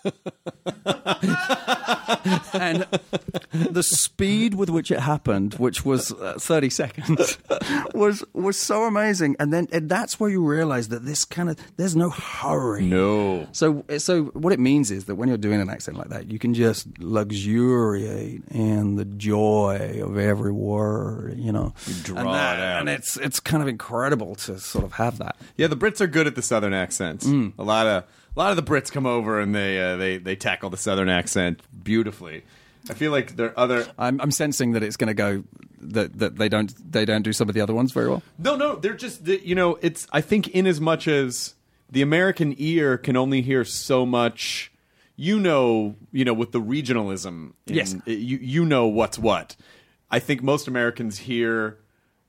and 2.53 2.85
the 3.53 3.83
speed 3.83 4.55
with 4.55 4.69
which 4.69 4.91
it 4.91 4.99
happened, 4.99 5.55
which 5.55 5.85
was 5.85 6.11
uh, 6.13 6.35
30 6.37 6.69
seconds, 6.69 7.37
was 7.93 8.23
was 8.33 8.57
so 8.57 8.83
amazing. 8.83 9.35
And 9.39 9.53
then 9.53 9.67
and 9.71 9.89
that's 9.89 10.19
where 10.19 10.29
you 10.29 10.45
realize 10.45 10.89
that 10.89 11.05
this 11.05 11.25
kind 11.25 11.49
of 11.49 11.57
there's 11.77 11.95
no 11.95 12.09
hurry. 12.09 12.85
No. 12.85 13.47
So 13.51 13.83
so 13.97 14.25
what 14.25 14.53
it 14.53 14.59
means 14.59 14.91
is 14.91 15.05
that 15.05 15.15
when 15.15 15.27
you're 15.29 15.37
doing 15.37 15.61
an 15.61 15.69
accent 15.69 15.97
like 15.97 16.09
that, 16.09 16.31
you 16.31 16.39
can 16.39 16.53
just 16.53 16.87
luxuriate 16.99 18.43
in 18.49 18.95
the 18.95 19.05
joy 19.05 20.01
of 20.03 20.17
every 20.17 20.51
word, 20.51 21.37
you 21.37 21.51
know. 21.51 21.73
draw 22.03 22.19
and 22.19 22.29
it 22.29 22.35
out. 22.35 22.79
And 22.79 22.89
it's 22.89 23.17
it's 23.17 23.39
kind 23.39 23.61
of 23.61 23.69
incredible 23.69 24.35
to 24.35 24.59
sort 24.59 24.85
of 24.85 24.93
have 24.93 25.17
that. 25.19 25.35
Yeah, 25.57 25.67
the 25.67 25.77
Brits 25.77 26.01
are 26.01 26.07
good 26.07 26.27
at 26.27 26.35
the 26.35 26.41
Southern 26.41 26.73
accents. 26.73 27.25
Mm. 27.25 27.53
A 27.57 27.63
lot 27.63 27.87
of 27.87 28.03
a 28.35 28.39
lot 28.39 28.49
of 28.51 28.55
the 28.57 28.63
Brits 28.63 28.91
come 28.91 29.05
over 29.05 29.39
and 29.39 29.53
they 29.55 29.79
uh, 29.81 29.95
they 29.97 30.17
they 30.17 30.35
tackle 30.35 30.69
the 30.69 30.77
Southern 30.77 31.09
accent 31.09 31.61
beautifully. 31.83 32.43
I 32.89 32.93
feel 32.93 33.11
like 33.11 33.35
there 33.35 33.47
are 33.47 33.59
other. 33.59 33.87
I'm, 33.97 34.21
I'm 34.21 34.31
sensing 34.31 34.73
that 34.73 34.83
it's 34.83 34.97
going 34.97 35.07
to 35.07 35.13
go 35.13 35.43
that 35.81 36.19
that 36.19 36.35
they 36.37 36.49
don't 36.49 36.73
they 36.91 37.05
don't 37.05 37.23
do 37.23 37.33
some 37.33 37.49
of 37.49 37.55
the 37.55 37.61
other 37.61 37.73
ones 37.73 37.91
very 37.91 38.09
well. 38.09 38.21
No, 38.37 38.55
no, 38.55 38.75
they're 38.75 38.93
just 38.93 39.25
you 39.27 39.55
know. 39.55 39.77
It's 39.81 40.07
I 40.11 40.21
think 40.21 40.49
in 40.49 40.67
as 40.67 40.79
much 40.79 41.07
as 41.07 41.55
the 41.89 42.01
American 42.01 42.53
ear 42.57 42.97
can 42.97 43.15
only 43.17 43.41
hear 43.41 43.63
so 43.65 44.05
much. 44.05 44.71
You 45.17 45.39
know, 45.39 45.95
you 46.11 46.25
know, 46.25 46.33
with 46.33 46.51
the 46.51 46.59
regionalism. 46.59 47.53
in- 47.67 47.75
Yes. 47.75 47.95
you 48.05 48.37
you 48.41 48.65
know 48.65 48.87
what's 48.87 49.17
what. 49.17 49.55
I 50.11 50.19
think 50.19 50.43
most 50.43 50.67
Americans 50.67 51.19
hear, 51.19 51.77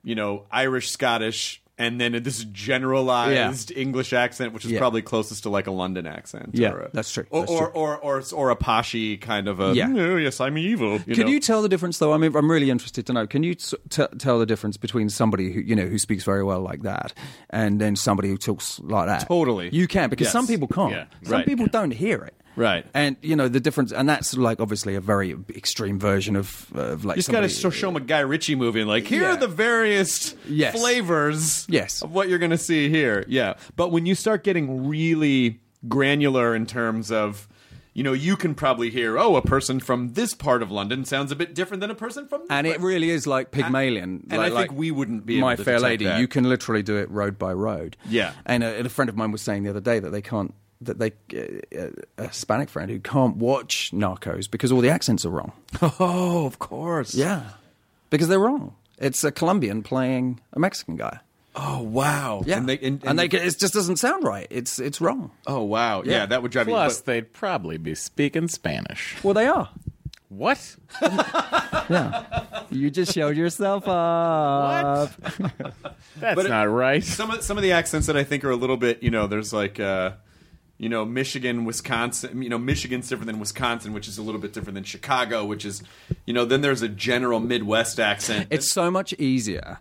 you 0.05 0.15
know, 0.15 0.45
Irish, 0.53 0.91
Scottish, 0.91 1.61
and 1.79 2.01
then 2.01 2.13
this 2.23 2.45
generalized 2.45 3.71
English 3.77 4.13
accent, 4.13 4.53
which 4.53 4.65
is 4.65 4.71
Yeah. 4.73 4.79
probably 4.79 5.03
closest 5.03 5.43
to 5.43 5.51
like 5.51 5.67
a 5.67 5.71
London 5.71 6.07
accent. 6.07 6.51
Yeah, 6.53 6.73
or 6.73 6.81
a, 6.83 6.91
that's 6.93 7.11
true. 7.13 7.27
Or 7.31 7.41
That's 7.41 7.53
or, 7.53 7.59
true. 7.71 7.81
or 7.81 7.97
or 7.99 8.23
or 8.33 8.51
a 8.51 8.57
Pashy 8.57 9.21
kind 9.21 9.49
of 9.49 9.61
a. 9.61 9.75
Yeah. 9.75 9.89
Mm, 9.89 9.99
"Oh, 9.99 10.17
yes, 10.17 10.41
I'm 10.41 10.57
evil. 10.59 11.01
You 11.07 11.15
Can 11.15 11.27
know? 11.27 11.33
you 11.33 11.41
tell 11.41 11.63
the 11.63 11.69
difference, 11.69 11.99
though? 11.99 12.13
I 12.13 12.17
mean, 12.17 12.35
I'm 12.35 12.51
really 12.51 12.71
interested 12.71 13.07
to 13.07 13.13
know. 13.13 13.27
Can 13.27 13.43
you 13.43 13.55
t- 13.55 13.77
t- 13.91 14.07
tell 14.19 14.39
the 14.39 14.47
difference 14.47 14.77
between 14.77 15.09
somebody 15.11 15.53
who 15.53 15.61
you 15.61 15.75
know 15.77 15.87
who 15.87 15.99
speaks 15.99 16.25
very 16.25 16.43
well 16.45 16.61
like 16.61 16.83
that, 16.83 17.13
and 17.51 17.81
then 17.81 17.97
somebody 17.97 18.29
who 18.29 18.37
talks 18.37 18.81
like 18.81 19.07
that? 19.07 19.27
Totally. 19.29 19.69
you 19.73 19.87
can 19.89 20.09
because 20.11 20.27
Yes. 20.27 20.33
some 20.33 20.47
people 20.47 20.69
can't. 20.69 20.93
Yeah, 20.93 21.05
Some 21.25 21.33
right. 21.33 21.47
people 21.47 21.67
don't 21.67 21.91
hear 21.93 22.23
it. 22.23 22.35
Right. 22.57 22.87
and 22.95 23.17
you 23.23 23.37
know 23.37 23.49
the 23.49 23.61
difference, 23.61 23.93
and 23.93 24.09
that's 24.09 24.37
like 24.37 24.61
obviously 24.61 24.95
a 24.95 25.01
very 25.01 25.37
extreme 25.55 25.99
version 26.01 26.37
of, 26.37 26.67
of 26.75 27.05
like 27.05 27.17
You 27.17 27.21
just 27.23 27.31
got 27.31 27.43
to 27.43 27.49
show 27.49 27.87
them 27.89 27.97
a 27.97 28.01
Guy 28.01 28.21
Ritchie 28.21 28.55
movie 28.55 28.81
and 28.81 28.89
like 28.89 29.07
here 29.07 29.23
Yeah. 29.23 29.35
are 29.35 29.37
the 29.37 29.47
various 29.49 30.35
Yes. 30.49 30.79
flavors 30.81 31.67
Yes. 31.69 32.03
of 32.03 32.13
what 32.13 32.29
you're 32.29 32.39
going 32.39 32.51
to 32.53 32.59
see 32.59 32.89
here. 32.89 33.25
Yeah, 33.29 33.55
but 33.77 33.93
when 33.93 34.07
you 34.07 34.15
start 34.15 34.43
getting 34.43 34.89
really 34.89 35.61
granular 35.87 36.55
in 36.55 36.67
terms 36.67 37.13
of 37.13 37.47
you 37.93 38.03
know 38.03 38.13
you 38.13 38.37
can 38.37 38.55
probably 38.55 38.91
hear 38.91 39.19
oh 39.19 39.37
a 39.37 39.43
person 39.43 39.81
from 39.81 40.13
this 40.15 40.35
part 40.35 40.63
of 40.63 40.71
London 40.71 41.05
sounds 41.05 41.33
a 41.33 41.37
bit 41.37 41.55
different 41.55 41.81
than 41.81 41.91
a 41.91 41.95
person 41.95 42.27
from 42.27 42.43
And 42.51 42.67
it 42.67 42.81
really 42.81 43.09
is 43.11 43.27
like 43.27 43.51
Pygmalion. 43.53 44.27
and 44.31 44.39
like, 44.39 44.41
I 44.41 44.45
think 44.45 44.55
like 44.55 44.73
we 44.73 44.91
wouldn't 44.91 45.25
be 45.27 45.41
My 45.41 45.53
able 45.53 45.59
to 45.59 45.65
Fair 45.65 45.81
Lady. 45.81 46.05
that. 46.07 46.21
You 46.21 46.29
can 46.29 46.45
literally 46.49 46.83
do 46.83 46.97
it 46.97 47.11
road 47.11 47.39
by 47.39 47.53
road. 47.53 47.97
Yeah. 48.09 48.33
And 48.45 48.63
a, 48.63 48.77
and 48.77 48.87
a 48.87 48.91
friend 48.91 49.09
of 49.09 49.17
mine 49.17 49.31
was 49.33 49.41
saying 49.43 49.63
the 49.63 49.71
other 49.71 49.81
day 49.81 49.99
that 49.99 50.11
they 50.11 50.21
can't. 50.23 50.53
That 50.83 50.99
they, 50.99 51.13
uh, 51.35 51.89
a 52.19 52.27
Hispanic 52.29 52.69
friend 52.69 52.91
who 52.91 52.99
can't 53.01 53.37
watch 53.37 53.93
Narcos 53.95 54.51
because 54.51 54.71
all 54.71 54.81
the 54.83 54.91
accents 54.91 55.25
are 55.25 55.31
wrong. 55.31 55.53
oh 55.83 56.45
of 56.47 56.59
course 56.59 57.15
Yeah, 57.15 57.51
because 58.11 58.29
they're 58.29 58.39
wrong. 58.39 58.75
It's 58.99 59.25
a 59.25 59.33
Colombian 59.33 59.83
playing 59.83 60.41
a 60.53 60.59
Mexican 60.59 60.97
guy. 60.97 61.21
oh 61.55 61.81
wow 61.83 62.43
Yeah, 62.45 62.59
and 62.59 62.69
they, 62.69 62.79
and, 62.79 63.03
and 63.07 63.19
they, 63.19 63.25
it 63.25 63.59
just 63.59 63.73
doesn't 63.73 63.97
sound 63.97 64.23
right. 64.25 64.47
It's 64.51 64.79
it's 64.79 65.01
wrong. 65.01 65.31
oh 65.47 65.63
wow 65.63 66.03
yeah, 66.05 66.13
Yeah. 66.13 66.27
that 66.27 66.43
would 66.43 66.53
drive 66.53 66.67
Plus, 66.67 66.97
me 66.99 67.01
but, 67.01 67.07
they'd 67.13 67.33
probably 67.33 67.79
be 67.79 67.95
speaking 67.95 68.47
Spanish. 68.49 69.17
Well, 69.23 69.33
they 69.35 69.47
are. 69.47 69.71
What? 70.29 70.77
Yeah. 71.89 72.25
You 72.71 72.91
just 72.91 73.13
showed 73.15 73.37
yourself 73.37 73.87
up. 73.87 75.11
That's 76.19 76.35
But 76.35 76.47
it- 76.47 76.49
not 76.49 76.65
right. 76.69 77.03
Some 77.05 77.31
of 77.31 77.43
some 77.45 77.57
of 77.57 77.63
the 77.63 77.73
accents 77.73 78.09
that 78.09 78.17
I 78.17 78.25
think 78.25 78.45
are 78.45 78.51
a 78.51 78.57
little 78.57 78.77
bit, 78.77 79.03
you 79.05 79.11
know, 79.11 79.27
there's 79.29 79.53
like, 79.53 79.79
uh, 79.79 80.13
you 80.79 80.89
know, 80.89 81.05
Michigan, 81.05 81.65
Wisconsin. 81.65 82.43
You 82.43 82.49
know, 82.49 82.59
Michigan's 82.59 83.09
different 83.09 83.27
than 83.27 83.41
Wisconsin, 83.41 83.93
which 83.93 84.09
is 84.09 84.19
a 84.19 84.23
little 84.23 84.41
bit 84.41 84.53
different 84.53 84.75
than 84.75 84.85
Chicago, 84.85 85.45
which 85.45 85.65
is, 85.65 85.83
you 86.27 86.35
know, 86.35 86.45
then 86.45 86.61
there's 86.61 86.83
a 86.83 86.89
general 86.89 87.41
Midwest 87.41 87.99
accent. 87.99 88.49
It's 88.51 88.71
so 88.71 88.91
much 88.91 89.13
easier 89.15 89.79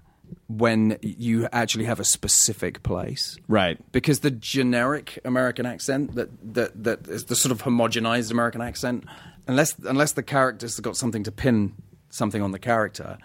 when 0.47 0.97
you 1.01 1.47
actually 1.51 1.85
have 1.85 1.99
a 1.99 2.03
specific 2.03 2.83
place. 2.83 3.37
right. 3.47 3.77
Because 3.91 4.19
the 4.19 4.31
generic 4.31 5.19
American 5.25 5.65
accent, 5.65 6.15
that, 6.15 6.29
that, 6.53 6.83
that 6.83 7.07
is 7.07 7.25
the 7.25 7.35
sort 7.35 7.51
of 7.51 7.63
homogenized 7.63 8.31
American 8.31 8.61
accent, 8.61 9.05
unless, 9.47 9.75
unless 9.79 10.13
the 10.13 10.23
character's 10.23 10.79
got 10.79 10.97
something 10.97 11.23
to 11.23 11.31
pin 11.31 11.73
something 12.09 12.41
on 12.41 12.51
the 12.51 12.59
character, 12.59 13.17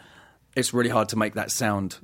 it's 0.57 0.75
really 0.75 0.91
hard 0.91 1.09
to 1.11 1.17
make 1.17 1.35
that 1.35 1.51
sound 1.51 1.99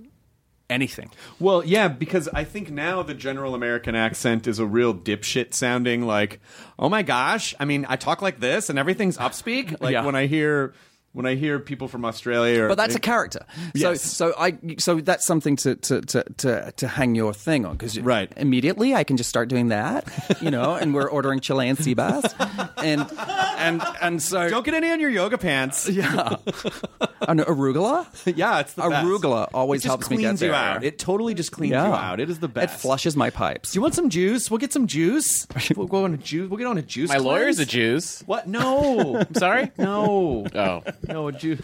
anything. 0.69 1.11
Well, 1.39 1.65
yeah, 1.65 1.89
because 1.89 2.29
I 2.29 2.45
think 2.45 2.71
now 2.71 3.03
the 3.03 3.15
general 3.15 3.55
American 3.55 3.95
accent 3.95 4.47
is 4.47 4.59
a 4.59 4.67
real 4.67 4.95
dipshit 4.95 5.55
sounding 5.55 6.03
like, 6.07 6.41
oh 6.79 6.89
my 6.89 7.03
gosh, 7.03 7.55
I 7.61 7.65
mean, 7.65 7.87
I 7.89 7.97
talk 7.97 8.21
like 8.23 8.41
this 8.41 8.69
and 8.69 8.79
everything's 8.79 9.17
upspeak. 9.19 9.81
Like 9.81 9.93
Yeah. 9.93 10.05
when 10.05 10.15
I 10.15 10.27
hear 10.27 10.75
when 11.17 11.25
I 11.25 11.35
hear 11.35 11.59
people 11.59 11.89
from 11.89 12.05
Australia 12.05 12.65
or 12.65 12.69
But 12.69 12.77
that's 12.77 12.95
a 12.95 13.01
character. 13.01 13.41
So, 13.75 13.93
Yes. 13.93 14.03
so 14.03 14.35
I, 14.39 14.59
so 14.79 15.01
that's 15.01 15.25
something 15.27 15.57
to 15.57 15.75
to 15.77 16.01
to 16.03 16.25
to, 16.37 16.73
to 16.77 16.87
hang 16.89 17.15
your 17.15 17.33
thing 17.33 17.65
on 17.65 17.73
because 17.77 17.99
Right. 17.99 18.31
immediately 18.37 18.95
I 18.95 19.03
can 19.03 19.17
just 19.17 19.31
start 19.31 19.49
doing 19.49 19.69
that, 19.69 20.05
you 20.43 20.51
know. 20.51 20.75
and 20.75 20.93
we're 20.95 21.09
ordering 21.09 21.41
Chilean 21.41 21.77
sea 21.77 21.95
bass, 21.95 22.23
and 22.77 23.01
and 23.57 23.83
and 24.03 24.23
so 24.23 24.49
Don't 24.51 24.65
get 24.65 24.75
any 24.75 24.91
on 24.91 25.01
your 25.01 25.09
yoga 25.11 25.39
pants. 25.39 25.89
yeah, 25.89 26.37
an 27.27 27.39
arugula. 27.41 28.07
yeah, 28.37 28.61
it's 28.61 28.75
the 28.75 28.83
best. 28.83 29.07
Arugula 29.07 29.49
always 29.55 29.85
it 29.85 29.89
helps 29.89 30.11
me 30.11 30.19
get 30.19 30.33
you 30.33 30.37
there. 30.49 30.55
out. 30.55 30.85
It 30.85 30.99
totally 30.99 31.33
just 31.33 31.51
cleans 31.51 31.73
Yeah. 31.73 31.89
you 31.89 31.95
out. 31.95 32.21
It 32.21 32.29
is 32.29 32.41
the 32.41 32.49
best. 32.49 32.75
It 32.75 32.81
flushes 32.81 33.17
my 33.17 33.31
pipes. 33.31 33.73
Do 33.73 33.79
you 33.79 33.83
want 33.83 33.95
some 33.95 34.11
juice? 34.11 34.51
We'll 34.51 34.59
get 34.59 34.73
some 34.73 34.87
juice. 34.87 35.47
We'll 35.77 35.87
go 35.89 36.05
on 36.05 36.15
a 36.15 36.17
juice. 36.19 36.49
We'll 36.51 36.59
get 36.59 36.67
on 36.67 36.79
a 36.79 36.83
juice. 36.83 37.09
My 37.09 37.17
lawyer's 37.19 37.59
a 37.59 37.67
juice. 37.67 38.23
What? 38.27 38.47
No. 38.47 39.17
I'm 39.19 39.35
sorry? 39.35 39.71
no. 39.79 40.47
Oh. 40.55 40.83
No, 41.09 41.29
a 41.29 41.33
Jew. 41.39 41.59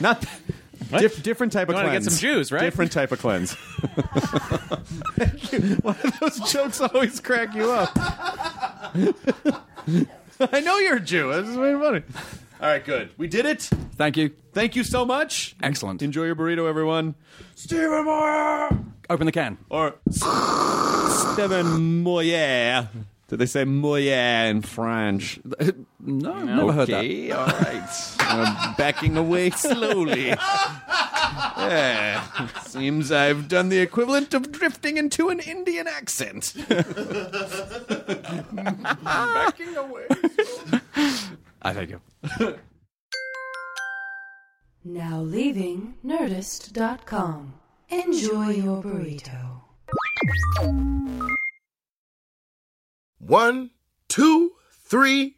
Not 0.00 0.24
diff, 0.98 1.22
different 1.22 1.52
type 1.52 1.68
of 1.68 1.74
You 1.74 1.76
wanna 1.76 1.88
get 1.92 2.02
cleanse. 2.02 2.14
some 2.14 2.20
Jews, 2.20 2.50
right? 2.52 2.60
Different 2.62 2.92
type 2.92 3.12
of 3.12 3.18
cleanse. 3.20 3.52
Why 5.82 5.96
do 6.02 6.10
those 6.20 6.38
jokes 6.52 6.80
always 6.80 7.20
crack 7.20 7.54
you 7.54 7.70
up? 7.72 7.90
I 10.40 10.60
know 10.60 10.78
you're 10.78 10.96
a 10.96 11.00
Jew. 11.00 11.32
That's 11.32 11.46
just 11.46 11.58
very 11.58 11.78
funny. 11.80 12.02
All 12.60 12.68
right, 12.68 12.84
good. 12.84 13.10
We 13.16 13.28
did 13.28 13.46
it. 13.46 13.62
Thank 13.96 14.16
you. 14.16 14.30
Thank 14.52 14.76
you 14.76 14.84
so 14.84 15.04
much. 15.04 15.54
Excellent. 15.62 16.02
Enjoy 16.02 16.24
your 16.24 16.36
burrito, 16.36 16.68
everyone. 16.68 17.14
Stephen 17.54 18.04
Moyer 18.04 18.68
Open 19.10 19.26
the 19.26 19.32
can. 19.32 19.58
or 19.70 19.94
Stephen 20.10 22.02
Moyer. 22.02 22.88
Did 23.28 23.38
they 23.38 23.46
say 23.46 23.64
Moyer 23.64 24.46
in 24.48 24.62
French? 24.62 25.38
No, 26.00 26.44
never 26.44 26.72
heard 26.72 26.88
that. 26.88 27.04
Okay, 27.04 27.32
all 27.32 27.46
right. 27.46 28.14
I'm 28.20 28.74
backing 28.76 29.16
away 29.16 29.50
slowly. 29.56 30.28
Yeah. 30.28 32.22
Seems 32.62 33.10
I've 33.10 33.48
done 33.48 33.68
the 33.68 33.78
equivalent 33.80 34.32
of 34.32 34.52
drifting 34.52 34.96
into 34.96 35.28
an 35.28 35.40
Indian 35.40 35.88
accent. 35.88 36.54
backing 39.04 39.76
away. 39.76 40.06
I 41.62 41.72
thank 41.74 41.90
you. 41.90 42.00
Now 44.84 45.20
leaving 45.20 45.94
Nerdist.com. 46.04 47.54
Enjoy 47.88 48.50
your 48.50 48.82
burrito. 48.82 49.62
One, 53.18 53.70
two, 54.08 54.52
three, 54.70 55.37